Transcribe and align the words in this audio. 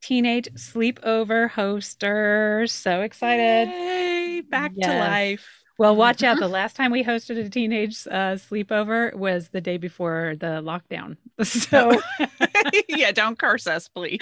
teenage 0.00 0.48
sleepover 0.54 1.50
hoster. 1.50 2.68
So 2.68 3.02
excited! 3.02 3.68
Yay, 3.68 4.42
back 4.42 4.72
yes. 4.74 4.90
to 4.90 4.98
life. 4.98 5.60
Well, 5.80 5.96
watch 5.96 6.22
out. 6.24 6.38
The 6.38 6.46
last 6.46 6.76
time 6.76 6.92
we 6.92 7.02
hosted 7.02 7.42
a 7.42 7.48
teenage 7.48 8.06
uh, 8.06 8.36
sleepover 8.36 9.14
was 9.14 9.48
the 9.48 9.62
day 9.62 9.78
before 9.78 10.34
the 10.38 10.62
lockdown. 10.62 11.16
So, 11.42 11.98
yeah, 12.88 13.12
don't 13.12 13.38
curse 13.38 13.66
us, 13.66 13.88
please. 13.88 14.20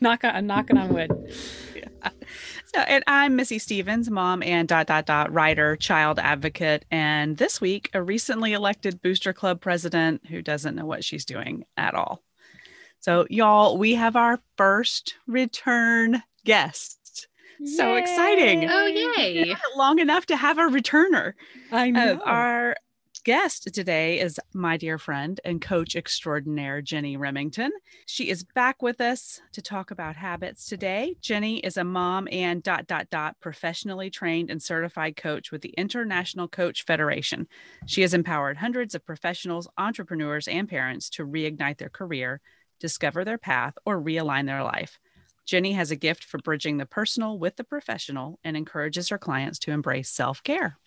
knock 0.00 0.24
on, 0.24 0.48
knocking 0.48 0.76
on 0.76 0.92
wood. 0.92 1.12
Yeah. 1.72 2.08
So, 2.74 2.80
and 2.80 3.04
I'm 3.06 3.36
Missy 3.36 3.60
Stevens, 3.60 4.10
mom 4.10 4.42
and 4.42 4.66
dot 4.66 4.88
dot 4.88 5.06
dot 5.06 5.32
writer, 5.32 5.76
child 5.76 6.18
advocate, 6.18 6.84
and 6.90 7.36
this 7.36 7.60
week 7.60 7.90
a 7.94 8.02
recently 8.02 8.54
elected 8.54 9.00
Booster 9.00 9.32
Club 9.32 9.60
president 9.60 10.26
who 10.26 10.42
doesn't 10.42 10.74
know 10.74 10.84
what 10.84 11.04
she's 11.04 11.24
doing 11.24 11.64
at 11.76 11.94
all. 11.94 12.24
So, 13.00 13.26
y'all, 13.30 13.78
we 13.78 13.94
have 13.94 14.16
our 14.16 14.40
first 14.56 15.14
return 15.26 16.22
guest. 16.44 17.28
So 17.64 17.94
yay. 17.94 18.00
exciting. 18.00 18.70
Oh, 18.70 18.86
yay. 18.86 19.56
Long 19.76 19.98
enough 19.98 20.26
to 20.26 20.36
have 20.36 20.58
a 20.58 20.62
returner. 20.62 21.32
I 21.72 21.90
know. 21.90 22.20
Uh, 22.24 22.24
our 22.24 22.76
guest 23.24 23.68
today 23.74 24.20
is 24.20 24.38
my 24.54 24.76
dear 24.76 24.96
friend 24.96 25.40
and 25.44 25.60
coach 25.60 25.96
extraordinaire, 25.96 26.80
Jenny 26.80 27.16
Remington. 27.16 27.72
She 28.06 28.30
is 28.30 28.44
back 28.44 28.80
with 28.80 29.00
us 29.00 29.40
to 29.52 29.60
talk 29.60 29.90
about 29.90 30.16
habits 30.16 30.66
today. 30.66 31.16
Jenny 31.20 31.58
is 31.58 31.76
a 31.76 31.84
mom 31.84 32.28
and 32.30 32.62
dot 32.62 32.86
dot 32.86 33.10
dot 33.10 33.36
professionally 33.40 34.08
trained 34.08 34.50
and 34.50 34.62
certified 34.62 35.16
coach 35.16 35.50
with 35.50 35.62
the 35.62 35.74
International 35.76 36.46
Coach 36.46 36.84
Federation. 36.84 37.48
She 37.86 38.02
has 38.02 38.14
empowered 38.14 38.56
hundreds 38.56 38.94
of 38.94 39.04
professionals, 39.04 39.68
entrepreneurs, 39.76 40.46
and 40.46 40.68
parents 40.68 41.10
to 41.10 41.26
reignite 41.26 41.78
their 41.78 41.90
career, 41.90 42.40
discover 42.78 43.24
their 43.24 43.38
path, 43.38 43.74
or 43.84 44.00
realign 44.00 44.46
their 44.46 44.62
life. 44.62 44.98
Jenny 45.46 45.72
has 45.72 45.90
a 45.90 45.96
gift 45.96 46.24
for 46.24 46.38
bridging 46.38 46.76
the 46.76 46.86
personal 46.86 47.38
with 47.38 47.56
the 47.56 47.64
professional 47.64 48.38
and 48.44 48.56
encourages 48.56 49.08
her 49.08 49.18
clients 49.18 49.58
to 49.60 49.72
embrace 49.72 50.10
self 50.10 50.42
care. 50.42 50.78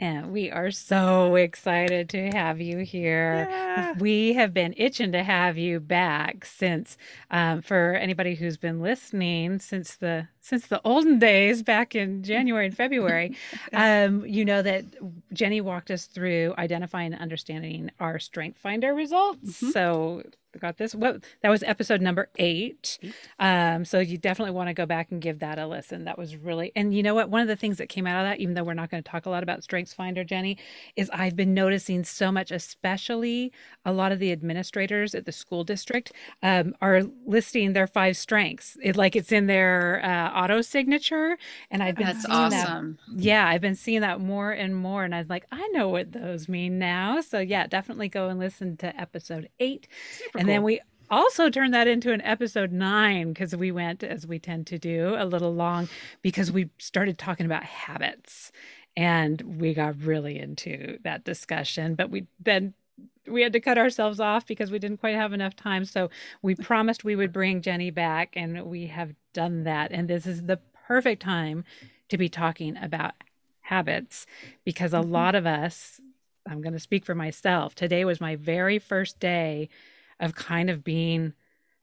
And 0.00 0.32
we 0.32 0.50
are 0.50 0.70
so 0.70 1.34
excited 1.34 2.08
to 2.10 2.30
have 2.30 2.60
you 2.60 2.78
here. 2.78 3.46
Yeah. 3.50 3.92
We 3.98 4.34
have 4.34 4.54
been 4.54 4.74
itching 4.76 5.12
to 5.12 5.22
have 5.24 5.58
you 5.58 5.80
back 5.80 6.44
since, 6.44 6.96
um, 7.30 7.62
for 7.62 7.94
anybody 7.94 8.36
who's 8.36 8.56
been 8.56 8.80
listening 8.80 9.58
since 9.58 9.96
the 9.96 10.28
since 10.48 10.66
the 10.66 10.80
olden 10.84 11.18
days 11.18 11.62
back 11.62 11.94
in 11.94 12.22
January 12.32 12.66
and 12.66 12.76
February, 12.76 13.36
um, 13.72 14.24
you 14.26 14.44
know 14.44 14.62
that 14.62 14.84
Jenny 15.32 15.60
walked 15.60 15.90
us 15.90 16.06
through 16.06 16.54
identifying 16.56 17.12
and 17.12 17.22
understanding 17.22 17.90
our 18.00 18.18
Strength 18.18 18.58
Finder 18.58 18.94
results. 18.94 19.60
Mm-hmm. 19.60 19.70
So 19.70 20.22
got 20.58 20.76
this. 20.76 20.94
What 20.94 21.24
that 21.42 21.50
was 21.50 21.62
episode 21.62 22.00
number 22.00 22.28
eight. 22.36 22.98
Um, 23.38 23.84
so 23.84 24.00
you 24.00 24.18
definitely 24.18 24.52
want 24.52 24.68
to 24.68 24.74
go 24.74 24.86
back 24.86 25.10
and 25.10 25.20
give 25.20 25.38
that 25.40 25.58
a 25.58 25.66
listen. 25.66 26.04
That 26.04 26.18
was 26.18 26.36
really, 26.36 26.72
and 26.74 26.94
you 26.94 27.02
know 27.02 27.14
what? 27.14 27.30
One 27.30 27.40
of 27.40 27.48
the 27.48 27.56
things 27.56 27.78
that 27.78 27.88
came 27.88 28.06
out 28.06 28.24
of 28.24 28.30
that, 28.30 28.40
even 28.40 28.54
though 28.54 28.64
we're 28.64 28.74
not 28.74 28.90
going 28.90 29.02
to 29.02 29.08
talk 29.08 29.26
a 29.26 29.30
lot 29.30 29.42
about 29.42 29.62
Strengths 29.62 29.92
Finder, 29.92 30.24
Jenny, 30.24 30.58
is 30.96 31.10
I've 31.10 31.36
been 31.36 31.54
noticing 31.54 32.04
so 32.04 32.32
much, 32.32 32.50
especially 32.50 33.52
a 33.84 33.92
lot 33.92 34.12
of 34.12 34.18
the 34.18 34.32
administrators 34.32 35.14
at 35.14 35.24
the 35.24 35.32
school 35.32 35.64
district 35.64 36.12
um, 36.42 36.74
are 36.80 37.02
listing 37.26 37.72
their 37.72 37.86
five 37.86 38.16
strengths. 38.16 38.76
It 38.82 38.96
like 38.96 39.16
it's 39.16 39.32
in 39.32 39.46
their 39.46 40.00
uh, 40.04 40.30
auto 40.38 40.60
signature, 40.60 41.36
and 41.70 41.82
I've 41.82 41.96
been 41.96 42.06
that's 42.06 42.22
seeing 42.24 42.34
awesome. 42.34 42.98
That, 43.08 43.22
yeah, 43.22 43.48
I've 43.48 43.60
been 43.60 43.74
seeing 43.74 44.02
that 44.02 44.20
more 44.20 44.52
and 44.52 44.76
more, 44.76 45.04
and 45.04 45.14
I 45.14 45.18
was 45.18 45.28
like, 45.28 45.46
I 45.50 45.66
know 45.68 45.88
what 45.88 46.12
those 46.12 46.48
mean 46.48 46.78
now. 46.78 47.20
So 47.20 47.40
yeah, 47.40 47.66
definitely 47.66 48.08
go 48.08 48.28
and 48.28 48.38
listen 48.38 48.76
to 48.78 48.98
episode 49.00 49.48
eight. 49.58 49.88
Super 50.12 50.38
and 50.38 50.46
cool. 50.46 50.54
then 50.54 50.62
we 50.62 50.80
also 51.10 51.50
turned 51.50 51.74
that 51.74 51.88
into 51.88 52.12
an 52.12 52.20
episode 52.22 52.72
nine 52.72 53.32
because 53.32 53.56
we 53.56 53.72
went, 53.72 54.02
as 54.02 54.26
we 54.26 54.38
tend 54.38 54.66
to 54.68 54.78
do, 54.78 55.14
a 55.18 55.24
little 55.24 55.54
long 55.54 55.88
because 56.22 56.52
we 56.52 56.70
started 56.78 57.18
talking 57.18 57.46
about 57.46 57.64
habits 57.64 58.52
and 58.96 59.40
we 59.42 59.74
got 59.74 60.00
really 60.02 60.38
into 60.38 60.98
that 61.04 61.24
discussion. 61.24 61.94
But 61.94 62.10
we 62.10 62.26
then 62.40 62.74
we 63.26 63.42
had 63.42 63.52
to 63.52 63.60
cut 63.60 63.78
ourselves 63.78 64.20
off 64.20 64.46
because 64.46 64.70
we 64.70 64.78
didn't 64.78 64.98
quite 64.98 65.14
have 65.14 65.32
enough 65.32 65.54
time. 65.54 65.84
So 65.84 66.10
we 66.42 66.54
promised 66.54 67.04
we 67.04 67.16
would 67.16 67.32
bring 67.32 67.62
Jenny 67.62 67.90
back, 67.90 68.34
and 68.34 68.64
we 68.66 68.86
have 68.86 69.14
done 69.32 69.64
that. 69.64 69.92
And 69.92 70.08
this 70.08 70.26
is 70.26 70.42
the 70.42 70.58
perfect 70.86 71.22
time 71.22 71.64
to 72.08 72.18
be 72.18 72.28
talking 72.28 72.76
about 72.78 73.12
habits 73.60 74.26
because 74.64 74.94
a 74.94 74.98
mm-hmm. 74.98 75.12
lot 75.12 75.34
of 75.34 75.46
us, 75.46 76.00
I'm 76.48 76.62
going 76.62 76.72
to 76.72 76.78
speak 76.78 77.04
for 77.04 77.14
myself, 77.14 77.74
today 77.74 78.04
was 78.04 78.20
my 78.20 78.36
very 78.36 78.78
first 78.78 79.20
day 79.20 79.68
of 80.20 80.34
kind 80.34 80.70
of 80.70 80.82
being 80.82 81.34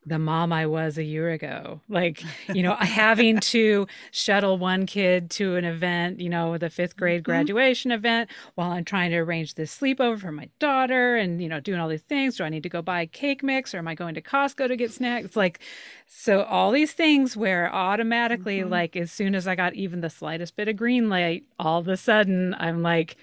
the 0.05 0.19
mom 0.19 0.53
I 0.53 0.67
was 0.67 0.97
a 0.97 1.03
year 1.03 1.31
ago. 1.31 1.81
Like, 1.89 2.23
you 2.53 2.61
know, 2.61 2.75
having 2.79 3.39
to 3.39 3.88
shuttle 4.11 4.57
one 4.57 4.85
kid 4.85 5.29
to 5.31 5.55
an 5.55 5.66
event, 5.66 6.19
you 6.19 6.29
know, 6.29 6.57
the 6.57 6.69
fifth 6.69 6.95
grade 6.95 7.23
mm-hmm. 7.23 7.31
graduation 7.31 7.91
mm-hmm. 7.91 7.97
event 7.97 8.29
while 8.55 8.71
I'm 8.71 8.85
trying 8.85 9.11
to 9.11 9.17
arrange 9.17 9.55
this 9.55 9.75
sleepover 9.75 10.19
for 10.19 10.31
my 10.31 10.49
daughter 10.59 11.16
and, 11.16 11.41
you 11.41 11.49
know, 11.49 11.59
doing 11.59 11.79
all 11.79 11.89
these 11.89 12.01
things. 12.01 12.38
Do 12.38 12.43
I 12.43 12.49
need 12.49 12.63
to 12.63 12.69
go 12.69 12.81
buy 12.81 13.05
cake 13.07 13.43
mix 13.43 13.73
or 13.73 13.79
am 13.79 13.88
I 13.88 13.95
going 13.95 14.16
to 14.16 14.21
Costco 14.21 14.67
to 14.67 14.75
get 14.75 14.91
snacks? 14.91 15.25
It's 15.25 15.35
like, 15.35 15.59
so 16.07 16.43
all 16.43 16.72
these 16.72 16.93
things 16.93 17.35
where 17.35 17.73
automatically, 17.73 18.59
mm-hmm. 18.59 18.72
like, 18.72 18.95
as 18.95 19.11
soon 19.11 19.35
as 19.35 19.47
I 19.47 19.55
got 19.55 19.73
even 19.73 20.01
the 20.01 20.09
slightest 20.09 20.55
bit 20.55 20.67
of 20.67 20.75
green 20.75 21.09
light, 21.09 21.45
all 21.59 21.79
of 21.79 21.87
a 21.87 21.97
sudden 21.97 22.55
I'm 22.59 22.81
like, 22.81 23.17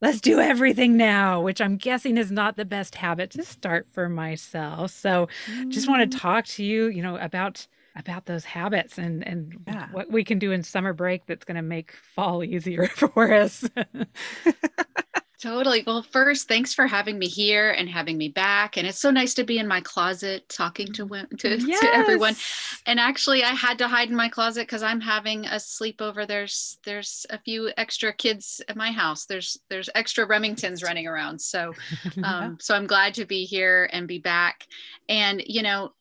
let's 0.00 0.20
do 0.20 0.40
everything 0.40 0.96
now, 0.96 1.40
which 1.40 1.60
I'm 1.60 1.76
guessing 1.76 2.16
is 2.16 2.30
not 2.30 2.56
the 2.56 2.64
best 2.64 2.94
habit 2.94 3.30
to 3.32 3.44
start 3.44 3.86
for 3.92 4.08
myself. 4.08 4.90
So 4.90 5.28
mm. 5.46 5.68
just 5.68 5.88
want 5.88 6.10
to 6.10 6.18
talk 6.18 6.46
to 6.46 6.64
you, 6.64 6.86
you 6.86 7.02
know, 7.02 7.16
about 7.16 7.66
about 7.96 8.26
those 8.26 8.44
habits 8.44 8.98
and 8.98 9.26
and 9.26 9.56
yeah. 9.66 9.88
what 9.92 10.10
we 10.10 10.24
can 10.24 10.38
do 10.38 10.52
in 10.52 10.62
summer 10.62 10.92
break 10.92 11.26
that's 11.26 11.44
going 11.44 11.56
to 11.56 11.62
make 11.62 11.92
fall 11.92 12.42
easier 12.44 12.86
for 12.86 13.32
us. 13.32 13.68
Totally. 15.40 15.82
Well, 15.86 16.02
first, 16.02 16.48
thanks 16.48 16.74
for 16.74 16.86
having 16.86 17.18
me 17.18 17.26
here 17.26 17.70
and 17.70 17.88
having 17.88 18.18
me 18.18 18.28
back. 18.28 18.76
And 18.76 18.86
it's 18.86 18.98
so 18.98 19.10
nice 19.10 19.32
to 19.34 19.44
be 19.44 19.58
in 19.58 19.66
my 19.66 19.80
closet 19.80 20.46
talking 20.50 20.92
to 20.92 21.08
to, 21.38 21.58
yes. 21.58 21.80
to 21.80 21.94
everyone. 21.94 22.36
And 22.84 23.00
actually, 23.00 23.42
I 23.42 23.54
had 23.54 23.78
to 23.78 23.88
hide 23.88 24.10
in 24.10 24.16
my 24.16 24.28
closet 24.28 24.66
because 24.66 24.82
I'm 24.82 25.00
having 25.00 25.46
a 25.46 25.56
sleepover. 25.56 26.28
There's 26.28 26.78
there's 26.84 27.24
a 27.30 27.38
few 27.38 27.70
extra 27.78 28.12
kids 28.12 28.60
at 28.68 28.76
my 28.76 28.90
house. 28.90 29.24
There's 29.24 29.58
there's 29.70 29.88
extra 29.94 30.28
Remingtons 30.28 30.84
running 30.84 31.06
around. 31.06 31.40
So 31.40 31.72
um, 32.22 32.58
so 32.60 32.74
I'm 32.74 32.86
glad 32.86 33.14
to 33.14 33.24
be 33.24 33.46
here 33.46 33.88
and 33.94 34.06
be 34.06 34.18
back. 34.18 34.66
And 35.08 35.42
you 35.46 35.62
know, 35.62 35.94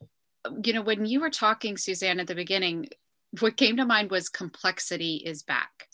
you 0.66 0.74
know, 0.74 0.82
when 0.82 1.06
you 1.06 1.22
were 1.22 1.30
talking, 1.30 1.78
Suzanne, 1.78 2.20
at 2.20 2.28
the 2.28 2.36
beginning, 2.36 2.90
what 3.40 3.56
came 3.56 3.78
to 3.78 3.86
mind 3.86 4.12
was 4.12 4.28
complexity 4.28 5.16
is 5.26 5.44
back 5.44 5.89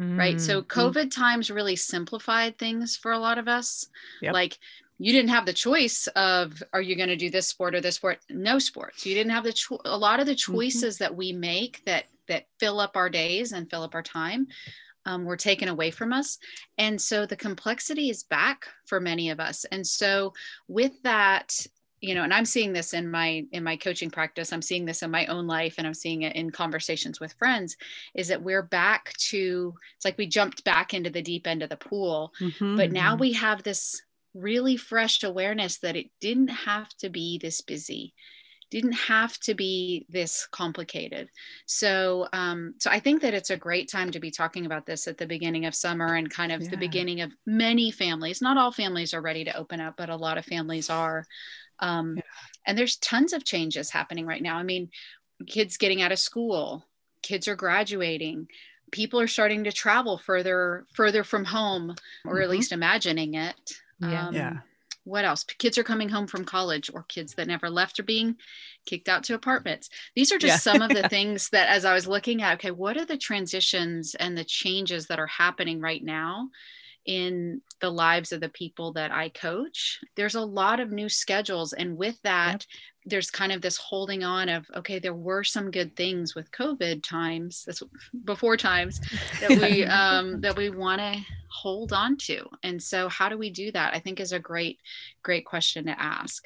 mm-hmm. 0.00 0.18
right? 0.18 0.40
So 0.40 0.62
mm-hmm. 0.62 0.80
COVID 0.80 1.10
times 1.10 1.50
really 1.50 1.76
simplified 1.76 2.58
things 2.58 2.96
for 2.96 3.12
a 3.12 3.18
lot 3.18 3.38
of 3.38 3.48
us. 3.48 3.86
Yep. 4.20 4.34
Like 4.34 4.58
you 4.98 5.12
didn't 5.12 5.30
have 5.30 5.46
the 5.46 5.52
choice 5.52 6.06
of 6.14 6.62
are 6.72 6.82
you 6.82 6.96
going 6.96 7.08
to 7.08 7.16
do 7.16 7.30
this 7.30 7.48
sport 7.48 7.74
or 7.74 7.80
this 7.80 7.96
sport? 7.96 8.18
No 8.30 8.58
sports. 8.58 9.04
You 9.04 9.14
didn't 9.14 9.32
have 9.32 9.44
the 9.44 9.52
cho- 9.52 9.80
a 9.84 9.96
lot 9.96 10.20
of 10.20 10.26
the 10.26 10.32
mm-hmm. 10.32 10.52
choices 10.52 10.96
mm-hmm. 10.96 11.04
that 11.04 11.16
we 11.16 11.32
make 11.32 11.84
that 11.86 12.04
that 12.28 12.46
fill 12.60 12.80
up 12.80 12.96
our 12.96 13.10
days 13.10 13.52
and 13.52 13.68
fill 13.68 13.82
up 13.82 13.94
our 13.94 14.02
time 14.02 14.46
um, 15.06 15.24
were 15.24 15.36
taken 15.36 15.68
away 15.68 15.90
from 15.90 16.12
us. 16.12 16.38
And 16.78 17.00
so 17.00 17.26
the 17.26 17.36
complexity 17.36 18.10
is 18.10 18.22
back 18.22 18.66
for 18.86 19.00
many 19.00 19.30
of 19.30 19.40
us. 19.40 19.64
And 19.66 19.86
so 19.86 20.32
with 20.68 20.92
that, 21.02 21.66
you 22.02 22.14
know 22.14 22.24
and 22.24 22.34
i'm 22.34 22.44
seeing 22.44 22.72
this 22.72 22.92
in 22.92 23.10
my 23.10 23.46
in 23.52 23.64
my 23.64 23.76
coaching 23.76 24.10
practice 24.10 24.52
i'm 24.52 24.60
seeing 24.60 24.84
this 24.84 25.02
in 25.02 25.10
my 25.10 25.24
own 25.26 25.46
life 25.46 25.76
and 25.78 25.86
i'm 25.86 25.94
seeing 25.94 26.22
it 26.22 26.36
in 26.36 26.50
conversations 26.50 27.20
with 27.20 27.32
friends 27.34 27.76
is 28.14 28.28
that 28.28 28.42
we're 28.42 28.62
back 28.62 29.14
to 29.14 29.72
it's 29.96 30.04
like 30.04 30.18
we 30.18 30.26
jumped 30.26 30.64
back 30.64 30.92
into 30.92 31.08
the 31.08 31.22
deep 31.22 31.46
end 31.46 31.62
of 31.62 31.70
the 31.70 31.76
pool 31.76 32.32
mm-hmm. 32.40 32.76
but 32.76 32.92
now 32.92 33.12
mm-hmm. 33.12 33.20
we 33.20 33.32
have 33.32 33.62
this 33.62 34.02
really 34.34 34.76
fresh 34.76 35.22
awareness 35.22 35.78
that 35.78 35.96
it 35.96 36.06
didn't 36.20 36.48
have 36.48 36.88
to 36.98 37.08
be 37.08 37.38
this 37.40 37.60
busy 37.60 38.12
didn't 38.70 38.92
have 38.92 39.38
to 39.38 39.52
be 39.52 40.06
this 40.08 40.48
complicated 40.50 41.28
so 41.66 42.26
um, 42.32 42.74
so 42.78 42.90
i 42.90 42.98
think 42.98 43.20
that 43.20 43.34
it's 43.34 43.50
a 43.50 43.56
great 43.56 43.88
time 43.88 44.10
to 44.10 44.18
be 44.18 44.30
talking 44.30 44.66
about 44.66 44.86
this 44.86 45.06
at 45.06 45.18
the 45.18 45.26
beginning 45.26 45.66
of 45.66 45.74
summer 45.74 46.14
and 46.14 46.30
kind 46.30 46.50
of 46.50 46.62
yeah. 46.62 46.70
the 46.70 46.76
beginning 46.78 47.20
of 47.20 47.30
many 47.46 47.90
families 47.90 48.40
not 48.40 48.56
all 48.56 48.72
families 48.72 49.14
are 49.14 49.20
ready 49.20 49.44
to 49.44 49.56
open 49.56 49.78
up 49.78 49.94
but 49.96 50.08
a 50.08 50.16
lot 50.16 50.38
of 50.38 50.44
families 50.46 50.88
are 50.88 51.26
um, 51.82 52.16
yeah. 52.16 52.22
And 52.66 52.78
there's 52.78 52.96
tons 52.96 53.32
of 53.32 53.44
changes 53.44 53.90
happening 53.90 54.24
right 54.24 54.42
now. 54.42 54.56
I 54.56 54.62
mean, 54.62 54.88
kids 55.46 55.76
getting 55.76 56.00
out 56.00 56.12
of 56.12 56.18
school, 56.18 56.86
kids 57.22 57.48
are 57.48 57.56
graduating, 57.56 58.48
people 58.92 59.20
are 59.20 59.26
starting 59.26 59.64
to 59.64 59.72
travel 59.72 60.16
further 60.16 60.86
further 60.94 61.24
from 61.24 61.44
home, 61.44 61.94
or 62.24 62.34
mm-hmm. 62.34 62.42
at 62.42 62.50
least 62.50 62.72
imagining 62.72 63.34
it. 63.34 63.56
Yeah. 64.00 64.28
Um, 64.28 64.34
yeah 64.34 64.56
what 65.04 65.24
else 65.24 65.44
kids 65.44 65.78
are 65.78 65.84
coming 65.84 66.08
home 66.08 66.26
from 66.26 66.44
college 66.44 66.90
or 66.92 67.04
kids 67.04 67.34
that 67.34 67.48
never 67.48 67.68
left 67.68 67.98
are 67.98 68.04
being 68.04 68.36
kicked 68.86 69.08
out 69.08 69.24
to 69.24 69.34
apartments 69.34 69.88
these 70.14 70.32
are 70.32 70.38
just 70.38 70.66
yeah. 70.66 70.72
some 70.72 70.82
of 70.82 70.90
the 70.90 71.08
things 71.08 71.48
that 71.50 71.68
as 71.68 71.84
i 71.84 71.92
was 71.92 72.06
looking 72.06 72.42
at 72.42 72.54
okay 72.54 72.70
what 72.70 72.96
are 72.96 73.04
the 73.04 73.16
transitions 73.16 74.14
and 74.14 74.36
the 74.36 74.44
changes 74.44 75.06
that 75.06 75.18
are 75.18 75.26
happening 75.26 75.80
right 75.80 76.04
now 76.04 76.48
in 77.06 77.60
the 77.80 77.90
lives 77.90 78.32
of 78.32 78.40
the 78.40 78.48
people 78.48 78.92
that 78.92 79.10
I 79.10 79.28
coach. 79.28 80.00
There's 80.14 80.34
a 80.34 80.40
lot 80.40 80.80
of 80.80 80.92
new 80.92 81.08
schedules. 81.08 81.72
And 81.72 81.96
with 81.96 82.20
that, 82.22 82.52
yep. 82.52 82.62
there's 83.06 83.30
kind 83.30 83.52
of 83.52 83.60
this 83.60 83.76
holding 83.76 84.22
on 84.22 84.48
of, 84.48 84.66
okay, 84.76 84.98
there 84.98 85.14
were 85.14 85.42
some 85.42 85.70
good 85.70 85.96
things 85.96 86.34
with 86.34 86.50
COVID 86.52 87.02
times, 87.02 87.64
this 87.64 87.82
before 88.24 88.56
times 88.56 89.00
that 89.40 89.50
we 89.50 89.84
um, 89.84 90.40
that 90.40 90.56
we 90.56 90.70
want 90.70 91.00
to 91.00 91.20
hold 91.48 91.92
on 91.92 92.16
to. 92.18 92.48
And 92.62 92.82
so 92.82 93.08
how 93.08 93.28
do 93.28 93.36
we 93.36 93.50
do 93.50 93.72
that? 93.72 93.94
I 93.94 93.98
think 93.98 94.20
is 94.20 94.32
a 94.32 94.38
great, 94.38 94.78
great 95.22 95.44
question 95.44 95.86
to 95.86 96.00
ask. 96.00 96.44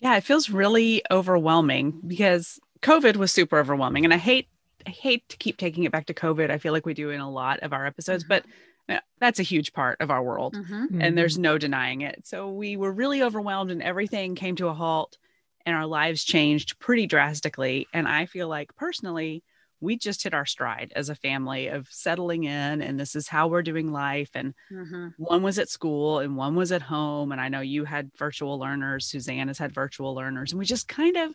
Yeah, 0.00 0.16
it 0.16 0.22
feels 0.22 0.48
really 0.48 1.02
overwhelming 1.10 2.00
because 2.06 2.60
COVID 2.82 3.16
was 3.16 3.32
super 3.32 3.58
overwhelming. 3.58 4.04
And 4.04 4.14
I 4.14 4.18
hate 4.18 4.48
I 4.86 4.90
hate 4.90 5.28
to 5.28 5.36
keep 5.36 5.58
taking 5.58 5.84
it 5.84 5.92
back 5.92 6.06
to 6.06 6.14
COVID. 6.14 6.50
I 6.50 6.58
feel 6.58 6.72
like 6.72 6.86
we 6.86 6.94
do 6.94 7.10
in 7.10 7.20
a 7.20 7.30
lot 7.30 7.60
of 7.60 7.72
our 7.72 7.84
episodes, 7.84 8.24
mm-hmm. 8.24 8.28
but 8.28 8.46
that's 9.18 9.40
a 9.40 9.44
huge 9.44 9.72
part 9.72 10.00
of 10.00 10.10
our 10.10 10.22
world 10.22 10.54
mm-hmm. 10.54 11.00
and 11.00 11.16
there's 11.16 11.34
mm-hmm. 11.34 11.42
no 11.42 11.58
denying 11.58 12.00
it. 12.02 12.26
So 12.26 12.50
we 12.50 12.76
were 12.76 12.92
really 12.92 13.22
overwhelmed 13.22 13.70
and 13.70 13.82
everything 13.82 14.34
came 14.34 14.56
to 14.56 14.68
a 14.68 14.74
halt 14.74 15.18
and 15.66 15.76
our 15.76 15.86
lives 15.86 16.24
changed 16.24 16.78
pretty 16.78 17.06
drastically. 17.06 17.86
And 17.92 18.08
i 18.08 18.26
feel 18.26 18.48
like 18.48 18.74
personally 18.76 19.42
we 19.80 19.96
just 19.96 20.24
hit 20.24 20.34
our 20.34 20.46
stride 20.46 20.92
as 20.96 21.08
a 21.08 21.14
family 21.14 21.68
of 21.68 21.86
settling 21.88 22.42
in 22.44 22.82
and 22.82 22.98
this 22.98 23.14
is 23.14 23.28
how 23.28 23.46
we're 23.46 23.62
doing 23.62 23.92
life. 23.92 24.30
And 24.34 24.54
mm-hmm. 24.72 25.08
one 25.18 25.42
was 25.42 25.58
at 25.58 25.68
school 25.68 26.18
and 26.18 26.36
one 26.36 26.56
was 26.56 26.72
at 26.72 26.82
home. 26.82 27.32
And 27.32 27.40
i 27.40 27.48
know 27.48 27.60
you 27.60 27.84
had 27.84 28.10
virtual 28.16 28.58
learners 28.58 29.06
suzanne 29.06 29.48
has 29.48 29.58
had 29.58 29.72
virtual 29.74 30.14
learners 30.14 30.52
and 30.52 30.58
we 30.58 30.64
just 30.64 30.88
kind 30.88 31.16
of 31.16 31.34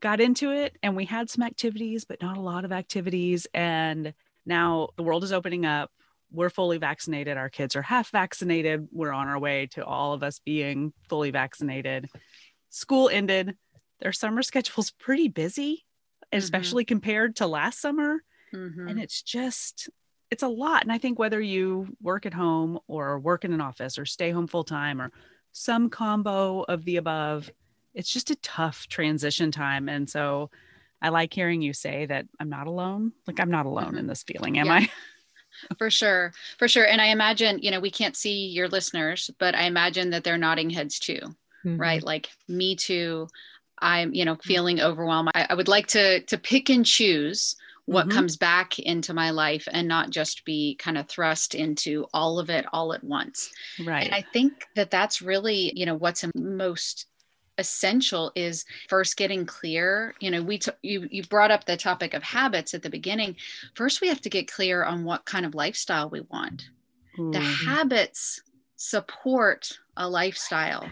got 0.00 0.20
into 0.20 0.50
it 0.50 0.76
and 0.82 0.96
we 0.96 1.04
had 1.04 1.30
some 1.30 1.44
activities 1.44 2.04
but 2.04 2.20
not 2.20 2.36
a 2.36 2.40
lot 2.40 2.64
of 2.64 2.72
activities. 2.72 3.46
And 3.54 4.12
now 4.44 4.88
the 4.96 5.04
world 5.04 5.22
is 5.22 5.32
opening 5.32 5.64
up 5.64 5.92
we're 6.32 6.50
fully 6.50 6.78
vaccinated. 6.78 7.36
Our 7.36 7.48
kids 7.48 7.76
are 7.76 7.82
half 7.82 8.10
vaccinated. 8.10 8.88
We're 8.90 9.12
on 9.12 9.28
our 9.28 9.38
way 9.38 9.66
to 9.72 9.84
all 9.84 10.14
of 10.14 10.22
us 10.22 10.40
being 10.40 10.92
fully 11.08 11.30
vaccinated. 11.30 12.08
School 12.70 13.08
ended. 13.08 13.56
Their 14.00 14.12
summer 14.12 14.42
schedule's 14.42 14.90
pretty 14.90 15.28
busy, 15.28 15.84
mm-hmm. 16.32 16.38
especially 16.38 16.84
compared 16.84 17.36
to 17.36 17.46
last 17.46 17.80
summer. 17.80 18.22
Mm-hmm. 18.54 18.88
And 18.88 19.00
it's 19.00 19.22
just, 19.22 19.90
it's 20.30 20.42
a 20.42 20.48
lot. 20.48 20.82
And 20.82 20.92
I 20.92 20.98
think 20.98 21.18
whether 21.18 21.40
you 21.40 21.96
work 22.00 22.26
at 22.26 22.34
home 22.34 22.78
or 22.88 23.18
work 23.18 23.44
in 23.44 23.52
an 23.52 23.60
office 23.60 23.98
or 23.98 24.06
stay 24.06 24.30
home 24.30 24.46
full 24.46 24.64
time 24.64 25.00
or 25.00 25.12
some 25.52 25.90
combo 25.90 26.62
of 26.62 26.84
the 26.84 26.96
above, 26.96 27.50
it's 27.94 28.10
just 28.10 28.30
a 28.30 28.36
tough 28.36 28.86
transition 28.88 29.50
time. 29.50 29.88
And 29.88 30.08
so 30.08 30.50
I 31.00 31.10
like 31.10 31.34
hearing 31.34 31.62
you 31.62 31.72
say 31.72 32.06
that 32.06 32.26
I'm 32.40 32.48
not 32.48 32.66
alone. 32.66 33.12
Like 33.26 33.40
I'm 33.40 33.50
not 33.50 33.66
alone 33.66 33.88
mm-hmm. 33.88 33.98
in 33.98 34.06
this 34.06 34.22
feeling, 34.22 34.58
am 34.58 34.66
yeah. 34.66 34.74
I? 34.74 34.90
for 35.78 35.90
sure 35.90 36.32
for 36.58 36.68
sure 36.68 36.86
and 36.86 37.00
i 37.00 37.06
imagine 37.06 37.58
you 37.60 37.70
know 37.70 37.80
we 37.80 37.90
can't 37.90 38.16
see 38.16 38.46
your 38.46 38.68
listeners 38.68 39.30
but 39.38 39.54
i 39.54 39.62
imagine 39.64 40.10
that 40.10 40.24
they're 40.24 40.38
nodding 40.38 40.70
heads 40.70 40.98
too 40.98 41.20
mm-hmm. 41.64 41.76
right 41.78 42.02
like 42.02 42.30
me 42.48 42.74
too 42.76 43.28
i'm 43.78 44.14
you 44.14 44.24
know 44.24 44.34
mm-hmm. 44.34 44.48
feeling 44.48 44.80
overwhelmed 44.80 45.30
I, 45.34 45.46
I, 45.50 45.54
would 45.54 45.68
like 45.68 45.86
to 45.88 46.20
to 46.20 46.38
pick 46.38 46.70
and 46.70 46.84
choose 46.84 47.56
what 47.86 48.06
mm-hmm. 48.06 48.16
comes 48.16 48.36
back 48.36 48.78
into 48.78 49.12
my 49.12 49.30
life 49.30 49.66
and 49.72 49.88
not 49.88 50.10
just 50.10 50.44
be 50.44 50.76
kind 50.76 50.96
of 50.96 51.08
thrust 51.08 51.54
into 51.54 52.06
all 52.14 52.38
of 52.38 52.48
it 52.48 52.64
all 52.72 52.92
at 52.92 53.02
once 53.04 53.50
right 53.84 54.04
and 54.04 54.14
i 54.14 54.24
think 54.32 54.66
that 54.76 54.90
that's 54.90 55.22
really 55.22 55.72
you 55.74 55.86
know 55.86 55.94
what's 55.94 56.24
most 56.34 57.06
essential 57.58 58.32
is 58.34 58.64
first 58.88 59.16
getting 59.16 59.46
clear. 59.46 60.14
You 60.20 60.30
know 60.30 60.42
we 60.42 60.58
t- 60.58 60.72
you 60.82 61.08
you 61.10 61.22
brought 61.24 61.50
up 61.50 61.64
the 61.64 61.76
topic 61.76 62.14
of 62.14 62.22
habits 62.22 62.74
at 62.74 62.82
the 62.82 62.90
beginning. 62.90 63.36
First 63.74 64.00
we 64.00 64.08
have 64.08 64.20
to 64.22 64.30
get 64.30 64.50
clear 64.50 64.84
on 64.84 65.04
what 65.04 65.24
kind 65.24 65.46
of 65.46 65.54
lifestyle 65.54 66.08
we 66.08 66.20
want. 66.22 66.68
Mm-hmm. 67.18 67.32
the 67.32 67.40
habits 67.40 68.40
support 68.76 69.78
a 69.98 70.08
lifestyle. 70.08 70.88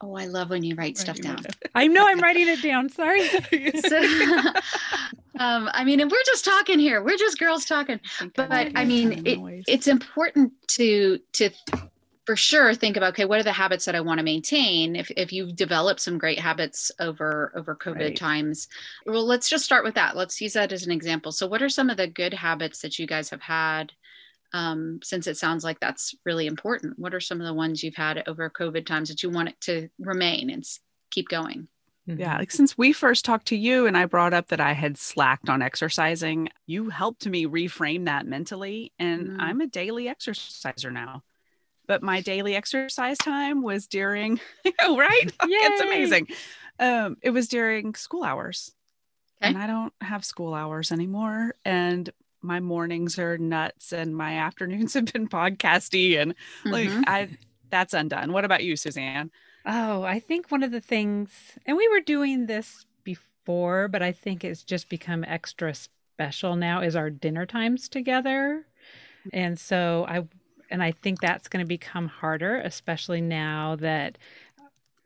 Oh 0.00 0.16
i 0.16 0.24
love 0.24 0.48
when 0.48 0.62
you 0.62 0.74
write 0.76 0.96
stuff 0.96 1.20
down. 1.20 1.44
i 1.74 1.86
know 1.86 2.08
i'm 2.08 2.20
writing 2.20 2.48
it 2.48 2.62
down. 2.62 2.88
Sorry. 2.88 3.28
So, 3.86 3.98
um, 5.38 5.68
i 5.74 5.84
mean 5.84 6.00
and 6.00 6.10
we're 6.10 6.22
just 6.24 6.44
talking 6.44 6.78
here. 6.78 7.02
We're 7.02 7.18
just 7.18 7.38
girls 7.38 7.66
talking. 7.66 8.00
But 8.34 8.72
i 8.74 8.84
mean 8.84 9.26
it, 9.26 9.64
it's 9.68 9.88
important 9.88 10.52
to 10.68 11.18
to 11.34 11.50
for 12.30 12.36
sure 12.36 12.72
think 12.74 12.96
about 12.96 13.08
okay 13.08 13.24
what 13.24 13.40
are 13.40 13.42
the 13.42 13.50
habits 13.50 13.84
that 13.84 13.96
i 13.96 14.00
want 14.00 14.18
to 14.18 14.22
maintain 14.24 14.94
if, 14.94 15.10
if 15.16 15.32
you've 15.32 15.56
developed 15.56 15.98
some 15.98 16.16
great 16.16 16.38
habits 16.38 16.92
over 17.00 17.52
over 17.56 17.74
covid 17.74 18.00
right. 18.10 18.16
times 18.16 18.68
well 19.04 19.26
let's 19.26 19.48
just 19.48 19.64
start 19.64 19.82
with 19.82 19.96
that 19.96 20.16
let's 20.16 20.40
use 20.40 20.52
that 20.52 20.70
as 20.70 20.86
an 20.86 20.92
example 20.92 21.32
so 21.32 21.48
what 21.48 21.60
are 21.60 21.68
some 21.68 21.90
of 21.90 21.96
the 21.96 22.06
good 22.06 22.32
habits 22.32 22.82
that 22.82 23.00
you 23.00 23.06
guys 23.08 23.30
have 23.30 23.40
had 23.40 23.90
um, 24.52 25.00
since 25.02 25.26
it 25.26 25.38
sounds 25.38 25.64
like 25.64 25.80
that's 25.80 26.14
really 26.24 26.46
important 26.46 26.96
what 27.00 27.14
are 27.14 27.20
some 27.20 27.40
of 27.40 27.46
the 27.48 27.52
ones 27.52 27.82
you've 27.82 27.96
had 27.96 28.22
over 28.28 28.48
covid 28.48 28.86
times 28.86 29.08
that 29.08 29.24
you 29.24 29.30
want 29.30 29.48
it 29.48 29.60
to 29.60 29.88
remain 29.98 30.50
and 30.50 30.64
keep 31.10 31.28
going 31.28 31.66
yeah, 32.06 32.38
like 32.38 32.50
since 32.50 32.76
we 32.76 32.92
first 32.92 33.24
talked 33.24 33.46
to 33.48 33.56
you 33.56 33.86
and 33.86 33.96
I 33.96 34.06
brought 34.06 34.34
up 34.34 34.48
that 34.48 34.58
I 34.58 34.72
had 34.72 34.98
slacked 34.98 35.48
on 35.48 35.62
exercising, 35.62 36.48
you 36.66 36.88
helped 36.88 37.24
me 37.24 37.46
reframe 37.46 38.06
that 38.06 38.26
mentally. 38.26 38.90
And 38.98 39.28
mm. 39.28 39.36
I'm 39.38 39.60
a 39.60 39.68
daily 39.68 40.08
exerciser 40.08 40.90
now 40.90 41.22
but 41.90 42.04
my 42.04 42.20
daily 42.20 42.54
exercise 42.54 43.18
time 43.18 43.62
was 43.62 43.88
during 43.88 44.38
right? 44.88 45.24
It's 45.42 45.82
amazing. 45.82 46.28
Um, 46.78 47.16
it 47.20 47.30
was 47.30 47.48
during 47.48 47.96
school 47.96 48.22
hours. 48.22 48.72
Okay. 49.42 49.48
and 49.48 49.58
i 49.58 49.66
don't 49.66 49.94
have 50.02 50.22
school 50.22 50.52
hours 50.52 50.92
anymore 50.92 51.54
and 51.64 52.10
my 52.42 52.60
mornings 52.60 53.18
are 53.18 53.38
nuts 53.38 53.90
and 53.90 54.14
my 54.14 54.36
afternoons 54.36 54.92
have 54.92 55.06
been 55.06 55.28
podcasty 55.28 56.20
and 56.20 56.34
mm-hmm. 56.34 56.70
like 56.70 56.90
i 57.08 57.28
that's 57.70 57.94
undone. 57.94 58.32
What 58.32 58.44
about 58.44 58.62
you 58.62 58.76
suzanne? 58.76 59.30
Oh 59.64 60.02
i 60.02 60.20
think 60.20 60.50
one 60.50 60.62
of 60.62 60.70
the 60.70 60.80
things 60.80 61.30
and 61.66 61.76
we 61.76 61.88
were 61.88 62.00
doing 62.00 62.46
this 62.46 62.84
before 63.02 63.88
but 63.88 64.02
i 64.02 64.12
think 64.12 64.44
it's 64.44 64.62
just 64.62 64.88
become 64.90 65.24
extra 65.24 65.74
special 65.74 66.54
now 66.54 66.82
is 66.82 66.94
our 66.96 67.08
dinner 67.08 67.46
times 67.46 67.88
together. 67.88 68.66
And 69.32 69.58
so 69.58 70.04
I 70.06 70.26
and 70.70 70.82
I 70.82 70.92
think 70.92 71.20
that's 71.20 71.48
going 71.48 71.64
to 71.64 71.68
become 71.68 72.08
harder, 72.08 72.56
especially 72.58 73.20
now 73.20 73.76
that, 73.76 74.18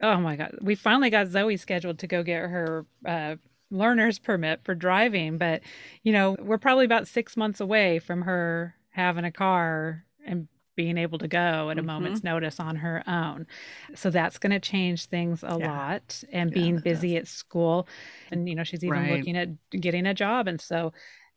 oh 0.02 0.18
my 0.18 0.37
God, 0.37 0.56
we 0.61 0.75
finally 0.75 1.11
got 1.11 1.28
Zoe 1.28 1.56
scheduled 1.56 1.99
to 2.00 2.06
go 2.06 2.23
get 2.23 2.42
her 2.42 2.87
uh, 3.06 3.37
learner's 3.71 4.18
permit 4.18 4.61
for 4.64 4.75
driving. 4.75 5.38
But, 5.38 5.62
you 6.02 6.12
know, 6.12 6.37
we're 6.38 6.59
probably 6.59 6.85
about 6.85 7.09
six 7.09 7.37
months 7.37 7.61
away 7.61 7.99
from 7.99 8.23
her 8.23 8.75
having 8.90 9.25
a 9.25 9.33
car 9.33 10.04
and 10.26 10.49
being 10.76 10.99
able 10.99 11.18
to 11.18 11.28
go 11.28 11.71
at 11.71 11.78
a 11.78 11.80
mm-hmm. 11.80 11.87
moment's 11.87 12.25
notice 12.25 12.59
on 12.59 12.76
her 12.76 13.02
own. 13.06 13.47
So 13.94 14.11
that's 14.11 14.38
going 14.38 14.52
to 14.52 14.61
change 14.61 15.06
things 15.06 15.42
a 15.44 15.56
yeah. 15.59 15.71
lot 15.71 16.25
and 16.33 16.50
yeah, 16.50 16.54
being 16.54 16.78
busy 16.80 17.14
does. 17.14 17.23
at 17.23 17.28
school. 17.28 17.88
And, 18.30 18.49
you 18.49 18.54
know, 18.54 18.64
she's 18.64 18.83
even 18.83 18.99
right. 18.99 19.16
looking 19.16 19.37
at 19.37 19.50
getting 19.71 20.06
a 20.06 20.14
job. 20.14 20.49
And 20.49 20.61
so 20.61 20.92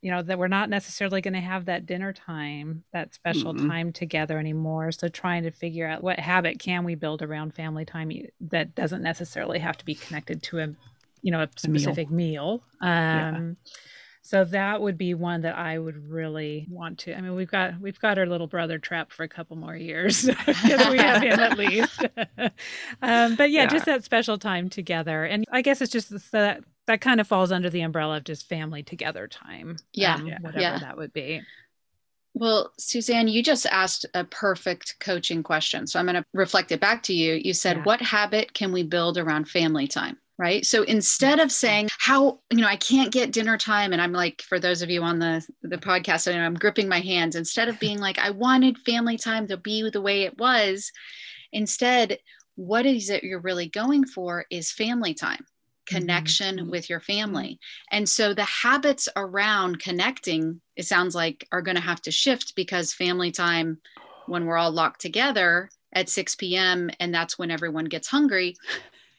you 0.08 0.14
know 0.14 0.22
that 0.22 0.40
we're 0.40 0.48
not 0.48 0.70
necessarily 0.70 1.20
going 1.20 1.34
to 1.34 1.42
have 1.42 1.66
that 1.66 1.86
dinner 1.86 2.14
time 2.14 2.82
that 2.94 3.14
special 3.14 3.54
mm-hmm. 3.54 3.68
time 3.68 3.92
together 3.92 4.40
anymore 4.40 4.90
so 4.90 5.10
trying 5.10 5.44
to 5.44 5.52
figure 5.52 5.86
out 5.86 6.02
what 6.02 6.18
habit 6.18 6.60
can 6.60 6.86
we 6.86 6.96
build 6.96 7.22
around 7.22 7.54
family 7.54 7.84
time 7.84 8.10
that 8.40 8.74
doesn't 8.74 9.02
necessarily 9.02 9.60
have 9.60 9.76
to 9.76 9.84
be 9.84 9.94
connected 9.94 10.42
to 10.42 10.60
a 10.60 10.68
you 11.24 11.30
know 11.30 11.42
a 11.42 11.50
specific 11.58 12.08
a 12.08 12.14
meal, 12.14 12.64
meal. 12.80 12.90
Um, 12.90 12.90
yeah. 12.90 13.72
so 14.22 14.46
that 14.46 14.80
would 14.80 14.98
be 14.98 15.14
one 15.14 15.42
that 15.42 15.58
i 15.58 15.78
would 15.78 16.10
really 16.10 16.66
want 16.70 17.00
to 17.00 17.14
i 17.14 17.20
mean 17.20 17.36
we've 17.36 17.52
got 17.52 17.78
we've 17.82 18.00
got 18.00 18.18
our 18.18 18.26
little 18.26 18.48
brother 18.48 18.80
trapped 18.80 19.12
for 19.12 19.24
a 19.24 19.28
couple 19.28 19.58
more 19.58 19.76
years 19.76 20.24
because 20.46 20.88
we 20.90 21.00
have 21.00 21.22
him 21.22 21.38
at 21.38 21.58
least 21.58 22.02
um, 23.02 23.36
but 23.36 23.52
yeah, 23.52 23.64
yeah, 23.64 23.66
just 23.66 23.84
that 23.84 24.06
special 24.06 24.38
time 24.38 24.70
together 24.70 25.26
and 25.26 25.44
i 25.52 25.62
guess 25.62 25.82
it's 25.82 25.92
just 25.92 26.32
that 26.32 26.64
that 26.88 27.02
kind 27.02 27.22
of 27.22 27.28
falls 27.28 27.52
under 27.52 27.70
the 27.70 27.82
umbrella 27.82 28.18
of 28.18 28.24
just 28.24 28.50
family 28.50 28.82
together 28.82 29.28
time. 29.28 29.78
Yeah. 29.94 30.16
Um, 30.16 30.32
whatever 30.42 30.62
yeah. 30.62 30.80
that 30.80 30.98
would 30.98 31.14
be. 31.14 31.42
Well, 32.34 32.72
Suzanne, 32.78 33.28
you 33.28 33.42
just 33.42 33.66
asked 33.66 34.06
a 34.14 34.24
perfect 34.24 34.96
coaching 35.00 35.44
question. 35.44 35.88
So 35.88 36.00
I'm 36.00 36.06
going 36.06 36.16
to 36.16 36.26
reflect 36.34 36.72
it 36.72 36.80
back 36.80 37.04
to 37.04 37.14
you. 37.14 37.34
You 37.34 37.54
said, 37.54 37.78
yeah. 37.78 37.84
What 37.84 38.02
habit 38.02 38.54
can 38.54 38.72
we 38.72 38.84
build 38.84 39.18
around 39.18 39.50
family 39.50 39.88
time? 39.88 40.18
Right. 40.40 40.64
So 40.64 40.84
instead 40.84 41.40
of 41.40 41.52
saying 41.52 41.90
how, 41.98 42.42
you 42.52 42.60
know, 42.60 42.68
I 42.68 42.76
can't 42.76 43.12
get 43.12 43.32
dinner 43.32 43.58
time, 43.58 43.92
and 43.92 44.00
I'm 44.00 44.12
like, 44.12 44.44
for 44.44 44.60
those 44.60 44.84
of 44.84 44.90
you 44.92 45.02
on 45.02 45.18
the, 45.18 45.44
the 45.64 45.80
podcast, 45.80 46.28
and 46.28 46.40
I'm 46.40 46.54
gripping 46.54 46.88
my 46.88 47.00
hands, 47.00 47.36
instead 47.36 47.70
of 47.70 47.80
being 47.80 47.98
like, 47.98 48.20
I 48.20 48.30
wanted 48.30 48.78
family 48.78 49.18
time 49.18 49.48
to 49.48 49.58
be 49.58 49.90
the 49.90 50.00
way 50.00 50.24
it 50.24 50.38
was, 50.38 50.92
instead, 51.52 52.20
what 52.54 52.86
is 52.86 53.10
it 53.10 53.24
you're 53.24 53.40
really 53.40 53.68
going 53.68 54.06
for 54.06 54.46
is 54.52 54.72
family 54.72 55.16
time 55.16 55.44
connection 55.88 56.58
mm-hmm. 56.58 56.70
with 56.70 56.90
your 56.90 57.00
family. 57.00 57.60
And 57.92 58.08
so 58.08 58.34
the 58.34 58.44
habits 58.44 59.10
around 59.16 59.80
connecting, 59.80 60.62
it 60.76 60.86
sounds 60.86 61.16
like, 61.16 61.48
are 61.52 61.62
going 61.62 61.76
to 61.76 61.82
have 61.82 62.02
to 62.04 62.12
shift 62.12 62.56
because 62.56 62.94
family 62.94 63.32
time, 63.32 63.80
when 64.28 64.46
we're 64.46 64.58
all 64.58 64.72
locked 64.72 65.02
together 65.02 65.70
at 65.94 66.10
6 66.10 66.36
p.m., 66.36 66.90
and 67.00 67.14
that's 67.14 67.40
when 67.40 67.50
everyone 67.50 67.86
gets 67.86 68.08
hungry. 68.08 68.56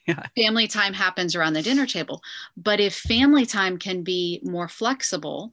Yeah. 0.06 0.26
Family 0.38 0.66
time 0.66 0.94
happens 0.94 1.36
around 1.36 1.52
the 1.52 1.60
dinner 1.60 1.84
table. 1.84 2.22
But 2.56 2.80
if 2.80 2.94
family 2.94 3.44
time 3.44 3.76
can 3.76 4.04
be 4.04 4.40
more 4.42 4.66
flexible, 4.66 5.52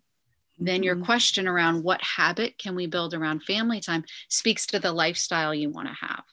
then 0.57 0.81
your 0.81 0.95
mm-hmm. 0.95 1.03
question 1.03 1.45
around 1.45 1.83
what 1.83 2.01
habit 2.01 2.57
can 2.57 2.73
we 2.73 2.87
build 2.87 3.13
around 3.13 3.43
family 3.43 3.81
time 3.81 4.05
speaks 4.29 4.65
to 4.67 4.79
the 4.79 4.93
lifestyle 4.93 5.53
you 5.53 5.69
want 5.69 5.89
to 5.89 6.07
have. 6.07 6.23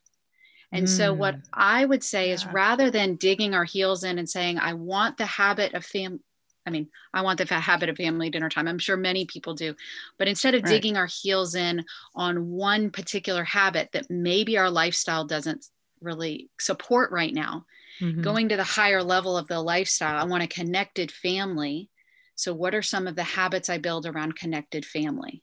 And 0.73 0.87
mm. 0.87 0.97
so, 0.97 1.13
what 1.13 1.37
mm. 1.37 1.43
I 1.53 1.85
would 1.85 2.03
say 2.03 2.29
yeah. 2.29 2.35
is 2.35 2.47
rather 2.47 2.91
than 2.91 3.17
digging 3.17 3.55
our 3.55 3.65
heels 3.65 4.05
in 4.05 4.19
and 4.19 4.29
saying, 4.29 4.59
I 4.59 4.75
want 4.75 5.19
the 5.19 5.27
habit 5.27 5.75
of 5.75 5.85
family, 5.85 6.21
I 6.67 6.71
mean, 6.71 6.89
I 7.13 7.23
want 7.23 7.39
the 7.39 7.55
habit 7.55 7.89
of 7.89 7.97
family 7.97 8.31
dinner 8.31 8.49
time. 8.49 8.69
I'm 8.69 8.79
sure 8.79 8.97
many 8.97 9.27
people 9.27 9.55
do. 9.55 9.75
But 10.19 10.29
instead 10.29 10.55
of 10.55 10.63
right. 10.63 10.71
digging 10.71 10.97
our 10.97 11.09
heels 11.09 11.55
in 11.55 11.85
on 12.15 12.51
one 12.51 12.91
particular 12.91 13.45
habit 13.45 13.91
that 13.93 14.11
maybe 14.11 14.59
our 14.59 14.71
lifestyle 14.71 15.25
doesn't 15.25 15.67
really 16.01 16.51
support 16.59 17.11
right 17.11 17.35
now, 17.35 17.67
mm-hmm. 18.01 18.23
going 18.23 18.49
to 18.49 18.57
the 18.57 18.65
higher 18.65 19.03
level 19.03 19.37
of 19.37 19.49
the 19.49 19.61
lifestyle, 19.61 20.19
I 20.19 20.25
want 20.25 20.45
a 20.45 20.49
connected 20.49 21.11
family. 21.11 21.91
So, 22.35 22.55
what 22.55 22.75
are 22.75 22.83
some 22.83 23.07
of 23.07 23.17
the 23.17 23.25
habits 23.25 23.69
I 23.69 23.79
build 23.79 24.07
around 24.07 24.37
connected 24.37 24.87
family? 24.87 25.43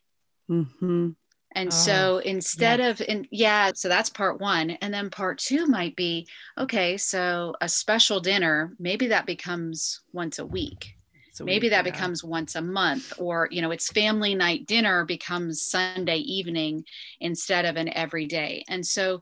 Mm-hmm. 0.49 1.09
And 1.53 1.69
oh, 1.69 1.75
so 1.75 2.17
instead 2.19 2.79
of 2.79 3.01
in 3.01 3.27
yeah, 3.31 3.71
so 3.73 3.89
that's 3.89 4.09
part 4.09 4.39
1 4.39 4.71
and 4.81 4.93
then 4.93 5.09
part 5.09 5.39
2 5.39 5.65
might 5.65 5.95
be 5.95 6.27
okay, 6.57 6.97
so 6.97 7.55
a 7.61 7.67
special 7.67 8.19
dinner, 8.19 8.75
maybe 8.79 9.07
that 9.07 9.25
becomes 9.25 10.01
once 10.13 10.39
a 10.39 10.45
week. 10.45 10.93
A 11.39 11.43
maybe 11.43 11.65
week, 11.65 11.71
that 11.71 11.85
yeah. 11.85 11.91
becomes 11.91 12.23
once 12.23 12.55
a 12.55 12.61
month 12.61 13.13
or 13.17 13.47
you 13.49 13.61
know, 13.61 13.71
it's 13.71 13.91
family 13.91 14.35
night 14.35 14.67
dinner 14.67 15.05
becomes 15.05 15.61
Sunday 15.61 16.17
evening 16.17 16.83
instead 17.19 17.65
of 17.65 17.77
an 17.77 17.91
everyday. 17.95 18.63
And 18.67 18.85
so 18.85 19.21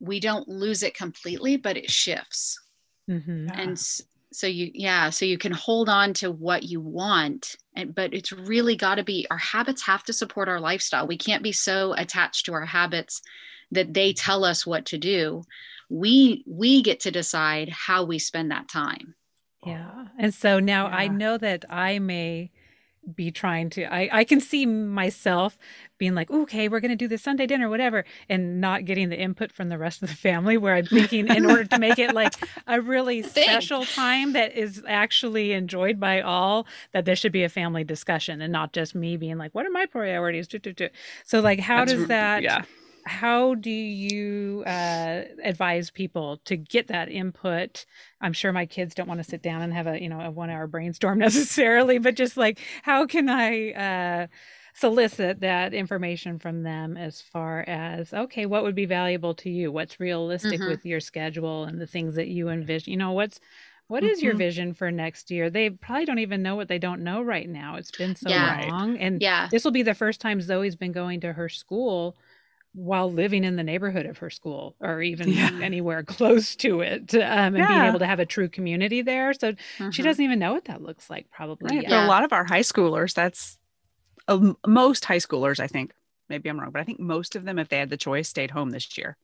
we 0.00 0.18
don't 0.18 0.48
lose 0.48 0.82
it 0.82 0.96
completely, 0.96 1.56
but 1.56 1.76
it 1.76 1.90
shifts. 1.90 2.58
Mm-hmm. 3.08 3.46
Yeah. 3.48 3.60
And 3.60 3.78
so 4.32 4.46
you 4.46 4.70
yeah 4.74 5.10
so 5.10 5.24
you 5.24 5.38
can 5.38 5.52
hold 5.52 5.88
on 5.88 6.14
to 6.14 6.30
what 6.30 6.62
you 6.62 6.80
want 6.80 7.56
and 7.74 7.94
but 7.94 8.14
it's 8.14 8.32
really 8.32 8.76
got 8.76 8.96
to 8.96 9.04
be 9.04 9.26
our 9.30 9.38
habits 9.38 9.82
have 9.82 10.04
to 10.04 10.12
support 10.12 10.48
our 10.48 10.60
lifestyle. 10.60 11.06
We 11.06 11.18
can't 11.18 11.42
be 11.42 11.52
so 11.52 11.94
attached 11.96 12.46
to 12.46 12.52
our 12.52 12.66
habits 12.66 13.22
that 13.72 13.94
they 13.94 14.10
mm-hmm. 14.10 14.24
tell 14.24 14.44
us 14.44 14.66
what 14.66 14.86
to 14.86 14.98
do. 14.98 15.42
We 15.88 16.44
we 16.46 16.82
get 16.82 17.00
to 17.00 17.10
decide 17.10 17.68
how 17.70 18.04
we 18.04 18.18
spend 18.18 18.50
that 18.50 18.68
time. 18.68 19.14
Yeah 19.64 20.00
and 20.20 20.34
so 20.34 20.60
now 20.60 20.86
yeah. 20.86 20.96
i 20.96 21.08
know 21.08 21.38
that 21.38 21.64
i 21.70 21.98
may 21.98 22.50
be 23.14 23.30
trying 23.30 23.70
to 23.70 23.84
I, 23.84 24.08
I 24.12 24.24
can 24.24 24.40
see 24.40 24.66
myself 24.66 25.56
being 25.98 26.14
like 26.14 26.30
okay 26.30 26.68
we're 26.68 26.80
going 26.80 26.90
to 26.90 26.96
do 26.96 27.08
this 27.08 27.22
sunday 27.22 27.46
dinner 27.46 27.68
whatever 27.68 28.04
and 28.28 28.60
not 28.60 28.84
getting 28.84 29.08
the 29.08 29.18
input 29.18 29.52
from 29.52 29.68
the 29.68 29.78
rest 29.78 30.02
of 30.02 30.10
the 30.10 30.14
family 30.14 30.56
where 30.56 30.74
i'm 30.74 30.86
thinking 30.86 31.26
in 31.28 31.46
order 31.46 31.64
to 31.64 31.78
make 31.78 31.98
it 31.98 32.14
like 32.14 32.34
a 32.66 32.80
really 32.80 33.22
special 33.22 33.84
time 33.84 34.34
that 34.34 34.54
is 34.54 34.82
actually 34.86 35.52
enjoyed 35.52 35.98
by 35.98 36.20
all 36.20 36.66
that 36.92 37.04
there 37.06 37.16
should 37.16 37.32
be 37.32 37.42
a 37.42 37.48
family 37.48 37.84
discussion 37.84 38.42
and 38.42 38.52
not 38.52 38.72
just 38.72 38.94
me 38.94 39.16
being 39.16 39.38
like 39.38 39.54
what 39.54 39.66
are 39.66 39.70
my 39.70 39.86
priorities? 39.86 40.48
So 41.24 41.40
like 41.40 41.60
how 41.60 41.84
That's, 41.84 41.92
does 41.92 42.08
that 42.08 42.42
yeah 42.42 42.64
how 43.04 43.54
do 43.54 43.70
you 43.70 44.62
uh, 44.66 45.22
advise 45.42 45.90
people 45.90 46.38
to 46.44 46.56
get 46.56 46.88
that 46.88 47.08
input 47.08 47.84
i'm 48.20 48.32
sure 48.32 48.52
my 48.52 48.66
kids 48.66 48.94
don't 48.94 49.08
want 49.08 49.18
to 49.18 49.28
sit 49.28 49.42
down 49.42 49.62
and 49.62 49.72
have 49.72 49.86
a 49.86 50.00
you 50.00 50.08
know 50.08 50.20
a 50.20 50.30
one 50.30 50.50
hour 50.50 50.66
brainstorm 50.66 51.18
necessarily 51.28 51.98
but 51.98 52.14
just 52.14 52.36
like 52.36 52.58
how 52.82 53.06
can 53.06 53.28
i 53.28 53.70
uh, 53.72 54.26
solicit 54.74 55.40
that 55.40 55.74
information 55.74 56.38
from 56.38 56.62
them 56.62 56.96
as 56.96 57.20
far 57.20 57.60
as 57.66 58.12
okay 58.12 58.46
what 58.46 58.62
would 58.62 58.74
be 58.74 58.86
valuable 58.86 59.34
to 59.34 59.50
you 59.50 59.70
what's 59.70 60.00
realistic 60.00 60.60
mm-hmm. 60.60 60.70
with 60.70 60.86
your 60.86 61.00
schedule 61.00 61.64
and 61.64 61.80
the 61.80 61.86
things 61.86 62.14
that 62.14 62.28
you 62.28 62.48
envision 62.48 62.90
you 62.90 62.96
know 62.96 63.12
what's 63.12 63.40
what 63.90 64.04
is 64.04 64.18
mm-hmm. 64.18 64.26
your 64.26 64.36
vision 64.36 64.72
for 64.72 64.92
next 64.92 65.32
year? 65.32 65.50
They 65.50 65.68
probably 65.68 66.04
don't 66.04 66.20
even 66.20 66.44
know 66.44 66.54
what 66.54 66.68
they 66.68 66.78
don't 66.78 67.02
know 67.02 67.22
right 67.22 67.48
now. 67.48 67.74
It's 67.74 67.90
been 67.90 68.14
so 68.14 68.30
yeah. 68.30 68.66
long. 68.68 68.96
And 68.98 69.20
yeah. 69.20 69.48
this 69.50 69.64
will 69.64 69.72
be 69.72 69.82
the 69.82 69.94
first 69.94 70.20
time 70.20 70.40
Zoe's 70.40 70.76
been 70.76 70.92
going 70.92 71.22
to 71.22 71.32
her 71.32 71.48
school 71.48 72.16
while 72.72 73.10
living 73.12 73.42
in 73.44 73.56
the 73.56 73.62
neighborhood 73.62 74.06
of 74.06 74.18
her 74.18 74.30
school 74.30 74.76
or 74.80 75.02
even 75.10 75.28
yeah. 75.28 75.50
anywhere 75.62 76.02
close 76.02 76.54
to 76.56 76.80
it 76.80 77.14
um, 77.14 77.20
and 77.20 77.58
yeah. 77.58 77.68
being 77.68 77.88
able 77.88 77.98
to 77.98 78.06
have 78.06 78.20
a 78.20 78.26
true 78.26 78.48
community 78.48 79.02
there. 79.02 79.32
So 79.34 79.52
mm-hmm. 79.52 79.90
she 79.90 80.02
doesn't 80.02 80.24
even 80.24 80.38
know 80.38 80.52
what 80.52 80.66
that 80.66 80.82
looks 80.82 81.10
like, 81.10 81.30
probably. 81.30 81.76
Right. 81.76 81.88
Yeah. 81.88 82.06
a 82.06 82.08
lot 82.08 82.24
of 82.24 82.32
our 82.32 82.44
high 82.44 82.60
schoolers, 82.60 83.14
that's 83.14 83.58
uh, 84.28 84.52
most 84.66 85.04
high 85.04 85.18
schoolers, 85.18 85.60
I 85.60 85.66
think. 85.66 85.92
Maybe 86.28 86.48
I'm 86.48 86.60
wrong, 86.60 86.70
but 86.70 86.80
I 86.80 86.84
think 86.84 87.00
most 87.00 87.34
of 87.34 87.44
them, 87.44 87.58
if 87.58 87.68
they 87.68 87.78
had 87.78 87.90
the 87.90 87.96
choice, 87.96 88.28
stayed 88.28 88.52
home 88.52 88.70
this 88.70 88.96
year. 88.96 89.16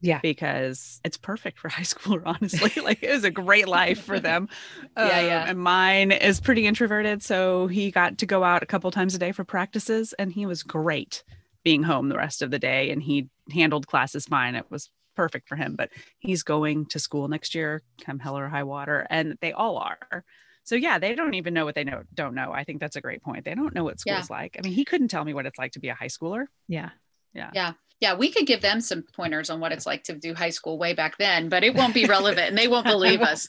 Yeah. 0.00 0.18
Because 0.22 0.98
it's 1.04 1.18
perfect 1.18 1.58
for 1.58 1.68
high 1.70 1.82
schooler, 1.82 2.22
honestly. 2.24 2.72
like 2.82 3.02
it 3.02 3.10
was 3.10 3.24
a 3.24 3.30
great 3.30 3.68
life 3.68 4.02
for 4.02 4.18
them. 4.18 4.48
yeah, 4.96 5.02
um, 5.02 5.26
yeah. 5.26 5.44
And 5.46 5.58
mine 5.58 6.10
is 6.10 6.40
pretty 6.40 6.66
introverted. 6.66 7.22
So 7.22 7.66
he 7.66 7.90
got 7.90 8.18
to 8.18 8.26
go 8.26 8.42
out 8.42 8.62
a 8.62 8.66
couple 8.66 8.90
times 8.90 9.14
a 9.14 9.18
day 9.18 9.32
for 9.32 9.44
practices 9.44 10.14
and 10.14 10.32
he 10.32 10.46
was 10.46 10.62
great 10.62 11.22
being 11.64 11.82
home 11.82 12.08
the 12.08 12.16
rest 12.16 12.42
of 12.42 12.50
the 12.50 12.58
day 12.58 12.90
and 12.90 13.02
he 13.02 13.28
handled 13.50 13.86
classes 13.86 14.26
fine. 14.26 14.54
It 14.54 14.70
was 14.70 14.90
perfect 15.14 15.48
for 15.48 15.56
him, 15.56 15.76
but 15.76 15.90
he's 16.18 16.42
going 16.42 16.86
to 16.86 16.98
school 16.98 17.28
next 17.28 17.54
year, 17.54 17.82
come 18.04 18.18
hell 18.18 18.38
or 18.38 18.48
high 18.48 18.62
water, 18.62 19.06
and 19.10 19.36
they 19.40 19.52
all 19.52 19.78
are. 19.78 20.24
So 20.64 20.76
yeah, 20.76 20.98
they 20.98 21.14
don't 21.14 21.34
even 21.34 21.54
know 21.54 21.64
what 21.64 21.74
they 21.74 21.84
know 21.84 22.02
don't 22.14 22.34
know. 22.34 22.52
I 22.52 22.64
think 22.64 22.80
that's 22.80 22.96
a 22.96 23.00
great 23.00 23.22
point. 23.22 23.44
They 23.44 23.54
don't 23.54 23.74
know 23.74 23.84
what 23.84 24.00
school's 24.00 24.30
yeah. 24.30 24.36
like. 24.36 24.56
I 24.58 24.62
mean, 24.62 24.72
he 24.72 24.84
couldn't 24.84 25.08
tell 25.08 25.24
me 25.24 25.34
what 25.34 25.46
it's 25.46 25.58
like 25.58 25.72
to 25.72 25.80
be 25.80 25.88
a 25.88 25.94
high 25.94 26.06
schooler. 26.06 26.46
Yeah. 26.68 26.90
Yeah. 27.34 27.50
Yeah. 27.54 27.72
Yeah, 28.00 28.16
we 28.16 28.32
could 28.32 28.48
give 28.48 28.62
them 28.62 28.80
some 28.80 29.04
pointers 29.14 29.48
on 29.48 29.60
what 29.60 29.70
it's 29.70 29.86
like 29.86 30.02
to 30.04 30.14
do 30.14 30.34
high 30.34 30.50
school 30.50 30.76
way 30.76 30.92
back 30.92 31.18
then, 31.18 31.48
but 31.48 31.62
it 31.62 31.72
won't 31.72 31.94
be 31.94 32.04
relevant 32.04 32.48
and 32.48 32.58
they 32.58 32.66
won't 32.66 32.84
believe 32.96 33.20
us. 33.20 33.46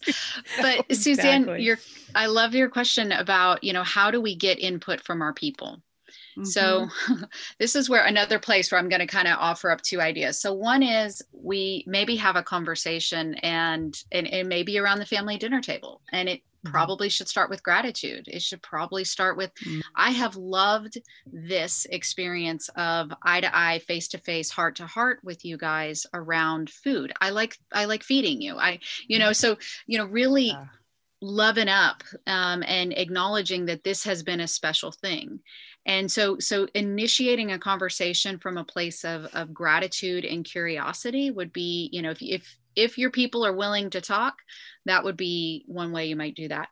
But 0.61 0.95
Suzanne, 0.95 1.41
exactly. 1.41 1.63
your 1.63 1.79
I 2.13 2.27
love 2.27 2.53
your 2.53 2.69
question 2.69 3.11
about, 3.11 3.63
you 3.63 3.73
know, 3.73 3.81
how 3.81 4.11
do 4.11 4.21
we 4.21 4.35
get 4.35 4.59
input 4.59 5.01
from 5.01 5.23
our 5.23 5.33
people? 5.33 5.81
Mm-hmm. 6.37 6.45
So, 6.45 6.87
this 7.59 7.75
is 7.75 7.89
where 7.89 8.05
another 8.05 8.39
place 8.39 8.71
where 8.71 8.79
I'm 8.79 8.89
going 8.89 8.99
to 8.99 9.07
kind 9.07 9.27
of 9.27 9.37
offer 9.39 9.71
up 9.71 9.81
two 9.81 10.01
ideas. 10.01 10.39
So, 10.39 10.53
one 10.53 10.83
is 10.83 11.21
we 11.31 11.83
maybe 11.87 12.15
have 12.17 12.35
a 12.35 12.43
conversation 12.43 13.35
and, 13.35 13.97
and 14.11 14.27
it 14.27 14.47
may 14.47 14.63
be 14.63 14.79
around 14.79 14.99
the 14.99 15.05
family 15.05 15.37
dinner 15.37 15.61
table, 15.61 16.01
and 16.11 16.29
it 16.29 16.39
mm-hmm. 16.39 16.71
probably 16.71 17.09
should 17.09 17.27
start 17.27 17.49
with 17.49 17.63
gratitude. 17.63 18.27
It 18.27 18.41
should 18.41 18.61
probably 18.61 19.03
start 19.03 19.37
with 19.37 19.53
mm-hmm. 19.55 19.81
I 19.95 20.11
have 20.11 20.35
loved 20.35 20.97
this 21.25 21.85
experience 21.89 22.69
of 22.75 23.11
eye 23.21 23.41
to 23.41 23.57
eye, 23.57 23.79
face 23.79 24.07
to 24.09 24.17
face, 24.17 24.49
heart 24.49 24.75
to 24.77 24.87
heart 24.87 25.19
with 25.23 25.45
you 25.45 25.57
guys 25.57 26.05
around 26.13 26.69
food. 26.69 27.13
I 27.21 27.29
like 27.29 27.57
I 27.71 27.85
like 27.85 28.03
feeding 28.03 28.41
you. 28.41 28.57
I 28.57 28.79
you 29.07 29.19
know 29.19 29.33
so 29.33 29.57
you 29.87 29.97
know 29.97 30.05
really 30.05 30.47
yeah. 30.47 30.65
Loving 31.23 31.69
up 31.69 32.03
um, 32.27 32.63
and 32.67 32.91
acknowledging 32.97 33.65
that 33.65 33.83
this 33.83 34.03
has 34.03 34.23
been 34.23 34.41
a 34.41 34.47
special 34.47 34.91
thing. 34.91 35.39
And 35.85 36.11
so 36.11 36.37
so 36.39 36.67
initiating 36.75 37.51
a 37.51 37.59
conversation 37.59 38.37
from 38.39 38.57
a 38.57 38.63
place 38.65 39.05
of, 39.05 39.25
of 39.33 39.53
gratitude 39.53 40.25
and 40.25 40.45
curiosity 40.45 41.31
would 41.31 41.51
be 41.53 41.89
you 41.91 42.01
know 42.01 42.11
if, 42.11 42.21
if 42.21 42.57
if 42.75 42.97
your 42.97 43.11
people 43.11 43.45
are 43.45 43.53
willing 43.53 43.89
to 43.91 44.01
talk 44.01 44.35
that 44.85 45.03
would 45.03 45.17
be 45.17 45.63
one 45.67 45.91
way 45.91 46.07
you 46.07 46.15
might 46.15 46.35
do 46.35 46.49
that. 46.49 46.67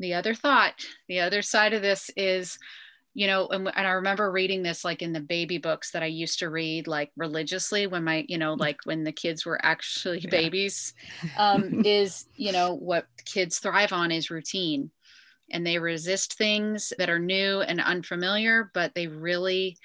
The 0.00 0.14
other 0.14 0.34
thought 0.34 0.74
the 1.08 1.20
other 1.20 1.42
side 1.42 1.74
of 1.74 1.82
this 1.82 2.10
is 2.16 2.58
you 3.18 3.26
know 3.26 3.48
and, 3.48 3.66
and, 3.74 3.86
i 3.86 3.90
remember 3.90 4.30
reading 4.30 4.62
this 4.62 4.84
like 4.84 5.02
in 5.02 5.12
the 5.12 5.20
baby 5.20 5.58
books 5.58 5.90
that 5.90 6.02
i 6.02 6.06
used 6.06 6.38
to 6.38 6.50
read 6.50 6.86
like 6.86 7.10
religiously 7.16 7.86
when 7.86 8.04
my 8.04 8.24
you 8.28 8.38
know 8.38 8.54
like 8.54 8.78
when 8.84 9.02
the 9.02 9.12
kids 9.12 9.44
were 9.44 9.58
actually 9.64 10.20
yeah. 10.22 10.30
babies 10.30 10.94
um, 11.38 11.82
is 11.84 12.26
you 12.36 12.52
know 12.52 12.74
what 12.74 13.06
kids 13.24 13.58
thrive 13.58 13.92
on 13.92 14.12
is 14.12 14.30
routine 14.30 14.90
and 15.50 15.66
they 15.66 15.78
resist 15.78 16.34
things 16.34 16.92
that 16.98 17.10
are 17.10 17.18
new 17.18 17.60
and 17.60 17.80
unfamiliar, 17.80 18.70
but 18.74 18.94
they 18.94 19.06
really 19.06 19.78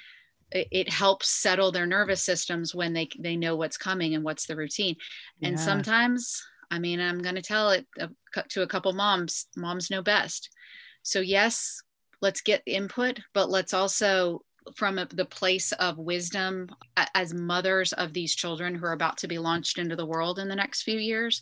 it 0.55 0.87
helps 0.87 1.29
settle 1.29 1.71
their 1.71 1.87
nervous 1.87 2.21
systems 2.21 2.75
when 2.75 2.93
they 2.93 3.09
they 3.17 3.35
know 3.35 3.55
what's 3.55 3.77
coming 3.77 4.13
and 4.13 4.23
what's 4.23 4.45
the 4.45 4.55
routine. 4.55 4.95
Yeah. 5.39 5.49
And 5.49 5.59
sometimes, 5.59 6.45
I 6.69 6.77
mean, 6.77 6.99
I'm 6.99 7.19
going 7.19 7.35
to 7.35 7.41
tell 7.41 7.71
it 7.71 7.87
uh, 7.99 8.07
to 8.49 8.61
a 8.61 8.67
couple 8.67 8.93
moms, 8.93 9.47
moms 9.55 9.89
know 9.89 10.03
best. 10.03 10.49
So 11.01 11.21
yes, 11.21 11.81
let's 12.24 12.42
get 12.42 12.63
input, 12.65 13.20
but 13.34 13.50
let's 13.50 13.74
also 13.74 14.42
from 14.75 14.96
the 14.96 15.25
place 15.25 15.74
of 15.74 15.98
wisdom 15.98 16.70
as 17.13 17.34
mothers 17.34 17.92
of 17.94 18.13
these 18.13 18.34
children 18.34 18.74
who 18.74 18.86
are 18.86 18.94
about 18.94 19.18
to 19.18 19.27
be 19.27 19.38
launched 19.38 19.77
into 19.77 19.96
the 19.96 20.06
world 20.06 20.39
in 20.39 20.48
the 20.48 20.56
next 20.56 20.84
few 20.84 20.98
years 20.98 21.42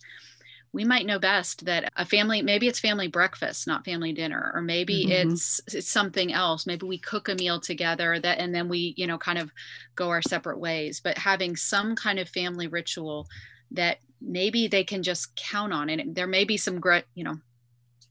we 0.73 0.85
might 0.85 1.05
know 1.05 1.19
best 1.19 1.65
that 1.65 1.91
a 1.97 2.05
family 2.05 2.41
maybe 2.41 2.67
it's 2.67 2.79
family 2.79 3.07
breakfast 3.07 3.67
not 3.67 3.85
family 3.85 4.13
dinner 4.13 4.51
or 4.53 4.61
maybe 4.61 5.05
mm-hmm. 5.05 5.31
it's, 5.31 5.59
it's 5.73 5.89
something 5.89 6.31
else. 6.33 6.65
Maybe 6.65 6.85
we 6.85 6.97
cook 6.97 7.27
a 7.29 7.35
meal 7.35 7.59
together 7.59 8.19
that 8.19 8.39
and 8.39 8.55
then 8.55 8.69
we 8.69 8.93
you 8.97 9.07
know 9.07 9.17
kind 9.17 9.37
of 9.37 9.51
go 9.95 10.09
our 10.09 10.21
separate 10.21 10.59
ways. 10.59 11.01
But 11.01 11.17
having 11.17 11.55
some 11.55 11.95
kind 11.95 12.19
of 12.19 12.29
family 12.29 12.67
ritual 12.67 13.27
that 13.71 13.97
maybe 14.21 14.67
they 14.67 14.83
can 14.83 15.03
just 15.03 15.35
count 15.35 15.73
on 15.73 15.89
and 15.89 16.15
there 16.15 16.27
may 16.27 16.45
be 16.45 16.57
some 16.57 16.79
gr- 16.79 17.07
you 17.15 17.23
know 17.23 17.37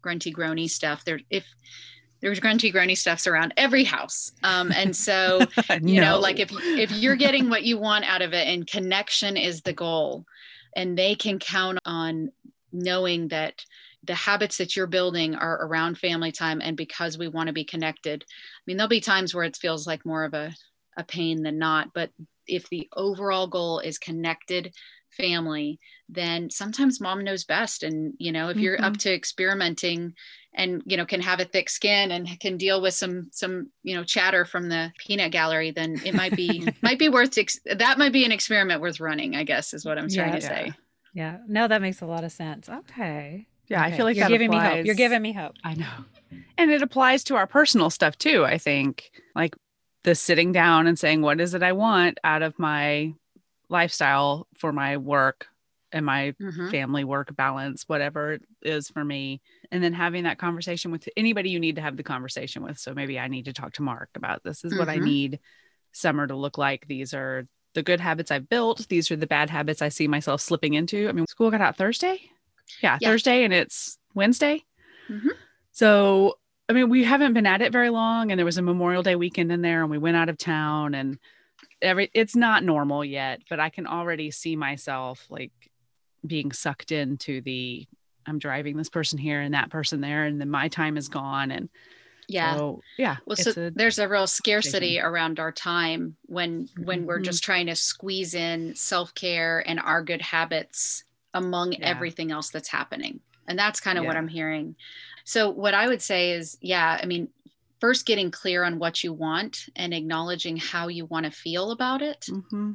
grunty 0.02 0.32
groany 0.32 0.68
stuff. 0.68 1.04
There 1.04 1.20
if 1.30 1.46
there's 2.20 2.40
grunty 2.40 2.72
groany 2.72 2.96
stuffs 2.96 3.26
around 3.26 3.54
every 3.56 3.84
house 3.84 4.32
um, 4.42 4.72
and 4.72 4.94
so 4.94 5.40
you 5.82 6.00
no. 6.00 6.12
know 6.12 6.18
like 6.18 6.38
if 6.38 6.50
if 6.52 6.90
you're 6.92 7.16
getting 7.16 7.48
what 7.48 7.64
you 7.64 7.78
want 7.78 8.04
out 8.04 8.22
of 8.22 8.32
it 8.32 8.46
and 8.48 8.66
connection 8.66 9.36
is 9.36 9.62
the 9.62 9.72
goal 9.72 10.24
and 10.76 10.96
they 10.96 11.14
can 11.14 11.38
count 11.38 11.78
on 11.84 12.30
knowing 12.72 13.28
that 13.28 13.64
the 14.04 14.14
habits 14.14 14.58
that 14.58 14.76
you're 14.76 14.86
building 14.86 15.34
are 15.34 15.66
around 15.66 15.98
family 15.98 16.32
time 16.32 16.60
and 16.62 16.76
because 16.76 17.18
we 17.18 17.28
want 17.28 17.48
to 17.48 17.52
be 17.52 17.64
connected 17.64 18.24
i 18.28 18.62
mean 18.66 18.76
there'll 18.76 18.88
be 18.88 19.00
times 19.00 19.34
where 19.34 19.44
it 19.44 19.56
feels 19.56 19.86
like 19.86 20.06
more 20.06 20.24
of 20.24 20.34
a, 20.34 20.52
a 20.96 21.04
pain 21.04 21.42
than 21.42 21.58
not 21.58 21.88
but 21.94 22.10
if 22.46 22.68
the 22.68 22.88
overall 22.96 23.46
goal 23.46 23.78
is 23.78 23.98
connected 23.98 24.72
family 25.10 25.78
then 26.08 26.48
sometimes 26.50 27.00
mom 27.00 27.24
knows 27.24 27.44
best 27.44 27.82
and 27.82 28.14
you 28.18 28.32
know 28.32 28.48
if 28.48 28.56
you're 28.56 28.76
mm-hmm. 28.76 28.84
up 28.84 28.96
to 28.96 29.12
experimenting 29.12 30.14
and 30.54 30.82
you 30.84 30.96
know 30.96 31.06
can 31.06 31.20
have 31.20 31.40
a 31.40 31.44
thick 31.44 31.70
skin 31.70 32.10
and 32.10 32.28
can 32.40 32.56
deal 32.56 32.82
with 32.82 32.94
some 32.94 33.28
some 33.32 33.70
you 33.82 33.94
know 33.94 34.04
chatter 34.04 34.44
from 34.44 34.68
the 34.68 34.92
peanut 34.98 35.30
gallery 35.30 35.70
then 35.70 36.00
it 36.04 36.14
might 36.14 36.34
be 36.34 36.66
might 36.82 36.98
be 36.98 37.08
worth 37.08 37.36
ex- 37.38 37.60
that 37.64 37.98
might 37.98 38.12
be 38.12 38.24
an 38.24 38.32
experiment 38.32 38.80
worth 38.80 39.00
running 39.00 39.36
i 39.36 39.44
guess 39.44 39.72
is 39.72 39.84
what 39.84 39.98
i'm 39.98 40.08
trying 40.08 40.32
yeah, 40.32 40.38
to 40.38 40.42
yeah. 40.42 40.48
say 40.48 40.72
yeah 41.14 41.38
no 41.48 41.68
that 41.68 41.80
makes 41.80 42.00
a 42.00 42.06
lot 42.06 42.24
of 42.24 42.32
sense 42.32 42.68
okay 42.68 43.46
yeah 43.68 43.84
okay. 43.84 43.94
i 43.94 43.96
feel 43.96 44.04
like 44.04 44.16
you're 44.16 44.28
giving 44.28 44.48
applies. 44.48 44.70
me 44.70 44.76
hope 44.76 44.86
you're 44.86 44.94
giving 44.94 45.22
me 45.22 45.32
hope 45.32 45.54
i 45.64 45.74
know 45.74 46.04
and 46.58 46.70
it 46.70 46.82
applies 46.82 47.22
to 47.24 47.36
our 47.36 47.46
personal 47.46 47.90
stuff 47.90 48.18
too 48.18 48.44
i 48.44 48.58
think 48.58 49.10
like 49.34 49.54
the 50.02 50.14
sitting 50.14 50.50
down 50.50 50.86
and 50.86 50.98
saying 50.98 51.22
what 51.22 51.40
is 51.40 51.54
it 51.54 51.62
i 51.62 51.72
want 51.72 52.18
out 52.24 52.42
of 52.42 52.58
my 52.58 53.12
lifestyle 53.68 54.48
for 54.56 54.72
my 54.72 54.96
work 54.96 55.46
and 55.92 56.06
my 56.06 56.34
mm-hmm. 56.40 56.70
family 56.70 57.04
work 57.04 57.34
balance, 57.34 57.84
whatever 57.88 58.32
it 58.34 58.42
is 58.62 58.88
for 58.88 59.04
me. 59.04 59.40
And 59.72 59.82
then 59.82 59.92
having 59.92 60.24
that 60.24 60.38
conversation 60.38 60.90
with 60.90 61.08
anybody 61.16 61.50
you 61.50 61.60
need 61.60 61.76
to 61.76 61.82
have 61.82 61.96
the 61.96 62.02
conversation 62.02 62.62
with. 62.64 62.78
So 62.78 62.92
maybe 62.92 63.18
I 63.18 63.28
need 63.28 63.44
to 63.44 63.52
talk 63.52 63.74
to 63.74 63.82
Mark 63.82 64.10
about 64.16 64.42
this 64.42 64.64
is 64.64 64.72
mm-hmm. 64.72 64.80
what 64.80 64.88
I 64.88 64.96
mm-hmm. 64.96 65.04
need 65.04 65.40
summer 65.92 66.26
to 66.26 66.34
look 66.34 66.58
like. 66.58 66.86
These 66.88 67.14
are 67.14 67.46
the 67.74 67.82
good 67.82 68.00
habits 68.00 68.30
I've 68.30 68.48
built. 68.48 68.88
These 68.88 69.10
are 69.10 69.16
the 69.16 69.26
bad 69.26 69.48
habits 69.48 69.80
I 69.80 69.88
see 69.88 70.08
myself 70.08 70.40
slipping 70.40 70.74
into. 70.74 71.08
I 71.08 71.12
mean, 71.12 71.26
school 71.26 71.50
got 71.50 71.60
out 71.60 71.76
Thursday. 71.76 72.20
Yeah, 72.82 72.98
yeah. 73.00 73.08
Thursday 73.10 73.44
and 73.44 73.52
it's 73.52 73.98
Wednesday. 74.14 74.64
Mm-hmm. 75.08 75.28
So, 75.72 76.38
I 76.68 76.72
mean, 76.72 76.88
we 76.88 77.04
haven't 77.04 77.34
been 77.34 77.46
at 77.46 77.62
it 77.62 77.72
very 77.72 77.90
long. 77.90 78.30
And 78.30 78.38
there 78.38 78.44
was 78.44 78.58
a 78.58 78.62
Memorial 78.62 79.02
Day 79.02 79.16
weekend 79.16 79.52
in 79.52 79.62
there 79.62 79.82
and 79.82 79.90
we 79.90 79.98
went 79.98 80.16
out 80.16 80.28
of 80.28 80.38
town 80.38 80.94
and 80.94 81.18
every, 81.80 82.10
it's 82.12 82.36
not 82.36 82.64
normal 82.64 83.04
yet, 83.04 83.42
but 83.48 83.60
I 83.60 83.70
can 83.70 83.86
already 83.86 84.30
see 84.30 84.56
myself 84.56 85.24
like 85.30 85.52
being 86.26 86.52
sucked 86.52 86.92
into 86.92 87.40
the 87.40 87.86
I'm 88.26 88.38
driving 88.38 88.76
this 88.76 88.88
person 88.88 89.18
here 89.18 89.40
and 89.40 89.54
that 89.54 89.70
person 89.70 90.00
there, 90.00 90.24
and 90.24 90.40
then 90.40 90.50
my 90.50 90.68
time 90.68 90.96
is 90.96 91.08
gone. 91.08 91.50
And 91.50 91.68
yeah, 92.28 92.56
so, 92.56 92.80
yeah. 92.96 93.16
Well, 93.26 93.36
so 93.36 93.50
a, 93.56 93.70
there's 93.70 93.98
a 93.98 94.08
real 94.08 94.26
scarcity 94.26 95.00
around 95.00 95.40
our 95.40 95.52
time 95.52 96.16
when 96.26 96.68
when 96.76 97.00
mm-hmm. 97.00 97.06
we're 97.06 97.20
just 97.20 97.42
trying 97.42 97.66
to 97.66 97.76
squeeze 97.76 98.34
in 98.34 98.74
self 98.74 99.14
care 99.14 99.66
and 99.66 99.80
our 99.80 100.02
good 100.02 100.22
habits 100.22 101.04
among 101.34 101.72
yeah. 101.72 101.78
everything 101.82 102.30
else 102.30 102.50
that's 102.50 102.68
happening, 102.68 103.20
and 103.48 103.58
that's 103.58 103.80
kind 103.80 103.98
of 103.98 104.04
yeah. 104.04 104.08
what 104.08 104.16
I'm 104.16 104.28
hearing. 104.28 104.76
So 105.24 105.50
what 105.50 105.74
I 105.74 105.86
would 105.88 106.02
say 106.02 106.32
is, 106.32 106.56
yeah, 106.60 106.98
I 107.00 107.06
mean, 107.06 107.28
first 107.80 108.06
getting 108.06 108.30
clear 108.30 108.64
on 108.64 108.78
what 108.78 109.04
you 109.04 109.12
want 109.12 109.66
and 109.76 109.94
acknowledging 109.94 110.56
how 110.56 110.88
you 110.88 111.06
want 111.06 111.26
to 111.26 111.32
feel 111.32 111.70
about 111.70 112.02
it. 112.02 112.26
Mm-hmm 112.28 112.72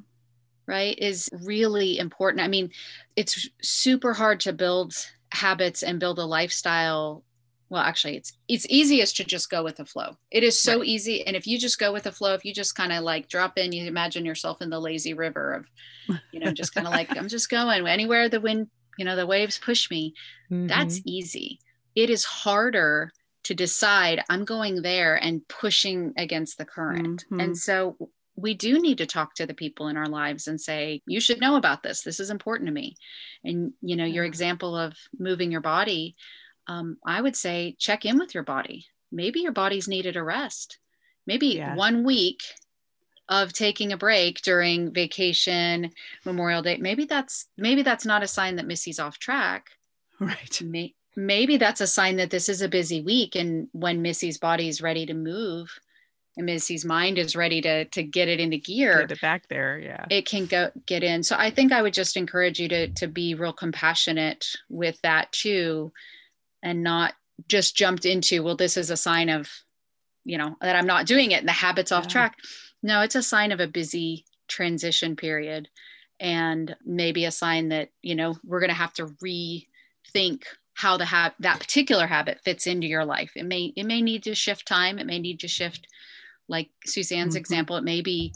right 0.67 0.97
is 0.97 1.29
really 1.31 1.97
important 1.97 2.43
i 2.43 2.47
mean 2.47 2.71
it's 3.15 3.47
super 3.61 4.13
hard 4.13 4.39
to 4.39 4.53
build 4.53 4.93
habits 5.35 5.83
and 5.83 5.99
build 5.99 6.19
a 6.19 6.25
lifestyle 6.25 7.23
well 7.69 7.81
actually 7.81 8.15
it's 8.15 8.33
it's 8.47 8.65
easiest 8.69 9.17
to 9.17 9.23
just 9.23 9.49
go 9.49 9.63
with 9.63 9.77
the 9.77 9.85
flow 9.85 10.15
it 10.31 10.43
is 10.43 10.61
so 10.61 10.79
right. 10.79 10.87
easy 10.87 11.25
and 11.25 11.35
if 11.35 11.47
you 11.47 11.57
just 11.57 11.79
go 11.79 11.91
with 11.91 12.03
the 12.03 12.11
flow 12.11 12.33
if 12.33 12.45
you 12.45 12.53
just 12.53 12.75
kind 12.75 12.91
of 12.91 13.03
like 13.03 13.27
drop 13.27 13.57
in 13.57 13.71
you 13.71 13.85
imagine 13.85 14.25
yourself 14.25 14.61
in 14.61 14.69
the 14.69 14.79
lazy 14.79 15.13
river 15.13 15.53
of 15.53 16.19
you 16.31 16.39
know 16.39 16.51
just 16.51 16.73
kind 16.73 16.87
of 16.87 16.93
like 16.93 17.15
i'm 17.17 17.27
just 17.27 17.49
going 17.49 17.87
anywhere 17.87 18.29
the 18.29 18.39
wind 18.39 18.69
you 18.97 19.05
know 19.05 19.15
the 19.15 19.25
waves 19.25 19.57
push 19.57 19.89
me 19.89 20.13
mm-hmm. 20.51 20.67
that's 20.67 21.01
easy 21.05 21.59
it 21.95 22.09
is 22.09 22.23
harder 22.23 23.11
to 23.43 23.53
decide 23.53 24.23
i'm 24.29 24.45
going 24.45 24.81
there 24.81 25.15
and 25.15 25.47
pushing 25.47 26.13
against 26.17 26.57
the 26.57 26.65
current 26.65 27.25
mm-hmm. 27.25 27.39
and 27.39 27.57
so 27.57 27.97
we 28.35 28.53
do 28.53 28.79
need 28.79 28.97
to 28.97 29.05
talk 29.05 29.35
to 29.35 29.45
the 29.45 29.53
people 29.53 29.87
in 29.87 29.97
our 29.97 30.09
lives 30.09 30.47
and 30.47 30.59
say 30.59 31.01
you 31.05 31.19
should 31.19 31.39
know 31.39 31.55
about 31.55 31.83
this. 31.83 32.01
This 32.01 32.19
is 32.19 32.29
important 32.29 32.67
to 32.67 32.73
me. 32.73 32.95
And 33.43 33.73
you 33.81 33.95
know 33.95 34.05
your 34.05 34.25
example 34.25 34.75
of 34.75 34.93
moving 35.17 35.51
your 35.51 35.61
body 35.61 36.15
um, 36.67 36.97
i 37.05 37.21
would 37.21 37.35
say 37.35 37.75
check 37.79 38.05
in 38.05 38.17
with 38.17 38.33
your 38.33 38.43
body. 38.43 38.85
Maybe 39.11 39.41
your 39.41 39.51
body's 39.51 39.87
needed 39.87 40.15
a 40.17 40.23
rest. 40.23 40.79
Maybe 41.27 41.47
yeah. 41.47 41.75
one 41.75 42.03
week 42.03 42.41
of 43.29 43.53
taking 43.53 43.91
a 43.91 43.97
break 43.97 44.41
during 44.41 44.93
vacation 44.93 45.91
memorial 46.25 46.61
day 46.61 46.77
maybe 46.77 47.05
that's 47.05 47.47
maybe 47.57 47.81
that's 47.81 48.05
not 48.05 48.21
a 48.21 48.27
sign 48.27 48.57
that 48.57 48.67
missy's 48.67 48.99
off 48.99 49.17
track. 49.19 49.69
Right. 50.19 50.61
Maybe 51.17 51.57
that's 51.57 51.81
a 51.81 51.87
sign 51.87 52.17
that 52.17 52.29
this 52.29 52.47
is 52.47 52.61
a 52.61 52.69
busy 52.69 53.01
week 53.01 53.35
and 53.35 53.67
when 53.73 54.01
missy's 54.01 54.37
body 54.37 54.69
is 54.69 54.81
ready 54.81 55.05
to 55.05 55.13
move 55.13 55.77
and 56.37 56.45
Missy's 56.45 56.85
mind 56.85 57.17
is 57.17 57.35
ready 57.35 57.61
to 57.61 57.85
to 57.85 58.03
get 58.03 58.27
it 58.27 58.39
into 58.39 58.57
gear. 58.57 59.01
Get 59.01 59.11
it 59.11 59.21
back 59.21 59.47
there, 59.47 59.79
yeah. 59.79 60.05
It 60.09 60.25
can 60.25 60.45
go 60.45 60.71
get 60.85 61.03
in. 61.03 61.23
So 61.23 61.35
I 61.37 61.49
think 61.49 61.71
I 61.71 61.81
would 61.81 61.93
just 61.93 62.17
encourage 62.17 62.59
you 62.59 62.67
to 62.69 62.87
to 62.89 63.07
be 63.07 63.35
real 63.35 63.53
compassionate 63.53 64.45
with 64.69 64.99
that 65.01 65.31
too, 65.31 65.91
and 66.61 66.83
not 66.83 67.13
just 67.47 67.75
jumped 67.75 68.05
into 68.05 68.43
well, 68.43 68.55
this 68.55 68.77
is 68.77 68.89
a 68.89 68.97
sign 68.97 69.29
of, 69.29 69.49
you 70.23 70.37
know, 70.37 70.55
that 70.61 70.75
I'm 70.75 70.87
not 70.87 71.05
doing 71.05 71.31
it 71.31 71.39
and 71.39 71.47
the 71.47 71.53
habits 71.53 71.91
off 71.91 72.05
yeah. 72.05 72.09
track. 72.09 72.37
No, 72.83 73.01
it's 73.01 73.15
a 73.15 73.23
sign 73.23 73.51
of 73.51 73.59
a 73.59 73.67
busy 73.67 74.25
transition 74.47 75.15
period, 75.15 75.69
and 76.19 76.75
maybe 76.85 77.25
a 77.25 77.31
sign 77.31 77.69
that 77.69 77.89
you 78.01 78.15
know 78.15 78.35
we're 78.43 78.59
going 78.59 78.69
to 78.69 78.75
have 78.75 78.93
to 78.95 79.07
rethink 79.23 80.43
how 80.73 80.97
the 80.97 81.05
ha- 81.05 81.33
that 81.39 81.59
particular 81.59 82.05
habit 82.05 82.41
fits 82.43 82.67
into 82.67 82.87
your 82.87 83.05
life. 83.05 83.31
It 83.37 83.45
may 83.45 83.71
it 83.77 83.85
may 83.85 84.01
need 84.01 84.23
to 84.23 84.35
shift 84.35 84.67
time. 84.67 84.99
It 84.99 85.07
may 85.07 85.19
need 85.19 85.39
to 85.39 85.47
shift 85.47 85.87
like 86.47 86.69
suzanne's 86.85 87.33
mm-hmm. 87.33 87.39
example 87.39 87.75
it 87.77 87.83
maybe 87.83 88.31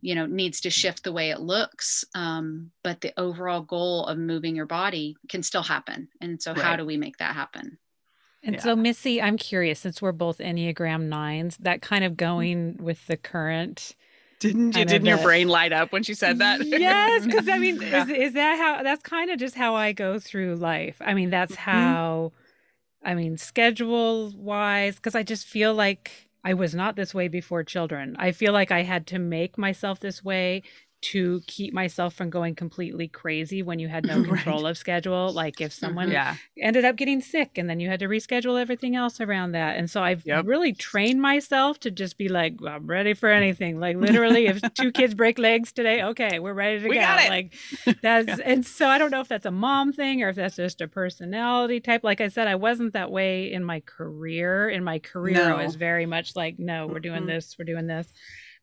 you 0.00 0.14
know 0.14 0.26
needs 0.26 0.60
to 0.62 0.70
shift 0.70 1.04
the 1.04 1.12
way 1.12 1.30
it 1.30 1.40
looks 1.40 2.04
um, 2.14 2.70
but 2.82 3.00
the 3.00 3.12
overall 3.18 3.60
goal 3.60 4.06
of 4.06 4.18
moving 4.18 4.56
your 4.56 4.66
body 4.66 5.16
can 5.28 5.42
still 5.42 5.62
happen 5.62 6.08
and 6.20 6.40
so 6.40 6.52
right. 6.52 6.62
how 6.62 6.76
do 6.76 6.84
we 6.84 6.96
make 6.96 7.18
that 7.18 7.34
happen 7.34 7.78
and 8.42 8.56
yeah. 8.56 8.60
so 8.60 8.74
missy 8.74 9.20
i'm 9.20 9.36
curious 9.36 9.80
since 9.80 10.00
we're 10.00 10.12
both 10.12 10.38
enneagram 10.38 11.02
nines 11.02 11.56
that 11.58 11.82
kind 11.82 12.04
of 12.04 12.12
mm-hmm. 12.12 12.26
going 12.26 12.76
with 12.80 13.06
the 13.06 13.16
current 13.16 13.94
didn't 14.40 14.74
you 14.74 14.84
didn't 14.86 15.06
your 15.06 15.18
brain 15.18 15.48
light 15.48 15.72
up 15.72 15.92
when 15.92 16.02
she 16.02 16.14
said 16.14 16.38
that 16.38 16.60
yes 16.64 17.26
because 17.26 17.48
i 17.48 17.58
mean 17.58 17.80
yeah. 17.80 18.02
is, 18.08 18.08
is 18.08 18.32
that 18.32 18.58
how 18.58 18.82
that's 18.82 19.02
kind 19.02 19.30
of 19.30 19.38
just 19.38 19.54
how 19.54 19.74
i 19.74 19.92
go 19.92 20.18
through 20.18 20.54
life 20.56 20.96
i 21.00 21.12
mean 21.12 21.28
that's 21.28 21.52
mm-hmm. 21.52 21.70
how 21.70 22.32
mm-hmm. 22.34 23.08
i 23.08 23.14
mean 23.14 23.36
schedule 23.36 24.32
wise 24.34 24.96
because 24.96 25.14
i 25.14 25.22
just 25.22 25.46
feel 25.46 25.74
like 25.74 26.29
I 26.44 26.54
was 26.54 26.74
not 26.74 26.96
this 26.96 27.14
way 27.14 27.28
before 27.28 27.64
children. 27.64 28.16
I 28.18 28.32
feel 28.32 28.52
like 28.52 28.70
I 28.70 28.82
had 28.82 29.06
to 29.08 29.18
make 29.18 29.58
myself 29.58 30.00
this 30.00 30.24
way 30.24 30.62
to 31.02 31.40
keep 31.46 31.72
myself 31.72 32.14
from 32.14 32.28
going 32.30 32.54
completely 32.54 33.08
crazy 33.08 33.62
when 33.62 33.78
you 33.78 33.88
had 33.88 34.04
no 34.04 34.22
control 34.24 34.64
right. 34.64 34.70
of 34.70 34.78
schedule. 34.78 35.32
Like 35.32 35.60
if 35.60 35.72
someone 35.72 36.06
mm-hmm. 36.06 36.12
yeah. 36.12 36.36
ended 36.60 36.84
up 36.84 36.96
getting 36.96 37.20
sick 37.20 37.56
and 37.56 37.68
then 37.68 37.80
you 37.80 37.88
had 37.88 38.00
to 38.00 38.08
reschedule 38.08 38.60
everything 38.60 38.96
else 38.96 39.20
around 39.20 39.52
that. 39.52 39.76
And 39.76 39.90
so 39.90 40.02
I've 40.02 40.24
yep. 40.26 40.46
really 40.46 40.72
trained 40.72 41.20
myself 41.22 41.80
to 41.80 41.90
just 41.90 42.18
be 42.18 42.28
like, 42.28 42.56
I'm 42.66 42.86
ready 42.86 43.14
for 43.14 43.30
anything. 43.30 43.80
Like 43.80 43.96
literally, 43.96 44.46
if 44.46 44.60
two 44.74 44.92
kids 44.92 45.14
break 45.14 45.38
legs 45.38 45.72
today, 45.72 46.02
okay, 46.02 46.38
we're 46.38 46.54
ready 46.54 46.80
to 46.80 46.88
we 46.88 46.96
go. 46.96 47.00
Got 47.00 47.24
it. 47.24 47.30
Like 47.30 47.54
that's 48.02 48.28
yeah. 48.28 48.44
and 48.44 48.66
so 48.66 48.86
I 48.86 48.98
don't 48.98 49.10
know 49.10 49.20
if 49.20 49.28
that's 49.28 49.46
a 49.46 49.50
mom 49.50 49.92
thing 49.92 50.22
or 50.22 50.28
if 50.28 50.36
that's 50.36 50.56
just 50.56 50.80
a 50.80 50.88
personality 50.88 51.80
type. 51.80 52.04
Like 52.04 52.20
I 52.20 52.28
said, 52.28 52.46
I 52.46 52.56
wasn't 52.56 52.92
that 52.92 53.10
way 53.10 53.52
in 53.52 53.64
my 53.64 53.80
career. 53.80 54.68
In 54.68 54.84
my 54.84 54.98
career, 54.98 55.48
no. 55.48 55.56
I 55.56 55.64
was 55.64 55.76
very 55.76 56.06
much 56.06 56.36
like, 56.36 56.58
no, 56.58 56.86
we're 56.86 57.00
doing 57.00 57.20
mm-hmm. 57.20 57.30
this, 57.30 57.56
we're 57.58 57.64
doing 57.64 57.86
this. 57.86 58.12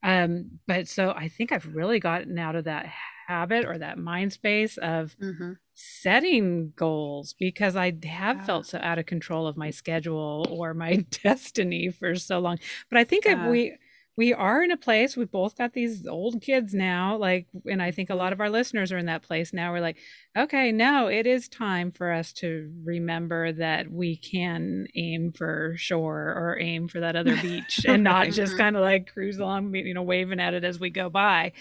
Um, 0.03 0.59
but 0.67 0.87
so 0.87 1.11
I 1.11 1.27
think 1.27 1.51
I've 1.51 1.75
really 1.75 1.99
gotten 1.99 2.37
out 2.37 2.55
of 2.55 2.65
that 2.65 2.87
habit 3.27 3.65
or 3.65 3.77
that 3.77 3.97
mind 3.97 4.31
space 4.31 4.77
of 4.77 5.15
mm-hmm. 5.21 5.53
setting 5.73 6.71
goals 6.75 7.35
because 7.37 7.75
I 7.75 7.93
have 8.05 8.37
yeah. 8.37 8.45
felt 8.45 8.67
so 8.67 8.79
out 8.81 8.99
of 8.99 9.05
control 9.05 9.47
of 9.47 9.57
my 9.57 9.69
schedule 9.69 10.47
or 10.49 10.73
my 10.73 10.95
destiny 11.23 11.89
for 11.89 12.15
so 12.15 12.39
long. 12.39 12.57
But 12.89 12.99
I 12.99 13.03
think 13.03 13.25
yeah. 13.25 13.45
if 13.45 13.51
we 13.51 13.77
we 14.17 14.33
are 14.33 14.63
in 14.63 14.71
a 14.71 14.77
place 14.77 15.15
we've 15.15 15.31
both 15.31 15.55
got 15.55 15.73
these 15.73 16.05
old 16.07 16.41
kids 16.41 16.73
now 16.73 17.15
like 17.15 17.47
and 17.65 17.81
i 17.81 17.91
think 17.91 18.09
a 18.09 18.15
lot 18.15 18.33
of 18.33 18.41
our 18.41 18.49
listeners 18.49 18.91
are 18.91 18.97
in 18.97 19.05
that 19.05 19.21
place 19.21 19.53
now 19.53 19.71
we're 19.71 19.79
like 19.79 19.97
okay 20.37 20.71
now 20.71 21.07
it 21.07 21.25
is 21.25 21.47
time 21.47 21.91
for 21.91 22.11
us 22.11 22.33
to 22.33 22.69
remember 22.83 23.53
that 23.53 23.89
we 23.89 24.17
can 24.17 24.87
aim 24.95 25.31
for 25.31 25.73
shore 25.77 26.33
or 26.35 26.57
aim 26.59 26.87
for 26.87 26.99
that 26.99 27.15
other 27.15 27.39
beach 27.41 27.85
and 27.87 28.03
not 28.03 28.27
just 28.31 28.53
mm-hmm. 28.53 28.61
kind 28.61 28.75
of 28.75 28.81
like 28.81 29.13
cruise 29.13 29.37
along 29.37 29.73
you 29.73 29.93
know 29.93 30.03
waving 30.03 30.39
at 30.39 30.53
it 30.53 30.63
as 30.63 30.79
we 30.79 30.89
go 30.89 31.09
by 31.09 31.53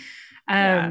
um 0.49 0.57
yeah. 0.57 0.91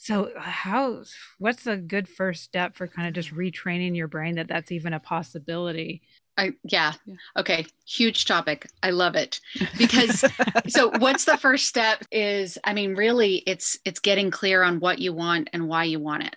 So, 0.00 0.30
how, 0.38 1.02
what's 1.38 1.66
a 1.66 1.76
good 1.76 2.08
first 2.08 2.44
step 2.44 2.76
for 2.76 2.86
kind 2.86 3.08
of 3.08 3.14
just 3.14 3.34
retraining 3.34 3.96
your 3.96 4.06
brain 4.06 4.36
that 4.36 4.46
that's 4.46 4.70
even 4.70 4.92
a 4.92 5.00
possibility? 5.00 6.02
I, 6.38 6.52
yeah. 6.64 6.94
yeah. 7.04 7.14
Okay. 7.36 7.66
Huge 7.86 8.24
topic. 8.24 8.68
I 8.82 8.90
love 8.90 9.16
it 9.16 9.40
because 9.78 10.24
so 10.68 10.90
what's 10.98 11.24
the 11.24 11.36
first 11.36 11.66
step 11.66 12.04
is, 12.10 12.56
I 12.64 12.72
mean, 12.72 12.94
really 12.94 13.36
it's, 13.46 13.78
it's 13.84 14.00
getting 14.00 14.30
clear 14.30 14.62
on 14.62 14.80
what 14.80 14.98
you 14.98 15.12
want 15.12 15.50
and 15.52 15.68
why 15.68 15.84
you 15.84 15.98
want 15.98 16.22
it. 16.22 16.36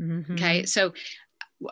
Mm-hmm. 0.00 0.34
Okay. 0.34 0.64
So, 0.64 0.92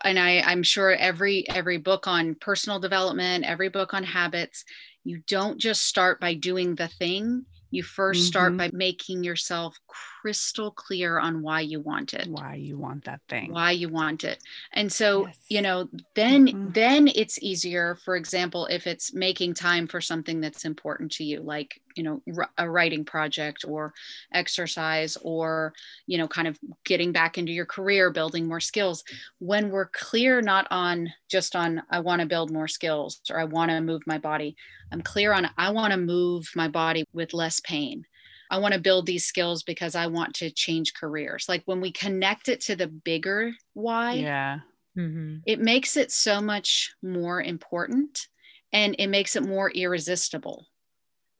and 0.02 0.18
I, 0.18 0.40
I'm 0.40 0.64
sure 0.64 0.92
every, 0.96 1.48
every 1.48 1.76
book 1.76 2.08
on 2.08 2.34
personal 2.34 2.80
development, 2.80 3.44
every 3.44 3.68
book 3.68 3.94
on 3.94 4.02
habits, 4.02 4.64
you 5.04 5.22
don't 5.28 5.58
just 5.58 5.82
start 5.82 6.20
by 6.20 6.34
doing 6.34 6.74
the 6.74 6.88
thing 6.88 7.44
you 7.76 7.82
1st 7.82 8.12
mm-hmm. 8.12 8.22
start 8.22 8.56
by 8.56 8.70
making 8.72 9.22
yourself 9.22 9.78
crystal 9.86 10.70
clear 10.72 11.18
on 11.18 11.42
why 11.42 11.60
you 11.60 11.80
want 11.80 12.14
it 12.14 12.26
why 12.28 12.54
you 12.54 12.78
want 12.78 13.04
that 13.04 13.20
thing 13.28 13.52
why 13.52 13.70
you 13.70 13.88
want 13.88 14.24
it 14.24 14.42
and 14.72 14.90
so 14.90 15.26
yes. 15.26 15.36
you 15.48 15.62
know 15.62 15.88
then 16.14 16.46
mm-hmm. 16.46 16.72
then 16.72 17.08
it's 17.14 17.40
easier 17.42 17.96
for 18.04 18.16
example 18.16 18.66
if 18.66 18.86
it's 18.86 19.14
making 19.14 19.54
time 19.54 19.86
for 19.86 20.00
something 20.00 20.40
that's 20.40 20.64
important 20.64 21.12
to 21.12 21.22
you 21.22 21.40
like 21.40 21.80
you 21.96 22.02
know 22.02 22.22
a 22.58 22.68
writing 22.68 23.04
project 23.04 23.64
or 23.66 23.92
exercise 24.32 25.16
or 25.22 25.72
you 26.06 26.18
know 26.18 26.28
kind 26.28 26.46
of 26.48 26.58
getting 26.84 27.12
back 27.12 27.38
into 27.38 27.52
your 27.52 27.66
career 27.66 28.10
building 28.10 28.46
more 28.46 28.60
skills 28.60 29.04
when 29.38 29.70
we're 29.70 29.86
clear 29.86 30.42
not 30.42 30.66
on 30.70 31.12
just 31.28 31.56
on 31.56 31.82
i 31.90 32.00
want 32.00 32.20
to 32.20 32.26
build 32.26 32.50
more 32.50 32.68
skills 32.68 33.20
or 33.30 33.38
i 33.38 33.44
want 33.44 33.70
to 33.70 33.80
move 33.80 34.02
my 34.06 34.18
body 34.18 34.56
i'm 34.92 35.02
clear 35.02 35.32
on 35.32 35.48
i 35.58 35.70
want 35.70 35.92
to 35.92 35.98
move 35.98 36.48
my 36.54 36.68
body 36.68 37.04
with 37.12 37.34
less 37.34 37.60
pain 37.60 38.04
i 38.50 38.58
want 38.58 38.74
to 38.74 38.80
build 38.80 39.06
these 39.06 39.24
skills 39.24 39.62
because 39.62 39.94
i 39.94 40.06
want 40.06 40.34
to 40.34 40.50
change 40.50 40.94
careers 40.94 41.46
like 41.48 41.62
when 41.66 41.80
we 41.80 41.92
connect 41.92 42.48
it 42.48 42.60
to 42.60 42.76
the 42.76 42.86
bigger 42.86 43.52
why 43.74 44.14
yeah 44.14 44.58
mm-hmm. 44.96 45.36
it 45.46 45.60
makes 45.60 45.96
it 45.96 46.10
so 46.10 46.40
much 46.40 46.94
more 47.02 47.42
important 47.42 48.28
and 48.72 48.96
it 48.98 49.08
makes 49.08 49.36
it 49.36 49.42
more 49.44 49.70
irresistible 49.70 50.66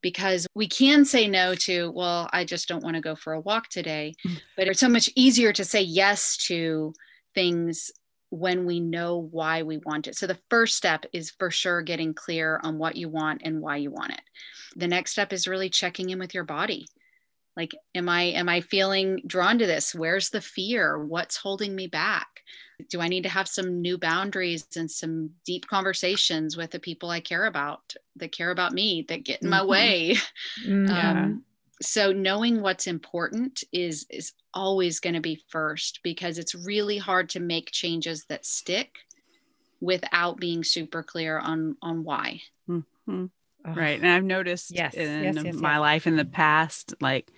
because 0.02 0.46
we 0.54 0.68
can 0.68 1.04
say 1.04 1.26
no 1.26 1.54
to, 1.54 1.90
well, 1.90 2.28
I 2.32 2.44
just 2.44 2.68
don't 2.68 2.84
want 2.84 2.94
to 2.94 3.02
go 3.02 3.16
for 3.16 3.32
a 3.32 3.40
walk 3.40 3.68
today. 3.70 4.14
Mm. 4.24 4.40
But 4.56 4.68
it's 4.68 4.78
so 4.78 4.88
much 4.88 5.10
easier 5.16 5.52
to 5.52 5.64
say 5.64 5.82
yes 5.82 6.36
to 6.46 6.94
things 7.34 7.90
when 8.38 8.66
we 8.66 8.80
know 8.80 9.28
why 9.30 9.62
we 9.62 9.78
want 9.78 10.06
it. 10.06 10.16
So 10.16 10.26
the 10.26 10.38
first 10.50 10.76
step 10.76 11.04
is 11.12 11.30
for 11.30 11.50
sure 11.50 11.82
getting 11.82 12.14
clear 12.14 12.60
on 12.62 12.78
what 12.78 12.96
you 12.96 13.08
want 13.08 13.42
and 13.44 13.60
why 13.60 13.76
you 13.76 13.90
want 13.90 14.12
it. 14.12 14.22
The 14.76 14.88
next 14.88 15.12
step 15.12 15.32
is 15.32 15.48
really 15.48 15.70
checking 15.70 16.10
in 16.10 16.18
with 16.18 16.34
your 16.34 16.44
body. 16.44 16.86
Like 17.56 17.74
am 17.94 18.08
I 18.08 18.22
am 18.22 18.48
I 18.48 18.60
feeling 18.60 19.22
drawn 19.26 19.58
to 19.58 19.66
this? 19.66 19.94
Where's 19.94 20.30
the 20.30 20.40
fear? 20.40 21.02
What's 21.02 21.36
holding 21.36 21.74
me 21.74 21.86
back? 21.86 22.28
do 22.90 23.00
i 23.00 23.08
need 23.08 23.22
to 23.22 23.28
have 23.28 23.48
some 23.48 23.80
new 23.80 23.98
boundaries 23.98 24.66
and 24.76 24.90
some 24.90 25.30
deep 25.44 25.66
conversations 25.66 26.56
with 26.56 26.70
the 26.70 26.78
people 26.78 27.10
i 27.10 27.20
care 27.20 27.46
about 27.46 27.94
that 28.16 28.32
care 28.32 28.50
about 28.50 28.72
me 28.72 29.04
that 29.08 29.24
get 29.24 29.42
in 29.42 29.48
my 29.48 29.60
mm-hmm. 29.60 29.68
way 29.68 30.14
mm-hmm. 30.66 30.92
um, 30.92 31.44
so 31.82 32.12
knowing 32.12 32.62
what's 32.62 32.86
important 32.86 33.62
is 33.72 34.06
is 34.10 34.32
always 34.54 35.00
going 35.00 35.14
to 35.14 35.20
be 35.20 35.42
first 35.48 36.00
because 36.02 36.38
it's 36.38 36.54
really 36.54 36.98
hard 36.98 37.28
to 37.30 37.40
make 37.40 37.70
changes 37.70 38.24
that 38.28 38.46
stick 38.46 38.96
without 39.80 40.38
being 40.38 40.64
super 40.64 41.02
clear 41.02 41.38
on 41.38 41.76
on 41.82 42.02
why 42.02 42.40
mm-hmm. 42.68 43.26
right 43.74 44.00
and 44.00 44.08
i've 44.08 44.24
noticed 44.24 44.70
yes, 44.70 44.94
in 44.94 45.22
yes, 45.22 45.44
yes, 45.44 45.54
my 45.56 45.78
life 45.78 46.06
in 46.06 46.16
the 46.16 46.24
past 46.24 46.94
like 47.00 47.30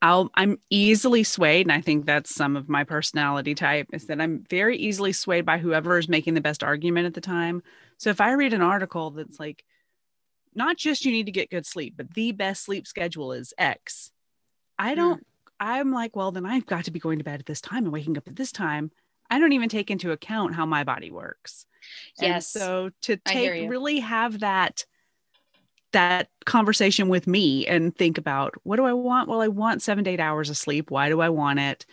I'll 0.00 0.30
I'm 0.34 0.58
easily 0.70 1.24
swayed, 1.24 1.66
and 1.66 1.72
I 1.72 1.80
think 1.80 2.06
that's 2.06 2.32
some 2.34 2.56
of 2.56 2.68
my 2.68 2.84
personality 2.84 3.54
type 3.54 3.88
is 3.92 4.06
that 4.06 4.20
I'm 4.20 4.44
very 4.48 4.76
easily 4.76 5.12
swayed 5.12 5.44
by 5.44 5.58
whoever 5.58 5.98
is 5.98 6.08
making 6.08 6.34
the 6.34 6.40
best 6.40 6.62
argument 6.62 7.06
at 7.06 7.14
the 7.14 7.20
time. 7.20 7.62
So 7.96 8.10
if 8.10 8.20
I 8.20 8.32
read 8.32 8.52
an 8.52 8.62
article 8.62 9.10
that's 9.10 9.40
like, 9.40 9.64
not 10.54 10.76
just 10.76 11.04
you 11.04 11.12
need 11.12 11.26
to 11.26 11.32
get 11.32 11.50
good 11.50 11.66
sleep, 11.66 11.94
but 11.96 12.14
the 12.14 12.32
best 12.32 12.64
sleep 12.64 12.86
schedule 12.86 13.32
is 13.32 13.52
X, 13.58 14.10
I 14.78 14.94
don't. 14.94 15.20
Mm. 15.20 15.24
I'm 15.60 15.92
like, 15.92 16.14
well, 16.14 16.30
then 16.30 16.46
I've 16.46 16.66
got 16.66 16.84
to 16.84 16.92
be 16.92 17.00
going 17.00 17.18
to 17.18 17.24
bed 17.24 17.40
at 17.40 17.46
this 17.46 17.60
time 17.60 17.84
and 17.84 17.92
waking 17.92 18.16
up 18.16 18.28
at 18.28 18.36
this 18.36 18.52
time. 18.52 18.92
I 19.28 19.38
don't 19.38 19.52
even 19.52 19.68
take 19.68 19.90
into 19.90 20.12
account 20.12 20.54
how 20.54 20.66
my 20.66 20.84
body 20.84 21.10
works. 21.10 21.66
Yes. 22.20 22.54
And 22.54 22.62
so 22.62 22.90
to 23.02 23.16
take 23.16 23.68
really 23.68 24.00
have 24.00 24.40
that 24.40 24.84
that 25.92 26.28
conversation 26.44 27.08
with 27.08 27.26
me 27.26 27.66
and 27.66 27.96
think 27.96 28.18
about 28.18 28.54
what 28.62 28.76
do 28.76 28.84
I 28.84 28.92
want? 28.92 29.28
Well, 29.28 29.40
I 29.40 29.48
want 29.48 29.82
seven 29.82 30.04
to 30.04 30.10
eight 30.10 30.20
hours 30.20 30.50
of 30.50 30.56
sleep. 30.56 30.90
Why 30.90 31.08
do 31.08 31.20
I 31.20 31.30
want 31.30 31.58
it? 31.58 31.86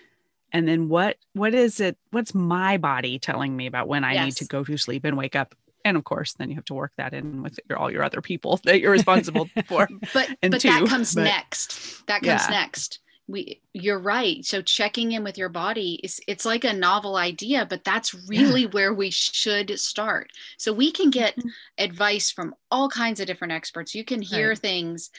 And 0.51 0.67
then 0.67 0.89
what 0.89 1.17
what 1.33 1.53
is 1.53 1.79
it? 1.79 1.97
What's 2.11 2.33
my 2.33 2.77
body 2.77 3.19
telling 3.19 3.55
me 3.55 3.67
about 3.67 3.87
when 3.87 4.03
I 4.03 4.13
yes. 4.13 4.25
need 4.25 4.35
to 4.37 4.45
go 4.45 4.63
to 4.63 4.77
sleep 4.77 5.05
and 5.05 5.17
wake 5.17 5.35
up? 5.35 5.55
And 5.85 5.95
of 5.95 6.03
course, 6.03 6.33
then 6.33 6.49
you 6.49 6.55
have 6.55 6.65
to 6.65 6.73
work 6.73 6.91
that 6.97 7.13
in 7.13 7.41
with 7.41 7.57
your, 7.69 7.77
all 7.77 7.89
your 7.89 8.03
other 8.03 8.21
people 8.21 8.59
that 8.65 8.81
you're 8.81 8.91
responsible 8.91 9.47
for. 9.67 9.87
but 10.13 10.35
but 10.41 10.59
two. 10.59 10.67
that 10.67 10.85
comes 10.87 11.15
but, 11.15 11.23
next. 11.23 12.05
That 12.07 12.21
comes 12.21 12.41
yeah. 12.43 12.49
next 12.49 12.99
we 13.27 13.59
you're 13.73 13.99
right 13.99 14.45
so 14.45 14.61
checking 14.61 15.13
in 15.13 15.23
with 15.23 15.37
your 15.37 15.49
body 15.49 15.99
is 16.03 16.19
it's 16.27 16.45
like 16.45 16.63
a 16.63 16.73
novel 16.73 17.15
idea 17.15 17.65
but 17.67 17.83
that's 17.83 18.13
really 18.27 18.63
yeah. 18.63 18.69
where 18.69 18.93
we 18.93 19.09
should 19.09 19.79
start 19.79 20.31
so 20.57 20.71
we 20.71 20.91
can 20.91 21.09
get 21.09 21.35
mm-hmm. 21.35 21.49
advice 21.79 22.31
from 22.31 22.53
all 22.69 22.87
kinds 22.87 23.19
of 23.19 23.27
different 23.27 23.53
experts 23.53 23.95
you 23.95 24.03
can 24.03 24.21
hear 24.21 24.49
right. 24.49 24.59
things 24.59 25.09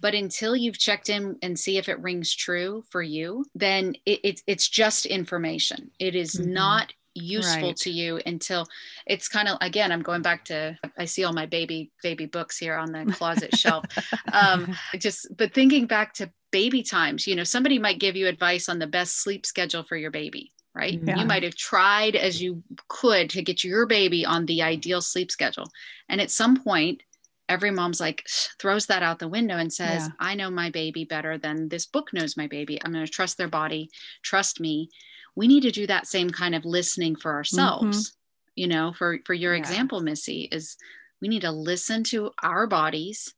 but 0.00 0.14
until 0.14 0.54
you've 0.54 0.78
checked 0.78 1.08
in 1.08 1.38
and 1.40 1.58
see 1.58 1.78
if 1.78 1.88
it 1.88 2.00
rings 2.00 2.34
true 2.34 2.84
for 2.90 3.02
you 3.02 3.44
then 3.54 3.94
it, 4.04 4.20
it 4.22 4.42
it's 4.46 4.68
just 4.68 5.06
information 5.06 5.90
it 5.98 6.14
is 6.14 6.34
mm-hmm. 6.34 6.52
not 6.52 6.92
useful 7.14 7.68
right. 7.68 7.76
to 7.76 7.90
you 7.90 8.20
until 8.26 8.66
it's 9.06 9.28
kind 9.28 9.48
of 9.48 9.56
again 9.60 9.92
i'm 9.92 10.02
going 10.02 10.22
back 10.22 10.44
to 10.44 10.76
i 10.98 11.04
see 11.04 11.24
all 11.24 11.32
my 11.32 11.46
baby 11.46 11.90
baby 12.02 12.26
books 12.26 12.58
here 12.58 12.74
on 12.74 12.90
the 12.92 13.04
closet 13.12 13.56
shelf 13.56 13.84
um 14.32 14.74
just 14.98 15.26
but 15.36 15.54
thinking 15.54 15.86
back 15.86 16.12
to 16.12 16.30
baby 16.50 16.82
times 16.82 17.26
you 17.26 17.36
know 17.36 17.44
somebody 17.44 17.78
might 17.78 18.00
give 18.00 18.16
you 18.16 18.26
advice 18.26 18.68
on 18.68 18.78
the 18.78 18.86
best 18.86 19.22
sleep 19.22 19.46
schedule 19.46 19.84
for 19.84 19.96
your 19.96 20.10
baby 20.10 20.52
right 20.74 21.00
yeah. 21.04 21.18
you 21.18 21.24
might 21.24 21.42
have 21.42 21.54
tried 21.54 22.16
as 22.16 22.42
you 22.42 22.62
could 22.88 23.30
to 23.30 23.42
get 23.42 23.62
your 23.62 23.86
baby 23.86 24.24
on 24.24 24.44
the 24.46 24.62
ideal 24.62 25.00
sleep 25.00 25.30
schedule 25.30 25.68
and 26.08 26.20
at 26.20 26.30
some 26.30 26.56
point 26.62 27.02
every 27.48 27.70
mom's 27.70 28.00
like 28.00 28.26
throws 28.58 28.86
that 28.86 29.02
out 29.02 29.18
the 29.18 29.28
window 29.28 29.56
and 29.56 29.72
says 29.72 30.06
yeah. 30.06 30.12
i 30.18 30.34
know 30.34 30.50
my 30.50 30.70
baby 30.70 31.04
better 31.04 31.38
than 31.38 31.68
this 31.68 31.86
book 31.86 32.12
knows 32.12 32.36
my 32.36 32.46
baby 32.46 32.80
i'm 32.82 32.92
going 32.92 33.04
to 33.04 33.10
trust 33.10 33.36
their 33.36 33.48
body 33.48 33.90
trust 34.22 34.60
me 34.60 34.88
we 35.36 35.48
need 35.48 35.62
to 35.62 35.70
do 35.70 35.86
that 35.86 36.06
same 36.06 36.30
kind 36.30 36.54
of 36.54 36.64
listening 36.64 37.16
for 37.16 37.32
ourselves 37.32 38.10
mm-hmm. 38.10 38.14
you 38.56 38.68
know 38.68 38.92
for 38.92 39.18
for 39.24 39.34
your 39.34 39.54
yeah. 39.54 39.60
example 39.60 40.00
missy 40.00 40.48
is 40.50 40.76
we 41.20 41.28
need 41.28 41.42
to 41.42 41.50
listen 41.50 42.04
to 42.04 42.30
our 42.42 42.66
bodies 42.66 43.34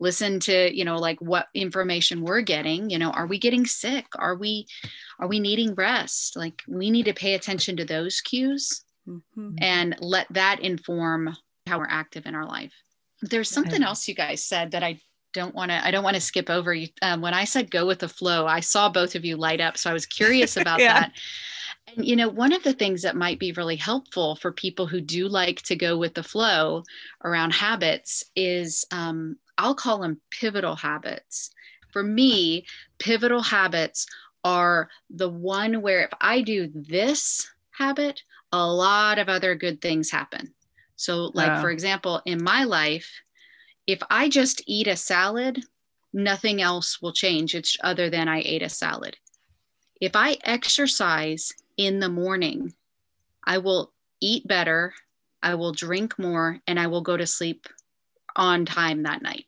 listen 0.00 0.40
to 0.40 0.76
you 0.76 0.84
know 0.84 0.96
like 0.96 1.20
what 1.20 1.48
information 1.54 2.22
we're 2.22 2.40
getting 2.40 2.90
you 2.90 2.98
know 2.98 3.10
are 3.10 3.26
we 3.26 3.38
getting 3.38 3.66
sick 3.66 4.06
are 4.16 4.36
we 4.36 4.66
are 5.18 5.28
we 5.28 5.40
needing 5.40 5.74
rest 5.74 6.36
like 6.36 6.62
we 6.68 6.90
need 6.90 7.04
to 7.04 7.14
pay 7.14 7.34
attention 7.34 7.76
to 7.76 7.84
those 7.84 8.20
cues 8.20 8.84
mm-hmm. 9.08 9.54
and 9.60 9.96
let 10.00 10.26
that 10.30 10.60
inform 10.60 11.34
how 11.66 11.78
we're 11.78 11.86
active 11.88 12.26
in 12.26 12.34
our 12.34 12.46
life 12.46 12.72
there's 13.22 13.50
something 13.50 13.82
else 13.82 14.06
you 14.06 14.14
guys 14.14 14.44
said 14.44 14.70
that 14.70 14.82
i 14.82 14.98
don't 15.38 15.54
want 15.54 15.70
to 15.70 15.86
i 15.86 15.90
don't 15.90 16.04
want 16.04 16.14
to 16.14 16.20
skip 16.20 16.50
over 16.50 16.74
you 16.74 16.88
um, 17.02 17.20
when 17.20 17.34
i 17.34 17.44
said 17.44 17.70
go 17.70 17.86
with 17.86 18.00
the 18.00 18.08
flow 18.08 18.46
i 18.46 18.60
saw 18.60 18.88
both 18.88 19.14
of 19.14 19.24
you 19.24 19.36
light 19.36 19.60
up 19.60 19.78
so 19.78 19.88
i 19.88 19.92
was 19.92 20.06
curious 20.06 20.56
about 20.62 20.80
yeah. 20.80 21.00
that 21.00 21.12
and 21.96 22.06
you 22.06 22.16
know 22.16 22.28
one 22.28 22.52
of 22.52 22.62
the 22.62 22.72
things 22.72 23.02
that 23.02 23.16
might 23.16 23.38
be 23.38 23.52
really 23.52 23.76
helpful 23.76 24.36
for 24.36 24.52
people 24.52 24.86
who 24.86 25.00
do 25.00 25.28
like 25.28 25.62
to 25.62 25.76
go 25.76 25.96
with 25.96 26.14
the 26.14 26.22
flow 26.22 26.82
around 27.24 27.52
habits 27.52 28.24
is 28.36 28.84
um, 28.90 29.36
I'll 29.58 29.74
call 29.74 29.98
them 29.98 30.20
pivotal 30.30 30.76
habits. 30.76 31.50
For 31.92 32.02
me, 32.02 32.64
pivotal 32.98 33.42
habits 33.42 34.06
are 34.44 34.88
the 35.10 35.28
one 35.28 35.82
where 35.82 36.04
if 36.04 36.10
I 36.20 36.42
do 36.42 36.70
this 36.72 37.50
habit, 37.72 38.22
a 38.52 38.66
lot 38.66 39.18
of 39.18 39.28
other 39.28 39.54
good 39.54 39.80
things 39.80 40.10
happen. 40.10 40.54
So, 40.94 41.30
like, 41.34 41.60
for 41.60 41.70
example, 41.70 42.22
in 42.24 42.42
my 42.42 42.64
life, 42.64 43.08
if 43.88 44.00
I 44.10 44.28
just 44.28 44.62
eat 44.66 44.86
a 44.86 44.96
salad, 44.96 45.64
nothing 46.12 46.60
else 46.60 47.00
will 47.00 47.12
change. 47.12 47.54
It's 47.54 47.74
other 47.82 48.10
than 48.10 48.28
I 48.28 48.42
ate 48.44 48.62
a 48.62 48.68
salad. 48.68 49.16
If 49.98 50.14
I 50.14 50.36
exercise 50.44 51.52
in 51.78 51.98
the 51.98 52.10
morning, 52.10 52.74
I 53.44 53.58
will 53.58 53.92
eat 54.20 54.46
better, 54.46 54.92
I 55.42 55.54
will 55.54 55.72
drink 55.72 56.18
more, 56.18 56.60
and 56.66 56.78
I 56.78 56.88
will 56.88 57.00
go 57.00 57.16
to 57.16 57.26
sleep 57.26 57.66
on 58.36 58.66
time 58.66 59.04
that 59.04 59.22
night. 59.22 59.46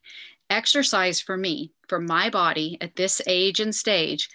Exercise 0.49 1.21
for 1.21 1.37
me, 1.37 1.73
for 1.87 2.01
my 2.01 2.31
body 2.31 2.79
at 2.81 2.97
this 2.97 3.21
age 3.27 3.61
and 3.61 3.75
stage, 3.75 4.31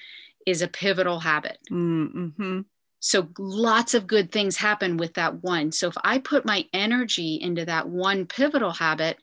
is 0.46 0.62
a 0.62 0.68
pivotal 0.68 1.20
habit. 1.20 1.58
Mm-hmm. 1.72 2.62
So 3.00 3.28
lots 3.39 3.96
of 3.96 4.06
good 4.06 4.32
things 4.32 4.56
happen 4.56 4.98
with 4.98 5.15
that 5.15 5.44
one. 5.44 5.72
So 5.72 5.88
if 5.88 5.96
I 6.04 6.20
put 6.20 6.46
my 6.46 6.65
energy 6.74 7.39
into 7.41 7.65
that 7.65 7.89
one 7.89 8.28
pivotal 8.28 8.72
habit, 8.72 9.18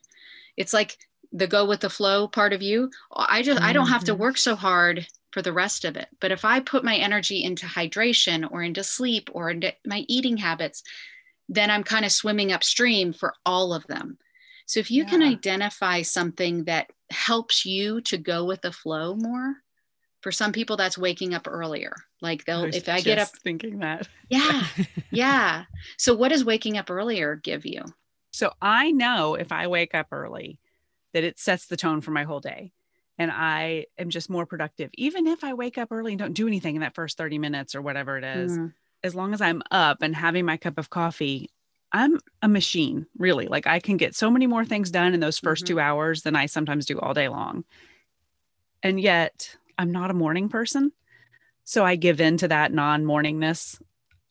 it's 0.56 0.72
like 0.72 0.96
the 1.32 1.46
go 1.46 1.66
with 1.66 1.80
the 1.80 1.90
flow 1.90 2.28
part 2.28 2.52
of 2.52 2.62
you. 2.62 2.90
I 3.14 3.42
just, 3.42 3.58
mm-hmm. 3.58 3.68
I 3.68 3.72
don't 3.72 3.88
have 3.88 4.04
to 4.04 4.12
mm-hmm. 4.12 4.22
work 4.22 4.38
so 4.38 4.54
hard 4.54 5.06
for 5.30 5.42
the 5.42 5.52
rest 5.52 5.84
of 5.84 5.96
it. 5.96 6.08
But 6.20 6.32
if 6.32 6.44
I 6.44 6.60
put 6.60 6.84
my 6.84 6.96
energy 6.96 7.42
into 7.42 7.66
hydration 7.66 8.50
or 8.50 8.62
into 8.62 8.84
sleep 8.84 9.30
or 9.32 9.50
into 9.50 9.72
my 9.86 10.04
eating 10.08 10.36
habits, 10.36 10.82
then 11.48 11.70
I'm 11.70 11.84
kind 11.84 12.04
of 12.04 12.12
swimming 12.12 12.52
upstream 12.52 13.12
for 13.12 13.34
all 13.46 13.72
of 13.72 13.86
them. 13.86 14.18
So 14.66 14.80
if 14.80 14.90
you 14.90 15.04
yeah. 15.04 15.08
can 15.10 15.22
identify 15.22 16.02
something 16.02 16.64
that 16.64 16.90
helps 17.10 17.64
you 17.64 18.00
to 18.02 18.18
go 18.18 18.44
with 18.44 18.60
the 18.60 18.72
flow 18.72 19.14
more, 19.16 19.56
for 20.22 20.32
some 20.32 20.52
people 20.52 20.76
that's 20.76 20.96
waking 20.96 21.34
up 21.34 21.46
earlier. 21.48 21.94
Like 22.20 22.44
they'll 22.44 22.64
I 22.64 22.68
if 22.68 22.88
I 22.88 23.00
get 23.00 23.18
up 23.18 23.28
thinking 23.42 23.80
that. 23.80 24.08
Yeah. 24.28 24.66
yeah. 25.10 25.64
So 25.98 26.14
what 26.14 26.28
does 26.28 26.44
waking 26.44 26.78
up 26.78 26.90
earlier 26.90 27.36
give 27.36 27.66
you? 27.66 27.82
So 28.32 28.52
I 28.60 28.90
know 28.90 29.34
if 29.34 29.52
I 29.52 29.66
wake 29.66 29.94
up 29.94 30.08
early 30.10 30.58
that 31.12 31.24
it 31.24 31.38
sets 31.38 31.66
the 31.66 31.76
tone 31.76 32.00
for 32.00 32.10
my 32.10 32.24
whole 32.24 32.40
day 32.40 32.72
and 33.18 33.30
I 33.30 33.86
am 33.98 34.10
just 34.10 34.30
more 34.30 34.46
productive. 34.46 34.90
Even 34.94 35.26
if 35.26 35.44
I 35.44 35.54
wake 35.54 35.78
up 35.78 35.92
early 35.92 36.12
and 36.12 36.18
don't 36.18 36.32
do 36.32 36.46
anything 36.46 36.74
in 36.74 36.80
that 36.80 36.94
first 36.94 37.18
30 37.18 37.38
minutes 37.38 37.74
or 37.74 37.82
whatever 37.82 38.16
it 38.16 38.24
is, 38.24 38.58
mm. 38.58 38.72
as 39.04 39.14
long 39.14 39.34
as 39.34 39.40
I'm 39.40 39.62
up 39.70 40.02
and 40.02 40.16
having 40.16 40.46
my 40.46 40.56
cup 40.56 40.78
of 40.78 40.88
coffee, 40.88 41.50
I'm 41.92 42.18
a 42.40 42.48
machine, 42.48 43.06
really. 43.18 43.48
Like 43.48 43.66
I 43.66 43.78
can 43.78 43.98
get 43.98 44.14
so 44.14 44.30
many 44.30 44.46
more 44.46 44.64
things 44.64 44.90
done 44.90 45.12
in 45.12 45.20
those 45.20 45.38
1st 45.38 45.58
mm-hmm. 45.58 45.66
two 45.66 45.80
hours 45.80 46.22
than 46.22 46.34
I 46.34 46.46
sometimes 46.46 46.86
do 46.86 46.98
all 46.98 47.12
day 47.12 47.28
long. 47.28 47.64
And 48.82 48.98
yet 48.98 49.54
I'm 49.78 49.92
not 49.92 50.10
a 50.10 50.14
morning 50.14 50.48
person. 50.48 50.92
So 51.64 51.84
I 51.84 51.96
give 51.96 52.20
in 52.20 52.38
to 52.38 52.48
that 52.48 52.72
non 52.72 53.04
morningness 53.04 53.80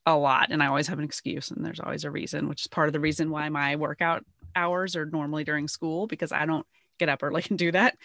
a 0.05 0.15
lot. 0.15 0.47
And 0.51 0.61
I 0.63 0.67
always 0.67 0.87
have 0.87 0.99
an 0.99 1.05
excuse, 1.05 1.51
and 1.51 1.65
there's 1.65 1.79
always 1.79 2.03
a 2.03 2.11
reason, 2.11 2.49
which 2.49 2.61
is 2.61 2.67
part 2.67 2.87
of 2.87 2.93
the 2.93 2.99
reason 2.99 3.29
why 3.29 3.49
my 3.49 3.75
workout 3.75 4.25
hours 4.55 4.95
are 4.95 5.05
normally 5.05 5.43
during 5.43 5.67
school 5.67 6.07
because 6.07 6.31
I 6.31 6.45
don't 6.45 6.65
get 6.99 7.09
up 7.09 7.23
early 7.23 7.43
and 7.49 7.57
do 7.57 7.71
that. 7.71 7.97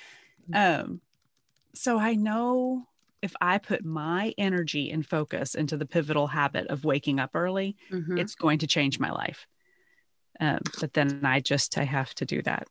Um, 0.53 1.01
so 1.75 1.99
I 1.99 2.15
know 2.15 2.87
if 3.23 3.35
I 3.41 3.59
put 3.59 3.85
my 3.85 4.35
energy 4.39 4.91
and 4.91 5.05
focus 5.05 5.55
into 5.55 5.77
the 5.77 5.87
pivotal 5.87 6.27
habit 6.27 6.69
of 6.69 6.85
waking 6.85 7.19
up 7.19 7.31
early, 7.35 7.77
mm-hmm. 7.91 8.19
it's 8.19 8.35
going 8.35 8.59
to 8.61 8.67
change 8.67 9.01
my 9.01 9.11
life. 9.11 9.47
Um, 10.39 10.61
but 10.81 10.93
then 10.93 11.21
I 11.25 11.41
just 11.41 11.79
I 11.79 11.85
have 11.85 12.15
to 12.17 12.27
do 12.27 12.43
that. 12.43 12.69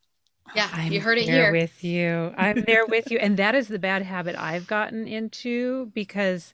Yeah, 0.55 0.69
I'm 0.71 0.91
you 0.91 1.01
heard 1.01 1.17
it 1.17 1.23
here 1.23 1.51
with 1.51 1.83
you. 1.83 2.31
I'm 2.37 2.61
there 2.61 2.85
with 2.85 3.09
you, 3.09 3.17
and 3.17 3.37
that 3.37 3.55
is 3.55 3.67
the 3.67 3.79
bad 3.79 4.03
habit 4.03 4.35
I've 4.37 4.67
gotten 4.67 5.07
into 5.07 5.87
because, 5.87 6.53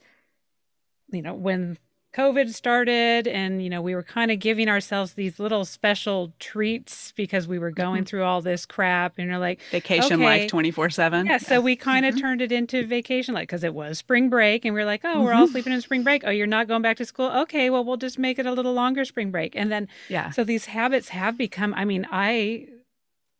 you 1.11 1.21
know, 1.21 1.33
when 1.33 1.77
COVID 2.13 2.53
started 2.53 3.25
and, 3.25 3.63
you 3.63 3.69
know, 3.69 3.81
we 3.81 3.95
were 3.95 4.03
kind 4.03 4.31
of 4.31 4.39
giving 4.39 4.67
ourselves 4.67 5.13
these 5.13 5.39
little 5.39 5.63
special 5.63 6.33
treats 6.39 7.13
because 7.15 7.47
we 7.47 7.57
were 7.57 7.71
going 7.71 8.01
mm-hmm. 8.01 8.05
through 8.05 8.23
all 8.23 8.41
this 8.41 8.65
crap 8.65 9.17
and 9.17 9.29
you're 9.29 9.39
like 9.39 9.61
vacation 9.71 10.21
okay. 10.21 10.41
life 10.41 10.49
24 10.49 10.89
seven. 10.89 11.25
Yeah. 11.25 11.37
So 11.37 11.61
we 11.61 11.77
kind 11.77 12.05
of 12.05 12.15
mm-hmm. 12.15 12.21
turned 12.21 12.41
it 12.41 12.51
into 12.51 12.85
vacation 12.85 13.33
life 13.33 13.43
because 13.43 13.63
it 13.63 13.73
was 13.73 13.97
spring 13.97 14.29
break 14.29 14.65
and 14.65 14.75
we 14.75 14.81
are 14.81 14.85
like, 14.85 15.01
oh, 15.05 15.21
we're 15.21 15.31
all 15.31 15.45
mm-hmm. 15.45 15.53
sleeping 15.53 15.73
in 15.73 15.79
spring 15.79 16.03
break. 16.03 16.23
Oh, 16.25 16.31
you're 16.31 16.47
not 16.47 16.67
going 16.67 16.81
back 16.81 16.97
to 16.97 17.05
school. 17.05 17.31
Okay. 17.31 17.69
Well, 17.69 17.85
we'll 17.85 17.97
just 17.97 18.19
make 18.19 18.37
it 18.39 18.45
a 18.45 18.51
little 18.51 18.73
longer 18.73 19.05
spring 19.05 19.31
break. 19.31 19.55
And 19.55 19.71
then, 19.71 19.87
yeah. 20.09 20.31
So 20.31 20.43
these 20.43 20.65
habits 20.65 21.09
have 21.09 21.37
become, 21.37 21.73
I 21.75 21.85
mean, 21.85 22.05
I, 22.11 22.67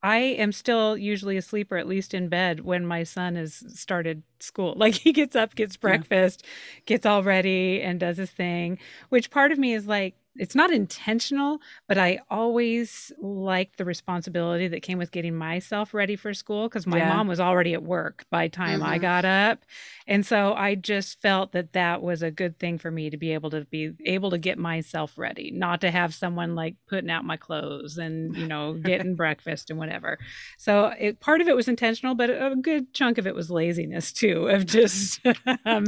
I 0.04 0.18
am 0.18 0.52
still 0.52 0.98
usually 0.98 1.38
asleep 1.38 1.72
or 1.72 1.78
at 1.78 1.88
least 1.88 2.14
in 2.14 2.28
bed 2.28 2.62
when 2.62 2.86
my 2.86 3.04
son 3.04 3.36
has 3.36 3.64
started 3.80 4.24
school. 4.40 4.74
Like 4.82 4.96
he 4.96 5.14
gets 5.14 5.36
up, 5.36 5.56
gets 5.56 5.78
breakfast, 5.78 6.44
yeah. 6.44 6.82
gets 6.88 7.06
all 7.06 7.24
ready, 7.24 7.82
and 7.82 8.00
does 8.00 8.18
his 8.18 8.32
thing. 8.32 8.80
Which 9.10 9.30
part 9.32 9.52
of 9.52 9.60
me 9.60 9.74
is 9.74 9.86
like, 9.88 10.16
it's 10.36 10.56
not 10.56 10.72
intentional, 10.72 11.60
but 11.88 11.98
I 11.98 12.20
always 12.30 13.12
liked 13.20 13.78
the 13.78 13.84
responsibility 13.84 14.70
that 14.70 14.82
came 14.82 14.98
with 14.98 15.12
getting 15.12 15.36
myself 15.36 15.94
ready 15.94 16.16
for 16.16 16.34
school 16.34 16.70
because 16.70 16.88
my 16.88 17.00
yeah. 17.00 17.14
mom 17.14 17.28
was 17.28 17.42
already 17.42 17.74
at 17.74 17.84
work 17.84 18.26
by 18.30 18.48
time 18.48 18.80
mm-hmm. 18.80 18.90
I 18.90 18.98
got 18.98 19.26
up. 19.26 19.66
And 20.08 20.26
so 20.26 20.54
I 20.54 20.76
just 20.76 21.22
felt 21.22 21.52
that 21.52 21.74
that 21.74 22.02
was 22.02 22.22
a 22.22 22.32
good 22.32 22.58
thing 22.60 22.78
for 22.78 22.90
me 22.90 23.10
to 23.10 23.18
be 23.18 23.34
able 23.34 23.50
to 23.50 23.66
be 23.66 23.92
able 24.06 24.32
to 24.32 24.38
get 24.38 24.58
myself 24.58 25.18
ready, 25.18 25.52
not 25.52 25.82
to 25.82 25.92
have 25.92 26.14
someone 26.14 26.56
like 26.56 26.76
putting 26.88 27.12
out 27.12 27.26
my 27.26 27.38
clothes 27.38 27.98
and, 27.98 28.36
you 28.36 28.48
know, 28.48 28.74
getting 28.84 29.16
breakfast 29.16 29.70
and 29.70 29.78
whatever. 29.78 30.18
So 30.58 30.94
it, 30.98 31.20
part 31.20 31.42
of 31.42 31.50
it 31.50 31.56
was 31.58 31.68
intentional, 31.68 32.16
but 32.16 32.30
a 32.30 32.56
good 32.62 32.94
chunk 32.94 33.18
of 33.18 33.28
it 33.28 33.36
was 33.36 33.52
laziness 33.52 34.14
too, 34.14 34.48
of 34.48 34.66
just 34.66 35.20
um, 35.66 35.86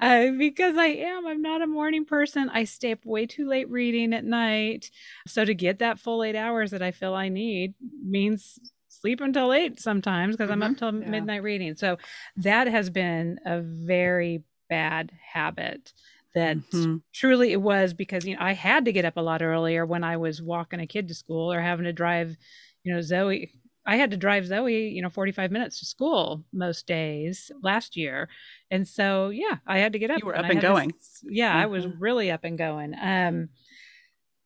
uh, 0.00 0.30
because 0.38 0.78
I 0.78 0.86
am, 0.86 1.26
I'm 1.26 1.42
not 1.42 1.60
a 1.60 1.66
morning 1.66 2.06
person. 2.06 2.48
I 2.48 2.64
stay 2.64 2.92
up 2.92 3.04
way 3.04 3.26
too 3.26 3.46
late 3.46 3.68
reading 3.74 4.14
at 4.14 4.24
night. 4.24 4.90
So 5.26 5.44
to 5.44 5.54
get 5.54 5.80
that 5.80 5.98
full 5.98 6.24
eight 6.24 6.36
hours 6.36 6.70
that 6.70 6.82
I 6.82 6.92
feel 6.92 7.14
I 7.14 7.28
need 7.28 7.74
means 8.02 8.58
sleep 8.88 9.20
until 9.20 9.52
eight 9.52 9.80
sometimes 9.80 10.34
because 10.34 10.50
mm-hmm. 10.50 10.62
I'm 10.62 10.72
up 10.72 10.78
till 10.78 10.94
yeah. 10.94 11.10
midnight 11.10 11.42
reading. 11.42 11.74
So 11.74 11.98
that 12.36 12.68
has 12.68 12.88
been 12.88 13.38
a 13.44 13.60
very 13.60 14.42
bad 14.70 15.12
habit 15.32 15.92
that 16.34 16.56
mm-hmm. 16.56 16.96
truly 17.12 17.52
it 17.52 17.60
was 17.60 17.94
because 17.94 18.24
you 18.24 18.34
know 18.34 18.42
I 18.42 18.52
had 18.52 18.86
to 18.86 18.92
get 18.92 19.04
up 19.04 19.16
a 19.16 19.20
lot 19.20 19.42
earlier 19.42 19.86
when 19.86 20.02
I 20.04 20.16
was 20.16 20.42
walking 20.42 20.80
a 20.80 20.86
kid 20.86 21.08
to 21.08 21.14
school 21.14 21.52
or 21.52 21.60
having 21.60 21.84
to 21.84 21.92
drive, 21.92 22.36
you 22.82 22.94
know, 22.94 23.00
Zoe. 23.00 23.52
I 23.86 23.96
had 23.96 24.12
to 24.12 24.16
drive 24.16 24.46
Zoe, 24.46 24.88
you 24.88 25.02
know, 25.02 25.10
45 25.10 25.50
minutes 25.50 25.80
to 25.80 25.84
school 25.84 26.42
most 26.54 26.86
days 26.86 27.50
last 27.62 27.98
year. 27.98 28.30
And 28.70 28.88
so, 28.88 29.28
yeah, 29.28 29.58
I 29.66 29.78
had 29.78 29.92
to 29.92 29.98
get 29.98 30.10
up. 30.10 30.20
You 30.20 30.26
were 30.26 30.38
up 30.38 30.44
and, 30.44 30.52
and 30.52 30.60
going. 30.62 30.94
Yeah, 31.22 31.50
mm-hmm. 31.50 31.58
I 31.58 31.66
was 31.66 31.84
mm-hmm. 31.84 32.02
really 32.02 32.30
up 32.30 32.44
and 32.44 32.56
going. 32.56 32.94
Um, 32.98 33.50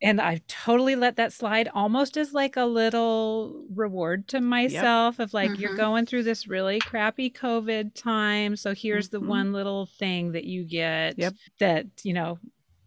and 0.01 0.21
I've 0.21 0.47
totally 0.47 0.95
let 0.97 1.17
that 1.17 1.33
slide 1.33 1.69
almost 1.75 2.17
as 2.17 2.33
like 2.33 2.57
a 2.57 2.65
little 2.65 3.65
reward 3.75 4.29
to 4.29 4.41
myself 4.41 5.17
yep. 5.19 5.27
of 5.27 5.35
like 5.35 5.51
mm-hmm. 5.51 5.61
you're 5.61 5.77
going 5.77 6.07
through 6.07 6.23
this 6.23 6.47
really 6.47 6.79
crappy 6.81 7.31
covid 7.31 7.95
time 7.95 8.57
so 8.57 8.75
here's 8.75 9.09
mm-hmm. 9.09 9.25
the 9.25 9.29
one 9.29 9.53
little 9.53 9.87
thing 9.87 10.33
that 10.33 10.45
you 10.45 10.65
get 10.65 11.19
yep. 11.19 11.35
that 11.59 11.87
you 12.03 12.13
know 12.13 12.39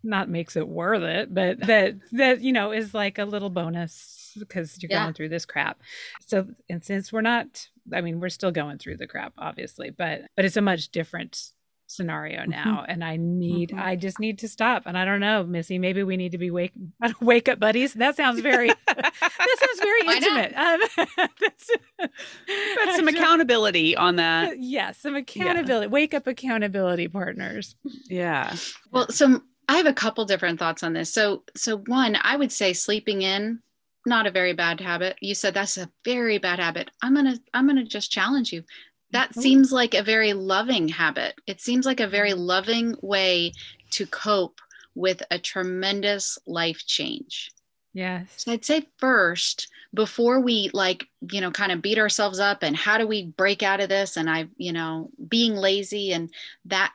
not 0.04 0.30
makes 0.30 0.56
it 0.56 0.68
worth 0.68 1.04
it 1.04 1.34
but 1.34 1.60
that 1.60 1.96
that 2.12 2.42
you 2.42 2.52
know 2.52 2.72
is 2.72 2.94
like 2.94 3.18
a 3.18 3.26
little 3.26 3.50
bonus 3.50 4.36
because 4.40 4.82
you're 4.82 4.92
yeah. 4.92 5.04
going 5.04 5.14
through 5.14 5.30
this 5.30 5.46
crap 5.46 5.80
so 6.26 6.48
and 6.70 6.84
since 6.84 7.12
we're 7.12 7.22
not 7.22 7.68
i 7.94 8.02
mean 8.02 8.20
we're 8.20 8.30
still 8.30 8.52
going 8.52 8.78
through 8.78 8.98
the 8.98 9.06
crap 9.06 9.34
obviously 9.38 9.90
but 9.90 10.22
but 10.36 10.46
it's 10.46 10.58
a 10.58 10.62
much 10.62 10.90
different 10.90 11.52
scenario 11.92 12.42
mm-hmm. 12.42 12.52
now 12.52 12.86
and 12.88 13.04
i 13.04 13.18
need 13.18 13.70
mm-hmm. 13.70 13.80
i 13.80 13.96
just 13.96 14.20
need 14.20 14.40
to 14.40 14.48
stop 14.48 14.84
and 14.86 14.98
i 14.98 15.06
don't 15.06 15.20
know 15.20 15.44
missy 15.44 15.78
maybe 15.78 16.04
we 16.04 16.18
need 16.18 16.32
to 16.32 16.38
be 16.38 16.52
wake 16.52 16.74
wake 17.22 17.50
up 17.50 17.60
buddies. 17.60 17.94
That 17.94 18.16
sounds 18.16 18.40
very 18.42 18.68
that 18.88 19.58
sounds 19.60 19.80
very 19.80 20.04
Why 20.04 20.16
intimate. 20.16 20.54
Um, 20.56 20.80
that's, 21.40 21.70
but 21.98 22.96
some 22.96 23.08
accountability 23.08 23.96
on 23.96 24.18
that. 24.18 24.58
Yes 24.58 24.72
yeah, 24.72 24.92
some 24.92 25.16
accountability 25.16 25.88
yeah. 25.88 25.92
wake 25.92 26.14
up 26.14 26.28
accountability 26.28 27.08
partners. 27.08 27.76
Yeah. 28.10 28.56
Well 28.92 29.10
so 29.10 29.42
i 29.68 29.78
have 29.78 29.86
a 29.86 29.94
couple 29.94 30.26
different 30.26 30.60
thoughts 30.60 30.84
on 30.84 30.94
this. 30.94 31.14
So 31.14 31.44
so 31.56 31.78
one 31.78 32.18
i 32.22 32.36
would 32.36 32.52
say 32.52 32.74
sleeping 32.74 33.22
in 33.22 33.60
not 34.06 34.26
a 34.26 34.32
very 34.32 34.54
bad 34.54 34.80
habit. 34.80 35.18
You 35.22 35.36
said 35.36 35.54
that's 35.54 35.78
a 35.78 35.90
very 36.04 36.40
bad 36.40 36.60
habit. 36.60 36.90
I'm 37.02 37.16
gonna 37.16 37.38
i'm 37.54 37.68
gonna 37.68 37.86
just 37.86 38.12
challenge 38.12 38.52
you 38.52 38.64
that 39.12 39.32
oh. 39.36 39.42
seems 39.42 39.72
like 39.72 39.94
a 39.94 40.04
very 40.04 40.34
loving 40.34 40.88
habit. 40.88 41.40
It 41.48 41.62
seems 41.62 41.86
like 41.86 42.00
a 42.00 42.08
very 42.08 42.32
mm-hmm. 42.32 42.42
loving 42.42 42.96
way 43.02 43.54
to 43.92 44.06
cope 44.06 44.60
with 44.96 45.24
a 45.32 45.40
tremendous 45.40 46.38
life 46.46 46.86
change. 46.86 47.52
Yes. 47.94 48.28
So 48.38 48.52
I'd 48.52 48.66
say 48.66 48.88
first, 48.98 49.68
before 49.94 50.40
we 50.40 50.70
like, 50.74 51.06
you 51.32 51.42
know, 51.42 51.52
kind 51.52 51.72
of 51.72 51.82
beat 51.82 51.98
ourselves 51.98 52.40
up 52.40 52.64
and 52.64 52.76
how 52.76 52.98
do 52.98 53.06
we 53.06 53.26
break 53.26 53.64
out 53.64 53.82
of 53.82 53.90
this? 53.90 54.16
And 54.16 54.30
I, 54.30 54.48
you 54.56 54.72
know, 54.72 55.10
being 55.28 55.56
lazy 55.56 56.14
and 56.14 56.30
that 56.66 56.94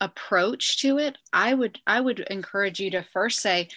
approach 0.00 0.80
to 0.80 0.98
it, 0.98 1.18
I 1.32 1.52
would, 1.52 1.78
I 1.86 2.00
would 2.00 2.20
encourage 2.20 2.80
you 2.80 2.90
to 2.92 3.04
first 3.12 3.40
say, 3.40 3.68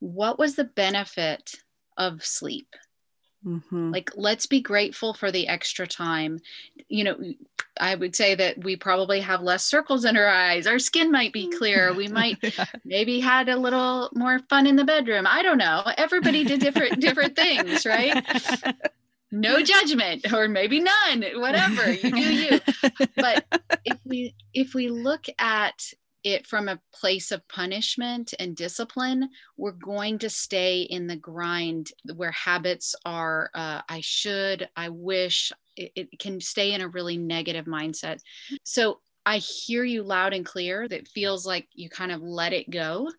what 0.00 0.38
was 0.38 0.56
the 0.56 0.64
benefit 0.64 1.54
of 1.96 2.24
sleep? 2.24 2.74
Mm-hmm. 3.46 3.90
Like, 3.90 4.10
let's 4.16 4.46
be 4.46 4.60
grateful 4.60 5.14
for 5.14 5.30
the 5.32 5.48
extra 5.48 5.86
time. 5.86 6.40
You 6.88 7.04
know, 7.04 7.18
I 7.78 7.94
would 7.94 8.14
say 8.14 8.34
that 8.34 8.62
we 8.62 8.76
probably 8.76 9.20
have 9.20 9.40
less 9.40 9.64
circles 9.64 10.04
in 10.04 10.16
our 10.16 10.28
eyes. 10.28 10.66
Our 10.66 10.78
skin 10.78 11.10
might 11.10 11.32
be 11.32 11.48
clearer. 11.48 11.94
We 11.94 12.08
might 12.08 12.38
yeah. 12.42 12.66
maybe 12.84 13.20
had 13.20 13.48
a 13.48 13.56
little 13.56 14.10
more 14.14 14.40
fun 14.50 14.66
in 14.66 14.76
the 14.76 14.84
bedroom. 14.84 15.26
I 15.26 15.42
don't 15.42 15.58
know. 15.58 15.82
Everybody 15.96 16.44
did 16.44 16.60
different 16.60 17.00
different 17.00 17.36
things, 17.36 17.86
right? 17.86 18.24
No 19.32 19.62
judgment, 19.62 20.32
or 20.32 20.48
maybe 20.48 20.80
none. 20.80 21.24
Whatever 21.36 21.92
you 21.92 22.10
do, 22.10 22.34
you. 22.34 22.60
But 23.14 23.44
if 23.84 23.98
we 24.04 24.34
if 24.52 24.74
we 24.74 24.88
look 24.88 25.26
at 25.38 25.92
it 26.24 26.46
from 26.46 26.68
a 26.68 26.80
place 26.92 27.30
of 27.32 27.46
punishment 27.48 28.34
and 28.38 28.56
discipline, 28.56 29.28
we're 29.56 29.72
going 29.72 30.18
to 30.18 30.30
stay 30.30 30.82
in 30.82 31.06
the 31.06 31.16
grind 31.16 31.90
where 32.14 32.32
habits 32.32 32.94
are 33.04 33.50
uh, 33.54 33.82
I 33.88 34.00
should, 34.00 34.68
I 34.76 34.88
wish, 34.90 35.52
it, 35.76 35.92
it, 35.94 36.18
can 36.18 36.40
stay 36.40 36.72
in 36.72 36.80
a 36.80 36.88
really 36.88 37.16
negative 37.16 37.66
mindset. 37.66 38.20
So 38.64 39.00
I 39.24 39.38
hear 39.38 39.84
you 39.84 40.02
loud 40.02 40.34
and 40.34 40.44
clear 40.44 40.88
that 40.88 41.08
feels 41.08 41.46
like 41.46 41.68
you 41.72 41.88
kind 41.88 42.12
of 42.12 42.22
let 42.22 42.52
it 42.52 42.70
go. 42.70 43.10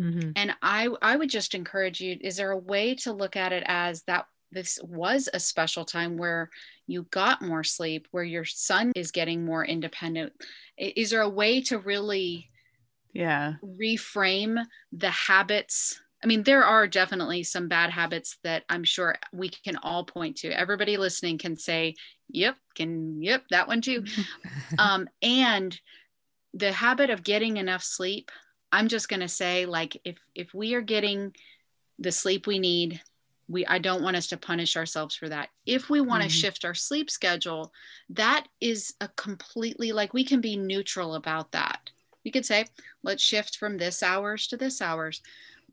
Mm-hmm. 0.00 0.30
And 0.36 0.54
I, 0.62 0.88
I 1.02 1.16
would 1.16 1.30
just 1.30 1.54
encourage 1.54 2.00
you 2.00 2.16
is 2.20 2.36
there 2.36 2.52
a 2.52 2.58
way 2.58 2.94
to 2.96 3.12
look 3.12 3.36
at 3.36 3.52
it 3.52 3.64
as 3.66 4.02
that 4.04 4.26
this 4.52 4.78
was 4.82 5.28
a 5.32 5.40
special 5.40 5.84
time 5.84 6.16
where 6.16 6.50
you 6.86 7.04
got 7.10 7.42
more 7.42 7.64
sleep 7.64 8.08
where 8.10 8.24
your 8.24 8.44
son 8.44 8.92
is 8.96 9.10
getting 9.10 9.44
more 9.44 9.64
independent. 9.64 10.32
Is 10.76 11.10
there 11.10 11.20
a 11.20 11.28
way 11.28 11.60
to 11.62 11.78
really 11.78 12.50
yeah. 13.12 13.54
reframe 13.64 14.62
the 14.92 15.10
habits? 15.10 16.00
I 16.22 16.26
mean 16.26 16.42
there 16.42 16.64
are 16.64 16.86
definitely 16.86 17.44
some 17.44 17.68
bad 17.68 17.88
habits 17.88 18.36
that 18.44 18.64
i'm 18.68 18.84
sure 18.84 19.16
we 19.32 19.48
can 19.48 19.76
all 19.76 20.04
point 20.04 20.36
to. 20.38 20.50
Everybody 20.50 20.96
listening 20.96 21.38
can 21.38 21.56
say 21.56 21.94
yep 22.28 22.56
can 22.74 23.22
yep 23.22 23.44
that 23.50 23.68
one 23.68 23.80
too. 23.80 24.04
Um, 24.78 25.08
and 25.20 25.78
the 26.54 26.72
habit 26.72 27.10
of 27.10 27.22
getting 27.22 27.56
enough 27.56 27.82
sleep 27.82 28.30
i'm 28.72 28.88
just 28.88 29.08
going 29.08 29.20
to 29.20 29.28
say 29.28 29.66
like 29.66 29.96
if 30.04 30.16
if 30.34 30.52
we 30.54 30.74
are 30.74 30.80
getting 30.80 31.34
the 31.98 32.12
sleep 32.12 32.46
we 32.46 32.58
need 32.58 33.00
we 33.50 33.66
i 33.66 33.78
don't 33.78 34.02
want 34.02 34.16
us 34.16 34.28
to 34.28 34.36
punish 34.36 34.76
ourselves 34.76 35.14
for 35.14 35.28
that 35.28 35.48
if 35.66 35.90
we 35.90 36.00
want 36.00 36.22
to 36.22 36.28
mm-hmm. 36.28 36.34
shift 36.34 36.64
our 36.64 36.74
sleep 36.74 37.10
schedule 37.10 37.72
that 38.08 38.46
is 38.60 38.94
a 39.00 39.08
completely 39.08 39.92
like 39.92 40.14
we 40.14 40.24
can 40.24 40.40
be 40.40 40.56
neutral 40.56 41.14
about 41.14 41.50
that 41.52 41.90
we 42.24 42.30
could 42.30 42.46
say 42.46 42.64
let's 43.02 43.22
shift 43.22 43.56
from 43.56 43.76
this 43.76 44.02
hours 44.02 44.46
to 44.46 44.56
this 44.56 44.80
hours 44.80 45.20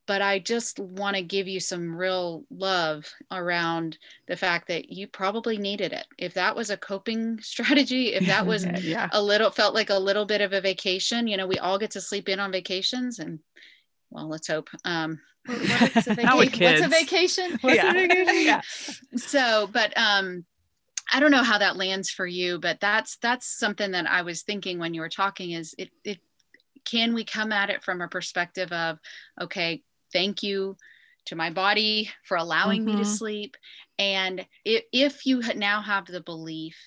but 0.07 0.21
i 0.21 0.39
just 0.39 0.79
want 0.79 1.15
to 1.15 1.21
give 1.21 1.47
you 1.47 1.59
some 1.59 1.95
real 1.95 2.43
love 2.49 3.05
around 3.31 3.97
the 4.27 4.35
fact 4.35 4.67
that 4.67 4.89
you 4.89 5.07
probably 5.07 5.57
needed 5.57 5.93
it 5.93 6.07
if 6.17 6.33
that 6.33 6.55
was 6.55 6.69
a 6.69 6.77
coping 6.77 7.39
strategy 7.41 8.13
if 8.13 8.25
that 8.25 8.45
was 8.45 8.65
yeah. 8.81 9.09
a 9.11 9.21
little 9.21 9.51
felt 9.51 9.75
like 9.75 9.89
a 9.89 9.99
little 9.99 10.25
bit 10.25 10.41
of 10.41 10.53
a 10.53 10.61
vacation 10.61 11.27
you 11.27 11.37
know 11.37 11.47
we 11.47 11.59
all 11.59 11.77
get 11.77 11.91
to 11.91 12.01
sleep 12.01 12.27
in 12.27 12.39
on 12.39 12.51
vacations 12.51 13.19
and 13.19 13.39
well 14.09 14.27
let's 14.27 14.47
hope 14.47 14.69
um 14.85 15.19
what's, 15.47 16.07
a 16.07 16.13
vacation? 16.13 16.61
what's 16.61 16.81
a 16.81 16.87
vacation? 16.89 17.57
What's 17.61 17.75
yeah. 17.77 17.89
a 17.89 17.93
vacation? 17.93 18.45
yeah. 18.45 18.61
So, 19.15 19.69
but 19.71 19.97
um, 19.97 20.45
I 21.11 21.19
don't 21.19 21.31
know 21.31 21.43
how 21.43 21.57
that 21.57 21.77
lands 21.77 22.09
for 22.09 22.27
you, 22.27 22.59
but 22.59 22.79
that's 22.81 23.17
that's 23.17 23.47
something 23.57 23.91
that 23.91 24.09
I 24.09 24.23
was 24.23 24.41
thinking 24.41 24.77
when 24.77 24.93
you 24.93 25.01
were 25.01 25.09
talking. 25.09 25.51
Is 25.51 25.73
it 25.77 25.89
it 26.03 26.19
can 26.83 27.13
we 27.13 27.23
come 27.23 27.51
at 27.51 27.69
it 27.69 27.83
from 27.83 28.01
a 28.01 28.07
perspective 28.07 28.71
of 28.71 28.99
okay, 29.39 29.83
thank 30.11 30.43
you 30.43 30.75
to 31.25 31.35
my 31.35 31.49
body 31.49 32.09
for 32.25 32.37
allowing 32.37 32.81
mm-hmm. 32.81 32.97
me 32.97 33.03
to 33.03 33.07
mm-hmm. 33.07 33.15
sleep, 33.15 33.57
and 33.97 34.45
if, 34.65 34.83
if 34.91 35.25
you 35.25 35.41
now 35.55 35.81
have 35.81 36.07
the 36.07 36.21
belief 36.21 36.77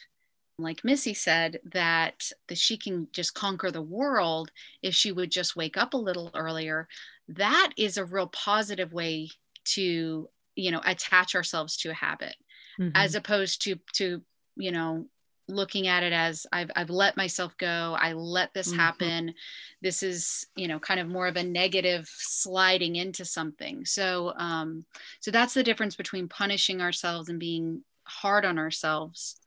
like 0.62 0.85
Missy 0.85 1.14
said, 1.14 1.61
that 1.73 2.31
that 2.49 2.59
she 2.59 2.77
can 2.77 3.09
just 3.12 3.35
conquer 3.35 3.70
the 3.70 3.83
world 3.83 4.51
if 4.83 4.94
she 4.94 5.12
would 5.12 5.31
just 5.31 5.57
wake 5.57 5.77
up 5.77 5.94
a 5.94 5.99
little 5.99 6.31
earlier 6.35 6.88
that 7.37 7.73
is 7.77 7.96
a 7.96 8.05
real 8.05 8.27
positive 8.27 8.92
way 8.92 9.29
to 9.64 10.29
you 10.57 10.70
know 10.70 10.81
attach 10.85 11.35
ourselves 11.35 11.77
to 11.77 11.90
a 11.90 11.94
habit 11.94 12.35
mm-hmm. 12.79 12.90
as 12.94 13.14
opposed 13.14 13.62
to 13.62 13.77
to 13.92 14.23
you 14.57 14.73
know 14.73 15.07
looking 15.49 15.88
at 15.88 16.05
it 16.05 16.12
as 16.12 16.46
I've, 16.53 16.70
I've 16.77 16.90
let 16.90 17.16
myself 17.16 17.57
go 17.57 17.96
i 17.99 18.12
let 18.12 18.55
this 18.55 18.68
mm-hmm. 18.68 18.79
happen 18.79 19.35
this 19.83 20.03
is 20.03 20.46
you 20.55 20.68
know 20.68 20.79
kind 20.79 21.01
of 21.01 21.09
more 21.09 21.27
of 21.27 21.37
a 21.37 21.42
negative 21.42 22.09
sliding 22.09 22.96
into 22.96 23.25
something 23.25 23.85
so 23.85 24.33
um 24.37 24.85
so 25.18 25.33
that's 25.33 25.55
the 25.55 25.64
difference 25.64 25.96
between 25.96 26.29
punishing 26.29 26.81
ourselves 26.81 27.29
and 27.29 27.40
being 27.40 27.83
hard 28.05 28.44
on 28.44 28.59
ourselves 28.59 29.39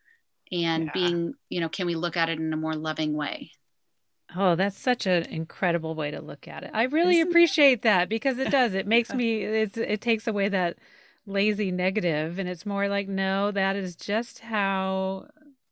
and 0.53 0.85
yeah. 0.85 0.91
being 0.93 1.33
you 1.49 1.59
know 1.59 1.69
can 1.69 1.87
we 1.87 1.95
look 1.95 2.15
at 2.15 2.29
it 2.29 2.39
in 2.39 2.53
a 2.53 2.57
more 2.57 2.75
loving 2.75 3.13
way 3.13 3.51
Oh, 4.35 4.55
that's 4.55 4.79
such 4.79 5.05
an 5.05 5.25
incredible 5.25 5.93
way 5.93 6.09
to 6.09 6.19
look 6.19 6.47
at 6.47 6.63
it. 6.63 6.71
I 6.73 6.85
really 6.85 7.19
Isn't 7.19 7.29
appreciate 7.29 7.83
that 7.83 8.09
because 8.09 8.39
it 8.39 8.49
does. 8.49 8.73
It 8.73 8.87
makes 8.87 9.13
me 9.13 9.43
it's 9.43 9.77
it 9.77 10.01
takes 10.01 10.25
away 10.25 10.49
that 10.49 10.79
lazy 11.27 11.69
negative 11.69 12.39
and 12.39 12.49
it's 12.49 12.65
more 12.65 12.87
like 12.87 13.07
no, 13.07 13.51
that 13.51 13.75
is 13.75 13.95
just 13.95 14.39
how 14.39 15.27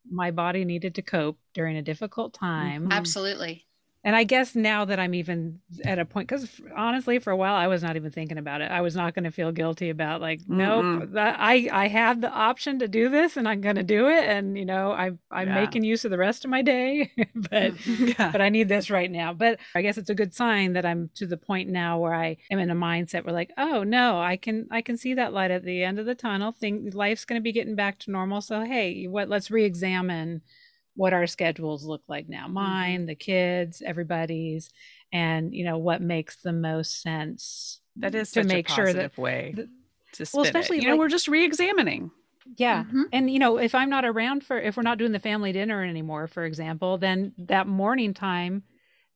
my 0.08 0.30
body 0.30 0.64
needed 0.64 0.94
to 0.96 1.02
cope 1.02 1.40
during 1.56 1.76
a 1.76 1.82
difficult 1.82 2.34
mm-hmm. 2.34 2.46
time. 2.46 2.92
Absolutely 2.92 3.66
and 4.04 4.16
I 4.16 4.24
guess 4.24 4.56
now 4.56 4.86
that 4.86 5.00
I'm 5.00 5.14
even 5.14 5.60
at 5.86 6.00
a 6.00 6.06
point, 6.06 6.28
because 6.28 6.50
honestly, 6.76 7.20
for 7.20 7.30
a 7.30 7.38
while 7.38 7.54
I 7.54 7.68
was 7.68 7.84
not 7.84 7.96
even 7.96 8.12
thinking 8.12 8.40
about 8.40 8.62
it. 8.62 8.72
I 8.72 8.82
was 8.82 8.96
not 8.96 9.14
going 9.14 9.26
to 9.26 9.32
feel 9.32 9.52
guilty 9.52 9.92
about 9.92 10.22
like, 10.22 10.40
mm-hmm. 10.42 10.58
nope, 10.58 11.10
that, 11.14 11.36
I 11.38 11.70
I 11.72 11.88
have 11.88 12.20
the 12.20 12.32
option 12.32 12.80
to 12.80 12.88
do 12.88 13.10
this, 13.10 13.38
and 13.38 13.48
I'm 13.48 13.62
going 13.62 13.76
to 13.76 13.84
do 13.84 14.08
it, 14.08 14.24
and 14.24 14.58
you 14.58 14.66
know, 14.66 14.92
I 14.92 15.12
I'm 15.30 15.48
yeah. 15.50 15.54
making 15.54 15.84
use 15.84 16.04
of 16.04 16.10
the 16.10 16.18
rest 16.18 16.44
of 16.44 16.50
my 16.50 16.64
day, 16.64 17.12
but 17.36 17.86
yeah. 17.88 18.32
but 18.32 18.42
I 18.42 18.50
need 18.50 18.70
this 18.70 18.90
right 18.90 19.12
now. 19.12 19.34
But 19.34 19.60
I 19.76 19.84
guess 19.84 20.00
it's 20.00 20.10
a 20.10 20.16
good 20.16 20.34
sign 20.34 20.74
that 20.74 20.86
I'm 20.86 21.12
to 21.16 21.28
the 21.28 21.38
point 21.38 21.70
now 21.70 22.00
where 22.00 22.16
I 22.16 22.38
am 22.50 22.58
in 22.58 22.72
a 22.72 22.76
mindset 22.76 23.24
where 23.24 23.34
like, 23.34 23.52
oh 23.60 23.84
no, 23.84 24.20
I 24.20 24.36
can 24.36 24.68
I 24.72 24.82
can 24.82 24.98
see 24.98 25.14
that 25.14 25.34
light 25.34 25.52
at 25.52 25.64
the 25.64 25.84
end 25.84 26.00
of 26.00 26.08
the 26.08 26.16
tunnel. 26.16 26.52
Think 26.52 26.96
life's 26.96 27.26
going 27.26 27.40
to 27.40 27.44
be 27.44 27.52
getting 27.52 27.76
back 27.76 28.00
to 28.00 28.12
normal. 28.12 28.42
So 28.42 28.62
hey, 28.62 29.06
what? 29.06 29.30
Let's 29.30 29.52
re-examine 29.52 30.42
what 30.96 31.14
our 31.14 31.28
schedules 31.28 31.84
look 31.84 32.02
like 32.08 32.28
now 32.28 32.46
mm-hmm. 32.46 32.54
mine 32.54 33.06
the 33.06 33.16
kids 33.16 33.82
everybody's 33.86 34.70
and 35.12 35.54
you 35.54 35.64
know 35.64 35.78
what 35.78 36.02
makes 36.02 36.38
the 36.38 36.54
most 36.54 37.02
sense 37.02 37.80
that 37.98 38.16
is 38.16 38.32
to 38.32 38.44
make 38.44 38.68
sure 38.68 38.94
that 38.94 39.18
way 39.18 39.54
the, 39.56 39.70
to 40.14 40.26
well 40.34 40.44
especially 40.44 40.78
it. 40.78 40.84
you 40.84 40.90
like, 40.90 40.96
know 40.96 41.00
we're 41.00 41.10
just 41.10 41.28
re-examining 41.28 42.12
yeah 42.58 42.84
mm-hmm. 42.84 43.04
and 43.14 43.30
you 43.30 43.40
know 43.40 43.58
if 43.58 43.76
i'm 43.76 43.90
not 43.90 44.06
around 44.06 44.44
for 44.44 44.60
if 44.60 44.76
we're 44.76 44.84
not 44.84 44.98
doing 44.98 45.12
the 45.12 45.20
family 45.20 45.52
dinner 45.52 45.84
anymore 45.84 46.28
for 46.28 46.44
example 46.44 46.98
then 46.98 47.34
that 47.38 47.68
morning 47.68 48.14
time 48.14 48.64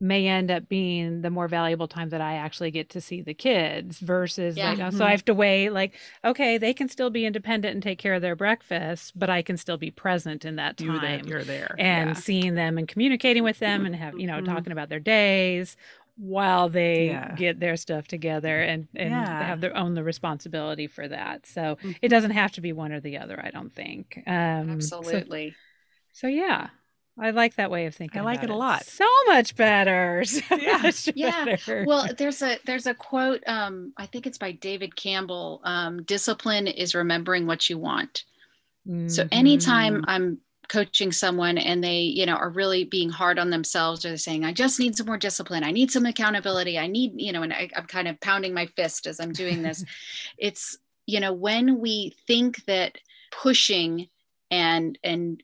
may 0.06 0.28
end 0.28 0.52
up 0.52 0.70
being 0.70 1.22
the 1.22 1.30
more 1.30 1.48
valuable 1.48 1.88
time 1.88 2.10
that 2.10 2.22
I 2.22 2.36
actually 2.36 2.72
get 2.72 2.90
to 2.92 3.02
see 3.02 3.22
the 3.22 3.34
kids 3.34 4.00
versus 4.00 4.56
yeah. 4.56 4.70
like 4.70 4.80
mm-hmm. 4.80 4.98
so 4.98 5.06
I 5.06 5.12
have 5.12 5.26
to 5.26 5.34
wait 5.34 5.72
like 5.72 5.94
okay 6.24 6.58
they 6.58 6.74
can 6.74 6.88
still 6.88 7.10
be 7.10 7.26
independent 7.26 7.74
and 7.74 7.84
take 7.84 8.00
care 8.00 8.14
of 8.14 8.22
their 8.22 8.36
breakfast 8.36 9.18
but 9.18 9.30
I 9.30 9.42
can 9.42 9.58
still 9.58 9.78
be 9.78 9.92
present 9.92 10.46
in 10.46 10.56
that 10.58 10.78
time 10.78 11.26
you're, 11.26 11.38
you're 11.38 11.44
there 11.44 11.76
and 11.78 12.12
yeah. 12.12 12.14
seeing 12.14 12.56
them 12.56 12.78
and 12.78 12.88
communicating 12.88 13.44
with 13.44 13.60
them 13.60 13.86
and 13.86 13.96
have 13.96 14.18
you 14.18 14.28
know 14.28 14.36
mm-hmm. 14.36 14.54
talking 14.54 14.72
about 14.72 14.90
their 14.90 15.00
days 15.00 15.76
while 16.18 16.70
they 16.70 17.08
yeah. 17.08 17.36
get 17.36 17.60
their 17.60 17.76
stuff 17.76 18.08
together 18.08 18.62
and 18.62 18.88
and 18.96 19.14
have 19.14 19.60
their 19.60 19.76
own 19.76 19.96
the 19.96 20.04
responsibility 20.04 20.88
for 20.88 21.08
that 21.08 21.46
so 21.46 21.62
mm-hmm. 21.62 21.92
it 22.02 22.10
doesn't 22.10 22.32
have 22.32 22.52
to 22.52 22.62
be 22.62 22.72
one 22.72 22.92
or 22.92 23.00
the 23.00 23.18
other 23.18 23.42
I 23.44 23.50
don't 23.50 23.74
think 23.74 24.22
um 24.28 24.70
absolutely 24.70 25.56
so, 26.14 26.22
so 26.22 26.28
yeah 26.28 26.70
I 27.18 27.32
like 27.32 27.56
that 27.56 27.72
way 27.72 27.86
of 27.86 27.96
thinking. 27.96 28.20
I 28.20 28.24
like 28.24 28.44
it, 28.44 28.46
it, 28.46 28.50
a 28.50 28.56
lot. 28.56 28.84
So 28.84 29.08
much 29.28 29.56
better. 29.56 30.24
So 30.36 30.56
yeah. 30.56 30.78
Much 30.84 31.10
yeah. 31.16 31.46
Better. 31.46 31.86
Well, 31.88 32.08
there's 32.18 32.42
a 32.42 32.58
there's 32.66 32.88
a 32.88 32.94
quote. 32.94 33.42
Um, 33.48 33.94
I 33.98 34.06
think 34.06 34.28
it's 34.28 34.38
by 34.38 34.52
David 34.52 34.96
Campbell. 34.96 35.62
Um, 35.64 36.04
Discipline 36.04 36.68
is 36.68 36.94
remembering 36.94 37.48
what 37.48 37.70
you 37.70 37.78
want. 37.78 38.26
Mm-hmm. 38.88 39.08
So 39.08 39.28
anytime 39.32 40.04
I'm 40.08 40.40
coaching 40.68 41.12
someone 41.12 41.58
and 41.58 41.84
they, 41.84 42.02
you 42.02 42.26
know, 42.26 42.36
are 42.36 42.50
really 42.50 42.84
being 42.84 43.10
hard 43.10 43.40
on 43.40 43.50
themselves 43.50 44.04
or 44.04 44.10
they're 44.10 44.18
saying, 44.18 44.44
I 44.44 44.52
just 44.52 44.80
need 44.80 44.96
some 44.96 45.08
more 45.08 45.18
discipline. 45.18 45.64
I 45.64 45.72
need 45.72 45.92
some 45.92 46.06
accountability. 46.06 46.78
I 46.78 46.88
need, 46.88 47.14
you 47.16 47.32
know, 47.32 47.44
and 47.44 47.54
I, 47.54 47.70
I'm 47.76 47.86
kind 47.86 48.08
of 48.08 48.20
pounding 48.20 48.54
my 48.54 48.66
fist 48.68 49.08
as 49.08 49.20
I'm 49.20 49.32
doing 49.32 49.62
this. 49.62 49.84
it's, 50.38 50.78
you 51.06 51.20
know, 51.20 51.34
when 51.34 51.80
we 51.80 52.16
think 52.28 52.66
that 52.66 52.98
pushing 53.32 54.10
and 54.52 54.98
and 55.04 55.42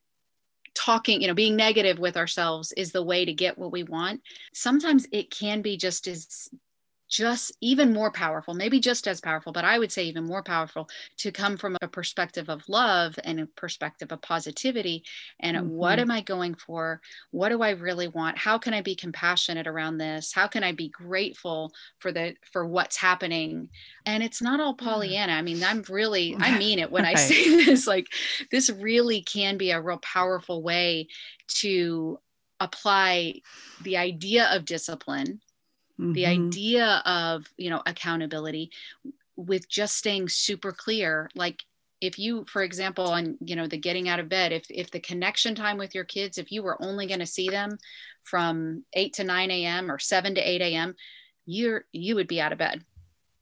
talking 0.74 1.22
you 1.22 1.28
know 1.28 1.34
being 1.34 1.56
negative 1.56 2.00
with 2.00 2.18
ourselves 2.18 2.72
is 2.74 2.92
the 2.92 3.04
way 3.04 3.26
to 3.26 3.34
get 3.34 3.58
what 3.58 3.72
we 3.72 3.84
want. 3.84 4.22
Sometimes 4.54 5.08
it 5.12 5.30
can 5.32 5.62
be 5.62 5.78
just 5.78 6.08
as 6.08 6.50
just 7.12 7.52
even 7.60 7.94
more 7.94 8.10
powerful, 8.10 8.54
maybe 8.54 8.80
just 8.80 9.06
as 9.06 9.20
powerful, 9.20 9.52
but 9.52 9.66
I 9.66 9.78
would 9.78 9.92
say 9.92 10.06
even 10.06 10.24
more 10.24 10.42
powerful 10.42 10.90
to 11.18 11.32
come 11.32 11.58
from 11.58 11.78
a 11.82 11.88
perspective 11.88 12.50
of 12.50 12.68
love 12.70 13.20
and 13.26 13.42
a 13.42 13.46
perspective 13.48 14.14
of 14.14 14.22
positivity. 14.22 15.04
And 15.42 15.58
mm-hmm. 15.58 15.70
what 15.70 16.00
am 16.00 16.10
I 16.10 16.22
going 16.22 16.56
for? 16.56 17.02
What 17.32 17.50
do 17.50 17.62
I 17.62 17.72
really 17.72 18.08
want? 18.08 18.38
How 18.38 18.58
can 18.58 18.74
I 18.74 18.82
be 18.82 18.96
compassionate 18.96 19.68
around 19.68 19.98
this? 19.98 20.32
How 20.32 20.48
can 20.48 20.64
I 20.64 20.72
be 20.72 20.88
grateful 20.88 21.74
for 22.00 22.14
the 22.14 22.34
for 22.54 22.66
what's 22.66 22.96
happening? 22.96 23.70
And 24.06 24.24
it's 24.24 24.42
not 24.42 24.62
all 24.62 24.74
Pollyanna. 24.74 25.34
I 25.34 25.42
mean, 25.42 25.62
I'm 25.66 25.84
really, 25.90 26.38
I 26.40 26.58
mean 26.58 26.80
it 26.80 26.92
when 26.92 27.04
I 27.04 27.16
say 27.16 27.66
this, 27.66 27.88
like 27.88 28.08
this 28.52 28.70
really 28.70 29.22
can 29.22 29.58
be 29.58 29.72
a 29.72 29.82
real 29.82 29.98
powerful 29.98 30.64
way 30.64 31.10
to 31.60 32.20
apply 32.62 33.42
the 33.82 33.98
idea 33.98 34.48
of 34.56 34.64
discipline 34.64 35.42
mm-hmm. 36.02 36.14
the 36.14 36.26
idea 36.26 37.02
of 37.06 37.46
you 37.58 37.70
know 37.70 37.82
accountability 37.86 38.72
with 39.36 39.70
just 39.70 39.98
staying 39.98 40.28
super 40.28 40.72
clear 40.72 41.30
like 41.36 41.64
if 42.02 42.18
you 42.18 42.44
for 42.46 42.64
example 42.64 43.08
on 43.08 43.38
you 43.40 43.56
know 43.56 43.68
the 43.68 43.78
getting 43.78 44.10
out 44.10 44.20
of 44.20 44.28
bed 44.28 44.52
if 44.52 44.66
if 44.70 44.92
the 44.92 45.00
connection 45.00 45.56
time 45.56 45.78
with 45.78 45.94
your 45.94 46.04
kids 46.04 46.38
if 46.38 46.52
you 46.52 46.64
were 46.64 46.82
only 46.82 47.06
going 47.06 47.20
to 47.20 47.26
see 47.26 47.50
them 47.50 47.78
from 48.24 48.84
8 48.94 49.14
to 49.14 49.24
9 49.24 49.52
a.m 49.52 49.92
or 49.92 50.00
7 50.00 50.36
to 50.36 50.42
8 50.42 50.62
a.m 50.62 50.96
you're 51.46 51.86
you 51.92 52.16
would 52.16 52.28
be 52.28 52.42
out 52.42 52.52
of 52.52 52.58
bed 52.58 52.84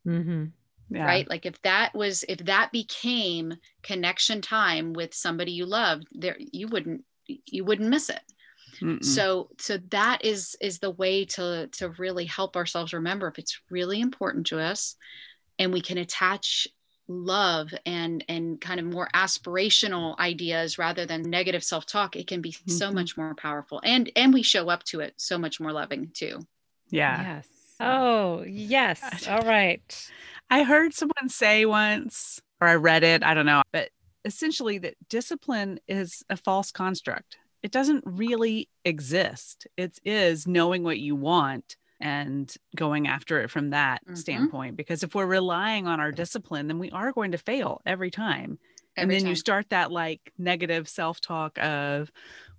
mm-hmm. 0.06 0.46
yeah. 0.90 1.06
right 1.06 1.30
like 1.30 1.46
if 1.46 1.62
that 1.62 1.96
was 1.96 2.24
if 2.28 2.40
that 2.40 2.72
became 2.72 3.56
connection 3.82 4.42
time 4.42 4.94
with 4.94 5.14
somebody 5.14 5.54
you 5.54 5.66
loved 5.66 6.08
there 6.12 6.38
you 6.38 6.68
wouldn't 6.68 7.04
you 7.26 7.64
wouldn't 7.64 7.90
miss 7.90 8.10
it 8.10 8.22
Mm-mm. 8.82 9.04
so 9.04 9.50
so 9.60 9.78
that 9.90 10.24
is 10.24 10.56
is 10.62 10.80
the 10.80 10.92
way 10.92 11.26
to 11.26 11.68
to 11.74 11.90
really 11.98 12.26
help 12.26 12.56
ourselves 12.56 12.94
remember 12.94 13.28
if 13.28 13.40
it's 13.40 13.62
really 13.70 14.00
important 14.02 14.48
to 14.48 14.60
us 14.60 14.96
and 15.58 15.74
we 15.74 15.82
can 15.82 15.98
attach 15.98 16.68
love 17.08 17.74
and 17.86 18.24
and 18.30 18.62
kind 18.62 18.80
of 18.80 18.86
more 18.86 19.10
aspirational 19.16 20.18
ideas 20.20 20.78
rather 20.78 21.06
than 21.06 21.24
negative 21.24 21.64
self-talk 21.64 22.16
it 22.16 22.28
can 22.28 22.42
be 22.42 22.52
mm-hmm. 22.52 22.72
so 22.72 22.92
much 22.92 23.18
more 23.18 23.34
powerful. 23.36 23.82
And 23.84 24.12
and 24.16 24.34
we 24.34 24.44
show 24.44 24.70
up 24.70 24.84
to 24.86 25.00
it 25.00 25.14
so 25.18 25.38
much 25.38 25.60
more 25.60 25.72
loving 25.72 26.12
too. 26.14 26.40
Yeah. 26.90 27.22
Yes. 27.22 27.48
Oh 27.80 28.44
yes. 28.48 29.28
all 29.28 29.42
right. 29.42 30.10
I 30.52 30.64
heard 30.64 30.94
someone 30.94 31.30
say 31.30 31.66
once 31.66 32.40
or 32.62 32.68
i 32.68 32.76
read 32.76 33.04
it 33.04 33.24
i 33.24 33.34
don't 33.34 33.46
know 33.46 33.62
but 33.72 33.90
essentially 34.26 34.78
that 34.80 34.96
discipline 35.10 35.80
is 35.88 36.24
a 36.30 36.38
false 36.38 36.72
construct 36.72 37.38
it 37.62 37.72
doesn't 37.72 38.04
really 38.06 38.70
exist 38.86 39.68
it 39.76 40.00
is 40.06 40.48
knowing 40.48 40.84
what 40.84 41.00
you 41.00 41.16
want 41.16 41.76
and 42.00 42.54
going 42.76 43.08
after 43.08 43.42
it 43.42 43.50
from 43.50 43.72
that 43.72 44.04
mm-hmm. 44.06 44.16
standpoint. 44.16 44.78
Because 44.78 45.04
if 45.04 45.14
we're 45.14 45.26
relying 45.26 45.88
on 45.88 46.00
our 46.00 46.12
discipline, 46.12 46.68
then 46.68 46.80
we 46.80 46.92
are 46.92 47.12
going 47.12 47.32
to 47.32 47.38
fail 47.38 47.82
every 47.86 48.12
time. 48.12 48.58
Every 48.96 49.04
and 49.04 49.12
then 49.12 49.20
time. 49.22 49.30
you 49.30 49.36
start 49.36 49.70
that 49.70 49.92
like 49.92 50.34
negative 50.38 50.88
self 50.88 51.20
talk 51.22 51.58
of, 51.60 52.12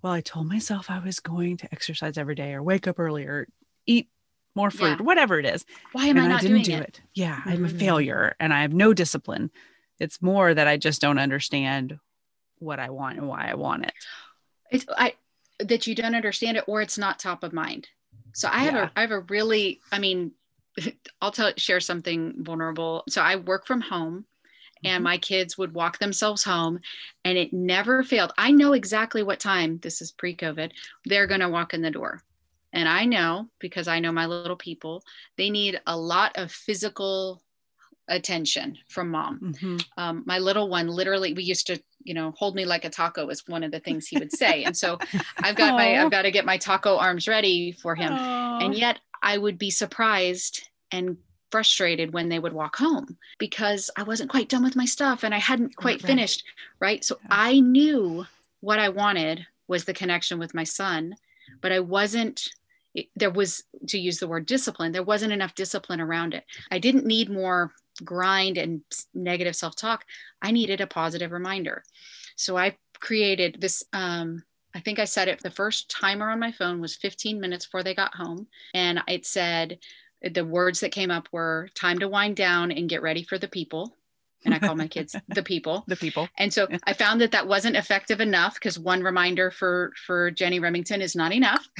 well, 0.03 0.13
I 0.13 0.21
told 0.21 0.47
myself 0.47 0.91
I 0.91 0.99
was 0.99 1.21
going 1.21 1.57
to 1.59 1.69
exercise 1.73 2.19
every 2.19 2.35
day 2.35 2.53
or 2.53 2.63
wake 2.63 2.87
up 2.87 2.99
earlier, 2.99 3.47
eat 3.87 4.09
more 4.55 4.71
food, 4.71 4.99
yeah. 4.99 5.05
whatever 5.05 5.39
it 5.39 5.47
is. 5.47 5.65
Why 5.93 6.07
am 6.07 6.17
and 6.17 6.27
I 6.27 6.29
not 6.29 6.39
I 6.39 6.43
didn't 6.43 6.63
doing 6.65 6.79
do 6.79 6.83
it? 6.83 6.89
it? 6.89 7.01
Yeah, 7.15 7.37
mm-hmm. 7.37 7.49
I'm 7.49 7.65
a 7.65 7.69
mm-hmm. 7.69 7.79
failure 7.79 8.37
and 8.39 8.53
I 8.53 8.63
have 8.63 8.73
no 8.73 8.93
discipline. 8.93 9.51
It's 9.99 10.21
more 10.23 10.53
that 10.53 10.67
I 10.67 10.77
just 10.77 11.01
don't 11.01 11.19
understand 11.19 11.99
what 12.59 12.79
I 12.79 12.91
want 12.91 13.19
and 13.19 13.29
why 13.29 13.49
I 13.51 13.55
want 13.55 13.87
it. 13.87 13.93
It's 14.71 14.85
I 14.97 15.15
that 15.59 15.87
you 15.87 15.95
don't 15.95 16.15
understand 16.15 16.57
it 16.57 16.65
or 16.67 16.81
it's 16.81 16.99
not 16.99 17.19
top 17.19 17.43
of 17.43 17.53
mind. 17.53 17.89
So 18.33 18.49
I 18.51 18.61
have 18.61 18.75
yeah. 18.75 18.85
a 18.85 18.91
I 18.97 19.01
have 19.03 19.11
a 19.11 19.21
really 19.21 19.81
I 19.93 19.99
mean 19.99 20.33
I'll 21.21 21.33
tell 21.33 21.53
share 21.57 21.81
something 21.81 22.35
vulnerable. 22.39 23.05
So 23.09 23.23
I 23.23 23.37
work 23.37 23.67
from 23.67 23.81
home 23.81 24.25
and 24.85 24.97
mm-hmm. 24.97 25.05
my 25.05 25.19
kids 25.19 25.59
would 25.59 25.75
walk 25.75 25.99
themselves 25.99 26.43
home 26.43 26.81
and 27.25 27.37
it 27.37 27.53
never 27.53 28.03
failed. 28.03 28.33
I 28.39 28.51
know 28.51 28.73
exactly 28.73 29.23
what 29.23 29.41
time 29.41 29.79
this 29.79 30.01
is 30.01 30.13
pre-COVID 30.13 30.73
they're 31.05 31.27
going 31.27 31.41
to 31.41 31.49
walk 31.49 31.75
in 31.75 31.83
the 31.83 31.91
door. 31.91 32.23
And 32.73 32.89
I 32.89 33.05
know 33.05 33.49
because 33.59 33.89
I 33.89 33.99
know 33.99 34.13
my 34.13 34.27
little 34.27 34.57
people, 34.57 35.03
they 35.37 35.51
need 35.51 35.81
a 35.87 35.97
lot 35.97 36.37
of 36.37 36.53
physical 36.53 37.43
attention 38.09 38.79
from 38.89 39.11
mom. 39.11 39.41
Mm-hmm. 39.41 39.77
Um, 39.97 40.23
my 40.27 40.39
little 40.39 40.69
one 40.69 40.89
literally 40.89 41.33
we 41.33 41.43
used 41.43 41.67
to 41.67 41.81
you 42.03 42.15
know, 42.15 42.33
hold 42.37 42.55
me 42.55 42.65
like 42.65 42.85
a 42.85 42.91
taco 42.91 43.29
is 43.29 43.47
one 43.47 43.63
of 43.63 43.71
the 43.71 43.81
things 43.81 44.07
he 44.07 44.19
would 44.19 44.33
say. 44.33 44.65
And 44.65 44.77
so 44.77 44.99
I've 45.39 45.57
got 45.57 45.75
my, 45.75 46.01
I've 46.01 46.11
got 46.11 46.23
to 46.23 46.31
get 46.31 46.45
my 46.45 46.57
taco 46.57 46.97
arms 46.97 47.29
ready 47.29 47.73
for 47.73 47.95
him. 47.95 48.13
Aww. 48.13 48.65
And 48.65 48.75
yet 48.75 49.01
I 49.23 49.39
would 49.39 49.59
be 49.59 49.71
surprised 49.71 50.69
and 50.91 51.17
frustrated 51.51 52.13
when 52.13 52.29
they 52.29 52.39
would 52.39 52.53
walk 52.53 52.77
home 52.77 53.19
because 53.39 53.91
I 53.97 54.05
wasn't 54.05 54.31
quite 54.31 54.49
done 54.49 54.63
with 54.63 54.77
my 54.77 54.85
stuff 54.85 55.25
and 55.25 55.35
I 55.35 55.39
hadn't 55.39 55.77
quite 55.77 56.03
right. 56.03 56.07
finished. 56.07 56.45
Right. 56.81 57.05
So 57.05 57.19
yeah. 57.23 57.29
I 57.31 57.61
knew 57.61 58.25
what 58.61 58.79
I 58.79 58.89
wanted 58.89 59.47
was 59.69 59.85
the 59.85 59.95
connection 59.95 60.39
with 60.39 60.55
my 60.55 60.65
son, 60.65 61.15
but 61.61 61.73
I 61.73 61.81
wasn't 61.81 62.49
there 63.15 63.31
was 63.31 63.63
to 63.87 63.99
use 63.99 64.19
the 64.19 64.27
word 64.27 64.47
discipline 64.47 64.91
there 64.91 65.03
wasn't 65.03 65.33
enough 65.33 65.55
discipline 65.55 66.01
around 66.01 66.35
it 66.35 66.45
i 66.73 66.79
didn't 66.81 67.07
need 67.07 67.31
more 67.31 67.73
grind 68.05 68.59
and 68.59 68.83
negative 69.15 69.57
self-talk 69.57 70.05
i 70.43 70.51
needed 70.51 70.81
a 70.81 70.87
positive 70.87 71.33
reminder 71.33 71.83
so 72.37 72.57
i 72.57 72.77
created 73.01 73.57
this 73.61 73.83
um, 73.93 74.43
i 74.75 74.81
think 74.81 74.99
i 74.99 75.05
set 75.05 75.29
it 75.29 75.41
the 75.43 75.51
first 75.51 75.91
timer 75.91 76.31
on 76.31 76.39
my 76.39 76.53
phone 76.53 76.81
was 76.81 76.97
15 76.97 77.41
minutes 77.41 77.67
before 77.67 77.83
they 77.83 77.95
got 77.95 78.15
home 78.15 78.47
and 78.75 79.01
it 79.09 79.27
said 79.27 79.79
the 80.35 80.45
words 80.45 80.81
that 80.81 80.93
came 80.93 81.11
up 81.11 81.29
were 81.33 81.69
time 81.75 81.99
to 81.99 82.09
wind 82.09 82.37
down 82.37 82.71
and 82.71 82.91
get 82.91 83.03
ready 83.03 83.23
for 83.23 83.39
the 83.39 83.49
people 83.49 83.95
and 84.45 84.55
I 84.55 84.59
call 84.59 84.75
my 84.75 84.89
kids 84.89 85.15
the 85.29 85.43
people. 85.43 85.85
The 85.87 85.97
people. 85.97 86.29
And 86.39 86.53
so 86.53 86.67
I 86.85 86.93
found 86.93 87.21
that 87.21 87.33
that 87.33 87.47
wasn't 87.47 87.77
effective 87.77 88.21
enough 88.21 88.55
because 88.55 88.79
one 88.79 89.03
reminder 89.03 89.51
for 89.51 89.93
for 90.07 90.31
Jenny 90.31 90.61
Remington 90.61 91.01
is 91.03 91.15
not 91.15 91.33
enough. 91.33 91.69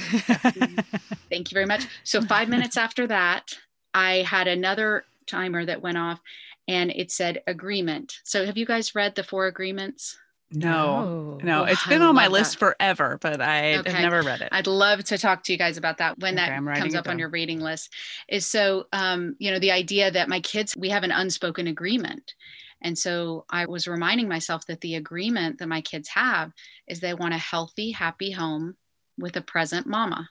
Thank 1.29 1.51
you 1.51 1.55
very 1.55 1.65
much. 1.65 1.85
So 2.03 2.21
5 2.21 2.49
minutes 2.49 2.77
after 2.77 3.07
that, 3.07 3.57
I 3.93 4.17
had 4.17 4.47
another 4.47 5.05
timer 5.27 5.65
that 5.65 5.81
went 5.81 5.97
off 5.97 6.19
and 6.67 6.91
it 6.91 7.11
said 7.11 7.41
agreement. 7.47 8.19
So 8.23 8.45
have 8.45 8.57
you 8.57 8.65
guys 8.65 8.95
read 8.95 9.15
the 9.15 9.23
four 9.23 9.47
agreements? 9.47 10.17
No, 10.53 11.39
no, 11.41 11.63
it's 11.63 11.85
been 11.87 12.01
on 12.01 12.13
my 12.13 12.27
list 12.27 12.59
that. 12.59 12.59
forever, 12.59 13.17
but 13.21 13.39
I 13.39 13.77
okay. 13.77 13.91
have 13.91 14.01
never 14.01 14.21
read 14.21 14.41
it. 14.41 14.49
I'd 14.51 14.67
love 14.67 15.01
to 15.05 15.17
talk 15.17 15.43
to 15.43 15.53
you 15.53 15.57
guys 15.57 15.77
about 15.77 15.99
that 15.99 16.19
when 16.19 16.37
okay, 16.37 16.49
that 16.49 16.77
comes 16.77 16.93
up 16.93 17.07
on 17.07 17.17
your 17.17 17.29
reading 17.29 17.61
list. 17.61 17.93
Is 18.27 18.45
so, 18.45 18.87
um, 18.91 19.37
you 19.39 19.51
know, 19.51 19.59
the 19.59 19.71
idea 19.71 20.11
that 20.11 20.27
my 20.27 20.41
kids, 20.41 20.75
we 20.75 20.89
have 20.89 21.03
an 21.03 21.11
unspoken 21.11 21.67
agreement. 21.67 22.35
And 22.81 22.97
so 22.97 23.45
I 23.49 23.65
was 23.65 23.87
reminding 23.87 24.27
myself 24.27 24.65
that 24.65 24.81
the 24.81 24.95
agreement 24.95 25.59
that 25.59 25.67
my 25.67 25.81
kids 25.81 26.09
have 26.09 26.51
is 26.85 26.99
they 26.99 27.13
want 27.13 27.33
a 27.33 27.37
healthy, 27.37 27.91
happy 27.91 28.31
home 28.31 28.75
with 29.17 29.37
a 29.37 29.41
present 29.41 29.87
mama. 29.87 30.29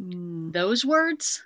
Mm. 0.00 0.52
Those 0.52 0.84
words, 0.84 1.42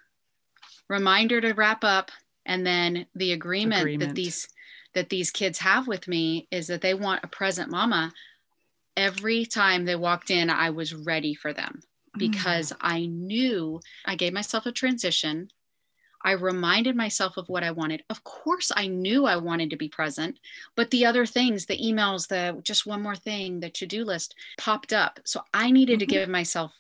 reminder 0.89 1.41
to 1.41 1.53
wrap 1.53 1.83
up, 1.83 2.11
and 2.47 2.67
then 2.67 3.07
the 3.15 3.33
agreement, 3.33 3.83
agreement. 3.83 4.11
that 4.11 4.15
these 4.15 4.49
that 4.95 5.09
these 5.09 5.31
kids 5.31 5.59
have 5.59 5.87
with 5.89 6.07
me 6.07 6.47
is 6.51 6.67
that 6.67 6.83
they 6.83 6.95
want 6.95 7.25
a 7.25 7.29
present 7.29 7.71
mama. 7.71 8.13
Every 8.97 9.47
time 9.47 9.85
they 9.85 9.97
walked 9.97 10.31
in, 10.31 10.51
I 10.51 10.71
was 10.71 10.95
ready 10.95 11.35
for 11.35 11.55
them 11.55 11.81
because 12.19 12.73
mm. 12.73 12.77
I 12.81 13.07
knew 13.07 13.81
I 14.05 14.17
gave 14.17 14.35
myself 14.35 14.67
a 14.67 14.73
transition. 14.73 15.49
I 16.25 16.33
reminded 16.33 16.95
myself 16.95 17.37
of 17.37 17.49
what 17.49 17.65
I 17.65 17.71
wanted. 17.71 18.05
Of 18.11 18.23
course, 18.23 18.71
I 18.77 18.87
knew 18.87 19.25
I 19.25 19.37
wanted 19.37 19.71
to 19.71 19.77
be 19.77 19.89
present, 19.89 20.39
but 20.77 20.91
the 20.91 21.07
other 21.07 21.27
things, 21.27 21.67
the 21.67 21.79
emails, 21.79 22.29
the 22.29 22.61
just 22.63 22.87
one 22.87 23.03
more 23.03 23.17
thing, 23.17 23.61
the 23.61 23.71
to 23.71 23.87
do 23.87 24.05
list 24.05 24.35
popped 24.59 24.93
up. 24.93 25.21
So 25.25 25.43
I 25.53 25.71
needed 25.71 25.95
mm-hmm. 25.95 26.01
to 26.01 26.15
give 26.15 26.29
myself 26.29 26.73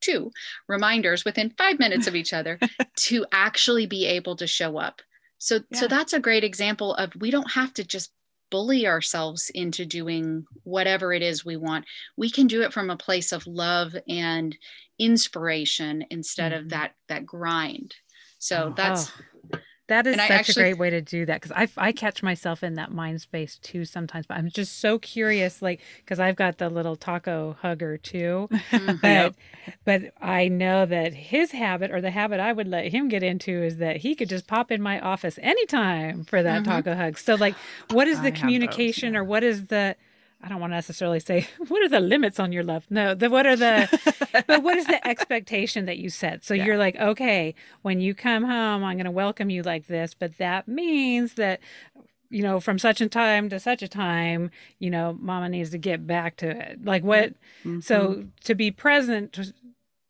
two 0.00 0.30
reminders 0.68 1.24
within 1.24 1.50
five 1.58 1.78
minutes 1.78 2.06
of 2.06 2.14
each 2.14 2.32
other 2.32 2.58
to 2.96 3.24
actually 3.32 3.86
be 3.86 4.06
able 4.06 4.36
to 4.36 4.46
show 4.46 4.78
up 4.78 5.00
so 5.38 5.60
yeah. 5.70 5.80
so 5.80 5.88
that's 5.88 6.12
a 6.12 6.20
great 6.20 6.44
example 6.44 6.94
of 6.94 7.14
we 7.16 7.30
don't 7.30 7.50
have 7.52 7.72
to 7.74 7.84
just 7.84 8.10
bully 8.50 8.86
ourselves 8.86 9.50
into 9.54 9.84
doing 9.84 10.46
whatever 10.64 11.12
it 11.12 11.22
is 11.22 11.44
we 11.44 11.56
want. 11.56 11.84
We 12.16 12.30
can 12.30 12.46
do 12.46 12.62
it 12.62 12.72
from 12.72 12.90
a 12.90 12.96
place 12.96 13.32
of 13.32 13.46
love 13.46 13.94
and 14.08 14.56
inspiration 14.98 16.04
instead 16.10 16.52
mm-hmm. 16.52 16.62
of 16.62 16.68
that 16.70 16.94
that 17.08 17.26
grind. 17.26 17.94
So 18.38 18.68
oh, 18.70 18.74
that's 18.76 19.12
that 19.88 20.06
is 20.06 20.16
such 20.16 20.30
actually, 20.30 20.62
a 20.62 20.64
great 20.66 20.78
way 20.78 20.90
to 20.90 21.00
do 21.00 21.26
that 21.26 21.40
because 21.40 21.52
I, 21.56 21.88
I 21.88 21.92
catch 21.92 22.22
myself 22.22 22.62
in 22.62 22.74
that 22.74 22.92
mind 22.92 23.20
space 23.20 23.58
too 23.58 23.84
sometimes. 23.84 24.26
But 24.26 24.36
I'm 24.36 24.50
just 24.50 24.80
so 24.80 24.98
curious, 24.98 25.60
like 25.60 25.80
because 25.98 26.20
I've 26.20 26.36
got 26.36 26.58
the 26.58 26.68
little 26.68 26.94
taco 26.94 27.56
hugger 27.60 27.96
too, 27.96 28.48
mm-hmm. 28.70 28.96
but 29.02 29.34
but 29.84 30.12
I 30.20 30.48
know 30.48 30.86
that 30.86 31.14
his 31.14 31.50
habit 31.50 31.90
or 31.90 32.00
the 32.00 32.10
habit 32.10 32.38
I 32.38 32.52
would 32.52 32.68
let 32.68 32.92
him 32.92 33.08
get 33.08 33.22
into 33.22 33.62
is 33.62 33.78
that 33.78 33.96
he 33.96 34.14
could 34.14 34.28
just 34.28 34.46
pop 34.46 34.70
in 34.70 34.82
my 34.82 35.00
office 35.00 35.38
anytime 35.42 36.24
for 36.24 36.42
that 36.42 36.62
mm-hmm. 36.62 36.70
taco 36.70 36.94
hug. 36.94 37.18
So 37.18 37.34
like, 37.34 37.54
what 37.90 38.06
is 38.06 38.20
the 38.20 38.28
I 38.28 38.32
communication 38.32 39.12
those, 39.12 39.14
yeah. 39.14 39.20
or 39.20 39.24
what 39.24 39.42
is 39.42 39.66
the 39.66 39.96
I 40.42 40.48
don't 40.48 40.60
want 40.60 40.70
to 40.70 40.76
necessarily 40.76 41.20
say 41.20 41.48
what 41.68 41.82
are 41.82 41.88
the 41.88 42.00
limits 42.00 42.38
on 42.38 42.52
your 42.52 42.62
love. 42.62 42.86
No, 42.90 43.14
the 43.14 43.28
what 43.28 43.46
are 43.46 43.56
the 43.56 44.44
but 44.46 44.62
what 44.62 44.76
is 44.76 44.86
the 44.86 45.06
expectation 45.06 45.86
that 45.86 45.98
you 45.98 46.10
set? 46.10 46.44
So 46.44 46.54
yeah. 46.54 46.64
you're 46.64 46.78
like, 46.78 46.96
okay, 46.96 47.54
when 47.82 48.00
you 48.00 48.14
come 48.14 48.44
home, 48.44 48.84
I'm 48.84 48.96
going 48.96 49.04
to 49.04 49.10
welcome 49.10 49.50
you 49.50 49.62
like 49.62 49.86
this, 49.86 50.14
but 50.14 50.38
that 50.38 50.68
means 50.68 51.34
that 51.34 51.60
you 52.30 52.42
know, 52.42 52.60
from 52.60 52.78
such 52.78 53.00
a 53.00 53.08
time 53.08 53.48
to 53.48 53.58
such 53.58 53.82
a 53.82 53.88
time, 53.88 54.50
you 54.78 54.90
know, 54.90 55.16
mama 55.18 55.48
needs 55.48 55.70
to 55.70 55.78
get 55.78 56.06
back 56.06 56.36
to 56.36 56.50
it. 56.50 56.84
Like 56.84 57.02
what 57.02 57.30
mm-hmm. 57.64 57.80
so 57.80 58.24
to 58.44 58.54
be 58.54 58.70
present 58.70 59.52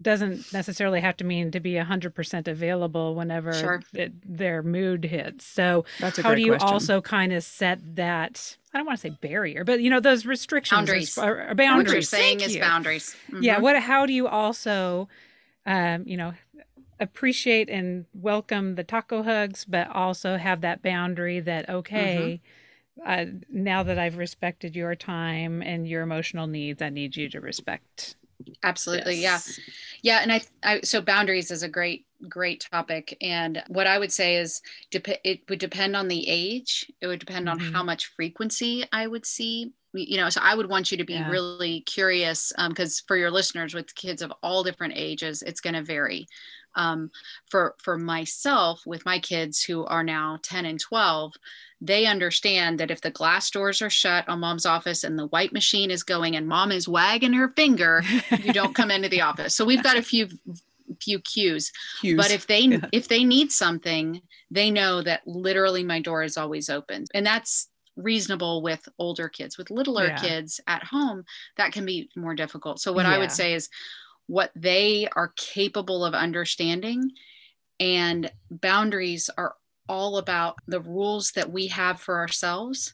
doesn't 0.01 0.53
necessarily 0.53 1.01
have 1.01 1.17
to 1.17 1.25
mean 1.25 1.51
to 1.51 1.61
be 1.61 1.73
100% 1.73 2.49
available 2.49 3.15
whenever 3.15 3.53
sure. 3.53 3.83
it, 3.93 4.13
their 4.25 4.63
mood 4.63 5.05
hits. 5.05 5.45
So, 5.45 5.85
how 5.99 6.35
do 6.35 6.41
you 6.41 6.53
question. 6.53 6.69
also 6.69 7.01
kind 7.01 7.33
of 7.33 7.43
set 7.43 7.97
that? 7.97 8.57
I 8.73 8.79
don't 8.79 8.87
want 8.87 9.01
to 9.01 9.11
say 9.11 9.17
barrier, 9.21 9.65
but 9.65 9.81
you 9.81 9.91
know 9.91 10.01
those 10.01 10.25
restrictions, 10.25 10.79
boundaries. 10.79 11.19
Or, 11.19 11.51
or 11.51 11.55
boundaries. 11.55 11.87
What 11.87 11.93
you're 11.95 12.03
saying 12.03 12.39
Thank 12.39 12.51
is 12.51 12.55
you. 12.55 12.61
boundaries. 12.61 13.17
Mm-hmm. 13.29 13.43
Yeah. 13.43 13.59
What? 13.59 13.77
How 13.83 14.07
do 14.07 14.13
you 14.13 14.29
also, 14.29 15.09
um, 15.67 16.05
you 16.07 16.17
know, 16.17 16.33
appreciate 17.01 17.69
and 17.69 18.05
welcome 18.15 18.77
the 18.77 18.85
taco 18.85 19.23
hugs, 19.23 19.65
but 19.65 19.89
also 19.91 20.37
have 20.37 20.61
that 20.61 20.83
boundary 20.83 21.41
that 21.41 21.69
okay. 21.69 22.41
Mm-hmm. 22.41 22.53
Uh, 23.07 23.27
now 23.49 23.85
that 23.85 23.97
I've 23.97 24.17
respected 24.17 24.75
your 24.75 24.97
time 24.97 25.63
and 25.63 25.87
your 25.87 26.03
emotional 26.03 26.49
needs, 26.49 26.83
I 26.83 26.89
need 26.89 27.17
you 27.17 27.29
to 27.29 27.41
respect 27.41 28.17
absolutely 28.63 29.17
yes. 29.17 29.59
yeah 29.59 29.65
yeah 30.03 30.21
and 30.23 30.33
I, 30.33 30.41
I 30.63 30.81
so 30.83 31.01
boundaries 31.01 31.51
is 31.51 31.63
a 31.63 31.69
great 31.69 32.07
great 32.29 32.67
topic 32.71 33.17
and 33.21 33.63
what 33.69 33.87
i 33.87 33.99
would 33.99 34.13
say 34.13 34.37
is 34.37 34.61
dep- 34.91 35.21
it 35.25 35.41
would 35.49 35.59
depend 35.59 35.97
on 35.97 36.09
the 36.09 36.29
age 36.29 36.91
it 37.01 37.07
would 37.07 37.21
depend 37.21 37.47
mm-hmm. 37.47 37.67
on 37.67 37.73
how 37.73 37.83
much 37.83 38.13
frequency 38.17 38.85
i 38.93 39.07
would 39.07 39.25
see 39.25 39.73
you 39.93 40.17
know 40.17 40.29
so 40.29 40.41
i 40.43 40.55
would 40.55 40.69
want 40.69 40.91
you 40.91 40.99
to 40.99 41.05
be 41.05 41.15
yeah. 41.15 41.31
really 41.31 41.81
curious 41.83 42.53
because 42.69 43.01
um, 43.01 43.05
for 43.07 43.17
your 43.17 43.31
listeners 43.31 43.75
with 43.75 43.95
kids 43.95 44.23
of 44.23 44.33
all 44.43 44.63
different 44.63 44.95
ages 44.97 45.43
it's 45.43 45.61
going 45.61 45.75
to 45.75 45.83
vary 45.83 46.27
um, 46.79 47.11
for 47.51 47.75
for 47.79 47.99
myself 47.99 48.83
with 48.87 49.05
my 49.05 49.19
kids 49.19 49.63
who 49.63 49.85
are 49.85 50.05
now 50.05 50.39
10 50.43 50.65
and 50.65 50.81
12 50.81 51.35
they 51.81 52.07
understand 52.07 52.81
that 52.81 52.91
if 52.91 53.01
the 53.01 53.11
glass 53.11 53.51
doors 53.51 53.83
are 53.83 53.91
shut 53.91 54.29
on 54.29 54.41
mom's 54.41 54.67
office 54.67 55.05
and 55.05 55.19
the 55.19 55.27
white 55.27 55.53
machine 55.53 55.91
is 55.91 56.03
going 56.03 56.35
and 56.37 56.49
mom 56.49 56.73
is 56.73 56.89
wagging 56.89 57.33
her 57.33 57.51
finger 57.51 58.03
you 58.43 58.53
don't 58.53 58.75
come 58.75 58.91
into 58.91 59.09
the 59.09 59.21
office 59.21 59.55
so 59.55 59.65
we've 59.65 59.83
got 59.83 59.99
a 59.99 60.03
few 60.03 60.29
few 61.01 61.21
cues. 61.21 61.73
cues. 62.01 62.17
But 62.17 62.31
if 62.31 62.47
they 62.47 62.61
yeah. 62.61 62.81
if 62.93 63.09
they 63.09 63.25
need 63.25 63.53
something, 63.53 64.21
they 64.51 64.71
know 64.71 65.03
that 65.03 65.27
literally 65.27 65.85
my 65.85 66.01
door 66.01 66.23
is 66.23 66.37
always 66.37 66.71
open. 66.71 67.05
And 67.15 67.27
that's 67.27 67.69
reasonable 67.97 68.63
with 68.63 68.89
older 68.99 69.29
kids. 69.29 69.59
With 69.59 69.71
littler 69.71 70.07
yeah. 70.07 70.17
kids 70.17 70.61
at 70.67 70.85
home, 70.85 71.25
that 71.57 71.73
can 71.73 71.85
be 71.85 72.09
more 72.17 72.35
difficult. 72.35 72.81
So 72.81 72.93
what 72.93 73.07
yeah. 73.07 73.15
I 73.15 73.19
would 73.19 73.33
say 73.33 73.55
is 73.55 73.69
what 74.29 74.53
they 74.55 75.09
are 75.17 75.33
capable 75.37 76.05
of 76.05 76.15
understanding 76.15 77.11
and 77.81 78.31
boundaries 78.51 79.29
are 79.37 79.57
all 79.89 80.19
about 80.19 80.57
the 80.67 80.81
rules 80.81 81.33
that 81.33 81.51
we 81.51 81.67
have 81.69 82.01
for 82.01 82.19
ourselves, 82.19 82.93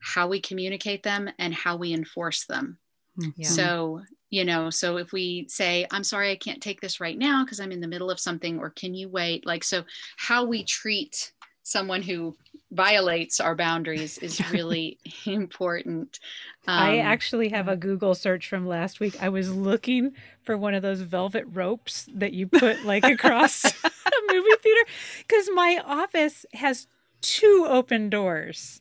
how 0.00 0.28
we 0.28 0.40
communicate 0.40 1.02
them 1.02 1.28
and 1.38 1.54
how 1.54 1.76
we 1.76 1.92
enforce 1.92 2.44
them. 2.44 2.78
Hmm. 3.18 3.30
Yeah. 3.36 3.48
So 3.48 4.02
you 4.30 4.44
know 4.44 4.70
so 4.70 4.96
if 4.96 5.12
we 5.12 5.46
say 5.48 5.86
i'm 5.92 6.02
sorry 6.02 6.30
i 6.30 6.36
can't 6.36 6.62
take 6.62 6.80
this 6.80 7.00
right 7.00 7.16
now 7.16 7.44
because 7.44 7.60
i'm 7.60 7.72
in 7.72 7.80
the 7.80 7.86
middle 7.86 8.10
of 8.10 8.18
something 8.18 8.58
or 8.58 8.70
can 8.70 8.92
you 8.92 9.08
wait 9.08 9.46
like 9.46 9.62
so 9.62 9.84
how 10.16 10.44
we 10.44 10.64
treat 10.64 11.32
someone 11.66 12.00
who 12.00 12.36
violates 12.70 13.40
our 13.40 13.56
boundaries 13.56 14.18
is 14.18 14.40
really 14.52 14.98
important. 15.26 16.20
Um, 16.68 16.78
i 16.78 16.98
actually 16.98 17.48
have 17.48 17.66
a 17.68 17.76
google 17.76 18.14
search 18.14 18.48
from 18.48 18.66
last 18.66 19.00
week. 19.00 19.20
I 19.20 19.28
was 19.28 19.54
looking 19.54 20.12
for 20.42 20.56
one 20.56 20.74
of 20.74 20.82
those 20.82 21.00
velvet 21.00 21.44
ropes 21.52 22.08
that 22.14 22.32
you 22.32 22.46
put 22.62 22.84
like 22.84 23.04
across 23.04 23.64
a 23.64 24.32
movie 24.32 24.48
theater 24.62 24.90
because 25.18 25.48
my 25.54 25.82
office 25.84 26.46
has 26.54 26.86
two 27.20 27.66
open 27.68 28.10
doors 28.10 28.80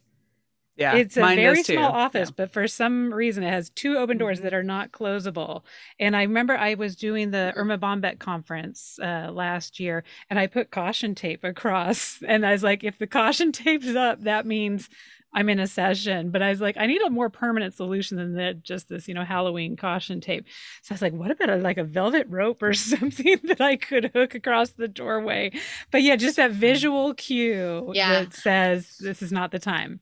yeah, 0.76 0.96
it's 0.96 1.18
a 1.18 1.22
very 1.22 1.64
small 1.64 1.92
office, 1.92 2.30
yeah. 2.30 2.36
but 2.36 2.52
for 2.52 2.68
some 2.68 3.14
reason 3.14 3.44
it 3.44 3.50
has 3.50 3.70
two 3.70 3.98
open 3.98 4.18
doors 4.18 4.42
that 4.42 4.48
mm-hmm. 4.48 4.56
are 4.58 4.64
not 4.64 4.92
closable. 4.92 5.64
And 6.00 6.16
I 6.16 6.24
remember 6.24 6.58
I 6.58 6.74
was 6.74 6.96
doing 6.96 7.32
the 7.32 7.54
Erma 7.56 7.78
Bombeck 7.78 8.20
conference 8.20 9.00
uh, 9.02 9.30
last 9.32 9.80
year, 9.80 10.04
and 10.30 10.38
I 10.38 10.48
put 10.48 10.72
caution 10.72 11.16
tape 11.16 11.44
across, 11.44 12.22
and 12.28 12.46
I 12.46 12.52
was 12.52 12.64
like, 12.64 12.84
if 12.84 12.98
the 12.98 13.08
caution 13.08 13.52
tape's 13.52 13.96
up, 13.96 14.22
that 14.24 14.46
means 14.46 14.90
I'm 15.36 15.50
in 15.50 15.60
a 15.60 15.68
session. 15.68 16.32
But 16.32 16.42
I 16.42 16.50
was 16.50 16.62
like, 16.62 16.78
I 16.78 16.88
need 16.88 17.02
a 17.02 17.10
more 17.10 17.30
permanent 17.30 17.74
solution 17.74 18.18
than 18.18 18.36
that, 18.36 18.64
just 18.64 18.88
this, 18.88 19.08
you 19.08 19.14
know, 19.14 19.26
Halloween 19.26 19.76
caution 19.76 20.22
tape. 20.22 20.46
So 20.82 20.94
I 20.94 20.96
was 20.96 21.02
like, 21.02 21.14
what 21.14 21.30
about 21.30 21.50
a, 21.50 21.58
like 21.58 21.78
a 21.78 21.84
velvet 21.84 22.26
rope 22.30 22.64
or 22.64 22.74
something 22.74 23.40
that 23.44 23.62
I 23.62 23.76
could 23.76 24.12
hook 24.16 24.34
across 24.34 24.72
the 24.72 24.88
doorway? 24.88 25.52
But 25.92 26.04
yeah, 26.04 26.16
just 26.16 26.38
that 26.38 26.52
visual 26.52 27.14
cue 27.14 27.92
yeah. 27.94 28.24
that 28.24 28.34
says 28.34 28.98
this 29.00 29.22
is 29.22 29.32
not 29.32 29.52
the 29.52 29.60
time. 29.60 30.00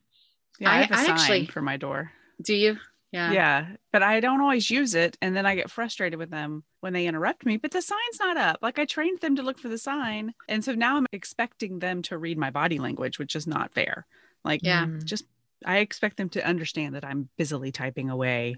Yeah, 0.59 0.71
I, 0.71 0.73
I 0.73 0.81
have 0.81 0.91
a 0.91 0.93
I 0.95 1.03
sign 1.05 1.11
actually, 1.11 1.45
for 1.47 1.61
my 1.61 1.77
door. 1.77 2.11
Do 2.41 2.53
you? 2.55 2.77
Yeah. 3.11 3.31
Yeah. 3.31 3.67
But 3.91 4.01
I 4.01 4.19
don't 4.19 4.41
always 4.41 4.69
use 4.71 4.95
it. 4.95 5.17
And 5.21 5.35
then 5.35 5.45
I 5.45 5.55
get 5.55 5.69
frustrated 5.69 6.17
with 6.17 6.31
them 6.31 6.63
when 6.79 6.93
they 6.93 7.05
interrupt 7.05 7.45
me. 7.45 7.57
But 7.57 7.71
the 7.71 7.81
sign's 7.81 8.19
not 8.19 8.37
up. 8.37 8.57
Like 8.61 8.79
I 8.79 8.85
trained 8.85 9.21
them 9.21 9.35
to 9.35 9.43
look 9.43 9.59
for 9.59 9.69
the 9.69 9.77
sign. 9.77 10.33
And 10.49 10.65
so 10.65 10.73
now 10.73 10.97
I'm 10.97 11.05
expecting 11.11 11.77
them 11.77 12.01
to 12.03 12.17
read 12.17 12.39
my 12.39 12.49
body 12.49 12.79
language, 12.79 13.19
which 13.19 13.35
is 13.35 13.45
not 13.45 13.71
fair. 13.71 14.07
Like, 14.43 14.61
yeah, 14.63 14.85
mm. 14.85 15.03
just 15.03 15.25
I 15.63 15.77
expect 15.77 16.17
them 16.17 16.29
to 16.29 16.45
understand 16.45 16.95
that 16.95 17.05
I'm 17.05 17.29
busily 17.37 17.71
typing 17.71 18.09
away. 18.09 18.55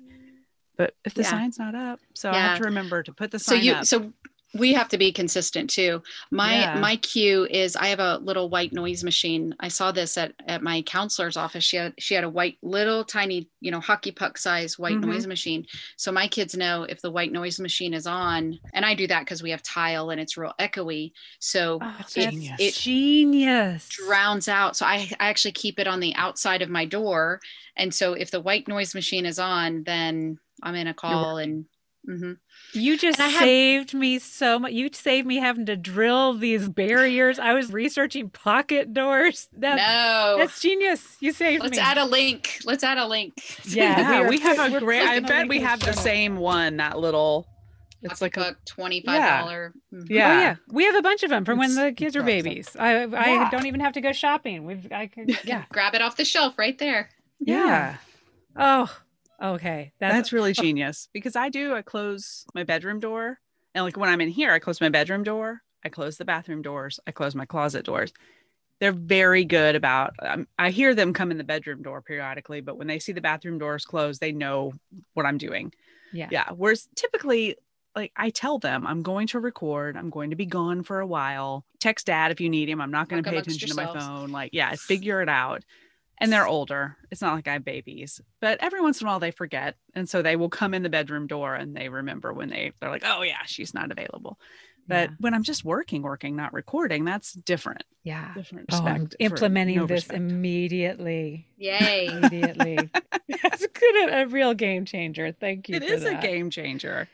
But 0.78 0.94
if 1.04 1.14
the 1.14 1.24
yeah. 1.24 1.30
sign's 1.30 1.60
not 1.60 1.76
up, 1.76 2.00
so 2.14 2.32
yeah. 2.32 2.38
I 2.38 2.40
have 2.40 2.58
to 2.60 2.64
remember 2.64 3.04
to 3.04 3.14
put 3.14 3.32
the 3.32 3.40
sign 3.40 3.58
up. 3.58 3.62
so 3.62 3.66
you, 3.66 3.74
up. 3.74 3.86
So 3.86 4.14
we 4.56 4.74
have 4.74 4.88
to 4.88 4.98
be 4.98 5.12
consistent 5.12 5.70
too 5.70 6.02
my 6.32 6.60
yeah. 6.60 6.80
my 6.80 6.96
cue 6.98 7.46
is 7.50 7.76
i 7.76 7.88
have 7.88 8.00
a 8.00 8.18
little 8.20 8.50
white 8.50 8.72
noise 8.74 9.04
machine 9.04 9.54
i 9.60 9.68
saw 9.68 9.92
this 9.92 10.18
at, 10.18 10.34
at 10.48 10.64
my 10.64 10.82
counselor's 10.84 11.38
office 11.38 11.64
she 11.64 11.78
had 11.78 11.94
she 12.00 12.16
had 12.16 12.24
a 12.24 12.30
white 12.30 12.58
little 12.62 13.04
tiny 13.04 13.50
you 13.60 13.70
know 13.70 13.80
hockey 13.80 14.12
puck 14.12 14.38
size 14.38 14.80
white 14.80 14.96
mm-hmm. 14.96 15.12
noise 15.12 15.28
machine 15.28 15.66
so 15.98 16.12
my 16.12 16.28
kids 16.28 16.56
know 16.56 16.84
if 16.84 17.02
the 17.02 17.12
white 17.12 17.32
noise 17.32 17.60
machine 17.60 17.94
is 17.94 18.08
on 18.08 18.58
and 18.74 18.86
i 18.86 18.94
do 18.94 19.08
that 19.08 19.22
because 19.22 19.44
we 19.44 19.52
have 19.52 19.62
tile 19.62 20.10
and 20.10 20.22
it's 20.22 20.38
real 20.38 20.54
echoey 20.60 21.12
so 21.40 21.80
oh, 21.82 21.96
it, 22.16 22.30
genius. 22.30 22.56
it 22.60 22.74
genius 22.76 23.90
drowns 23.90 24.48
out 24.48 24.76
so 24.76 24.86
I, 24.86 25.10
I 25.20 25.30
actually 25.30 25.52
keep 25.52 25.80
it 25.80 25.88
on 25.88 26.00
the 26.00 26.16
outside 26.16 26.62
of 26.62 26.70
my 26.70 26.86
door 26.86 27.40
and 27.76 27.94
so 27.94 28.14
if 28.14 28.32
the 28.32 28.42
white 28.42 28.68
noise 28.68 28.96
machine 28.96 29.26
is 29.26 29.40
on 29.40 29.84
then 29.84 30.40
i'm 30.64 30.76
in 30.76 30.88
a 30.88 30.94
call 30.94 31.38
and 31.38 31.66
Mm-hmm. 32.08 32.34
You 32.76 32.98
just 32.98 33.18
saved 33.18 33.92
have... 33.92 34.00
me 34.00 34.20
so 34.20 34.60
much. 34.60 34.74
You 34.74 34.90
saved 34.94 35.26
me 35.26 35.38
having 35.38 35.66
to 35.68 35.78
drill 35.78 36.34
these 36.34 36.68
barriers. 36.68 37.40
I 37.40 37.54
was 37.54 37.72
researching 37.72 38.30
pocket 38.30 38.94
doors. 38.94 39.48
That, 39.54 39.78
no, 39.78 40.38
that's 40.38 40.60
genius. 40.60 41.18
You 41.20 41.32
saved 41.32 41.64
Let's 41.64 41.72
me. 41.72 41.78
Let's 41.78 41.90
add 41.90 41.98
a 41.98 42.06
link. 42.06 42.60
Let's 42.66 42.84
add 42.84 42.98
a 42.98 43.08
link. 43.08 43.34
Yeah, 43.66 44.24
we, 44.24 44.38
we 44.38 44.40
have 44.40 44.74
a 44.74 44.80
great. 44.80 45.02
I 45.02 45.20
bet 45.20 45.48
we 45.48 45.60
have 45.62 45.80
the 45.80 45.94
same 45.94 46.38
one. 46.38 46.78
That 46.78 47.00
little. 47.00 47.48
It's 48.02 48.22
like 48.22 48.38
a 48.38 48.56
twenty-five 48.66 49.42
dollar. 49.42 49.74
Yeah. 49.92 49.98
Mm-hmm. 49.98 50.14
yeah. 50.14 50.28
Oh 50.28 50.40
yeah, 50.40 50.56
we 50.70 50.86
have 50.86 50.96
a 50.96 51.02
bunch 51.02 51.24
of 51.24 51.30
them 51.30 51.46
from 51.46 51.60
it's, 51.60 51.76
when 51.76 51.86
the 51.86 51.92
kids 51.94 52.16
were 52.16 52.24
babies. 52.24 52.76
I 52.78 53.04
I 53.04 53.06
yeah. 53.06 53.50
don't 53.50 53.66
even 53.66 53.80
have 53.80 53.94
to 53.94 54.02
go 54.02 54.12
shopping. 54.12 54.66
We've 54.66 54.92
I 54.92 55.08
could 55.08 55.38
yeah. 55.44 55.64
Grab 55.72 55.96
it 55.96 56.02
off 56.02 56.18
the 56.18 56.26
shelf 56.26 56.58
right 56.60 56.78
there. 56.78 57.10
Yeah. 57.40 57.66
yeah. 57.66 57.96
Oh, 58.58 58.98
Okay. 59.42 59.92
That's, 60.00 60.14
that's 60.14 60.34
really 60.34 60.54
genius 60.54 61.10
because 61.14 61.36
I 61.36 61.50
do, 61.50 61.74
I 61.74 61.82
close 61.82 62.46
my 62.54 62.64
bedroom 62.64 63.00
door. 63.00 63.40
And 63.74 63.84
like 63.84 63.98
when 63.98 64.10
I'm 64.10 64.22
in 64.22 64.30
here, 64.30 64.52
I 64.52 64.60
close 64.60 64.80
my 64.80 64.90
bedroom 64.90 65.24
door, 65.24 65.62
I 65.84 65.90
close 65.90 66.18
the 66.18 66.26
bathroom 66.26 66.62
doors, 66.62 67.00
I 67.06 67.12
close 67.12 67.36
my 67.36 67.46
closet 67.46 67.86
doors. 67.86 68.14
They're 68.80 68.92
very 68.92 69.46
good 69.46 69.76
about, 69.76 70.14
um, 70.22 70.48
I 70.60 70.70
hear 70.70 70.96
them 70.96 71.14
come 71.14 71.32
in 71.32 71.38
the 71.38 71.44
bedroom 71.44 71.82
door 71.82 72.02
periodically, 72.02 72.62
but 72.62 72.78
when 72.78 72.88
they 72.88 73.00
see 73.00 73.14
the 73.14 73.22
bathroom 73.22 73.58
doors 73.58 73.86
closed, 73.86 74.20
they 74.20 74.32
know 74.32 74.74
what 75.14 75.26
I'm 75.26 75.38
doing. 75.38 75.74
Yeah. 76.12 76.28
Yeah. 76.32 76.50
Whereas 76.56 76.88
typically, 76.96 77.56
like 77.96 78.12
I 78.18 78.30
tell 78.30 78.60
them, 78.60 78.86
I'm 78.86 79.02
going 79.02 79.28
to 79.28 79.40
record, 79.40 79.96
I'm 79.96 80.10
going 80.10 80.32
to 80.32 80.36
be 80.36 80.46
gone 80.46 80.84
for 80.84 81.00
a 81.00 81.08
while. 81.08 81.66
Text 81.80 82.08
dad 82.08 82.32
if 82.32 82.42
you 82.42 82.50
need 82.50 82.70
him. 82.70 82.82
I'm 82.82 82.92
not 82.92 83.08
going 83.08 83.24
to 83.24 83.30
pay 83.30 83.38
attention 83.38 83.68
yourselves. 83.68 83.94
to 83.94 84.00
my 84.00 84.18
phone. 84.18 84.32
Like, 84.32 84.50
yeah, 84.54 84.76
figure 84.78 85.22
it 85.22 85.30
out 85.30 85.64
and 86.20 86.32
they're 86.32 86.48
older. 86.48 86.98
It's 87.12 87.22
not 87.22 87.36
like 87.36 87.48
I 87.48 87.54
have 87.54 87.66
babies, 87.66 88.22
but 88.42 88.60
every 88.62 88.82
once 88.82 89.02
in 89.02 89.08
a 89.08 89.10
while 89.10 89.20
they 89.20 89.32
forget. 89.32 89.76
And 89.94 90.10
so 90.10 90.22
they 90.22 90.36
will 90.36 90.50
come 90.50 90.74
in 90.74 90.84
the 90.84 90.90
bedroom 90.90 91.28
door 91.28 91.56
and 91.56 91.76
they 91.76 91.90
remember 91.90 92.34
when 92.34 92.50
they, 92.50 92.72
they're 92.80 92.90
like, 92.90 93.04
oh, 93.06 93.22
yeah, 93.22 93.44
she's 93.46 93.74
not 93.74 93.92
available. 93.92 94.40
But 94.88 95.10
yeah. 95.10 95.16
when 95.20 95.34
I'm 95.34 95.44
just 95.44 95.66
working, 95.66 96.04
working, 96.04 96.36
not 96.36 96.54
recording, 96.54 97.06
that's 97.06 97.34
different. 97.34 97.84
Yeah. 98.04 98.34
Different 98.36 98.70
oh, 98.72 99.08
implementing 99.20 99.78
no 99.78 99.88
this 99.88 100.04
respect. 100.04 100.18
immediately. 100.18 101.48
Yay. 101.58 102.08
Immediately. 102.08 102.78
it's 103.28 103.68
good, 103.68 104.10
a, 104.10 104.22
a 104.22 104.28
real 104.28 104.54
game 104.54 104.86
changer. 104.86 105.32
Thank 105.32 105.70
you. 105.70 105.78
It 105.78 105.84
is 105.84 106.04
that. 106.04 106.24
a 106.24 106.28
game 106.28 106.52
changer. 106.52 107.08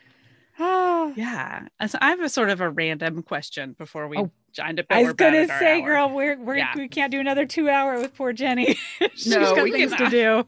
Oh. 0.58 1.14
Yeah. 1.16 1.66
So 1.86 1.98
I 2.00 2.10
have 2.10 2.20
a 2.20 2.28
sort 2.28 2.50
of 2.50 2.60
a 2.60 2.68
random 2.68 3.22
question 3.22 3.74
before 3.78 4.06
we 4.06 4.18
oh, 4.18 4.30
joined 4.52 4.80
up. 4.80 4.86
I 4.90 5.02
was 5.02 5.14
going 5.14 5.34
to 5.34 5.46
say, 5.58 5.82
girl, 5.82 6.10
we're, 6.10 6.38
we're 6.38 6.56
yeah. 6.56 6.72
we 6.76 6.88
can't 6.88 7.10
do 7.10 7.20
another 7.20 7.46
two 7.46 7.68
hour 7.68 7.98
with 7.98 8.14
poor 8.14 8.32
Jenny. 8.32 8.78
She's 9.14 9.28
no, 9.28 9.54
got 9.54 9.64
we 9.64 9.72
things 9.72 9.92
cannot. 9.92 10.10
to 10.10 10.44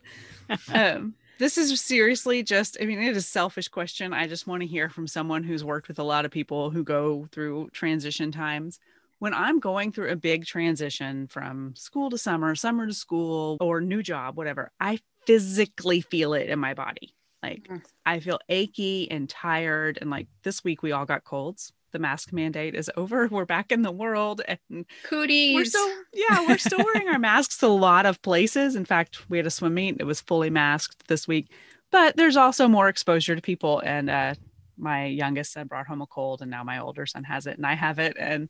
do. 0.49 0.55
um, 0.75 1.15
this 1.39 1.59
is 1.59 1.81
seriously 1.81 2.43
just, 2.43 2.77
I 2.81 2.85
mean, 2.85 3.03
it 3.03 3.11
is 3.11 3.17
a 3.17 3.23
selfish 3.23 3.69
question. 3.69 4.13
I 4.13 4.27
just 4.27 4.47
want 4.47 4.63
to 4.63 4.67
hear 4.67 4.89
from 4.89 5.07
someone 5.07 5.43
who's 5.43 5.65
worked 5.65 5.89
with 5.89 5.99
a 5.99 6.05
lot 6.05 6.25
of 6.25 6.31
people 6.31 6.71
who 6.71 6.85
go 6.85 7.27
through 7.33 7.71
transition 7.73 8.31
times. 8.31 8.79
When 9.19 9.33
I'm 9.33 9.59
going 9.59 9.91
through 9.91 10.11
a 10.11 10.17
big 10.17 10.45
transition 10.45 11.27
from 11.29 11.75
school 11.77 12.11
to 12.11 12.19
summer, 12.19 12.55
summer 12.55 12.87
to 12.87 12.93
school, 12.93 13.57
or 13.61 13.81
new 13.81 14.03
job, 14.03 14.37
whatever, 14.37 14.71
I 14.81 14.99
physically 15.27 16.03
feel 16.03 16.35
it 16.35 16.49
in 16.51 16.59
my 16.59 16.75
body. 16.75 17.15
Like 17.43 17.69
mm. 17.69 17.83
I 18.07 18.21
feel 18.21 18.39
achy 18.49 19.11
and 19.11 19.29
tired. 19.29 19.99
And 20.01 20.11
like 20.11 20.29
this 20.43 20.65
week, 20.65 20.83
we 20.83 20.93
all 20.93 21.05
got 21.05 21.25
colds. 21.25 21.73
The 21.95 22.01
mask 22.01 22.33
mandate 22.33 22.75
is 22.75 22.91
over. 22.97 23.29
We're 23.31 23.45
back 23.45 23.71
in 23.71 23.83
the 23.83 23.93
world, 23.93 24.43
and 24.49 24.85
cooties. 25.05 25.55
We're 25.55 25.65
still, 25.65 25.89
yeah, 26.13 26.45
we're 26.45 26.59
still 26.59 26.85
wearing 26.85 27.09
our 27.09 27.19
masks 27.21 27.63
a 27.63 27.69
lot 27.69 28.05
of 28.05 28.21
places. 28.21 28.75
In 28.75 28.85
fact, 28.85 29.31
we 29.31 29.37
had 29.37 29.47
a 29.47 29.51
swim 29.51 29.75
meet; 29.75 29.99
it 30.01 30.05
was 30.05 30.21
fully 30.21 30.51
masked 30.51 31.07
this 31.07 31.29
week. 31.29 31.53
But 31.93 32.17
there's 32.17 32.37
also 32.37 32.67
more 32.67 32.89
exposure 32.89 33.37
to 33.37 33.41
people, 33.41 33.79
and 33.79 34.11
uh, 34.11 34.35
my 34.77 35.07
youngest 35.07 35.53
son 35.53 35.69
brought 35.69 35.87
home 35.87 36.03
a 36.03 36.07
cold, 36.07 36.43
and 36.43 36.51
now 36.51 36.65
my 36.65 36.81
older 36.81 37.07
son 37.07 37.23
has 37.23 37.47
it, 37.47 37.59
and 37.59 37.65
I 37.65 37.75
have 37.75 38.01
it, 38.01 38.17
and 38.19 38.49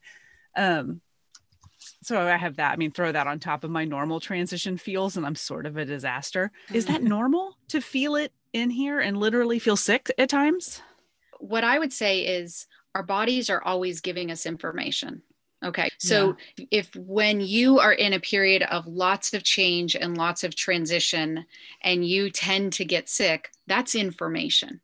um, 0.57 1.03
so 2.03 2.27
I 2.27 2.39
have 2.39 2.57
that. 2.57 2.73
I 2.73 2.77
mean, 2.77 2.93
throw 2.93 3.13
that 3.13 3.27
on 3.27 3.41
top 3.41 3.63
of 3.63 3.71
my 3.71 3.85
normal 3.85 4.21
transition 4.21 4.79
feels, 4.79 5.19
and 5.19 5.27
I'm 5.27 5.35
sort 5.35 5.67
of 5.67 5.77
a 5.77 5.85
disaster. 5.85 6.51
Is 6.73 6.87
that 6.87 7.01
mm-hmm. 7.01 7.09
normal 7.09 7.59
to 7.69 7.83
feel 7.83 8.17
it 8.17 8.33
in 8.55 8.71
here 8.71 9.01
and 9.01 9.19
literally 9.19 9.59
feel 9.59 9.77
sick 9.77 10.11
at 10.17 10.31
times? 10.31 10.81
What 11.41 11.63
I 11.63 11.79
would 11.79 11.93
say 11.93 12.21
is 12.21 12.67
our 12.95 13.03
bodies 13.03 13.51
are 13.51 13.63
always 13.63 14.01
giving 14.01 14.31
us 14.31 14.47
information. 14.47 15.23
Okay. 15.65 15.89
So 15.99 16.37
yeah. 16.57 16.67
if 16.71 16.95
when 16.95 17.41
you 17.41 17.79
are 17.79 17.93
in 17.93 18.13
a 18.13 18.21
period 18.21 18.63
of 18.65 18.87
lots 18.87 19.33
of 19.33 19.43
change 19.45 19.97
and 19.97 20.17
lots 20.17 20.45
of 20.45 20.55
transition 20.55 21.47
and 21.83 22.07
you 22.07 22.31
tend 22.31 22.75
to 22.75 22.85
get 22.85 23.09
sick, 23.09 23.51
that's 23.67 23.95
information. 23.95 24.81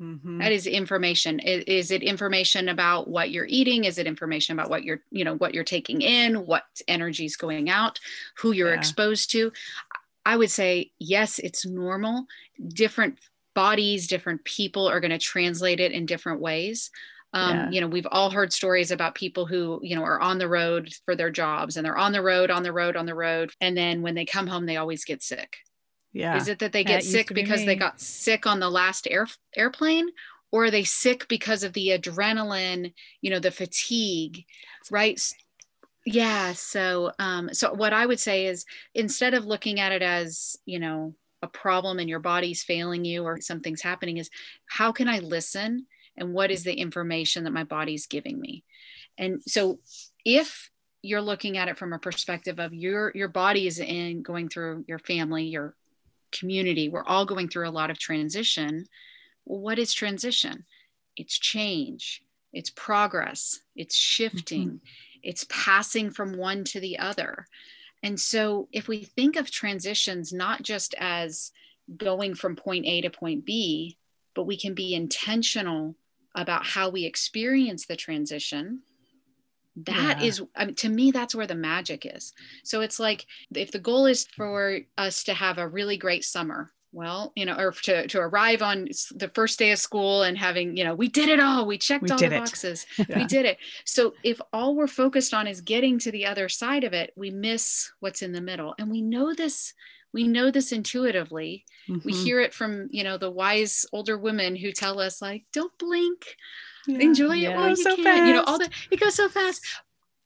Mm-hmm. 0.00 0.38
That 0.38 0.52
is 0.52 0.66
information. 0.66 1.38
Is, 1.40 1.64
is, 1.64 1.90
it 1.90 2.02
information 2.02 2.68
about 2.68 3.08
what 3.08 3.30
you're 3.30 3.46
eating? 3.46 3.84
Is 3.84 3.98
it 3.98 4.06
information 4.06 4.58
about 4.58 4.70
what 4.70 4.84
you're, 4.84 5.00
you 5.10 5.24
know, 5.24 5.36
what 5.36 5.54
you're 5.54 5.64
taking 5.64 6.02
in, 6.02 6.46
what 6.46 6.64
energy 6.86 7.24
is 7.24 7.36
going 7.36 7.70
out, 7.70 7.98
who 8.36 8.52
you're 8.52 8.72
yeah. 8.72 8.78
exposed 8.78 9.30
to? 9.32 9.52
I 10.24 10.36
would 10.36 10.50
say 10.50 10.92
yes, 10.98 11.38
it's 11.38 11.64
normal. 11.64 12.26
Different 12.68 13.18
bodies, 13.54 14.06
different 14.06 14.44
people 14.44 14.86
are 14.86 15.00
going 15.00 15.12
to 15.12 15.18
translate 15.18 15.80
it 15.80 15.92
in 15.92 16.04
different 16.04 16.40
ways. 16.40 16.90
Um, 17.32 17.56
yeah. 17.56 17.70
You 17.70 17.80
know, 17.82 17.88
we've 17.88 18.06
all 18.10 18.30
heard 18.30 18.52
stories 18.52 18.90
about 18.90 19.14
people 19.14 19.46
who, 19.46 19.80
you 19.82 19.94
know, 19.94 20.02
are 20.02 20.20
on 20.20 20.38
the 20.38 20.48
road 20.48 20.90
for 21.04 21.14
their 21.14 21.30
jobs 21.30 21.76
and 21.76 21.84
they're 21.84 21.98
on 21.98 22.12
the 22.12 22.22
road, 22.22 22.50
on 22.50 22.62
the 22.62 22.72
road, 22.72 22.96
on 22.96 23.06
the 23.06 23.14
road. 23.14 23.50
And 23.60 23.76
then 23.76 24.02
when 24.02 24.14
they 24.14 24.24
come 24.24 24.46
home, 24.46 24.64
they 24.64 24.76
always 24.76 25.04
get 25.04 25.22
sick. 25.22 25.56
Yeah. 26.12 26.36
Is 26.36 26.48
it 26.48 26.60
that 26.60 26.72
they 26.72 26.82
get 26.82 27.02
that 27.02 27.04
sick 27.04 27.28
because 27.34 27.60
be 27.60 27.66
they 27.66 27.76
got 27.76 28.00
sick 28.00 28.46
on 28.46 28.58
the 28.58 28.70
last 28.70 29.06
air 29.10 29.26
airplane? 29.54 30.08
Or 30.50 30.64
are 30.64 30.70
they 30.70 30.84
sick 30.84 31.28
because 31.28 31.62
of 31.62 31.74
the 31.74 31.88
adrenaline, 31.88 32.94
you 33.20 33.30
know, 33.30 33.40
the 33.40 33.50
fatigue, 33.50 34.44
right? 34.90 35.20
Yeah. 36.06 36.54
So, 36.54 37.12
um, 37.18 37.52
so 37.52 37.74
what 37.74 37.92
I 37.92 38.06
would 38.06 38.20
say 38.20 38.46
is 38.46 38.64
instead 38.94 39.34
of 39.34 39.44
looking 39.44 39.80
at 39.80 39.92
it 39.92 40.02
as, 40.02 40.56
you 40.64 40.78
know, 40.78 41.14
a 41.42 41.48
problem 41.48 41.98
and 41.98 42.08
your 42.08 42.20
body's 42.20 42.62
failing 42.62 43.04
you 43.04 43.24
or 43.24 43.40
something's 43.40 43.82
happening, 43.82 44.16
is 44.16 44.30
how 44.66 44.92
can 44.92 45.08
I 45.08 45.18
listen 45.18 45.86
and 46.16 46.32
what 46.32 46.50
is 46.50 46.64
the 46.64 46.74
information 46.74 47.44
that 47.44 47.52
my 47.52 47.64
body's 47.64 48.06
giving 48.06 48.40
me? 48.40 48.64
And 49.18 49.42
so 49.42 49.80
if 50.24 50.70
you're 51.02 51.22
looking 51.22 51.56
at 51.56 51.68
it 51.68 51.78
from 51.78 51.92
a 51.92 51.98
perspective 51.98 52.58
of 52.58 52.74
your 52.74 53.12
your 53.14 53.28
body 53.28 53.66
is 53.66 53.78
in 53.78 54.22
going 54.22 54.48
through 54.48 54.84
your 54.88 54.98
family 54.98 55.44
your 55.44 55.74
community 56.32 56.88
we're 56.88 57.04
all 57.04 57.24
going 57.24 57.48
through 57.48 57.68
a 57.68 57.70
lot 57.70 57.90
of 57.90 57.98
transition. 57.98 58.84
Well, 59.44 59.60
what 59.60 59.78
is 59.78 59.94
transition? 59.94 60.64
It's 61.16 61.38
change. 61.38 62.22
It's 62.52 62.70
progress. 62.70 63.60
It's 63.76 63.94
shifting. 63.94 64.66
Mm-hmm. 64.66 64.76
it's 65.22 65.46
passing 65.48 66.10
from 66.10 66.36
one 66.36 66.64
to 66.64 66.80
the 66.80 66.98
other. 66.98 67.46
And 68.02 68.18
so 68.18 68.68
if 68.72 68.88
we 68.88 69.04
think 69.04 69.36
of 69.36 69.50
transitions 69.50 70.32
not 70.32 70.62
just 70.62 70.94
as 70.98 71.52
going 71.96 72.34
from 72.34 72.56
point 72.56 72.84
a 72.86 73.00
to 73.02 73.10
point 73.10 73.44
b 73.44 73.96
but 74.34 74.44
we 74.44 74.56
can 74.56 74.74
be 74.74 74.94
intentional 74.94 75.94
about 76.36 76.64
how 76.64 76.90
we 76.90 77.04
experience 77.04 77.86
the 77.86 77.96
transition 77.96 78.82
That 79.76 80.20
yeah. 80.20 80.26
is, 80.26 80.42
I 80.54 80.66
mean, 80.66 80.74
to 80.76 80.88
me 80.88 81.10
that's 81.10 81.34
where 81.34 81.46
the 81.46 81.54
magic 81.54 82.06
is. 82.06 82.32
So 82.64 82.80
it's 82.80 83.00
like 83.00 83.26
if 83.54 83.72
the 83.72 83.78
goal 83.78 84.06
is 84.06 84.26
for 84.36 84.78
us 84.96 85.24
to 85.24 85.34
have 85.34 85.58
a 85.58 85.68
really 85.68 85.96
great 85.96 86.24
summer 86.24 86.72
well 86.92 87.32
you 87.36 87.44
know 87.44 87.56
or 87.58 87.72
to, 87.72 88.06
to 88.06 88.18
arrive 88.18 88.62
on 88.62 88.88
the 89.14 89.30
first 89.34 89.58
day 89.58 89.70
of 89.72 89.78
school 89.78 90.22
and 90.22 90.38
having 90.38 90.76
you 90.76 90.84
know 90.84 90.94
we 90.94 91.08
did 91.08 91.28
it 91.28 91.40
all. 91.40 91.66
We 91.66 91.76
checked 91.78 92.04
we 92.04 92.10
all 92.10 92.18
the 92.18 92.30
boxes. 92.30 92.86
Yeah. 93.08 93.18
we 93.18 93.26
did 93.26 93.44
it. 93.44 93.58
So 93.84 94.14
if 94.22 94.40
all 94.52 94.74
we're 94.74 94.86
focused 94.86 95.34
on 95.34 95.46
is 95.46 95.60
getting 95.60 95.98
to 96.00 96.10
the 96.10 96.26
other 96.26 96.48
side 96.48 96.84
of 96.84 96.92
it 96.94 97.12
we 97.16 97.30
miss 97.30 97.90
what's 98.00 98.22
in 98.22 98.32
the 98.32 98.40
middle. 98.40 98.74
And 98.78 98.90
we 98.90 99.02
know 99.02 99.34
this 99.34 99.74
we 100.16 100.26
know 100.26 100.50
this 100.50 100.72
intuitively 100.72 101.62
mm-hmm. 101.86 102.00
we 102.02 102.12
hear 102.14 102.40
it 102.40 102.54
from 102.54 102.88
you 102.90 103.04
know 103.04 103.18
the 103.18 103.30
wise 103.30 103.84
older 103.92 104.16
women 104.16 104.56
who 104.56 104.72
tell 104.72 104.98
us 104.98 105.20
like 105.20 105.44
don't 105.52 105.76
blink 105.78 106.36
yeah. 106.86 106.98
enjoy 107.00 107.34
yeah. 107.34 107.50
it 107.50 107.56
while 107.56 107.68
you 107.68 107.76
so 107.76 107.94
can 107.94 108.04
fast. 108.04 108.26
you 108.26 108.32
know 108.32 108.42
all 108.44 108.58
that 108.58 108.70
it 108.90 108.98
goes 108.98 109.14
so 109.14 109.28
fast 109.28 109.60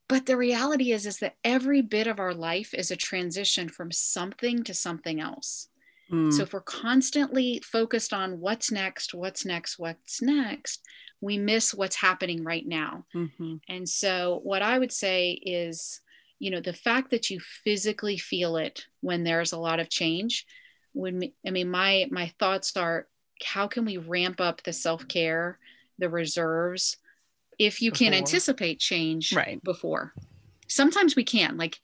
but 0.09 0.26
the 0.26 0.36
reality 0.36 0.93
is 0.93 1.07
is 1.07 1.18
that 1.18 1.34
every 1.43 1.82
bit 1.82 2.07
of 2.07 2.20
our 2.20 2.32
life 2.32 2.72
is 2.72 2.93
a 2.93 2.97
transition 2.97 3.68
from 3.68 3.91
something 3.91 4.62
to 4.62 4.72
something 4.72 5.20
else 5.20 5.66
mm. 6.09 6.32
so 6.32 6.45
if 6.45 6.53
we're 6.53 6.61
constantly 6.61 7.61
focused 7.64 8.12
on 8.12 8.38
what's 8.38 8.70
next 8.70 9.12
what's 9.12 9.45
next 9.45 9.76
what's 9.76 10.22
next 10.22 10.82
we 11.20 11.36
miss 11.36 11.74
what's 11.74 11.97
happening 11.97 12.45
right 12.45 12.68
now 12.68 13.05
mm-hmm. 13.12 13.57
and 13.68 13.88
so 13.88 14.38
what 14.45 14.62
i 14.62 14.78
would 14.78 14.93
say 14.93 15.32
is 15.32 16.01
you 16.41 16.51
know 16.51 16.61
the 16.61 16.72
fact 16.72 17.11
that 17.11 17.30
you 17.30 17.38
physically 17.38 18.16
feel 18.16 18.57
it 18.57 18.86
when 19.01 19.22
there's 19.22 19.53
a 19.53 19.59
lot 19.59 19.78
of 19.78 19.88
change 19.88 20.47
when 20.93 21.22
i 21.47 21.51
mean 21.51 21.70
my 21.70 22.07
my 22.11 22.32
thoughts 22.41 22.76
are 22.76 23.07
how 23.45 23.68
can 23.68 23.84
we 23.84 23.99
ramp 23.99 24.41
up 24.41 24.62
the 24.64 24.72
self-care 24.72 25.59
the 25.99 26.09
reserves 26.09 26.97
if 27.59 27.80
you 27.80 27.93
before. 27.93 28.07
can 28.07 28.14
anticipate 28.14 28.80
change 28.80 29.32
right 29.32 29.62
before 29.62 30.12
sometimes 30.66 31.14
we 31.14 31.22
can 31.22 31.57
like 31.57 31.78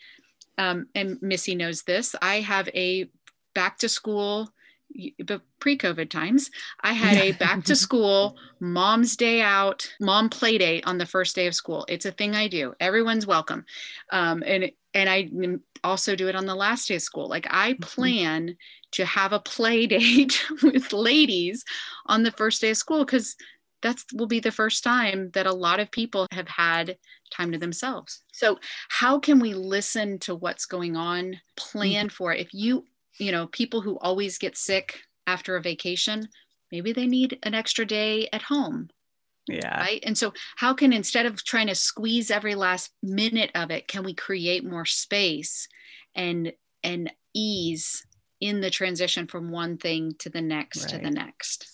um, 0.58 0.86
and 0.94 1.20
missy 1.20 1.54
knows 1.54 1.82
this 1.82 2.16
i 2.22 2.40
have 2.40 2.68
a 2.74 3.08
back 3.54 3.78
to 3.78 3.88
school 3.88 4.50
but 5.24 5.42
pre-COVID 5.60 6.10
times, 6.10 6.50
I 6.80 6.92
had 6.92 7.16
a 7.16 7.32
back 7.32 7.64
to 7.64 7.76
school 7.86 8.36
mom's 8.60 9.16
day 9.16 9.40
out, 9.42 9.88
mom 10.00 10.28
play 10.28 10.58
date 10.58 10.84
on 10.86 10.98
the 10.98 11.06
first 11.06 11.34
day 11.34 11.46
of 11.46 11.54
school. 11.54 11.84
It's 11.88 12.06
a 12.06 12.12
thing 12.12 12.34
I 12.34 12.48
do. 12.48 12.74
Everyone's 12.80 13.26
welcome. 13.26 13.64
Um, 14.10 14.42
and, 14.46 14.70
and 14.94 15.08
I 15.08 15.28
also 15.84 16.16
do 16.16 16.28
it 16.28 16.36
on 16.36 16.46
the 16.46 16.54
last 16.54 16.88
day 16.88 16.96
of 16.96 17.02
school. 17.02 17.28
Like 17.28 17.46
I 17.50 17.72
mm-hmm. 17.72 17.82
plan 17.82 18.42
mm-hmm. 18.42 18.52
to 18.92 19.04
have 19.04 19.32
a 19.32 19.40
play 19.40 19.86
date 19.86 20.44
with 20.62 20.92
ladies 20.92 21.64
on 22.06 22.22
the 22.22 22.32
first 22.32 22.60
day 22.60 22.70
of 22.70 22.76
school 22.76 23.04
because 23.04 23.36
that 23.82 24.02
will 24.14 24.26
be 24.26 24.40
the 24.40 24.50
first 24.50 24.82
time 24.82 25.30
that 25.34 25.46
a 25.46 25.52
lot 25.52 25.80
of 25.80 25.90
people 25.90 26.26
have 26.32 26.48
had 26.48 26.96
time 27.30 27.52
to 27.52 27.58
themselves. 27.58 28.22
So, 28.32 28.58
how 28.88 29.18
can 29.18 29.38
we 29.38 29.54
listen 29.54 30.18
to 30.20 30.34
what's 30.34 30.66
going 30.66 30.96
on, 30.96 31.40
plan 31.56 32.06
mm-hmm. 32.06 32.14
for 32.14 32.32
it? 32.32 32.40
If 32.40 32.54
you 32.54 32.84
you 33.18 33.32
know, 33.32 33.46
people 33.46 33.80
who 33.80 33.98
always 33.98 34.38
get 34.38 34.56
sick 34.56 35.00
after 35.26 35.56
a 35.56 35.62
vacation, 35.62 36.28
maybe 36.70 36.92
they 36.92 37.06
need 37.06 37.38
an 37.42 37.54
extra 37.54 37.84
day 37.84 38.28
at 38.32 38.42
home. 38.42 38.88
Yeah. 39.48 39.78
Right. 39.78 40.02
And 40.04 40.18
so, 40.18 40.32
how 40.56 40.74
can 40.74 40.92
instead 40.92 41.26
of 41.26 41.44
trying 41.44 41.68
to 41.68 41.74
squeeze 41.74 42.30
every 42.30 42.56
last 42.56 42.90
minute 43.02 43.52
of 43.54 43.70
it, 43.70 43.86
can 43.86 44.02
we 44.02 44.12
create 44.12 44.64
more 44.64 44.84
space 44.84 45.68
and 46.14 46.52
and 46.82 47.12
ease 47.32 48.04
in 48.40 48.60
the 48.60 48.70
transition 48.70 49.26
from 49.26 49.50
one 49.50 49.76
thing 49.78 50.14
to 50.18 50.30
the 50.30 50.40
next 50.40 50.82
right. 50.82 50.90
to 50.90 50.98
the 50.98 51.10
next? 51.10 51.68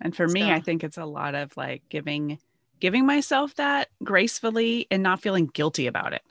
And 0.00 0.14
for 0.14 0.28
so. 0.28 0.32
me, 0.32 0.52
I 0.52 0.60
think 0.60 0.84
it's 0.84 0.96
a 0.96 1.04
lot 1.04 1.34
of 1.34 1.56
like 1.56 1.82
giving 1.88 2.38
giving 2.78 3.04
myself 3.04 3.56
that 3.56 3.88
gracefully 4.04 4.86
and 4.88 5.02
not 5.02 5.20
feeling 5.20 5.46
guilty 5.46 5.88
about 5.88 6.12
it 6.12 6.22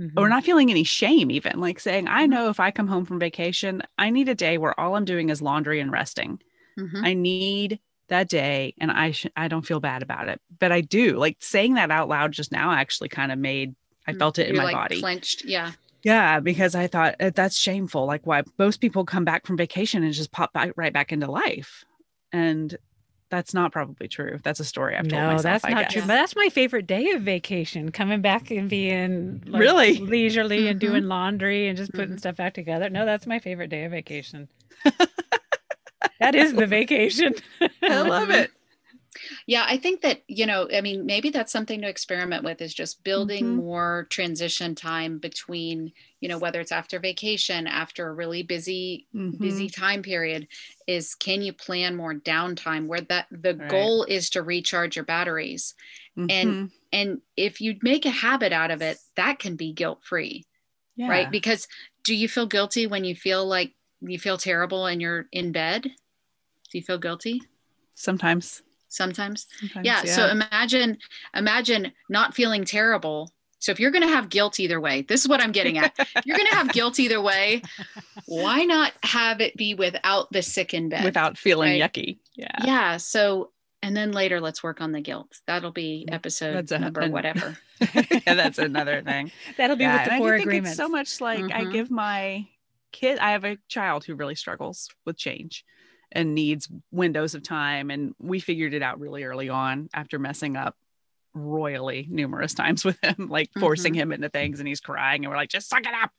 mm-hmm. 0.00 0.18
or 0.18 0.28
not 0.28 0.44
feeling 0.44 0.70
any 0.70 0.84
shame, 0.84 1.30
even 1.30 1.60
like 1.60 1.78
saying, 1.78 2.08
I 2.08 2.26
know 2.26 2.48
if 2.48 2.58
I 2.58 2.70
come 2.70 2.88
home 2.88 3.04
from 3.04 3.18
vacation, 3.18 3.82
I 3.98 4.10
need 4.10 4.28
a 4.28 4.34
day 4.34 4.58
where 4.58 4.78
all 4.78 4.96
I'm 4.96 5.04
doing 5.04 5.28
is 5.28 5.42
laundry 5.42 5.80
and 5.80 5.92
resting. 5.92 6.40
Mm-hmm. 6.78 7.04
I 7.04 7.14
need 7.14 7.80
that 8.08 8.28
day 8.28 8.74
and 8.78 8.90
I 8.90 9.12
sh- 9.12 9.26
I 9.36 9.48
don't 9.48 9.66
feel 9.66 9.80
bad 9.80 10.02
about 10.02 10.28
it. 10.28 10.40
But 10.58 10.72
I 10.72 10.80
do. 10.80 11.16
Like 11.16 11.36
saying 11.40 11.74
that 11.74 11.90
out 11.90 12.08
loud 12.08 12.32
just 12.32 12.52
now 12.52 12.72
actually 12.72 13.08
kind 13.08 13.30
of 13.30 13.38
made 13.38 13.74
I 14.06 14.14
felt 14.14 14.38
it 14.38 14.48
You're 14.48 14.56
in 14.56 14.56
my 14.56 14.64
like 14.64 14.74
body. 14.74 15.00
Clenched. 15.00 15.44
Yeah. 15.44 15.72
Yeah, 16.02 16.40
because 16.40 16.74
I 16.74 16.86
thought 16.86 17.16
uh, 17.20 17.30
that's 17.34 17.56
shameful. 17.56 18.06
Like 18.06 18.26
why 18.26 18.42
most 18.58 18.80
people 18.80 19.04
come 19.04 19.24
back 19.24 19.46
from 19.46 19.56
vacation 19.56 20.02
and 20.02 20.14
just 20.14 20.32
pop 20.32 20.52
back 20.52 20.72
right 20.76 20.92
back 20.92 21.12
into 21.12 21.30
life. 21.30 21.84
And 22.32 22.76
that's 23.30 23.54
not 23.54 23.72
probably 23.72 24.08
true. 24.08 24.38
That's 24.42 24.60
a 24.60 24.64
story 24.64 24.96
I've 24.96 25.08
told 25.08 25.22
no, 25.22 25.26
myself. 25.28 25.42
that's 25.42 25.64
I 25.64 25.70
not 25.70 25.82
guess. 25.84 25.92
true. 25.92 26.02
But 26.02 26.08
that's 26.08 26.36
my 26.36 26.48
favorite 26.48 26.86
day 26.86 27.10
of 27.10 27.22
vacation: 27.22 27.90
coming 27.92 28.20
back 28.20 28.50
and 28.50 28.68
being 28.68 29.42
like, 29.46 29.60
really 29.60 29.98
leisurely 29.98 30.58
mm-hmm. 30.58 30.68
and 30.68 30.80
doing 30.80 31.04
laundry 31.04 31.68
and 31.68 31.76
just 31.76 31.92
putting 31.92 32.10
mm-hmm. 32.10 32.18
stuff 32.18 32.36
back 32.36 32.54
together. 32.54 32.90
No, 32.90 33.06
that's 33.06 33.26
my 33.26 33.38
favorite 33.38 33.68
day 33.68 33.84
of 33.84 33.92
vacation. 33.92 34.48
that 36.20 36.34
is 36.34 36.52
the 36.52 36.66
vacation. 36.66 37.34
I 37.82 38.02
love 38.02 38.30
it 38.30 38.50
yeah 39.46 39.64
i 39.66 39.76
think 39.76 40.02
that 40.02 40.22
you 40.28 40.46
know 40.46 40.68
i 40.74 40.80
mean 40.80 41.04
maybe 41.04 41.30
that's 41.30 41.52
something 41.52 41.80
to 41.80 41.88
experiment 41.88 42.44
with 42.44 42.60
is 42.60 42.72
just 42.72 43.02
building 43.04 43.44
mm-hmm. 43.44 43.56
more 43.56 44.06
transition 44.10 44.74
time 44.74 45.18
between 45.18 45.92
you 46.20 46.28
know 46.28 46.38
whether 46.38 46.60
it's 46.60 46.72
after 46.72 46.98
vacation 46.98 47.66
after 47.66 48.08
a 48.08 48.12
really 48.12 48.42
busy 48.42 49.06
mm-hmm. 49.14 49.42
busy 49.42 49.68
time 49.68 50.02
period 50.02 50.46
is 50.86 51.14
can 51.14 51.42
you 51.42 51.52
plan 51.52 51.96
more 51.96 52.14
downtime 52.14 52.86
where 52.86 53.00
that 53.00 53.26
the 53.30 53.56
right. 53.56 53.68
goal 53.68 54.04
is 54.04 54.30
to 54.30 54.42
recharge 54.42 54.96
your 54.96 55.04
batteries 55.04 55.74
mm-hmm. 56.16 56.30
and 56.30 56.70
and 56.92 57.20
if 57.36 57.60
you 57.60 57.76
make 57.82 58.06
a 58.06 58.10
habit 58.10 58.52
out 58.52 58.70
of 58.70 58.82
it 58.82 58.98
that 59.16 59.38
can 59.38 59.56
be 59.56 59.72
guilt 59.72 60.00
free 60.04 60.44
yeah. 60.96 61.08
right 61.08 61.30
because 61.30 61.66
do 62.04 62.14
you 62.14 62.28
feel 62.28 62.46
guilty 62.46 62.86
when 62.86 63.04
you 63.04 63.14
feel 63.14 63.44
like 63.46 63.72
you 64.00 64.18
feel 64.18 64.38
terrible 64.38 64.86
and 64.86 65.00
you're 65.00 65.26
in 65.32 65.52
bed 65.52 65.82
do 65.82 66.78
you 66.78 66.82
feel 66.82 66.98
guilty 66.98 67.40
sometimes 67.94 68.62
sometimes, 68.88 69.46
sometimes 69.60 69.86
yeah. 69.86 70.02
yeah 70.04 70.12
so 70.12 70.28
imagine 70.28 70.98
imagine 71.34 71.92
not 72.08 72.34
feeling 72.34 72.64
terrible 72.64 73.30
so 73.60 73.72
if 73.72 73.78
you're 73.78 73.90
going 73.90 74.06
to 74.06 74.12
have 74.12 74.30
guilt 74.30 74.58
either 74.58 74.80
way, 74.80 75.02
this 75.02 75.20
is 75.20 75.28
what 75.28 75.42
I'm 75.42 75.52
getting 75.52 75.76
at. 75.76 75.92
If 75.98 76.26
you're 76.26 76.36
going 76.36 76.48
to 76.48 76.56
have 76.56 76.68
guilt 76.72 76.98
either 76.98 77.20
way. 77.20 77.62
Why 78.26 78.64
not 78.64 78.92
have 79.02 79.42
it 79.42 79.54
be 79.54 79.74
without 79.74 80.32
the 80.32 80.42
sick 80.42 80.72
in 80.72 80.88
bed? 80.88 81.04
Without 81.04 81.36
feeling 81.36 81.78
right? 81.78 81.92
yucky. 81.92 82.18
Yeah. 82.34 82.56
Yeah. 82.64 82.96
So, 82.96 83.52
and 83.82 83.94
then 83.94 84.12
later, 84.12 84.40
let's 84.40 84.62
work 84.62 84.80
on 84.80 84.92
the 84.92 85.02
guilt. 85.02 85.40
That'll 85.46 85.72
be 85.72 86.06
episode 86.10 86.54
that's 86.54 86.72
a, 86.72 86.78
number 86.78 87.02
an, 87.02 87.12
whatever. 87.12 87.58
yeah, 87.94 88.34
that's 88.34 88.58
another 88.58 89.02
thing. 89.02 89.30
That'll 89.58 89.76
be 89.76 89.84
yeah, 89.84 90.04
with 90.04 90.10
the 90.10 90.18
four 90.18 90.34
agreements. 90.34 90.76
so 90.76 90.88
much 90.88 91.20
like 91.20 91.40
mm-hmm. 91.40 91.68
I 91.68 91.70
give 91.70 91.90
my 91.90 92.46
kid. 92.92 93.18
I 93.18 93.32
have 93.32 93.44
a 93.44 93.58
child 93.68 94.04
who 94.04 94.14
really 94.14 94.34
struggles 94.34 94.88
with 95.04 95.18
change, 95.18 95.66
and 96.12 96.34
needs 96.34 96.68
windows 96.90 97.34
of 97.34 97.42
time. 97.42 97.90
And 97.90 98.14
we 98.18 98.40
figured 98.40 98.72
it 98.72 98.82
out 98.82 99.00
really 99.00 99.24
early 99.24 99.50
on 99.50 99.90
after 99.92 100.18
messing 100.18 100.56
up 100.56 100.76
royally 101.34 102.06
numerous 102.10 102.54
times 102.54 102.84
with 102.84 102.98
him, 103.02 103.28
like 103.28 103.50
forcing 103.58 103.92
mm-hmm. 103.92 104.02
him 104.02 104.12
into 104.12 104.28
things 104.28 104.58
and 104.58 104.68
he's 104.68 104.80
crying 104.80 105.24
and 105.24 105.30
we're 105.30 105.36
like, 105.36 105.48
just 105.48 105.68
suck 105.68 105.86
it 105.86 105.94
up. 105.94 106.10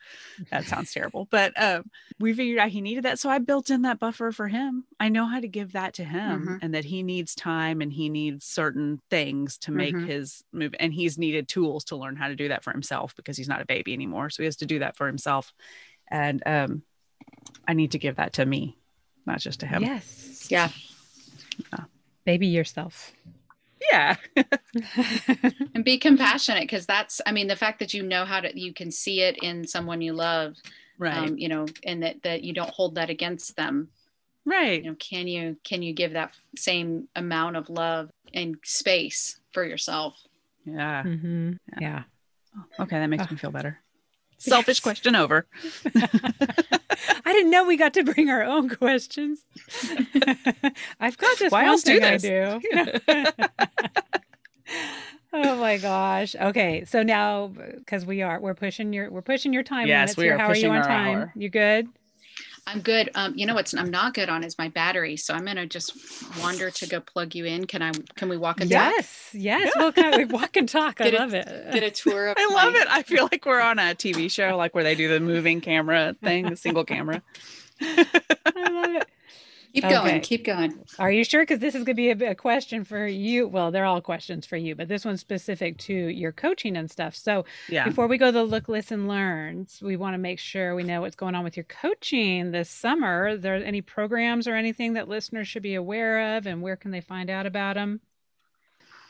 That 0.52 0.66
sounds 0.66 0.94
terrible. 0.94 1.28
But 1.30 1.54
um, 1.62 1.90
we 2.20 2.34
figured 2.34 2.60
out 2.60 2.70
he 2.70 2.82
needed 2.82 3.04
that. 3.04 3.20
So 3.20 3.30
I 3.30 3.40
built 3.40 3.70
in 3.70 3.82
that 3.84 4.00
buffer 4.00 4.32
for 4.32 4.48
him. 4.48 4.86
I 5.00 5.10
know 5.10 5.26
how 5.26 5.40
to 5.40 5.48
give 5.48 5.74
that 5.74 5.96
to 5.96 6.04
him 6.04 6.42
mm-hmm. 6.42 6.56
and 6.62 6.74
that 6.74 6.86
he 6.86 7.04
needs 7.04 7.36
time 7.36 7.82
and 7.82 7.92
he 7.92 8.10
needs 8.10 8.46
certain 8.46 9.02
things 9.10 9.58
to 9.60 9.72
make 9.72 9.96
mm-hmm. 9.96 10.08
his 10.08 10.44
move. 10.54 10.74
And 10.80 10.94
he's 10.94 11.18
needed 11.18 11.48
tools 11.48 11.86
to 11.86 11.96
learn 11.96 12.16
how 12.16 12.28
to 12.28 12.36
do 12.36 12.48
that 12.48 12.64
for 12.64 12.72
himself 12.72 13.16
because 13.16 13.38
he's 13.38 13.50
not 13.50 13.62
a 13.62 13.66
baby 13.66 13.94
anymore. 13.94 14.30
So 14.30 14.44
he 14.44 14.46
has 14.46 14.58
to 14.58 14.66
do 14.66 14.80
that 14.80 14.96
for 14.96 15.08
himself. 15.08 15.54
And 16.10 16.42
um, 16.46 16.84
I 17.68 17.74
need 17.74 17.92
to 17.92 18.00
give 18.00 18.16
that 18.16 18.34
to 18.34 18.46
me, 18.46 18.78
not 19.26 19.40
just 19.40 19.62
to 19.62 19.66
him. 19.66 19.84
Yes. 19.84 20.48
Yeah. 20.50 20.70
yeah. 21.74 21.86
Baby 22.26 22.48
yourself 22.48 23.14
yeah. 23.90 24.16
And 25.74 25.86
be 25.86 25.98
compassionate 25.98 26.64
because 26.64 26.86
that's 26.86 27.22
i 27.26 27.32
mean 27.32 27.48
the 27.48 27.56
fact 27.56 27.80
that 27.80 27.94
you 27.94 28.04
know 28.04 28.26
how 28.26 28.40
to 28.40 28.60
you 28.60 28.74
can 28.74 28.92
see 28.92 29.22
it 29.22 29.38
in 29.42 29.66
someone 29.66 30.02
you 30.02 30.14
love 30.14 30.56
right. 31.02 31.18
um, 31.30 31.38
you 31.38 31.50
know 31.50 31.66
and 31.84 32.04
that 32.04 32.24
that 32.24 32.44
you 32.44 32.54
don't 32.54 32.70
hold 32.70 32.96
that 32.96 33.10
against 33.10 33.56
them. 33.58 33.90
Right. 34.46 34.84
You 34.84 34.92
know 34.92 34.96
can 35.00 35.28
you 35.28 35.58
can 35.64 35.82
you 35.82 35.94
give 35.94 36.14
that 36.14 36.34
same 36.56 37.08
amount 37.16 37.58
of 37.58 37.70
love 37.70 38.10
and 38.34 38.58
space 38.64 39.40
for 39.52 39.66
yourself? 39.66 40.16
Yeah. 40.66 41.04
Mm-hmm. 41.04 41.54
yeah. 41.80 42.04
yeah. 42.56 42.84
okay 42.84 43.00
that 43.00 43.08
makes 43.08 43.30
me 43.30 43.38
feel 43.38 43.52
better 43.52 43.80
selfish 44.50 44.80
question 44.80 45.16
over 45.16 45.46
I 47.26 47.34
didn't 47.34 47.52
know 47.52 47.66
we 47.66 47.78
got 47.78 47.94
to 47.96 48.04
bring 48.04 48.30
our 48.30 48.44
own 48.44 48.70
questions. 48.70 49.46
I've 51.00 51.18
got 51.18 51.38
just 51.38 51.52
Why 51.52 51.64
one 51.64 51.70
else 51.70 51.84
do 51.84 52.00
this? 52.00 52.24
I 52.24 52.28
do. 52.28 52.62
oh 55.34 55.56
my 55.56 55.78
gosh. 55.78 56.36
Okay, 56.36 56.86
so 56.86 57.04
now 57.04 57.48
because 57.48 58.06
we 58.06 58.22
are 58.22 58.40
we're 58.40 58.54
pushing 58.54 58.94
your 58.94 59.10
we're 59.10 59.22
pushing 59.22 59.54
your 59.54 59.64
time 59.64 59.88
yes, 59.88 60.00
limits 60.00 60.18
we 60.18 60.24
here. 60.26 60.36
Are 60.36 60.38
How 60.40 60.48
are 60.50 60.56
you 60.56 60.70
on 60.70 60.84
time? 60.84 61.18
Hour. 61.18 61.34
You 61.36 61.50
good? 61.50 61.88
I'm 62.68 62.82
good. 62.82 63.10
Um, 63.16 63.34
you 63.36 63.46
know 63.46 63.56
what's 63.56 63.74
I'm 63.74 63.90
not 63.90 64.14
good 64.14 64.30
on 64.30 64.44
is 64.44 64.58
my 64.58 64.70
battery, 64.70 65.18
so 65.18 65.34
I'm 65.34 65.46
gonna 65.46 65.66
just 65.66 65.94
wander 66.40 66.70
to 66.70 66.88
go 66.88 67.00
plug 67.00 67.34
you 67.34 67.46
in. 67.46 67.66
Can 67.66 67.82
I? 67.82 67.92
Can 68.16 68.30
we 68.30 68.38
walk 68.38 68.62
and 68.62 68.70
yes, 68.70 68.94
talk? 68.94 69.06
Yes, 69.34 69.74
yes. 69.74 70.18
We'll 70.18 70.28
walk 70.28 70.56
and 70.56 70.70
talk. 70.70 71.02
I 71.02 71.10
love 71.10 71.34
it. 71.34 71.48
Get 71.74 71.84
a 71.84 71.90
tour. 71.90 72.28
Of 72.28 72.36
I 72.40 72.46
my... 72.46 72.54
love 72.54 72.76
it. 72.76 72.88
I 72.88 73.02
feel 73.02 73.28
like 73.32 73.46
we're 73.46 73.62
on 73.62 73.80
a 73.80 73.96
TV 73.96 74.30
show, 74.30 74.56
like 74.58 74.76
where 74.76 74.84
they 74.84 74.96
do 74.96 75.10
the 75.10 75.20
moving 75.20 75.60
camera 75.60 76.16
thing, 76.24 76.50
the 76.50 76.56
single 76.56 76.86
camera. 76.86 77.24
I 77.82 78.06
love 78.56 78.96
it. 78.96 79.08
Keep 79.74 79.86
okay. 79.86 79.94
going. 79.94 80.22
Keep 80.22 80.46
going. 80.46 80.84
Are 81.00 81.12
you 81.12 81.24
sure? 81.24 81.44
Because 81.44 81.60
this 81.60 81.76
is 81.76 81.86
going 81.86 81.96
to 81.96 82.18
be 82.18 82.26
a, 82.26 82.32
a, 82.32 82.36
question 82.36 82.84
for 82.84 83.08
you. 83.08 83.48
Well, 83.48 83.72
they're 83.72 83.86
all 83.86 84.02
questions 84.02 84.46
for 84.46 84.58
you, 84.58 84.76
but 84.76 84.90
this 84.90 85.06
one's 85.06 85.22
specific 85.22 85.78
to 85.80 85.94
your 85.94 86.34
coaching 86.34 86.76
and 86.76 86.92
stuff. 86.92 87.16
So, 87.16 87.46
yeah. 87.70 87.86
before 87.86 88.08
we 88.08 88.18
go 88.18 88.32
to 88.32 88.44
look, 88.44 88.68
listen, 88.68 89.08
learns, 89.08 89.80
we 89.82 89.96
want 89.96 90.14
to 90.14 90.18
make 90.18 90.40
sure 90.40 90.76
we 90.76 90.84
know 90.84 91.02
what's 91.02 91.16
going 91.16 91.36
on 91.36 91.46
with 91.46 91.56
your 91.56 91.64
coaching 91.66 92.52
this 92.52 92.70
summer. 92.70 93.28
Are 93.28 93.38
there 93.38 93.56
any 93.56 93.82
programs 93.82 94.46
or 94.46 94.56
anything 94.56 94.94
that 94.94 95.08
listeners 95.08 95.48
should 95.48 95.64
be 95.64 95.76
aware 95.76 96.38
of, 96.38 96.48
and 96.48 96.62
where 96.62 96.76
can 96.76 96.92
they 96.92 97.02
find 97.02 97.30
out 97.30 97.46
about 97.46 97.76
them? 97.76 98.02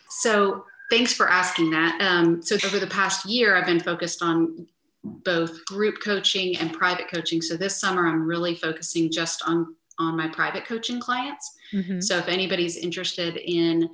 So, 0.09 0.65
thanks 0.91 1.11
for 1.11 1.27
asking 1.27 1.71
that. 1.71 1.99
Um, 2.01 2.43
so, 2.43 2.55
over 2.67 2.77
the 2.77 2.87
past 2.87 3.25
year, 3.25 3.55
I've 3.55 3.65
been 3.65 3.79
focused 3.79 4.21
on 4.21 4.67
both 5.03 5.65
group 5.65 5.95
coaching 6.03 6.55
and 6.57 6.71
private 6.71 7.09
coaching. 7.09 7.41
So, 7.41 7.57
this 7.57 7.79
summer, 7.79 8.07
I'm 8.07 8.27
really 8.27 8.53
focusing 8.53 9.11
just 9.11 9.41
on 9.47 9.75
on 10.01 10.17
my 10.17 10.27
private 10.27 10.65
coaching 10.65 10.99
clients. 10.99 11.57
Mm-hmm. 11.73 12.01
So 12.01 12.17
if 12.17 12.27
anybody's 12.27 12.77
interested 12.77 13.37
in 13.37 13.89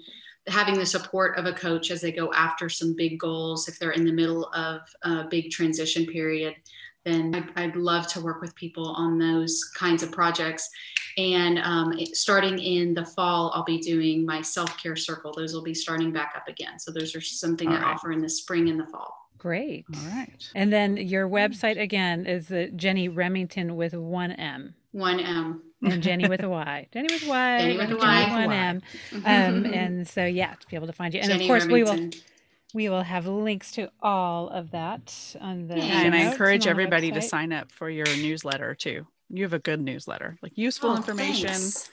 having 0.47 0.75
the 0.75 0.85
support 0.85 1.37
of 1.37 1.45
a 1.45 1.53
coach 1.53 1.91
as 1.91 2.01
they 2.01 2.11
go 2.11 2.31
after 2.33 2.69
some 2.69 2.95
big 2.95 3.19
goals, 3.19 3.67
if 3.67 3.77
they're 3.77 3.91
in 3.91 4.05
the 4.05 4.11
middle 4.11 4.45
of 4.53 4.81
a 5.03 5.25
big 5.25 5.51
transition 5.51 6.05
period, 6.05 6.55
then 7.03 7.33
I'd, 7.35 7.63
I'd 7.63 7.75
love 7.75 8.07
to 8.09 8.21
work 8.21 8.41
with 8.41 8.55
people 8.55 8.89
on 8.89 9.17
those 9.17 9.63
kinds 9.75 10.03
of 10.03 10.11
projects. 10.11 10.69
And 11.17 11.59
um, 11.59 11.93
starting 12.13 12.59
in 12.59 12.93
the 12.93 13.05
fall, 13.05 13.51
I'll 13.55 13.63
be 13.63 13.79
doing 13.79 14.25
my 14.25 14.41
self 14.41 14.77
care 14.77 14.95
circle. 14.95 15.33
Those 15.33 15.53
will 15.53 15.63
be 15.63 15.73
starting 15.73 16.11
back 16.11 16.33
up 16.35 16.47
again. 16.47 16.79
So 16.79 16.91
those 16.91 17.15
are 17.15 17.21
something 17.21 17.69
All 17.69 17.75
I 17.75 17.81
right. 17.81 17.93
offer 17.93 18.11
in 18.11 18.21
the 18.21 18.29
spring 18.29 18.69
and 18.69 18.79
the 18.79 18.85
fall. 18.85 19.13
Great. 19.37 19.85
All 19.93 20.09
right. 20.09 20.49
And 20.55 20.71
then 20.71 20.97
your 20.97 21.27
website 21.29 21.79
again 21.79 22.25
is 22.25 22.47
the 22.47 22.67
Jenny 22.67 23.07
Remington 23.07 23.75
with 23.75 23.93
one 23.93 24.31
M. 24.31 24.75
One 24.91 25.19
M 25.19 25.61
and 25.81 26.01
Jenny 26.03 26.27
with 26.27 26.43
a 26.43 26.49
Y. 26.49 26.87
Jenny 26.91 27.07
with 27.11 27.23
a 27.23 27.29
Y. 27.29 27.59
Jenny 27.59 27.77
with 27.77 27.91
a 27.91 27.97
Y. 27.97 28.45
One 28.45 28.51
M. 28.51 28.81
Um, 29.13 29.65
and 29.65 30.07
so 30.07 30.25
yeah, 30.25 30.53
to 30.53 30.67
be 30.67 30.75
able 30.75 30.87
to 30.87 30.93
find 30.93 31.13
you, 31.13 31.19
and 31.19 31.29
Jenny 31.29 31.45
of 31.45 31.47
course 31.49 31.65
Remington. 31.65 31.97
we 31.97 32.01
will. 32.01 32.11
We 32.73 32.89
will 32.89 33.01
have 33.03 33.25
links 33.25 33.71
to 33.73 33.89
all 34.01 34.49
of 34.49 34.71
that 34.71 35.35
on 35.39 35.67
the. 35.67 35.77
Yeah, 35.77 36.01
and 36.01 36.13
I 36.13 36.29
encourage 36.29 36.67
everybody 36.67 37.11
to 37.11 37.21
sign 37.21 37.53
up 37.53 37.71
for 37.71 37.89
your 37.89 38.05
newsletter 38.05 38.75
too. 38.75 39.07
You 39.29 39.43
have 39.43 39.53
a 39.53 39.59
good 39.59 39.81
newsletter, 39.81 40.37
like 40.41 40.57
useful 40.57 40.91
oh, 40.91 40.97
information. 40.97 41.49
Thanks 41.49 41.89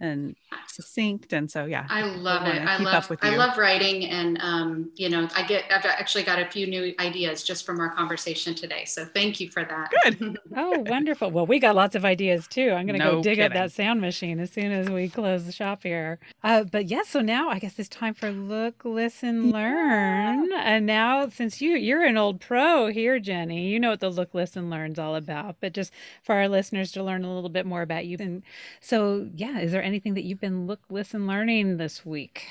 and 0.00 0.36
succinct 0.66 1.32
and 1.32 1.50
so 1.50 1.64
yeah 1.64 1.86
i 1.90 2.02
love 2.02 2.46
it. 2.46 2.62
I 2.62 2.78
love 2.78 3.10
i 3.22 3.36
love 3.36 3.58
writing 3.58 4.06
and 4.06 4.38
um, 4.40 4.90
you 4.96 5.08
know 5.08 5.28
i 5.36 5.46
get 5.46 5.64
i've 5.70 5.84
actually 5.84 6.24
got 6.24 6.38
a 6.38 6.46
few 6.46 6.66
new 6.66 6.94
ideas 6.98 7.42
just 7.42 7.66
from 7.66 7.80
our 7.80 7.90
conversation 7.94 8.54
today 8.54 8.84
so 8.84 9.04
thank 9.04 9.40
you 9.40 9.50
for 9.50 9.64
that. 9.64 9.90
Good. 10.04 10.38
Oh 10.56 10.80
wonderful. 10.80 11.30
Well 11.30 11.46
we 11.46 11.58
got 11.58 11.76
lots 11.76 11.94
of 11.94 12.04
ideas 12.04 12.46
too. 12.48 12.70
I'm 12.70 12.86
gonna 12.86 12.98
no 12.98 13.12
go 13.16 13.22
dig 13.22 13.36
kidding. 13.36 13.44
up 13.44 13.52
that 13.52 13.72
sound 13.72 14.00
machine 14.00 14.40
as 14.40 14.50
soon 14.50 14.72
as 14.72 14.88
we 14.88 15.08
close 15.08 15.44
the 15.44 15.52
shop 15.52 15.82
here. 15.82 16.18
Uh, 16.42 16.64
but 16.64 16.86
yes 16.86 17.06
yeah, 17.06 17.10
so 17.10 17.20
now 17.20 17.48
i 17.50 17.58
guess 17.58 17.78
it's 17.78 17.88
time 17.88 18.14
for 18.14 18.30
look 18.30 18.84
listen 18.84 19.50
learn. 19.50 20.50
Yeah. 20.50 20.62
and 20.64 20.86
now 20.86 21.28
since 21.28 21.60
you 21.60 21.72
you're 21.76 22.04
an 22.04 22.16
old 22.16 22.40
pro 22.40 22.88
here 22.88 23.18
jenny 23.18 23.68
you 23.68 23.78
know 23.80 23.90
what 23.90 24.00
the 24.00 24.10
look 24.10 24.34
listen 24.34 24.70
learn's 24.70 24.98
all 24.98 25.14
about 25.16 25.56
but 25.60 25.72
just 25.72 25.92
for 26.22 26.34
our 26.34 26.48
listeners 26.48 26.92
to 26.92 27.02
learn 27.02 27.24
a 27.24 27.32
little 27.34 27.50
bit 27.50 27.66
more 27.66 27.82
about 27.82 28.06
you. 28.06 28.16
And 28.20 28.42
so 28.80 29.28
yeah 29.34 29.58
is 29.60 29.72
there 29.72 29.82
anything 29.90 30.14
that 30.14 30.24
you've 30.24 30.40
been 30.40 30.66
look, 30.66 30.80
listen, 30.88 31.26
learning 31.26 31.76
this 31.76 32.06
week? 32.06 32.46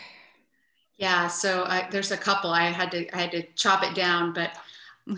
Yeah, 0.97 1.27
so 1.27 1.63
I, 1.63 1.87
there's 1.89 2.11
a 2.11 2.17
couple. 2.17 2.51
I 2.51 2.65
had 2.65 2.91
to 2.91 3.15
I 3.15 3.21
had 3.21 3.31
to 3.31 3.43
chop 3.55 3.83
it 3.83 3.95
down, 3.95 4.33
but 4.33 4.51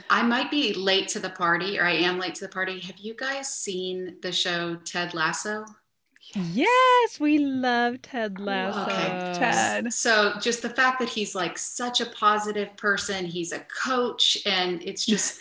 I 0.09 0.21
might 0.21 0.51
be 0.51 0.73
late 0.73 1.07
to 1.09 1.19
the 1.19 1.31
party, 1.31 1.79
or 1.79 1.85
I 1.85 1.93
am 1.93 2.19
late 2.19 2.35
to 2.35 2.45
the 2.45 2.51
party. 2.51 2.79
Have 2.81 2.97
you 2.97 3.15
guys 3.15 3.49
seen 3.49 4.17
the 4.21 4.31
show 4.31 4.75
Ted 4.85 5.13
Lasso? 5.13 5.65
Yes, 6.53 7.19
we 7.19 7.39
love 7.39 8.01
Ted 8.03 8.39
Lasso. 8.39 8.83
Okay. 8.83 9.33
Ted. 9.37 9.91
So 9.91 10.33
just 10.39 10.61
the 10.61 10.69
fact 10.69 10.99
that 10.99 11.09
he's 11.09 11.33
like 11.33 11.57
such 11.57 11.99
a 11.99 12.05
positive 12.05 12.77
person, 12.77 13.25
he's 13.25 13.51
a 13.51 13.59
coach, 13.83 14.37
and 14.45 14.81
it's 14.83 15.05
just 15.05 15.39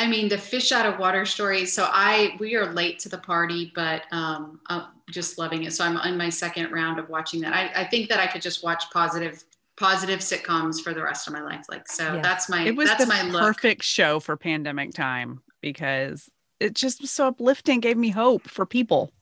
I 0.00 0.06
mean, 0.06 0.30
the 0.30 0.38
fish 0.38 0.72
out 0.72 0.86
of 0.86 0.98
water 0.98 1.26
story. 1.26 1.66
So 1.66 1.86
I, 1.86 2.34
we 2.38 2.54
are 2.56 2.72
late 2.72 3.00
to 3.00 3.10
the 3.10 3.18
party, 3.18 3.70
but 3.74 4.04
um, 4.12 4.60
I'm 4.66 4.84
just 5.10 5.38
loving 5.38 5.64
it. 5.64 5.72
So 5.72 5.84
I'm 5.84 5.96
on 5.96 6.16
my 6.16 6.28
second 6.28 6.70
round 6.72 6.98
of 6.98 7.08
watching 7.08 7.40
that. 7.42 7.52
I, 7.52 7.82
I 7.82 7.84
think 7.84 8.08
that 8.08 8.18
I 8.18 8.26
could 8.26 8.42
just 8.42 8.62
watch 8.62 8.84
positive, 8.92 9.44
positive 9.76 10.20
sitcoms 10.20 10.80
for 10.80 10.94
the 10.94 11.02
rest 11.02 11.26
of 11.26 11.32
my 11.32 11.42
life. 11.42 11.66
Like, 11.68 11.88
so 11.88 12.14
yes. 12.14 12.24
that's 12.24 12.48
my, 12.48 12.64
it 12.64 12.76
was 12.76 12.88
that's 12.88 13.04
the 13.04 13.08
my 13.08 13.22
look. 13.22 13.42
perfect 13.42 13.82
show 13.82 14.20
for 14.20 14.36
pandemic 14.36 14.92
time 14.92 15.40
because 15.60 16.28
it 16.60 16.74
just 16.74 17.00
was 17.00 17.10
so 17.10 17.28
uplifting, 17.28 17.80
gave 17.80 17.96
me 17.96 18.10
hope 18.10 18.48
for 18.48 18.66
people. 18.66 19.12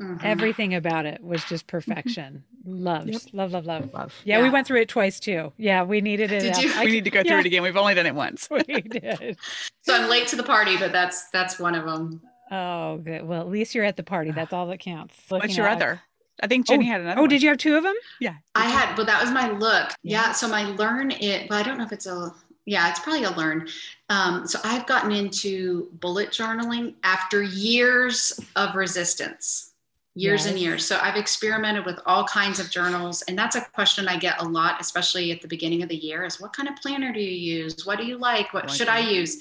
Mm-hmm. 0.00 0.24
Everything 0.24 0.74
about 0.74 1.04
it 1.04 1.22
was 1.22 1.44
just 1.44 1.66
perfection. 1.66 2.42
Love, 2.64 3.08
yep. 3.08 3.22
love, 3.32 3.52
love, 3.52 3.66
love, 3.66 3.92
love. 3.92 4.14
Yeah, 4.24 4.38
yeah, 4.38 4.42
we 4.44 4.50
went 4.50 4.66
through 4.66 4.80
it 4.80 4.88
twice 4.88 5.18
too. 5.18 5.52
Yeah, 5.56 5.82
we 5.82 6.00
needed 6.00 6.30
it. 6.30 6.40
Did 6.40 6.56
you? 6.58 6.72
I, 6.74 6.84
we 6.84 6.92
need 6.92 7.04
to 7.04 7.10
go 7.10 7.22
through 7.22 7.32
yeah. 7.32 7.40
it 7.40 7.46
again. 7.46 7.62
We've 7.62 7.76
only 7.76 7.94
done 7.94 8.06
it 8.06 8.14
once. 8.14 8.48
we 8.68 8.82
did. 8.82 9.38
So 9.82 9.94
I'm 9.94 10.08
late 10.08 10.26
to 10.28 10.36
the 10.36 10.42
party, 10.42 10.76
but 10.76 10.92
that's 10.92 11.28
that's 11.30 11.58
one 11.58 11.74
of 11.74 11.84
them. 11.84 12.20
Oh, 12.50 12.98
good. 12.98 13.26
Well, 13.26 13.40
at 13.40 13.48
least 13.48 13.74
you're 13.74 13.84
at 13.84 13.96
the 13.96 14.02
party. 14.02 14.30
That's 14.30 14.52
all 14.52 14.66
that 14.66 14.80
counts. 14.80 15.14
Looking 15.30 15.48
What's 15.48 15.56
your 15.56 15.68
other? 15.68 16.00
I 16.42 16.46
think 16.46 16.66
Jenny 16.66 16.86
oh, 16.86 16.92
had 16.92 17.00
another. 17.02 17.18
Oh, 17.18 17.22
one. 17.22 17.30
did 17.30 17.42
you 17.42 17.48
have 17.50 17.58
two 17.58 17.76
of 17.76 17.82
them? 17.82 17.94
Yeah. 18.18 18.34
I 18.54 18.68
had, 18.68 18.94
but 18.96 19.06
that 19.06 19.20
was 19.20 19.30
my 19.30 19.50
look. 19.50 19.90
Yeah. 20.02 20.26
yeah. 20.26 20.32
So 20.32 20.48
my 20.48 20.64
learn 20.64 21.10
it, 21.10 21.48
but 21.48 21.56
I 21.56 21.62
don't 21.62 21.78
know 21.78 21.84
if 21.84 21.92
it's 21.92 22.06
a 22.06 22.34
yeah, 22.66 22.88
it's 22.88 23.00
probably 23.00 23.24
a 23.24 23.30
learn. 23.30 23.68
Um, 24.10 24.46
so 24.46 24.58
I've 24.64 24.86
gotten 24.86 25.12
into 25.12 25.88
bullet 25.94 26.30
journaling 26.30 26.94
after 27.02 27.42
years 27.42 28.38
of 28.54 28.74
resistance 28.74 29.70
years 30.14 30.44
yes. 30.44 30.50
and 30.50 30.58
years. 30.58 30.84
So 30.84 30.98
I've 31.00 31.16
experimented 31.16 31.86
with 31.86 32.00
all 32.04 32.24
kinds 32.24 32.58
of 32.58 32.70
journals. 32.70 33.22
And 33.22 33.38
that's 33.38 33.56
a 33.56 33.60
question 33.60 34.08
I 34.08 34.18
get 34.18 34.40
a 34.40 34.44
lot, 34.44 34.80
especially 34.80 35.30
at 35.30 35.40
the 35.40 35.48
beginning 35.48 35.82
of 35.82 35.88
the 35.88 35.96
year 35.96 36.24
is 36.24 36.40
what 36.40 36.52
kind 36.52 36.68
of 36.68 36.76
planner 36.76 37.12
do 37.12 37.20
you 37.20 37.60
use? 37.62 37.86
What 37.86 37.98
do 37.98 38.04
you 38.04 38.18
like? 38.18 38.52
What 38.52 38.70
should 38.70 38.88
I 38.88 38.98
use? 38.98 39.40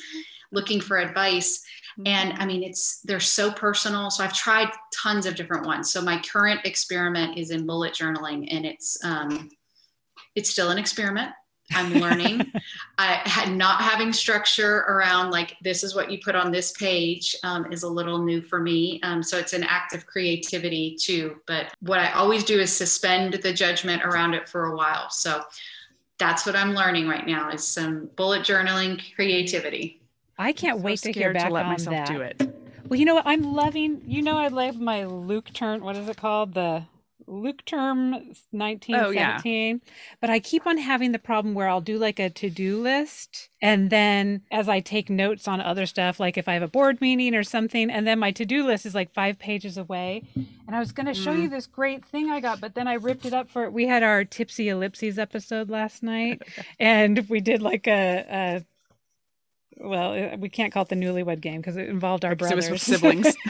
Looking 0.51 0.79
for 0.79 0.97
advice. 0.97 1.63
And 2.05 2.33
I 2.33 2.45
mean, 2.45 2.63
it's, 2.63 3.01
they're 3.01 3.19
so 3.19 3.51
personal. 3.51 4.09
So 4.09 4.23
I've 4.23 4.33
tried 4.33 4.69
tons 4.93 5.25
of 5.25 5.35
different 5.35 5.65
ones. 5.65 5.91
So 5.91 6.01
my 6.01 6.21
current 6.21 6.61
experiment 6.65 7.37
is 7.37 7.51
in 7.51 7.65
bullet 7.65 7.93
journaling 7.93 8.47
and 8.51 8.65
it's, 8.65 9.03
um, 9.03 9.49
it's 10.35 10.49
still 10.49 10.69
an 10.69 10.77
experiment. 10.77 11.31
I'm 11.71 11.93
learning. 11.93 12.51
I 12.97 13.21
had 13.25 13.51
not 13.55 13.81
having 13.81 14.11
structure 14.13 14.79
around 14.87 15.31
like 15.31 15.55
this 15.61 15.83
is 15.83 15.93
what 15.95 16.09
you 16.11 16.19
put 16.23 16.35
on 16.35 16.51
this 16.51 16.71
page 16.71 17.35
um, 17.43 17.71
is 17.71 17.83
a 17.83 17.89
little 17.89 18.23
new 18.23 18.41
for 18.41 18.59
me. 18.59 18.99
Um, 19.03 19.21
so 19.21 19.37
it's 19.37 19.53
an 19.53 19.63
act 19.63 19.93
of 19.93 20.05
creativity 20.05 20.97
too. 20.99 21.37
But 21.45 21.73
what 21.81 21.99
I 21.99 22.11
always 22.13 22.43
do 22.43 22.59
is 22.59 22.75
suspend 22.75 23.33
the 23.35 23.53
judgment 23.53 24.03
around 24.03 24.33
it 24.33 24.49
for 24.49 24.65
a 24.65 24.75
while. 24.75 25.09
So 25.09 25.43
that's 26.17 26.45
what 26.45 26.55
I'm 26.55 26.73
learning 26.73 27.07
right 27.07 27.25
now 27.25 27.49
is 27.49 27.65
some 27.65 28.09
bullet 28.15 28.41
journaling 28.41 29.01
creativity. 29.15 29.98
I 30.39 30.53
can't 30.53 30.79
So 30.79 30.85
wait 30.85 30.99
to 31.01 31.11
hear 31.11 31.33
back 31.33 31.47
to 31.47 31.53
let 31.53 31.65
on 31.65 31.71
myself 31.73 31.95
that. 31.95 32.07
do 32.07 32.21
it. 32.21 32.55
Well, 32.87 32.99
you 32.99 33.05
know 33.05 33.15
what? 33.15 33.27
I'm 33.27 33.43
loving. 33.43 34.01
You 34.07 34.21
know, 34.23 34.37
I 34.37 34.47
love 34.47 34.79
my 34.79 35.01
Leuchtturm. 35.01 35.81
What 35.81 35.95
is 35.95 36.07
it 36.07 36.17
called? 36.17 36.55
The 36.55 36.85
Leuchtturm 37.27 38.11
1917. 38.51 39.81
But 40.19 40.29
I 40.29 40.39
keep 40.39 40.65
on 40.65 40.77
having 40.77 41.11
the 41.11 41.19
problem 41.19 41.53
where 41.53 41.67
I'll 41.67 41.81
do 41.81 41.97
like 41.97 42.19
a 42.19 42.29
to 42.29 42.49
do 42.49 42.81
list. 42.81 43.49
And 43.61 43.89
then 43.89 44.41
as 44.51 44.67
I 44.67 44.79
take 44.79 45.09
notes 45.09 45.47
on 45.47 45.61
other 45.61 45.85
stuff, 45.85 46.19
like 46.19 46.37
if 46.37 46.47
I 46.47 46.53
have 46.53 46.63
a 46.63 46.67
board 46.67 46.99
meeting 47.01 47.35
or 47.35 47.43
something, 47.43 47.89
and 47.91 48.07
then 48.07 48.17
my 48.17 48.31
to 48.31 48.45
do 48.45 48.65
list 48.65 48.85
is 48.85 48.95
like 48.95 49.13
five 49.13 49.37
pages 49.37 49.77
away. 49.77 50.23
And 50.35 50.75
I 50.75 50.79
was 50.79 50.91
going 50.91 51.07
to 51.07 51.13
show 51.13 51.33
you 51.33 51.47
mm. 51.47 51.51
this 51.51 51.67
great 51.67 52.05
thing 52.05 52.29
I 52.29 52.39
got, 52.39 52.59
but 52.61 52.75
then 52.75 52.87
I 52.87 52.93
ripped 52.93 53.25
it 53.25 53.33
up 53.33 53.49
for 53.49 53.69
We 53.69 53.87
had 53.87 54.03
our 54.03 54.23
Tipsy 54.23 54.69
Ellipses 54.69 55.19
episode 55.19 55.69
last 55.69 56.01
night. 56.01 56.41
and 56.79 57.27
we 57.29 57.39
did 57.41 57.61
like 57.61 57.87
a. 57.87 58.25
a 58.29 58.65
well, 59.79 60.11
uh, 60.33 60.37
we 60.37 60.49
can't 60.49 60.71
call 60.73 60.83
it 60.83 60.89
the 60.89 60.95
newlywed 60.95 61.41
game 61.41 61.61
because 61.61 61.77
it 61.77 61.87
involved 61.89 62.25
our 62.25 62.35
Because 62.35 62.51
it 62.51 62.55
brothers. 62.55 62.71
was 62.71 62.81
siblings. 62.81 63.35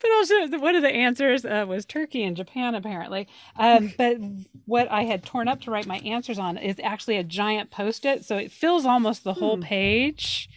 but 0.00 0.10
also 0.16 0.58
one 0.58 0.74
of 0.76 0.82
the 0.82 0.90
answers 0.92 1.44
uh, 1.44 1.64
was 1.68 1.84
Turkey 1.84 2.24
and 2.24 2.36
Japan 2.36 2.74
apparently. 2.74 3.28
Um, 3.56 3.92
but 3.98 4.18
what 4.66 4.90
I 4.90 5.02
had 5.04 5.24
torn 5.24 5.48
up 5.48 5.60
to 5.62 5.70
write 5.70 5.86
my 5.86 5.98
answers 5.98 6.38
on 6.38 6.56
is 6.58 6.76
actually 6.82 7.16
a 7.16 7.24
giant 7.24 7.70
post-it, 7.70 8.24
so 8.24 8.36
it 8.36 8.50
fills 8.52 8.84
almost 8.84 9.24
the 9.24 9.34
whole 9.34 9.56
Hmm. 9.56 9.62
page. 9.62 10.48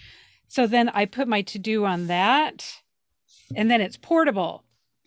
So 0.48 0.68
then 0.68 0.90
I 0.90 1.06
put 1.06 1.28
my 1.28 1.42
to-do 1.42 1.86
on 1.86 2.08
that, 2.08 2.82
and 3.56 3.70
then 3.70 3.82
it's 3.82 3.98
portable. 3.98 4.64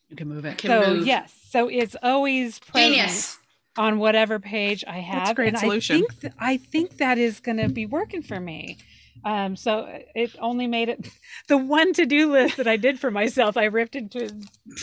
you 0.09 0.16
can 0.16 0.28
move 0.28 0.45
it. 0.45 0.59
Can 0.59 0.68
so 0.70 0.95
move. 0.95 1.07
yes, 1.07 1.32
so 1.49 1.68
it's 1.68 1.97
always 2.03 2.59
present 2.59 2.95
Genius. 2.95 3.38
On 3.78 3.98
whatever 3.98 4.38
page 4.38 4.84
I 4.86 4.98
have. 4.98 5.30
a 5.30 5.34
great 5.34 5.48
and 5.48 5.58
solution. 5.58 5.96
I 5.96 5.98
think, 5.98 6.20
th- 6.20 6.32
I 6.38 6.56
think 6.56 6.96
that 6.98 7.18
is 7.18 7.40
going 7.40 7.58
to 7.58 7.68
be 7.68 7.86
working 7.86 8.22
for 8.22 8.38
me. 8.38 8.78
Um, 9.24 9.56
so 9.56 9.86
it 10.14 10.34
only 10.40 10.66
made 10.66 10.88
it 10.88 11.10
the 11.48 11.56
one 11.58 11.92
to 11.94 12.06
do 12.06 12.30
list 12.32 12.56
that 12.56 12.68
I 12.68 12.76
did 12.76 13.00
for 13.00 13.10
myself. 13.10 13.56
I 13.56 13.64
ripped 13.64 13.96
into 13.96 14.30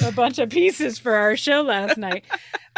a 0.06 0.12
bunch 0.12 0.40
of 0.40 0.50
pieces 0.50 1.00
for 1.00 1.16
our 1.16 1.38
show 1.38 1.62
last 1.62 1.98
night, 1.98 2.26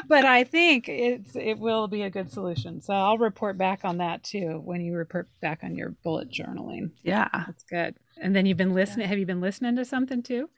but 0.07 0.26
I 0.26 0.43
think 0.43 0.88
it's 0.88 1.36
it 1.36 1.57
will 1.57 1.88
be 1.88 2.03
a 2.03 2.09
good 2.09 2.32
solution. 2.32 2.82
So 2.82 2.93
I'll 2.93 3.18
report 3.18 3.57
back 3.57 3.82
on 3.84 3.97
that 3.97 4.24
too 4.24 4.61
when 4.63 4.82
you 4.82 4.95
report 4.95 5.28
back 5.41 5.61
on 5.63 5.76
your 5.76 5.89
bullet 6.03 6.30
journaling. 6.32 6.91
Yeah. 7.03 7.28
That's 7.34 7.63
good. 7.63 7.95
And 8.22 8.36
then 8.36 8.45
you've 8.45 8.57
been 8.57 8.74
listening. 8.74 9.07
Have 9.07 9.20
you 9.20 9.26
been 9.26 9.41
listening 9.41 9.76
to 9.78 9.86
something 9.86 10.24
too? 10.24 10.49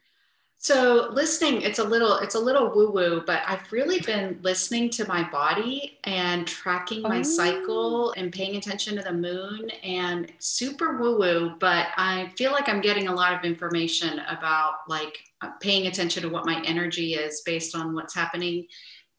So 0.62 1.08
listening, 1.14 1.62
it's 1.62 1.80
a 1.80 1.84
little, 1.86 2.18
it's 2.18 2.36
a 2.36 2.40
little 2.40 2.70
woo 2.76 2.92
woo, 2.92 3.24
but 3.26 3.42
I've 3.48 3.72
really 3.72 4.02
been 4.02 4.38
listening 4.42 4.90
to 4.90 5.08
my 5.08 5.24
body 5.30 5.98
and 6.04 6.46
tracking 6.46 7.02
my 7.02 7.20
Oh. 7.20 7.24
cycle 7.24 8.12
and 8.18 8.30
paying 8.30 8.58
attention 8.58 8.98
to 8.98 9.02
the 9.02 9.14
moon 9.14 9.70
and 9.84 10.30
super 10.40 10.98
woo 10.98 11.18
woo, 11.18 11.56
but 11.60 11.88
I 11.96 12.34
feel 12.38 12.52
like 12.52 12.68
I'm 12.68 12.82
getting 12.82 13.08
a 13.08 13.14
lot 13.16 13.34
of 13.34 13.46
information 13.46 14.20
about 14.28 14.80
like 14.90 15.18
uh, 15.42 15.52
paying 15.62 15.88
attention 15.88 16.24
to 16.24 16.30
what 16.30 16.46
my 16.46 16.62
energy 16.66 17.14
is 17.14 17.40
based 17.46 17.74
on 17.74 17.96
what's 17.96 18.14
happening 18.14 18.68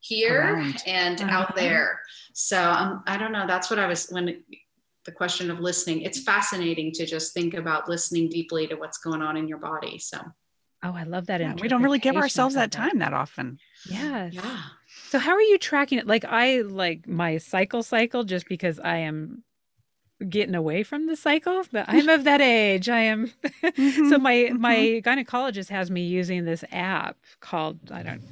here 0.00 0.42
Around. 0.42 0.82
and 0.86 1.22
Uh-huh. 1.22 1.30
out 1.30 1.56
there. 1.56 2.00
So 2.34 2.62
um, 2.70 3.02
I 3.06 3.16
don't 3.16 3.32
know. 3.32 3.46
That's 3.46 3.70
what 3.70 3.78
I 3.78 3.86
was 3.86 4.08
when 4.10 4.44
the 5.06 5.12
question 5.12 5.50
of 5.50 5.58
listening. 5.60 6.02
It's 6.02 6.22
fascinating 6.22 6.92
to 6.92 7.06
just 7.06 7.32
think 7.32 7.54
about 7.54 7.88
listening 7.88 8.28
deeply 8.28 8.66
to 8.66 8.74
what's 8.74 8.98
going 8.98 9.22
on 9.22 9.38
in 9.38 9.48
your 9.48 9.56
body. 9.56 9.98
So 9.98 10.18
Oh, 10.82 10.94
I 10.94 11.02
love 11.04 11.26
that. 11.26 11.40
Yeah, 11.40 11.54
we 11.60 11.68
don't 11.68 11.82
really 11.82 11.98
give 11.98 12.16
ourselves 12.16 12.54
that 12.54 12.72
time 12.72 12.98
that 12.98 13.12
often. 13.12 13.58
Yes. 13.84 14.32
yeah. 14.34 14.60
So 15.08 15.18
how 15.18 15.32
are 15.32 15.42
you 15.42 15.58
tracking 15.58 15.98
it? 15.98 16.06
Like 16.06 16.24
I 16.24 16.60
like 16.60 17.06
my 17.08 17.38
cycle 17.38 17.82
cycle 17.82 18.24
just 18.24 18.46
because 18.48 18.78
I 18.78 18.96
am 18.98 19.42
getting 20.28 20.54
away 20.54 20.82
from 20.82 21.06
the 21.06 21.16
cycle. 21.16 21.64
But 21.72 21.86
I'm 21.88 22.08
of 22.08 22.24
that 22.24 22.40
age. 22.40 22.88
I 22.88 23.00
am 23.00 23.26
so 23.52 23.70
Mhm, 23.72 24.20
my 24.22 24.34
mhm. 24.34 24.60
my 24.60 24.76
gynecologist 25.04 25.68
has 25.68 25.90
me 25.90 26.02
using 26.02 26.44
this 26.44 26.64
app 26.70 27.16
called 27.40 27.78
I 27.90 28.02
don't 28.02 28.22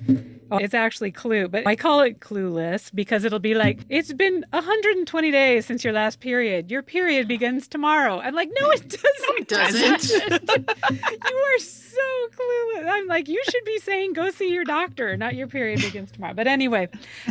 it's 0.53 0.75
actually 0.75 1.11
Clue, 1.11 1.49
but 1.49 1.67
I 1.67 1.77
call 1.77 2.01
it 2.01 2.21
Clueless 2.21 2.91
because 2.95 3.25
it'll 3.25 3.39
be 3.39 3.55
like 3.55 3.81
it's 3.89 4.13
been 4.13 4.45
120 4.51 5.31
days 5.31 5.67
since 5.67 5.85
your 5.85 5.93
last 5.93 6.21
period. 6.21 6.71
Your 6.71 6.83
period 6.83 7.29
begins 7.29 7.69
tomorrow. 7.69 8.21
I'm 8.21 8.35
like, 8.35 8.51
no, 8.61 8.71
it 8.71 8.89
doesn't. 8.89 9.39
It 9.39 9.49
doesn't. 9.49 10.71
you 10.91 11.37
are 11.37 11.59
so 11.59 11.99
clueless. 12.31 12.89
I'm 12.89 13.07
like, 13.07 13.29
you 13.29 13.43
should 13.51 13.65
be 13.65 13.79
saying 13.79 14.13
go 14.13 14.31
see 14.31 14.53
your 14.53 14.65
doctor, 14.65 15.17
not 15.17 15.35
your 15.35 15.47
period 15.47 15.81
begins 15.81 16.11
tomorrow. 16.11 16.35
But 16.35 16.47
anyway, 16.47 16.89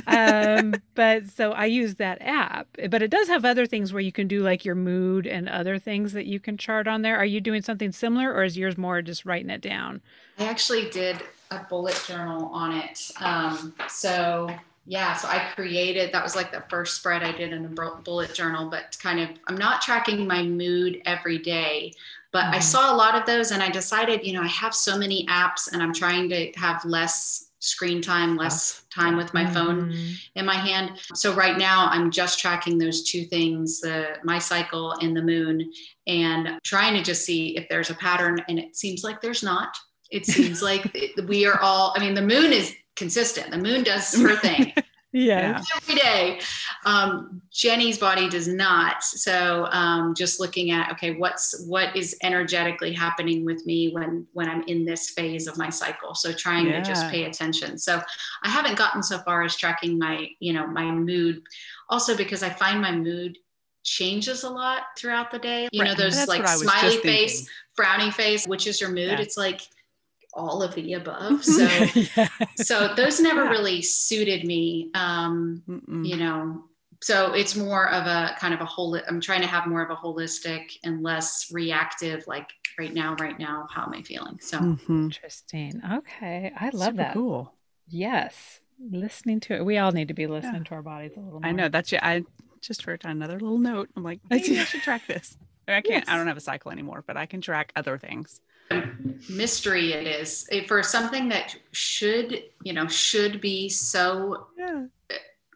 um, 0.08 0.76
but 0.96 1.26
so 1.30 1.52
I 1.52 1.66
use 1.66 1.96
that 1.96 2.22
app, 2.22 2.68
but 2.90 3.02
it 3.02 3.10
does 3.10 3.28
have 3.28 3.46
other 3.46 3.66
things 3.66 3.94
where 3.94 4.02
you 4.02 4.12
can 4.12 4.28
do 4.28 4.42
like 4.42 4.66
your 4.66 4.76
mood 4.76 5.28
and 5.28 5.50
other 5.50 5.80
things 5.80 6.14
that 6.14 6.26
you 6.26 6.40
can 6.40 6.58
chart 6.58 6.88
on 6.88 7.02
there. 7.02 7.18
Are 7.18 7.26
you 7.26 7.42
doing 7.42 7.62
something 7.62 7.92
similar, 7.92 8.34
or 8.34 8.44
is 8.44 8.58
yours 8.58 8.78
more 8.78 9.02
just 9.02 9.26
writing 9.26 9.50
it 9.50 9.62
down? 9.62 10.02
I 10.40 10.46
actually 10.46 10.90
did 10.90 11.22
a 11.52 11.60
bullet 11.70 12.02
journal 12.08 12.46
on 12.54 12.74
it. 12.74 13.12
Um, 13.20 13.74
so 13.88 14.54
yeah, 14.86 15.14
so 15.16 15.28
I 15.28 15.52
created 15.54 16.14
that 16.14 16.24
was 16.24 16.36
like 16.36 16.52
the 16.52 16.64
first 16.70 16.96
spread 16.96 17.22
I 17.22 17.32
did 17.34 17.52
in 17.52 17.66
a 17.66 17.68
bullet 17.68 18.34
journal, 18.34 18.70
but 18.70 18.98
kind 19.02 19.20
of 19.20 19.30
I'm 19.48 19.58
not 19.58 19.82
tracking 19.82 20.26
my 20.26 20.44
mood 20.44 21.02
every 21.06 21.38
day, 21.38 21.94
but 22.32 22.46
I 22.46 22.60
Mhm. 22.60 22.64
saw 22.64 22.94
a 22.94 22.96
lot 22.96 23.16
of 23.16 23.26
those 23.26 23.52
and 23.52 23.62
I 23.62 23.70
decided, 23.70 24.26
you 24.26 24.34
know, 24.34 24.44
I 24.44 24.48
have 24.48 24.74
so 24.74 24.98
many 24.98 25.26
apps 25.28 25.72
and 25.72 25.84
I'm 25.84 25.94
trying 25.94 26.30
to 26.30 26.52
have 26.54 26.86
less 26.86 27.44
screen 27.60 28.02
time, 28.02 28.38
less 28.38 28.84
time 28.94 29.18
with 29.18 29.34
my 29.34 29.46
phone 29.46 29.92
Mhm. 29.92 30.16
in 30.36 30.46
my 30.46 30.54
hand. 30.56 31.00
So 31.16 31.34
right 31.34 31.58
now 31.58 31.88
I'm 31.90 32.12
just 32.12 32.40
tracking 32.40 32.78
those 32.78 33.04
two 33.04 33.26
things, 33.26 33.82
the 33.82 34.20
my 34.24 34.40
cycle 34.40 34.92
and 35.02 35.18
the 35.18 35.24
moon 35.24 35.70
and 36.06 36.60
trying 36.64 36.94
to 36.94 37.02
just 37.02 37.26
see 37.26 37.58
if 37.58 37.68
there's 37.68 37.90
a 37.90 37.96
pattern 37.96 38.42
and 38.48 38.60
it 38.60 38.76
seems 38.76 39.04
like 39.04 39.22
there's 39.22 39.44
not. 39.44 39.76
It 40.12 40.26
seems 40.26 40.62
like 40.62 40.96
we 41.28 41.46
are 41.46 41.60
all 41.62 41.94
I 41.96 42.00
mean 42.00 42.14
the 42.14 42.22
moon 42.22 42.52
is 42.54 42.74
consistent. 42.96 43.52
The 43.52 43.58
moon 43.58 43.84
does 43.84 44.14
her 44.20 44.36
thing 44.36 44.74
yeah 45.14 45.62
every 45.78 45.96
day. 45.96 46.40
Um, 46.86 47.42
Jenny's 47.52 47.98
body 47.98 48.30
does 48.30 48.48
not. 48.48 49.04
So 49.04 49.68
um, 49.72 50.14
just 50.16 50.40
looking 50.40 50.72
at 50.72 50.92
okay, 50.94 51.16
what's 51.16 51.66
what 51.68 51.96
is 51.96 52.16
energetically 52.24 52.94
happening 52.94 53.44
with 53.46 53.66
me 53.66 53.92
when 53.92 54.26
when 54.34 54.48
I'm 54.50 54.64
in 54.64 54.86
this 54.86 55.10
phase 55.12 55.48
of 55.48 55.58
my 55.58 55.70
cycle. 55.70 56.16
So 56.16 56.32
trying 56.34 56.66
to 56.66 56.82
just 56.82 57.08
pay 57.10 57.26
attention. 57.26 57.78
So 57.78 58.02
I 58.44 58.50
haven't 58.50 58.78
gotten 58.78 59.02
so 59.04 59.18
far 59.20 59.44
as 59.44 59.56
tracking 59.56 59.98
my 60.00 60.28
you 60.40 60.54
know 60.54 60.68
my 60.68 60.86
mood. 60.92 61.42
Also 61.90 62.16
because 62.16 62.44
I 62.44 62.50
find 62.50 62.82
my 62.82 62.92
mood 62.96 63.38
changes 63.84 64.44
a 64.44 64.50
lot 64.50 64.84
throughout 64.98 65.32
the 65.32 65.40
day. 65.40 65.70
You 65.72 65.84
know 65.84 65.92
Right. 65.92 65.98
those 65.98 66.16
That's 66.16 66.28
like 66.28 66.42
what 66.42 66.50
I 66.50 66.54
was 66.54 66.62
smiley 66.64 66.98
face, 66.98 67.40
thinking. 67.40 67.54
frowny 67.78 68.14
face. 68.14 68.46
Which 68.46 68.68
is 68.68 68.80
your 68.82 68.90
mood? 68.90 69.12
Yeah. 69.12 69.22
It's 69.22 69.38
like 69.38 69.62
all 70.38 70.62
of 70.64 70.74
the 70.76 70.94
above. 70.94 71.44
So 71.44 71.64
Yeah. 72.16 72.28
so 72.56 72.94
those 72.96 73.20
never 73.20 73.44
Yeah. 73.46 73.50
really 73.50 73.82
suited 73.82 74.46
me 74.46 74.92
um 74.94 75.64
Mm-mm. 75.68 76.08
you 76.08 76.16
know 76.18 76.64
so 77.02 77.34
it's 77.34 77.56
more 77.56 77.90
of 77.92 78.06
a 78.08 78.36
kind 78.40 78.54
of 78.54 78.62
a 78.62 78.66
whole 78.66 79.00
i'm 79.08 79.20
trying 79.22 79.42
to 79.42 79.48
have 79.48 79.68
more 79.68 79.84
of 79.84 79.90
a 79.92 79.96
holistic 79.96 80.64
and 80.84 81.04
less 81.04 81.50
reactive 81.52 82.24
like 82.28 82.50
right 82.80 82.94
now 82.94 83.16
right 83.20 83.38
now 83.40 83.68
how 83.70 83.84
am 83.84 83.94
i 83.94 84.02
feeling 84.02 84.38
so 84.40 84.58
Mhm. 84.60 85.06
Interesting. 85.06 85.82
Okay. 86.00 86.52
I 86.58 86.66
love 86.70 86.94
Super 86.94 86.98
that. 86.98 87.14
Cool. 87.14 87.54
Yes. 87.88 88.60
Listening 88.92 89.40
to 89.42 89.56
it. 89.56 89.66
We 89.66 89.78
all 89.80 89.92
need 89.92 90.10
to 90.10 90.14
be 90.14 90.28
listening 90.28 90.64
to 90.66 90.76
our 90.76 90.82
bodies 90.84 91.14
a 91.18 91.20
little 91.20 91.40
more. 91.40 91.50
I 91.50 91.52
know 91.52 91.68
that's 91.70 91.92
yeah. 91.92 92.00
I 92.04 92.24
just 92.62 92.86
wrote 92.86 93.02
down 93.02 93.12
another 93.14 93.40
little 93.40 93.58
note. 93.58 93.90
I'm 93.96 94.04
like, 94.04 94.20
maybe 94.30 94.60
I 94.60 94.64
should 94.66 94.82
track 94.82 95.08
this. 95.08 95.38
I 95.68 95.82
can't. 95.82 96.08
I 96.10 96.16
don't 96.16 96.28
have 96.28 96.38
a 96.38 96.42
cycle 96.42 96.72
anymore, 96.72 97.04
but 97.08 97.18
I 97.18 97.26
can 97.26 97.42
track 97.42 97.72
other 97.76 97.98
things. 97.98 98.40
Mystery 99.30 99.94
it 99.94 100.08
is 100.08 100.48
It- 100.52 100.68
for 100.68 100.84
something 100.84 101.30
that 101.30 101.56
should 101.72 102.44
you 102.64 102.74
know 102.74 102.88
should 102.88 103.40
be 103.42 103.70
so 103.70 104.48
Yeah. 104.58 104.86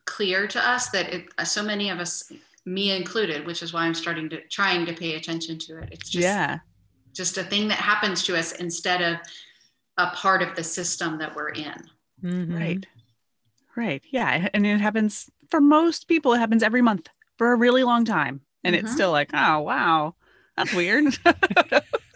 clear 0.05 0.47
to 0.47 0.59
us 0.69 0.89
that 0.89 1.13
it, 1.13 1.27
so 1.47 1.63
many 1.63 1.89
of 1.89 1.99
us 1.99 2.31
me 2.65 2.91
included 2.95 3.45
which 3.45 3.61
is 3.63 3.73
why 3.73 3.85
i'm 3.85 3.93
starting 3.93 4.29
to 4.29 4.41
trying 4.47 4.85
to 4.85 4.93
pay 4.93 5.15
attention 5.15 5.57
to 5.59 5.79
it 5.79 5.89
it's 5.91 6.09
just 6.09 6.23
yeah. 6.23 6.59
just 7.13 7.37
a 7.37 7.43
thing 7.43 7.67
that 7.67 7.77
happens 7.79 8.23
to 8.23 8.37
us 8.37 8.51
instead 8.53 9.01
of 9.01 9.17
a 9.97 10.07
part 10.11 10.41
of 10.41 10.55
the 10.55 10.63
system 10.63 11.17
that 11.17 11.35
we're 11.35 11.49
in 11.49 11.83
Mhm. 12.23 12.55
Right. 12.55 12.85
Right. 13.75 14.03
Yeah. 14.11 14.47
And 14.53 14.63
it 14.67 14.79
happens 14.79 15.31
for 15.49 15.59
most 15.59 16.07
people. 16.07 16.33
It 16.33 16.37
happens 16.39 16.61
every 16.61 16.83
month 16.83 17.09
for 17.37 17.51
a 17.51 17.55
really 17.55 17.83
long 17.83 18.05
time, 18.05 18.41
and 18.63 18.75
it's 18.75 18.91
Mhm. 18.91 18.93
still 18.93 19.11
like, 19.11 19.31
oh 19.33 19.59
wow, 19.61 20.13
that's 20.55 20.71
weird. 20.73 21.05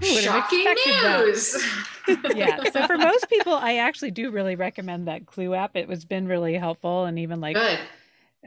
Who 0.00 0.14
would 0.14 0.24
have 0.24 0.44
Shocking 0.44 0.60
expected 0.60 0.94
that? 1.02 1.20
news. 1.20 1.66
yeah. 2.36 2.70
So 2.70 2.86
for 2.86 2.96
most 2.96 3.28
people, 3.28 3.54
I 3.54 3.76
actually 3.76 4.10
do 4.10 4.30
really 4.30 4.56
recommend 4.56 5.08
that 5.08 5.26
Clue 5.26 5.54
app. 5.54 5.76
It 5.76 5.88
was 5.88 6.04
been 6.04 6.26
really 6.26 6.54
helpful, 6.54 7.04
and 7.04 7.18
even 7.18 7.40
like 7.40 7.56
good. 7.56 7.78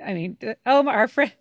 I 0.03 0.13
mean, 0.13 0.37
oh, 0.65 0.87
our 0.87 1.07
friend 1.07 1.31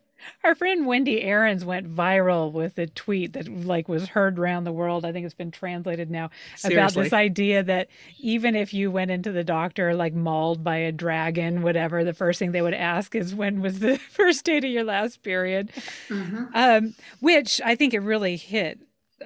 our 0.45 0.55
friend 0.55 0.87
Wendy 0.87 1.22
Aarons 1.22 1.64
went 1.64 1.89
viral 1.89 2.53
with 2.53 2.78
a 2.78 2.87
tweet 2.87 3.33
that 3.35 3.49
like 3.49 3.89
was 3.89 4.09
heard 4.09 4.39
around 4.39 4.64
the 4.64 4.72
world. 4.72 5.05
I 5.05 5.12
think 5.12 5.24
it's 5.24 5.35
been 5.35 5.51
translated 5.51 6.11
now 6.11 6.31
Seriously. 6.57 6.76
about 6.76 6.95
this 6.95 7.12
idea 7.12 7.62
that 7.62 7.89
even 8.18 8.55
if 8.55 8.74
you 8.74 8.91
went 8.91 9.11
into 9.11 9.33
the 9.33 9.45
doctor 9.45 9.95
like 9.95 10.14
mauled 10.14 10.62
by 10.62 10.76
a 10.76 10.93
dragon, 10.93 11.62
whatever, 11.62 12.05
the 12.05 12.14
first 12.14 12.39
thing 12.39 12.53
they 12.53 12.62
would 12.62 12.74
ask 12.74 13.14
is 13.14 13.35
when 13.35 13.61
was 13.61 13.78
the 13.81 13.99
first 14.11 14.45
date 14.45 14.64
of 14.64 14.70
your 14.70 14.85
last 14.85 15.22
period, 15.22 15.70
mm-hmm. 16.09 16.45
um, 16.55 16.95
which 17.20 17.61
I 17.64 17.74
think 17.74 17.95
it 17.95 18.01
really 18.01 18.37
hit. 18.37 18.81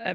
Uh, 0.05 0.15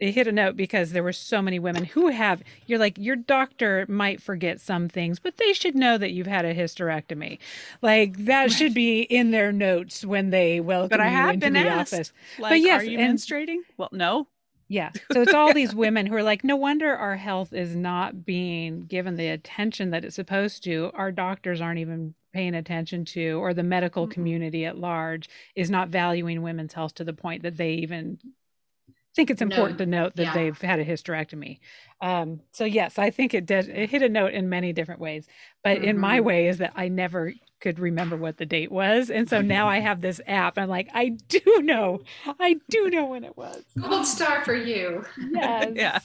it 0.00 0.12
hit 0.12 0.26
a 0.26 0.32
note 0.32 0.56
because 0.56 0.92
there 0.92 1.02
were 1.02 1.12
so 1.12 1.42
many 1.42 1.58
women 1.58 1.84
who 1.84 2.08
have 2.08 2.42
you're 2.66 2.78
like 2.78 2.96
your 2.98 3.16
doctor 3.16 3.84
might 3.88 4.22
forget 4.22 4.60
some 4.60 4.88
things 4.88 5.18
but 5.18 5.36
they 5.36 5.52
should 5.52 5.74
know 5.74 5.98
that 5.98 6.12
you've 6.12 6.26
had 6.26 6.44
a 6.44 6.54
hysterectomy. 6.54 7.38
Like 7.82 8.16
that 8.24 8.42
right. 8.42 8.52
should 8.52 8.74
be 8.74 9.02
in 9.02 9.30
their 9.30 9.52
notes 9.52 10.04
when 10.04 10.30
they 10.30 10.60
welcome 10.60 10.90
but 10.90 11.00
I 11.00 11.08
have 11.08 11.34
into 11.34 11.46
been 11.46 11.52
the 11.54 11.68
asked, 11.68 11.94
office. 11.94 12.12
Like, 12.38 12.50
but 12.52 12.60
yes 12.60 12.82
are 12.82 12.84
you 12.84 12.98
and, 12.98 13.18
menstruating? 13.18 13.58
Well 13.76 13.90
no. 13.92 14.28
Yeah. 14.68 14.90
So 15.12 15.22
it's 15.22 15.32
all 15.34 15.54
these 15.54 15.74
women 15.74 16.06
who 16.06 16.14
are 16.14 16.22
like 16.22 16.44
no 16.44 16.56
wonder 16.56 16.94
our 16.94 17.16
health 17.16 17.52
is 17.52 17.74
not 17.74 18.24
being 18.24 18.82
given 18.82 19.16
the 19.16 19.28
attention 19.28 19.90
that 19.90 20.04
it's 20.04 20.16
supposed 20.16 20.62
to. 20.64 20.90
Our 20.94 21.10
doctors 21.10 21.60
aren't 21.60 21.80
even 21.80 22.14
paying 22.32 22.54
attention 22.54 23.04
to 23.06 23.40
or 23.40 23.54
the 23.54 23.62
medical 23.62 24.04
mm-hmm. 24.04 24.12
community 24.12 24.66
at 24.66 24.78
large 24.78 25.28
is 25.56 25.70
not 25.70 25.88
valuing 25.88 26.42
women's 26.42 26.74
health 26.74 26.94
to 26.94 27.04
the 27.04 27.14
point 27.14 27.42
that 27.42 27.56
they 27.56 27.72
even 27.72 28.18
think 29.18 29.32
it's 29.32 29.42
important 29.42 29.80
no. 29.80 29.84
to 29.84 29.90
note 29.90 30.14
that 30.14 30.22
yeah. 30.26 30.32
they've 30.32 30.60
had 30.60 30.78
a 30.78 30.84
hysterectomy. 30.84 31.58
Um, 32.00 32.38
so 32.52 32.64
yes, 32.64 33.00
I 33.00 33.10
think 33.10 33.34
it 33.34 33.46
did. 33.46 33.68
It 33.68 33.90
hit 33.90 34.00
a 34.02 34.08
note 34.08 34.32
in 34.32 34.48
many 34.48 34.72
different 34.72 35.00
ways, 35.00 35.26
but 35.64 35.78
mm-hmm. 35.78 35.88
in 35.88 35.98
my 35.98 36.18
mm-hmm. 36.18 36.26
way 36.26 36.46
is 36.46 36.58
that 36.58 36.72
I 36.76 36.86
never 36.86 37.32
could 37.60 37.80
remember 37.80 38.16
what 38.16 38.36
the 38.36 38.46
date 38.46 38.70
was, 38.70 39.10
and 39.10 39.28
so 39.28 39.40
now 39.40 39.68
I 39.68 39.78
have 39.88 40.00
this 40.00 40.20
app. 40.28 40.56
I'm 40.56 40.68
like, 40.68 40.88
I 40.94 41.08
do 41.08 41.40
know, 41.62 42.02
I 42.38 42.60
do 42.70 42.90
know 42.90 43.06
when 43.06 43.24
it 43.24 43.36
was. 43.36 43.64
Gold 43.80 44.06
star 44.06 44.44
for 44.44 44.54
you. 44.54 45.04
Yes. 45.32 45.72
yeah. 45.74 45.98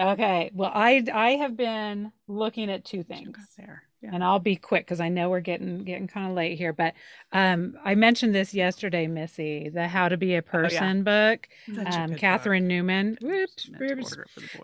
Okay. 0.00 0.52
Well, 0.54 0.70
I 0.72 1.04
I 1.12 1.32
have 1.32 1.56
been 1.56 2.12
looking 2.28 2.70
at 2.70 2.84
two 2.84 3.02
things 3.02 3.38
there. 3.58 3.82
And 4.10 4.22
I'll 4.22 4.38
be 4.38 4.56
quick 4.56 4.86
because 4.86 5.00
I 5.00 5.08
know 5.08 5.30
we're 5.30 5.40
getting 5.40 5.84
getting 5.84 6.06
kind 6.06 6.28
of 6.28 6.34
late 6.34 6.58
here. 6.58 6.72
But 6.72 6.94
um, 7.32 7.76
I 7.84 7.94
mentioned 7.94 8.34
this 8.34 8.54
yesterday, 8.54 9.06
Missy, 9.06 9.68
the 9.68 9.88
How 9.88 10.08
to 10.08 10.16
Be 10.16 10.34
a 10.34 10.42
Person 10.42 11.04
oh, 11.06 11.10
yeah. 11.10 11.34
book. 11.36 11.48
Um, 11.86 12.14
Catherine 12.14 12.64
book. 12.64 12.68
Newman. 12.68 13.18
Whoops, 13.20 13.70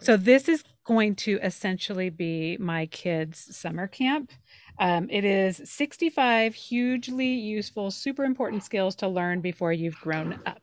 so 0.01 0.17
this 0.17 0.49
is 0.49 0.65
going 0.85 1.15
to 1.15 1.39
essentially 1.43 2.11
be 2.11 2.57
my 2.59 2.87
kids' 2.87 3.57
summer 3.57 3.87
camp. 3.87 4.33
Um, 4.79 5.09
it 5.11 5.25
is 5.25 5.61
65 5.65 6.55
hugely 6.55 7.27
useful, 7.27 7.91
super 7.91 8.25
important 8.25 8.65
skills 8.65 8.95
to 8.97 9.09
learn 9.09 9.41
before 9.41 9.73
you've 9.73 10.01
grown 10.01 10.41
up, 10.47 10.63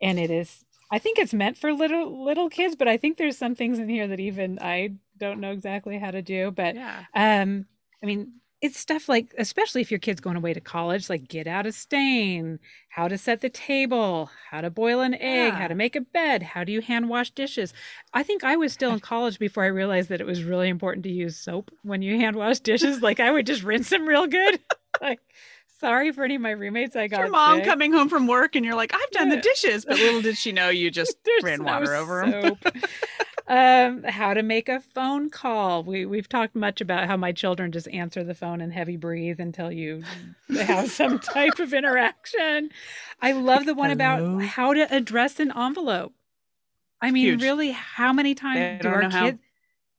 and 0.00 0.18
it 0.18 0.30
is. 0.30 0.64
I 0.92 0.98
think 1.00 1.18
it's 1.18 1.34
meant 1.34 1.56
for 1.56 1.72
little 1.72 2.24
little 2.24 2.48
kids, 2.48 2.76
but 2.76 2.86
I 2.86 2.96
think 2.96 3.16
there's 3.16 3.38
some 3.38 3.54
things 3.54 3.78
in 3.78 3.88
here 3.88 4.06
that 4.08 4.20
even 4.20 4.58
I 4.60 4.92
don't 5.18 5.40
know 5.40 5.52
exactly 5.52 5.98
how 5.98 6.10
to 6.10 6.22
do. 6.22 6.50
But 6.50 6.74
yeah. 6.74 7.04
um, 7.14 7.66
I 8.02 8.06
mean, 8.06 8.32
it's 8.62 8.78
stuff 8.78 9.08
like, 9.08 9.34
especially 9.38 9.82
if 9.82 9.90
your 9.90 10.00
kid's 10.00 10.20
going 10.20 10.36
away 10.36 10.54
to 10.54 10.60
college, 10.60 11.10
like 11.10 11.28
get 11.28 11.46
out 11.46 11.66
a 11.66 11.72
stain, 11.72 12.58
how 12.88 13.06
to 13.06 13.18
set 13.18 13.40
the 13.42 13.50
table, 13.50 14.30
how 14.50 14.62
to 14.62 14.70
boil 14.70 15.00
an 15.00 15.14
egg, 15.14 15.52
yeah. 15.52 15.58
how 15.58 15.68
to 15.68 15.74
make 15.74 15.94
a 15.94 16.00
bed, 16.00 16.42
how 16.42 16.64
do 16.64 16.72
you 16.72 16.80
hand 16.80 17.08
wash 17.08 17.30
dishes. 17.30 17.74
I 18.14 18.22
think 18.22 18.44
I 18.44 18.56
was 18.56 18.72
still 18.72 18.92
in 18.92 19.00
college 19.00 19.38
before 19.38 19.62
I 19.62 19.68
realized 19.68 20.08
that 20.08 20.20
it 20.20 20.26
was 20.26 20.42
really 20.42 20.68
important 20.68 21.04
to 21.04 21.12
use 21.12 21.36
soap 21.36 21.70
when 21.82 22.00
you 22.00 22.18
hand 22.18 22.36
wash 22.36 22.60
dishes. 22.60 23.02
like 23.02 23.20
I 23.20 23.30
would 23.30 23.46
just 23.46 23.62
rinse 23.62 23.90
them 23.90 24.06
real 24.06 24.26
good. 24.26 24.58
like, 25.02 25.20
sorry 25.78 26.12
for 26.12 26.24
any 26.24 26.36
of 26.36 26.40
my 26.40 26.52
roommates. 26.52 26.96
I 26.96 27.08
got 27.08 27.20
your 27.20 27.28
mom 27.28 27.58
sick. 27.58 27.66
coming 27.66 27.92
home 27.92 28.08
from 28.08 28.26
work 28.26 28.56
and 28.56 28.64
you're 28.64 28.74
like, 28.74 28.94
I've 28.94 29.10
done 29.10 29.28
the 29.28 29.36
dishes, 29.54 29.84
but 29.84 29.98
little 29.98 30.22
did 30.22 30.38
she 30.38 30.52
know 30.52 30.70
you 30.70 30.90
just 30.90 31.16
ran 31.42 31.62
water 31.62 31.92
no 31.92 32.00
over 32.00 32.30
them 32.30 32.56
um, 33.48 34.02
how 34.02 34.34
to 34.34 34.42
make 34.42 34.68
a 34.68 34.80
phone 34.80 35.30
call. 35.30 35.84
We 35.84 36.04
we've 36.04 36.28
talked 36.28 36.56
much 36.56 36.80
about 36.80 37.06
how 37.06 37.16
my 37.16 37.32
children 37.32 37.72
just 37.72 37.88
answer 37.88 38.24
the 38.24 38.34
phone 38.34 38.60
and 38.60 38.72
heavy 38.72 38.96
breathe 38.96 39.40
until 39.40 39.70
you 39.70 40.02
have 40.50 40.90
some 40.90 41.18
type 41.34 41.58
of 41.58 41.72
interaction. 41.72 42.70
I 43.22 43.32
love 43.32 43.66
the 43.66 43.74
one 43.74 43.90
Hello? 43.90 43.94
about 43.94 44.42
how 44.44 44.74
to 44.74 44.92
address 44.94 45.38
an 45.38 45.52
envelope. 45.56 46.12
I 47.00 47.10
mean, 47.10 47.24
Huge. 47.24 47.42
really, 47.42 47.70
how 47.70 48.12
many 48.12 48.34
times 48.34 48.82
do 48.82 48.88
our 48.88 49.02
kids? 49.02 49.14
How... 49.14 49.32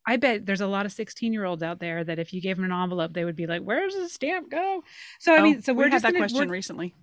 I 0.05 0.17
bet 0.17 0.45
there's 0.45 0.61
a 0.61 0.67
lot 0.67 0.85
of 0.85 0.91
16 0.91 1.31
year 1.31 1.45
olds 1.45 1.63
out 1.63 1.79
there 1.79 2.03
that 2.03 2.19
if 2.19 2.33
you 2.33 2.41
gave 2.41 2.57
them 2.57 2.65
an 2.65 2.71
envelope, 2.71 3.13
they 3.13 3.23
would 3.23 3.35
be 3.35 3.47
like, 3.47 3.61
"Where's 3.61 3.93
the 3.93 4.09
stamp 4.09 4.49
go?" 4.49 4.83
So 5.19 5.33
I 5.33 5.39
oh, 5.39 5.43
mean, 5.43 5.61
so 5.61 5.73
we're 5.73 5.85
we 5.85 5.91
just 5.91 6.03
had 6.03 6.13
that 6.13 6.17
gonna, 6.17 6.29
question 6.29 6.49
recently 6.49 6.93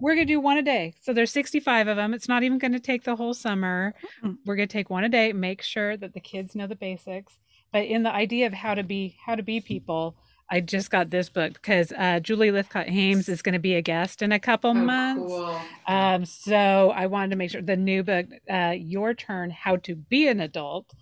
we're 0.00 0.14
going 0.14 0.26
to 0.26 0.32
do 0.32 0.40
one 0.40 0.58
a 0.58 0.62
day. 0.62 0.94
So 1.00 1.12
there's 1.12 1.32
65 1.32 1.88
of 1.88 1.96
them. 1.96 2.14
It's 2.14 2.28
not 2.28 2.42
even 2.42 2.58
going 2.58 2.72
to 2.72 2.80
take 2.80 3.04
the 3.04 3.16
whole 3.16 3.34
summer. 3.34 3.94
Mm-hmm. 4.22 4.34
We're 4.44 4.56
going 4.56 4.68
to 4.68 4.72
take 4.72 4.90
one 4.90 5.04
a 5.04 5.08
day, 5.08 5.32
make 5.32 5.62
sure 5.62 5.96
that 5.96 6.14
the 6.14 6.20
kids 6.20 6.54
know 6.54 6.66
the 6.66 6.76
basics. 6.76 7.38
But 7.72 7.86
in 7.86 8.02
the 8.02 8.12
idea 8.12 8.46
of 8.46 8.52
how 8.52 8.74
to 8.74 8.82
be 8.82 9.16
how 9.24 9.34
to 9.34 9.42
be 9.42 9.60
people, 9.60 10.16
I 10.48 10.60
just 10.60 10.90
got 10.90 11.10
this 11.10 11.28
book 11.28 11.54
because 11.54 11.92
uh, 11.92 12.20
Julie 12.20 12.50
Lythcott-Haims 12.50 13.28
is 13.28 13.42
going 13.42 13.54
to 13.54 13.58
be 13.58 13.74
a 13.74 13.82
guest 13.82 14.22
in 14.22 14.30
a 14.30 14.38
couple 14.38 14.70
oh, 14.70 14.74
months. 14.74 15.26
Cool. 15.26 15.60
Um, 15.88 16.24
so 16.24 16.92
I 16.94 17.06
wanted 17.06 17.30
to 17.30 17.36
make 17.36 17.50
sure 17.50 17.62
the 17.62 17.76
new 17.76 18.04
book, 18.04 18.26
uh, 18.48 18.74
Your 18.76 19.14
Turn: 19.14 19.50
How 19.50 19.76
to 19.76 19.96
Be 19.96 20.28
an 20.28 20.40
Adult. 20.40 20.92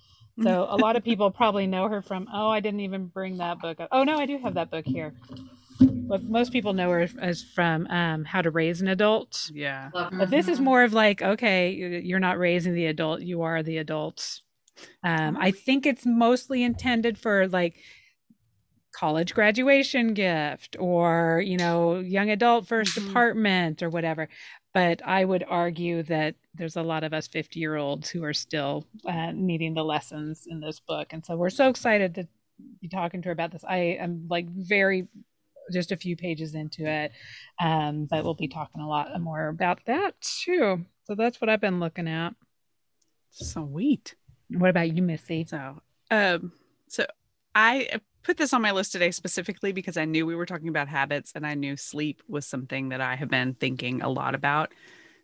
So 0.42 0.66
a 0.70 0.76
lot 0.76 0.96
of 0.96 1.04
people 1.04 1.30
probably 1.30 1.66
know 1.66 1.88
her 1.88 2.00
from. 2.00 2.26
Oh, 2.32 2.48
I 2.48 2.60
didn't 2.60 2.80
even 2.80 3.06
bring 3.06 3.36
that 3.38 3.60
book. 3.60 3.80
Up. 3.80 3.88
Oh 3.92 4.04
no, 4.04 4.16
I 4.16 4.24
do 4.24 4.38
have 4.38 4.54
that 4.54 4.70
book 4.70 4.86
here 4.86 5.12
what 5.82 6.22
most 6.24 6.52
people 6.52 6.72
know 6.72 6.90
her 6.90 7.08
as 7.20 7.42
from 7.42 7.86
um, 7.88 8.24
How 8.24 8.42
to 8.42 8.50
Raise 8.50 8.80
an 8.80 8.88
Adult. 8.88 9.50
Yeah. 9.52 9.90
But 9.92 10.30
this 10.30 10.48
is 10.48 10.60
more 10.60 10.82
of 10.82 10.92
like, 10.92 11.22
okay, 11.22 11.70
you're 12.04 12.20
not 12.20 12.38
raising 12.38 12.74
the 12.74 12.86
adult, 12.86 13.22
you 13.22 13.42
are 13.42 13.62
the 13.62 13.78
adults. 13.78 14.42
Um, 15.04 15.36
I 15.40 15.50
think 15.50 15.86
it's 15.86 16.06
mostly 16.06 16.62
intended 16.62 17.18
for 17.18 17.48
like 17.48 17.76
college 18.92 19.34
graduation 19.34 20.14
gift 20.14 20.76
or, 20.78 21.42
you 21.44 21.56
know, 21.56 21.98
young 21.98 22.30
adult 22.30 22.66
1st 22.66 22.98
mm-hmm. 22.98 23.10
apartment 23.10 23.82
or 23.82 23.90
whatever. 23.90 24.28
But 24.74 25.02
I 25.06 25.24
would 25.24 25.44
argue 25.48 26.02
that 26.04 26.34
there's 26.54 26.76
a 26.76 26.82
lot 26.82 27.04
of 27.04 27.12
us 27.12 27.26
50 27.26 27.60
year 27.60 27.76
olds 27.76 28.08
who 28.10 28.24
are 28.24 28.34
still 28.34 28.86
uh, 29.06 29.32
needing 29.32 29.74
the 29.74 29.84
lessons 29.84 30.46
in 30.46 30.60
this 30.60 30.80
book. 30.80 31.12
And 31.12 31.24
so 31.24 31.36
we're 31.36 31.50
so 31.50 31.68
excited 31.68 32.14
to 32.14 32.28
be 32.80 32.88
talking 32.88 33.22
to 33.22 33.28
her 33.28 33.32
about 33.32 33.50
this. 33.50 33.64
I 33.66 33.96
am 34.00 34.26
like 34.28 34.48
very 34.48 35.08
just 35.70 35.92
a 35.92 35.96
few 35.96 36.16
pages 36.16 36.54
into 36.54 36.86
it. 36.86 37.12
Um, 37.60 38.06
but 38.10 38.24
we'll 38.24 38.34
be 38.34 38.48
talking 38.48 38.80
a 38.80 38.88
lot 38.88 39.18
more 39.20 39.48
about 39.48 39.80
that 39.86 40.20
too. 40.20 40.84
So 41.04 41.14
that's 41.14 41.40
what 41.40 41.48
I've 41.48 41.60
been 41.60 41.80
looking 41.80 42.08
at. 42.08 42.34
Sweet. 43.30 44.14
What 44.48 44.70
about 44.70 44.94
you, 44.94 45.02
Missy? 45.02 45.44
So, 45.44 45.80
um, 46.10 46.52
so 46.88 47.06
I 47.54 48.00
put 48.22 48.36
this 48.36 48.52
on 48.52 48.62
my 48.62 48.70
list 48.70 48.92
today 48.92 49.10
specifically 49.10 49.72
because 49.72 49.96
I 49.96 50.04
knew 50.04 50.26
we 50.26 50.34
were 50.34 50.46
talking 50.46 50.68
about 50.68 50.88
habits 50.88 51.32
and 51.34 51.46
I 51.46 51.54
knew 51.54 51.76
sleep 51.76 52.22
was 52.28 52.46
something 52.46 52.90
that 52.90 53.00
I 53.00 53.16
have 53.16 53.28
been 53.28 53.54
thinking 53.54 54.02
a 54.02 54.08
lot 54.08 54.34
about. 54.34 54.72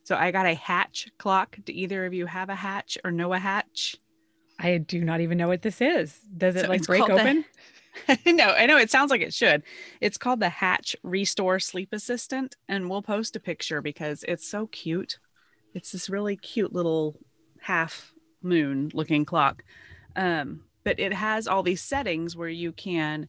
So 0.04 0.16
I 0.16 0.30
got 0.30 0.46
a 0.46 0.54
hatch 0.54 1.08
clock. 1.18 1.58
Do 1.64 1.72
either 1.72 2.06
of 2.06 2.14
you 2.14 2.26
have 2.26 2.48
a 2.48 2.54
hatch 2.54 2.96
or 3.04 3.10
know 3.10 3.32
a 3.34 3.38
hatch? 3.38 3.96
I 4.58 4.78
do 4.78 5.04
not 5.04 5.20
even 5.20 5.38
know 5.38 5.48
what 5.48 5.62
this 5.62 5.80
is. 5.80 6.18
Does 6.36 6.56
it 6.56 6.62
so 6.62 6.68
like 6.68 6.82
break 6.82 7.02
open? 7.08 7.38
The, 7.42 7.44
no, 8.26 8.50
I 8.50 8.66
know 8.66 8.78
it 8.78 8.90
sounds 8.90 9.10
like 9.10 9.20
it 9.20 9.34
should. 9.34 9.62
It's 10.00 10.18
called 10.18 10.40
the 10.40 10.48
Hatch 10.48 10.96
Restore 11.02 11.58
Sleep 11.58 11.92
Assistant, 11.92 12.56
and 12.68 12.88
we'll 12.88 13.02
post 13.02 13.36
a 13.36 13.40
picture 13.40 13.80
because 13.80 14.24
it's 14.26 14.48
so 14.48 14.66
cute. 14.68 15.18
It's 15.74 15.92
this 15.92 16.08
really 16.08 16.36
cute 16.36 16.72
little 16.72 17.18
half 17.60 18.12
moon 18.42 18.90
looking 18.94 19.24
clock. 19.24 19.64
Um, 20.16 20.64
but 20.84 20.98
it 20.98 21.12
has 21.12 21.46
all 21.46 21.62
these 21.62 21.82
settings 21.82 22.36
where 22.36 22.48
you 22.48 22.72
can 22.72 23.28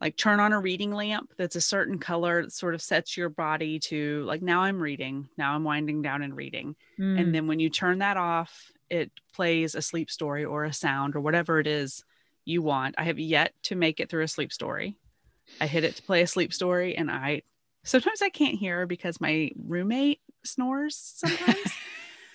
like 0.00 0.16
turn 0.16 0.40
on 0.40 0.52
a 0.52 0.60
reading 0.60 0.92
lamp 0.92 1.32
that's 1.36 1.56
a 1.56 1.60
certain 1.60 1.98
color 1.98 2.42
that 2.42 2.52
sort 2.52 2.74
of 2.74 2.80
sets 2.80 3.16
your 3.16 3.28
body 3.28 3.78
to 3.80 4.22
like 4.24 4.42
now 4.42 4.62
I'm 4.62 4.80
reading, 4.80 5.28
now 5.36 5.54
I'm 5.54 5.64
winding 5.64 6.02
down 6.02 6.22
and 6.22 6.36
reading. 6.36 6.76
Mm. 6.98 7.20
And 7.20 7.34
then 7.34 7.46
when 7.46 7.60
you 7.60 7.68
turn 7.68 7.98
that 7.98 8.16
off, 8.16 8.70
it 8.88 9.10
plays 9.34 9.74
a 9.74 9.82
sleep 9.82 10.10
story 10.10 10.44
or 10.44 10.64
a 10.64 10.72
sound 10.72 11.14
or 11.14 11.20
whatever 11.20 11.60
it 11.60 11.66
is 11.66 12.04
you 12.48 12.62
want. 12.62 12.94
I 12.98 13.04
have 13.04 13.18
yet 13.18 13.52
to 13.64 13.76
make 13.76 14.00
it 14.00 14.08
through 14.08 14.24
a 14.24 14.28
sleep 14.28 14.52
story. 14.52 14.96
I 15.60 15.66
hit 15.66 15.84
it 15.84 15.96
to 15.96 16.02
play 16.02 16.22
a 16.22 16.26
sleep 16.26 16.52
story 16.52 16.96
and 16.96 17.10
I 17.10 17.42
sometimes 17.84 18.22
I 18.22 18.28
can't 18.28 18.56
hear 18.56 18.86
because 18.86 19.20
my 19.20 19.50
roommate 19.56 20.20
snores 20.44 20.96
sometimes. 21.16 21.72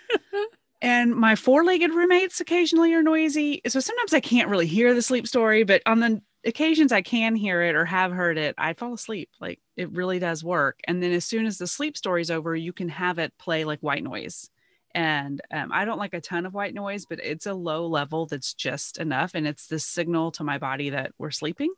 and 0.82 1.16
my 1.16 1.36
four-legged 1.36 1.94
roommates 1.94 2.40
occasionally 2.40 2.94
are 2.94 3.04
noisy. 3.04 3.62
So 3.68 3.80
sometimes 3.80 4.14
I 4.14 4.20
can't 4.20 4.50
really 4.50 4.68
hear 4.68 4.94
the 4.94 5.02
sleep 5.02 5.28
story, 5.28 5.64
but 5.64 5.82
on 5.86 6.00
the 6.00 6.22
occasions 6.46 6.92
I 6.92 7.02
can 7.02 7.36
hear 7.36 7.62
it 7.62 7.76
or 7.76 7.86
have 7.86 8.12
heard 8.12 8.38
it, 8.38 8.56
I 8.58 8.74
fall 8.74 8.94
asleep. 8.94 9.30
Like 9.40 9.60
it 9.78 9.92
really 9.92 10.20
does 10.20 10.44
work. 10.44 10.80
And 10.88 11.02
then 11.02 11.14
as 11.14 11.26
soon 11.26 11.46
as 11.46 11.58
the 11.58 11.68
sleep 11.68 11.98
story's 11.98 12.32
over, 12.32 12.56
you 12.56 12.74
can 12.74 12.90
have 12.90 13.20
it 13.20 13.34
play 13.38 13.64
like 13.64 13.80
white 13.80 14.04
noise 14.04 14.50
and 14.96 15.42
um, 15.52 15.72
i 15.72 15.86
don't 15.86 15.98
like 15.98 16.14
a 16.14 16.22
ton 16.22 16.46
of 16.46 16.54
white 16.54 16.74
noise 16.74 17.06
but 17.06 17.20
it's 17.24 17.46
a 17.46 17.54
low 17.54 17.88
level 17.88 18.26
that's 18.26 18.54
just 18.54 18.98
enough 18.98 19.32
and 19.34 19.48
it's 19.48 19.68
the 19.68 19.80
signal 19.80 20.32
to 20.32 20.44
my 20.44 20.58
body 20.58 20.90
that 20.90 21.12
we're 21.18 21.32
sleeping 21.32 21.74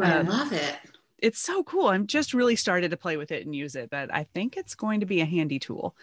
i 0.00 0.18
um, 0.18 0.26
love 0.26 0.52
it 0.52 0.78
it's 1.22 1.38
so 1.38 1.62
cool. 1.62 1.86
I'm 1.86 2.08
just 2.08 2.34
really 2.34 2.56
started 2.56 2.90
to 2.90 2.96
play 2.96 3.16
with 3.16 3.30
it 3.30 3.46
and 3.46 3.54
use 3.54 3.76
it, 3.76 3.88
but 3.88 4.12
I 4.12 4.24
think 4.34 4.56
it's 4.56 4.74
going 4.74 5.00
to 5.00 5.06
be 5.06 5.20
a 5.20 5.24
handy 5.24 5.60
tool. 5.60 5.96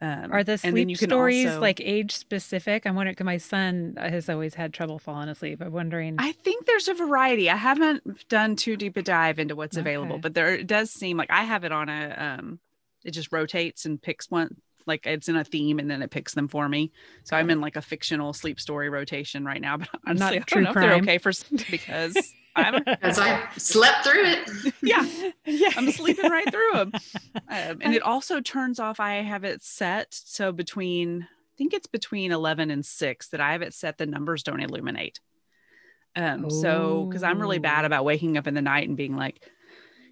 Um, 0.00 0.32
Are 0.32 0.44
the 0.44 0.56
sleep 0.56 0.96
stories 0.96 1.46
also, 1.46 1.60
like 1.60 1.78
age 1.80 2.16
specific? 2.16 2.86
I'm 2.86 2.94
wondering 2.94 3.12
because 3.12 3.24
my 3.26 3.36
son 3.36 3.96
has 3.98 4.30
always 4.30 4.54
had 4.54 4.72
trouble 4.72 4.98
falling 4.98 5.28
asleep. 5.28 5.60
I'm 5.60 5.72
wondering. 5.72 6.16
I 6.18 6.32
think 6.32 6.64
there's 6.64 6.88
a 6.88 6.94
variety. 6.94 7.50
I 7.50 7.56
haven't 7.56 8.26
done 8.28 8.56
too 8.56 8.76
deep 8.76 8.96
a 8.96 9.02
dive 9.02 9.38
into 9.38 9.56
what's 9.56 9.76
okay. 9.76 9.82
available, 9.82 10.18
but 10.18 10.32
there 10.32 10.54
it 10.54 10.66
does 10.66 10.90
seem 10.90 11.18
like 11.18 11.30
I 11.30 11.42
have 11.42 11.64
it 11.64 11.72
on 11.72 11.90
a 11.90 12.38
um, 12.38 12.60
it 13.04 13.10
just 13.10 13.30
rotates 13.30 13.84
and 13.84 14.00
picks 14.00 14.30
one 14.30 14.56
like 14.86 15.06
it's 15.06 15.28
in 15.28 15.36
a 15.36 15.44
theme 15.44 15.78
and 15.78 15.90
then 15.90 16.02
it 16.02 16.10
picks 16.10 16.34
them 16.34 16.48
for 16.48 16.68
me. 16.68 16.92
So 17.24 17.36
I'm 17.36 17.50
in 17.50 17.60
like 17.60 17.76
a 17.76 17.82
fictional 17.82 18.32
sleep 18.32 18.60
story 18.60 18.88
rotation 18.88 19.44
right 19.44 19.60
now, 19.60 19.76
but 19.78 19.88
honestly, 20.06 20.38
Not 20.38 20.52
I 20.52 20.54
don't 20.54 20.64
know 20.64 20.72
crime. 20.72 20.84
if 20.84 20.90
they're 20.90 21.14
okay 21.14 21.18
for 21.18 21.32
because 21.70 22.16
I'm 22.56 22.82
As 23.02 23.18
I 23.18 23.48
slept 23.56 24.06
through 24.06 24.24
it. 24.24 24.74
yeah. 24.82 25.06
yeah. 25.44 25.70
I'm 25.76 25.90
sleeping 25.90 26.30
right 26.30 26.50
through 26.50 26.72
them. 26.72 26.92
Um, 27.48 27.78
and 27.80 27.94
it 27.94 28.02
also 28.02 28.40
turns 28.40 28.78
off, 28.80 29.00
I 29.00 29.14
have 29.14 29.44
it 29.44 29.62
set. 29.62 30.08
So 30.10 30.52
between, 30.52 31.22
I 31.22 31.54
think 31.56 31.74
it's 31.74 31.86
between 31.86 32.32
11 32.32 32.70
and 32.70 32.84
6 32.84 33.28
that 33.28 33.40
I 33.40 33.52
have 33.52 33.62
it 33.62 33.74
set, 33.74 33.98
the 33.98 34.06
numbers 34.06 34.42
don't 34.42 34.60
illuminate. 34.60 35.20
Um, 36.16 36.46
Ooh. 36.46 36.50
so, 36.50 37.06
because 37.06 37.22
I'm 37.22 37.40
really 37.40 37.60
bad 37.60 37.84
about 37.84 38.04
waking 38.04 38.36
up 38.36 38.48
in 38.48 38.54
the 38.54 38.62
night 38.62 38.88
and 38.88 38.96
being 38.96 39.16
like, 39.16 39.48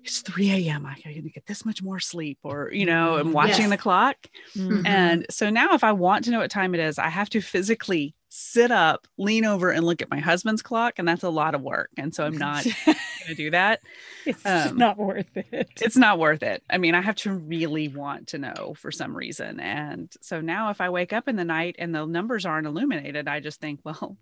it's 0.04 0.20
3 0.20 0.68
a.m. 0.68 0.86
I 0.86 0.94
gotta 0.94 1.20
get 1.20 1.46
this 1.46 1.64
much 1.64 1.82
more 1.82 2.00
sleep, 2.00 2.38
or 2.42 2.70
you 2.72 2.86
know, 2.86 3.16
I'm 3.16 3.32
watching 3.32 3.62
yes. 3.62 3.70
the 3.70 3.76
clock. 3.76 4.16
Mm-hmm. 4.56 4.86
And 4.86 5.26
so 5.30 5.50
now, 5.50 5.74
if 5.74 5.84
I 5.84 5.92
want 5.92 6.24
to 6.24 6.30
know 6.30 6.38
what 6.38 6.50
time 6.50 6.74
it 6.74 6.80
is, 6.80 6.98
I 6.98 7.08
have 7.08 7.30
to 7.30 7.40
physically 7.40 8.14
sit 8.30 8.70
up, 8.70 9.06
lean 9.16 9.44
over, 9.44 9.70
and 9.70 9.84
look 9.84 10.02
at 10.02 10.10
my 10.10 10.20
husband's 10.20 10.62
clock, 10.62 10.98
and 10.98 11.08
that's 11.08 11.22
a 11.22 11.30
lot 11.30 11.54
of 11.54 11.62
work. 11.62 11.90
And 11.96 12.14
so 12.14 12.24
I'm 12.24 12.36
not 12.38 12.64
going 12.64 12.96
to 13.26 13.34
do 13.34 13.50
that. 13.50 13.80
It's 14.26 14.44
um, 14.44 14.76
not 14.76 14.98
worth 14.98 15.36
it. 15.36 15.70
It's 15.80 15.96
not 15.96 16.18
worth 16.18 16.42
it. 16.42 16.62
I 16.70 16.78
mean, 16.78 16.94
I 16.94 17.00
have 17.00 17.16
to 17.16 17.32
really 17.32 17.88
want 17.88 18.28
to 18.28 18.38
know 18.38 18.74
for 18.76 18.90
some 18.90 19.16
reason. 19.16 19.60
And 19.60 20.12
so 20.20 20.40
now, 20.40 20.70
if 20.70 20.80
I 20.80 20.90
wake 20.90 21.12
up 21.12 21.28
in 21.28 21.36
the 21.36 21.44
night 21.44 21.76
and 21.78 21.94
the 21.94 22.06
numbers 22.06 22.46
aren't 22.46 22.66
illuminated, 22.66 23.28
I 23.28 23.40
just 23.40 23.60
think, 23.60 23.80
well, 23.84 24.16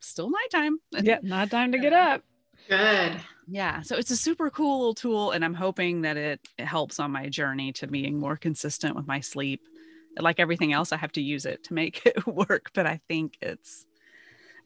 still 0.00 0.30
nighttime. 0.30 0.78
yeah, 0.92 1.18
not 1.22 1.50
time 1.50 1.72
to 1.72 1.78
get 1.80 1.92
up. 1.92 2.22
Good. 2.68 3.20
Yeah. 3.46 3.80
So 3.80 3.96
it's 3.96 4.10
a 4.10 4.16
super 4.16 4.50
cool 4.50 4.94
tool. 4.94 5.30
And 5.30 5.44
I'm 5.44 5.54
hoping 5.54 6.02
that 6.02 6.16
it, 6.16 6.40
it 6.58 6.66
helps 6.66 7.00
on 7.00 7.10
my 7.10 7.28
journey 7.28 7.72
to 7.74 7.86
being 7.86 8.18
more 8.18 8.36
consistent 8.36 8.94
with 8.94 9.06
my 9.06 9.20
sleep 9.20 9.62
like 10.20 10.40
everything 10.40 10.72
else, 10.72 10.92
I 10.92 10.96
have 10.96 11.12
to 11.12 11.22
use 11.22 11.46
it 11.46 11.64
to 11.64 11.74
make 11.74 12.02
it 12.06 12.26
work. 12.26 12.70
But 12.74 12.86
I 12.86 13.00
think 13.08 13.36
it's, 13.40 13.86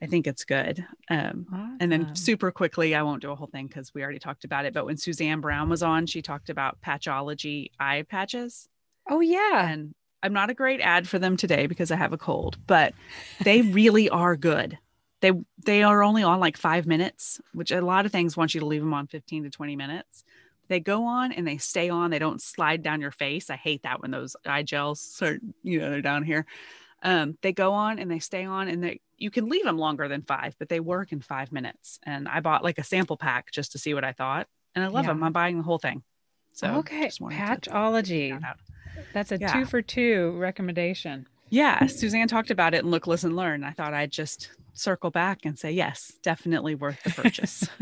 I 0.01 0.07
think 0.07 0.27
it's 0.27 0.45
good. 0.45 0.85
Um, 1.11 1.47
awesome. 1.53 1.77
And 1.81 1.93
then 1.93 2.15
super 2.15 2.51
quickly, 2.51 2.95
I 2.95 3.03
won't 3.03 3.23
do 3.23 3.31
a 3.31 3.37
whole 3.37 3.47
thing 3.47 3.69
because 3.69 3.95
we 3.95 4.03
already 4.03 4.19
talked 4.19 4.45
about 4.45 4.65
it. 4.65 4.75
But 4.75 4.87
when 4.87 4.97
Suzanne 4.97 5.41
Brown 5.41 5.69
was 5.69 5.83
on, 5.83 6.07
she 6.07 6.23
talked 6.23 6.51
about 6.51 6.81
Patchology 6.81 7.71
eye 7.79 8.05
patches. 8.09 8.69
Oh 9.09 9.21
yeah. 9.21 9.69
And 9.69 9.95
I'm 10.23 10.33
not 10.33 10.51
a 10.51 10.55
great 10.55 10.81
ad 10.81 11.09
for 11.09 11.19
them 11.19 11.37
today 11.37 11.67
because 11.67 11.91
I 11.91 11.97
have 11.97 12.13
a 12.13 12.19
cold, 12.19 12.57
but 12.67 12.95
they 13.43 13.63
really 13.63 14.09
are 14.09 14.37
good. 14.37 14.79
They 15.23 15.33
they 15.64 15.83
are 15.83 16.03
only 16.03 16.23
on 16.23 16.39
like 16.39 16.59
five 16.59 16.87
minutes, 16.87 17.41
which 17.55 17.70
a 17.70 17.81
lot 17.81 18.05
of 18.05 18.12
things 18.12 18.37
want 18.37 18.53
you 18.53 18.61
to 18.61 18.66
leave 18.66 18.83
them 18.83 18.93
on 18.93 19.07
15 19.07 19.45
to 19.45 19.51
20 19.51 19.77
minutes 19.77 20.25
they 20.73 20.81
go 20.81 21.05
on 21.05 21.33
and 21.33 21.47
they 21.47 21.59
stay 21.59 21.91
on. 21.91 22.11
They 22.11 22.18
don't 22.18 22.41
slide 22.41 22.83
down 22.83 23.03
your 23.03 23.11
face. 23.11 23.51
I 23.51 23.57
hate 23.57 23.83
that 23.83 24.01
when 24.01 24.11
those 24.11 24.37
eye 24.47 24.62
gels 24.62 25.01
start, 25.01 25.43
you 25.62 25.79
know, 25.79 25.91
they're 25.91 26.01
down 26.01 26.23
here. 26.23 26.47
Um, 27.03 27.37
they 27.43 27.53
go 27.53 27.73
on 27.75 27.99
and 27.99 28.11
they 28.11 28.20
stay 28.20 28.45
on 28.45 28.68
and 28.68 28.83
they 28.83 29.01
you 29.18 29.31
can 29.31 29.51
leave 29.51 29.64
them 29.64 29.77
longer 29.77 30.09
than 30.09 30.23
five, 30.23 30.57
but 30.59 30.70
they 30.70 30.81
work 30.81 31.12
in 31.12 31.20
five 31.20 31.53
minutes. 31.53 32.01
And 32.05 32.27
I 32.27 32.41
bought 32.41 32.64
like 32.64 32.79
a 32.79 32.85
sample 32.85 33.18
pack 33.18 33.53
just 33.53 33.73
to 33.73 33.79
see 33.79 33.93
what 33.93 34.03
I 34.03 34.12
thought. 34.12 34.49
And 34.75 34.83
I 34.83 34.89
love 34.89 35.05
yeah. 35.05 35.11
them. 35.11 35.23
I'm 35.23 35.33
buying 35.33 35.59
the 35.59 35.62
whole 35.62 35.79
thing. 35.79 36.03
So 36.53 36.68
okay, 36.77 37.11
Patchology. 37.31 38.35
That's 39.12 39.31
a 39.31 39.39
yeah. 39.39 39.53
two 39.53 39.66
for 39.66 39.83
two 39.83 40.33
recommendation. 40.39 41.27
Yeah, 41.53 41.85
Suzanne 41.85 42.29
talked 42.29 42.51
about 42.51 42.73
it 42.73 42.79
and 42.79 42.91
look, 42.91 43.07
listen, 43.07 43.37
learn. 43.37 43.63
I 43.63 43.73
thought 43.73 43.93
I'd 43.93 44.11
just 44.11 44.51
circle 44.73 45.11
back 45.11 45.45
and 45.45 45.59
say 45.59 45.71
yes, 45.71 46.13
definitely 46.23 46.75
worth 46.75 47.03
the 47.03 47.11
purchase. 47.11 47.69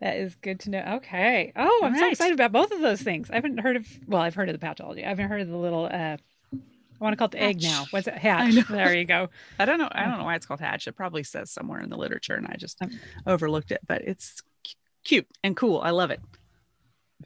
That 0.00 0.16
is 0.16 0.34
good 0.36 0.60
to 0.60 0.70
know. 0.70 0.82
Okay. 0.96 1.52
Oh, 1.56 1.82
I'm 1.84 1.92
right. 1.92 2.00
so 2.00 2.08
excited 2.08 2.32
about 2.32 2.52
both 2.52 2.72
of 2.72 2.80
those 2.80 3.02
things. 3.02 3.30
I 3.30 3.34
haven't 3.34 3.58
heard 3.58 3.76
of. 3.76 3.86
Well, 4.06 4.22
I've 4.22 4.34
heard 4.34 4.48
of 4.48 4.54
the 4.54 4.58
patchology. 4.58 5.04
I 5.04 5.08
haven't 5.08 5.28
heard 5.28 5.42
of 5.42 5.48
the 5.48 5.56
little. 5.58 5.84
uh 5.84 6.16
I 6.54 7.04
want 7.04 7.12
to 7.12 7.16
call 7.16 7.26
it 7.26 7.32
the 7.32 7.38
hatch. 7.38 7.48
egg 7.48 7.62
now. 7.62 7.84
What's 7.90 8.06
it? 8.08 8.16
Hatch. 8.16 8.54
There 8.68 8.94
you 8.94 9.04
go. 9.04 9.28
I 9.58 9.66
don't 9.66 9.78
know. 9.78 9.90
I 9.92 10.06
don't 10.06 10.16
know 10.16 10.24
why 10.24 10.36
it's 10.36 10.46
called 10.46 10.60
hatch. 10.60 10.86
It 10.88 10.92
probably 10.92 11.22
says 11.22 11.50
somewhere 11.50 11.82
in 11.82 11.90
the 11.90 11.98
literature, 11.98 12.34
and 12.34 12.46
I 12.46 12.56
just 12.58 12.80
um, 12.80 12.98
overlooked 13.26 13.72
it. 13.72 13.80
But 13.86 14.00
it's 14.02 14.40
cute 15.04 15.26
and 15.44 15.54
cool. 15.54 15.80
I 15.80 15.90
love 15.90 16.10
it. 16.10 16.20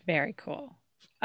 Very 0.05 0.32
cool. 0.37 0.76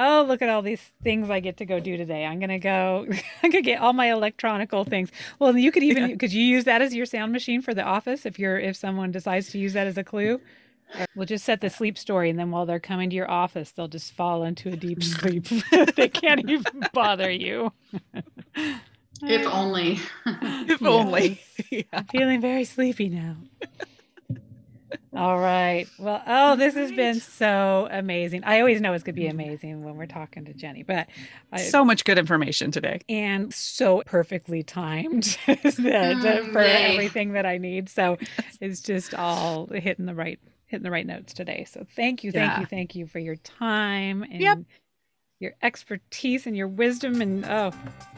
Oh, 0.01 0.23
look 0.25 0.41
at 0.41 0.47
all 0.47 0.61
these 0.61 0.81
things 1.03 1.29
I 1.29 1.41
get 1.41 1.57
to 1.57 1.65
go 1.65 1.81
do 1.81 1.97
today. 1.97 2.25
I'm 2.25 2.39
gonna 2.39 2.57
go. 2.57 3.05
I'm 3.43 3.51
gonna 3.51 3.61
get 3.61 3.81
all 3.81 3.91
my 3.91 4.09
electronical 4.09 4.85
things. 4.85 5.11
Well, 5.39 5.57
you 5.57 5.73
could 5.73 5.83
even 5.83 6.17
could 6.17 6.31
you 6.31 6.41
use 6.41 6.63
that 6.63 6.81
as 6.81 6.95
your 6.95 7.05
sound 7.05 7.33
machine 7.33 7.61
for 7.61 7.73
the 7.73 7.83
office 7.83 8.25
if 8.25 8.39
you're 8.39 8.57
if 8.57 8.77
someone 8.77 9.11
decides 9.11 9.49
to 9.49 9.59
use 9.59 9.73
that 9.73 9.87
as 9.87 9.97
a 9.97 10.03
clue. 10.03 10.39
We'll 11.15 11.25
just 11.25 11.43
set 11.43 11.59
the 11.59 11.69
sleep 11.69 11.97
story, 11.97 12.29
and 12.29 12.39
then 12.39 12.49
while 12.49 12.65
they're 12.65 12.79
coming 12.79 13.09
to 13.09 13.15
your 13.15 13.29
office, 13.29 13.71
they'll 13.71 13.89
just 13.89 14.13
fall 14.13 14.43
into 14.43 14.69
a 14.69 14.75
deep 14.75 15.03
sleep. 15.03 15.43
they 15.95 16.07
can't 16.07 16.49
even 16.49 16.63
bother 16.93 17.29
you. 17.29 17.71
If 19.21 19.45
only. 19.47 19.99
if 20.25 20.81
only. 20.81 21.41
Yeah. 21.69 21.83
I'm 21.93 22.05
feeling 22.05 22.41
very 22.41 22.63
sleepy 22.63 23.09
now. 23.09 23.35
All 25.15 25.39
right. 25.39 25.87
Well, 25.97 26.21
oh, 26.25 26.55
this 26.55 26.75
has 26.75 26.91
been 26.91 27.19
so 27.19 27.87
amazing. 27.91 28.43
I 28.43 28.59
always 28.59 28.79
know 28.81 28.93
it's 28.93 29.03
going 29.03 29.15
to 29.15 29.21
be 29.21 29.27
amazing 29.27 29.83
when 29.83 29.95
we're 29.95 30.05
talking 30.05 30.45
to 30.45 30.53
Jenny, 30.53 30.83
but 30.83 31.07
I, 31.51 31.57
so 31.57 31.83
much 31.83 32.05
good 32.05 32.17
information 32.17 32.71
today 32.71 33.01
and 33.09 33.53
so 33.53 34.03
perfectly 34.05 34.63
timed 34.63 35.37
that, 35.47 36.41
oh, 36.47 36.51
for 36.51 36.59
everything 36.59 37.33
that 37.33 37.45
I 37.45 37.57
need. 37.57 37.89
So 37.89 38.17
it's 38.61 38.81
just 38.81 39.13
all 39.13 39.67
hitting 39.67 40.05
the 40.05 40.15
right 40.15 40.39
hitting 40.67 40.83
the 40.83 40.91
right 40.91 41.07
notes 41.07 41.33
today. 41.33 41.65
So 41.67 41.85
thank 41.95 42.23
you, 42.23 42.31
thank 42.31 42.51
yeah. 42.51 42.59
you, 42.59 42.65
thank 42.65 42.95
you 42.95 43.07
for 43.07 43.19
your 43.19 43.35
time 43.37 44.23
and 44.23 44.39
yep. 44.39 44.57
Your 45.39 45.53
expertise 45.61 46.45
and 46.45 46.55
your 46.55 46.67
wisdom. 46.67 47.21
And 47.21 47.45
oh, 47.45 47.71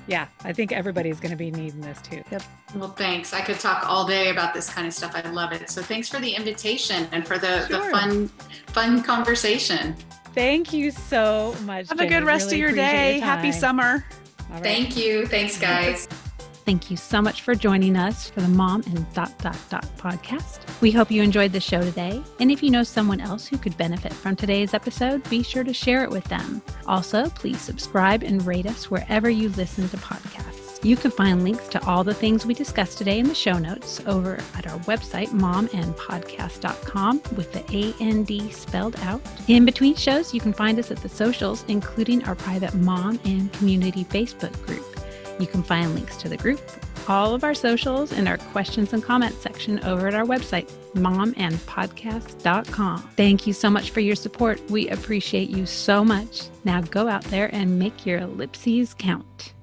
yeah, 0.07 0.27
I 0.43 0.53
think 0.53 0.71
everybody's 0.71 1.19
going 1.19 1.31
to 1.31 1.37
be 1.37 1.51
needing 1.51 1.81
this 1.81 2.01
too. 2.01 2.23
Yep. 2.31 2.43
Well, 2.75 2.89
thanks. 2.89 3.33
I 3.33 3.41
could 3.41 3.59
talk 3.59 3.87
all 3.87 4.05
day 4.07 4.29
about 4.29 4.53
this 4.53 4.69
kind 4.69 4.87
of 4.87 4.93
stuff. 4.93 5.13
I 5.15 5.21
love 5.29 5.51
it. 5.51 5.69
So 5.69 5.81
thanks 5.81 6.09
for 6.09 6.19
the 6.19 6.31
invitation 6.31 7.07
and 7.11 7.27
for 7.27 7.37
the, 7.37 7.67
sure. 7.67 7.85
the 7.85 7.91
fun, 7.91 8.27
fun 8.67 9.03
conversation. 9.03 9.95
Thank 10.33 10.73
you 10.73 10.91
so 10.91 11.55
much. 11.63 11.89
Have 11.89 11.97
Jenny. 11.97 12.07
a 12.07 12.19
good 12.19 12.25
rest 12.25 12.51
really 12.51 12.63
of 12.63 12.69
your 12.69 12.75
day. 12.75 13.17
Your 13.17 13.25
Happy 13.25 13.51
summer. 13.51 14.05
Right. 14.49 14.63
Thank 14.63 14.97
you. 14.97 15.27
Thanks, 15.27 15.59
guys. 15.59 16.07
Thank 16.71 16.89
you 16.89 16.95
so 16.95 17.21
much 17.21 17.41
for 17.41 17.53
joining 17.53 17.97
us 17.97 18.29
for 18.29 18.39
the 18.39 18.47
Mom 18.47 18.81
and 18.85 19.05
Dot 19.13 19.37
Dot 19.39 19.57
Dot 19.69 19.85
podcast. 19.97 20.61
We 20.79 20.89
hope 20.89 21.11
you 21.11 21.21
enjoyed 21.21 21.51
the 21.51 21.59
show 21.59 21.81
today. 21.81 22.23
And 22.39 22.49
if 22.49 22.63
you 22.63 22.71
know 22.71 22.83
someone 22.83 23.19
else 23.19 23.45
who 23.45 23.57
could 23.57 23.75
benefit 23.75 24.13
from 24.13 24.37
today's 24.37 24.73
episode, 24.73 25.29
be 25.29 25.43
sure 25.43 25.65
to 25.65 25.73
share 25.73 26.05
it 26.05 26.09
with 26.09 26.23
them. 26.29 26.61
Also, 26.87 27.29
please 27.31 27.59
subscribe 27.59 28.23
and 28.23 28.47
rate 28.47 28.67
us 28.67 28.89
wherever 28.89 29.29
you 29.29 29.49
listen 29.49 29.89
to 29.89 29.97
podcasts. 29.97 30.81
You 30.81 30.95
can 30.95 31.11
find 31.11 31.43
links 31.43 31.67
to 31.67 31.85
all 31.85 32.05
the 32.05 32.13
things 32.13 32.45
we 32.45 32.53
discussed 32.53 32.97
today 32.97 33.19
in 33.19 33.27
the 33.27 33.35
show 33.35 33.59
notes 33.59 33.99
over 34.05 34.35
at 34.55 34.65
our 34.65 34.79
website, 34.85 35.27
momandpodcast.com, 35.27 37.21
with 37.35 37.51
the 37.51 37.97
AND 37.99 38.53
spelled 38.53 38.95
out. 39.01 39.21
In 39.49 39.65
between 39.65 39.95
shows, 39.95 40.33
you 40.33 40.39
can 40.39 40.53
find 40.53 40.79
us 40.79 40.89
at 40.89 40.99
the 40.99 41.09
socials, 41.09 41.65
including 41.67 42.23
our 42.23 42.35
private 42.35 42.73
mom 42.75 43.19
and 43.25 43.51
community 43.51 44.05
Facebook 44.05 44.53
group. 44.65 44.85
You 45.41 45.47
can 45.47 45.63
find 45.63 45.95
links 45.95 46.17
to 46.17 46.29
the 46.29 46.37
group, 46.37 46.61
all 47.07 47.33
of 47.33 47.43
our 47.43 47.55
socials, 47.55 48.11
and 48.11 48.27
our 48.27 48.37
questions 48.37 48.93
and 48.93 49.01
comments 49.01 49.37
section 49.37 49.83
over 49.83 50.07
at 50.07 50.13
our 50.13 50.23
website, 50.23 50.69
momandpodcast.com. 50.93 53.09
Thank 53.17 53.47
you 53.47 53.53
so 53.53 53.71
much 53.71 53.89
for 53.89 54.01
your 54.01 54.15
support. 54.15 54.61
We 54.69 54.87
appreciate 54.89 55.49
you 55.49 55.65
so 55.65 56.05
much. 56.05 56.43
Now 56.63 56.81
go 56.81 57.07
out 57.07 57.23
there 57.25 57.49
and 57.55 57.79
make 57.79 58.05
your 58.05 58.19
ellipses 58.19 58.93
count. 58.93 59.55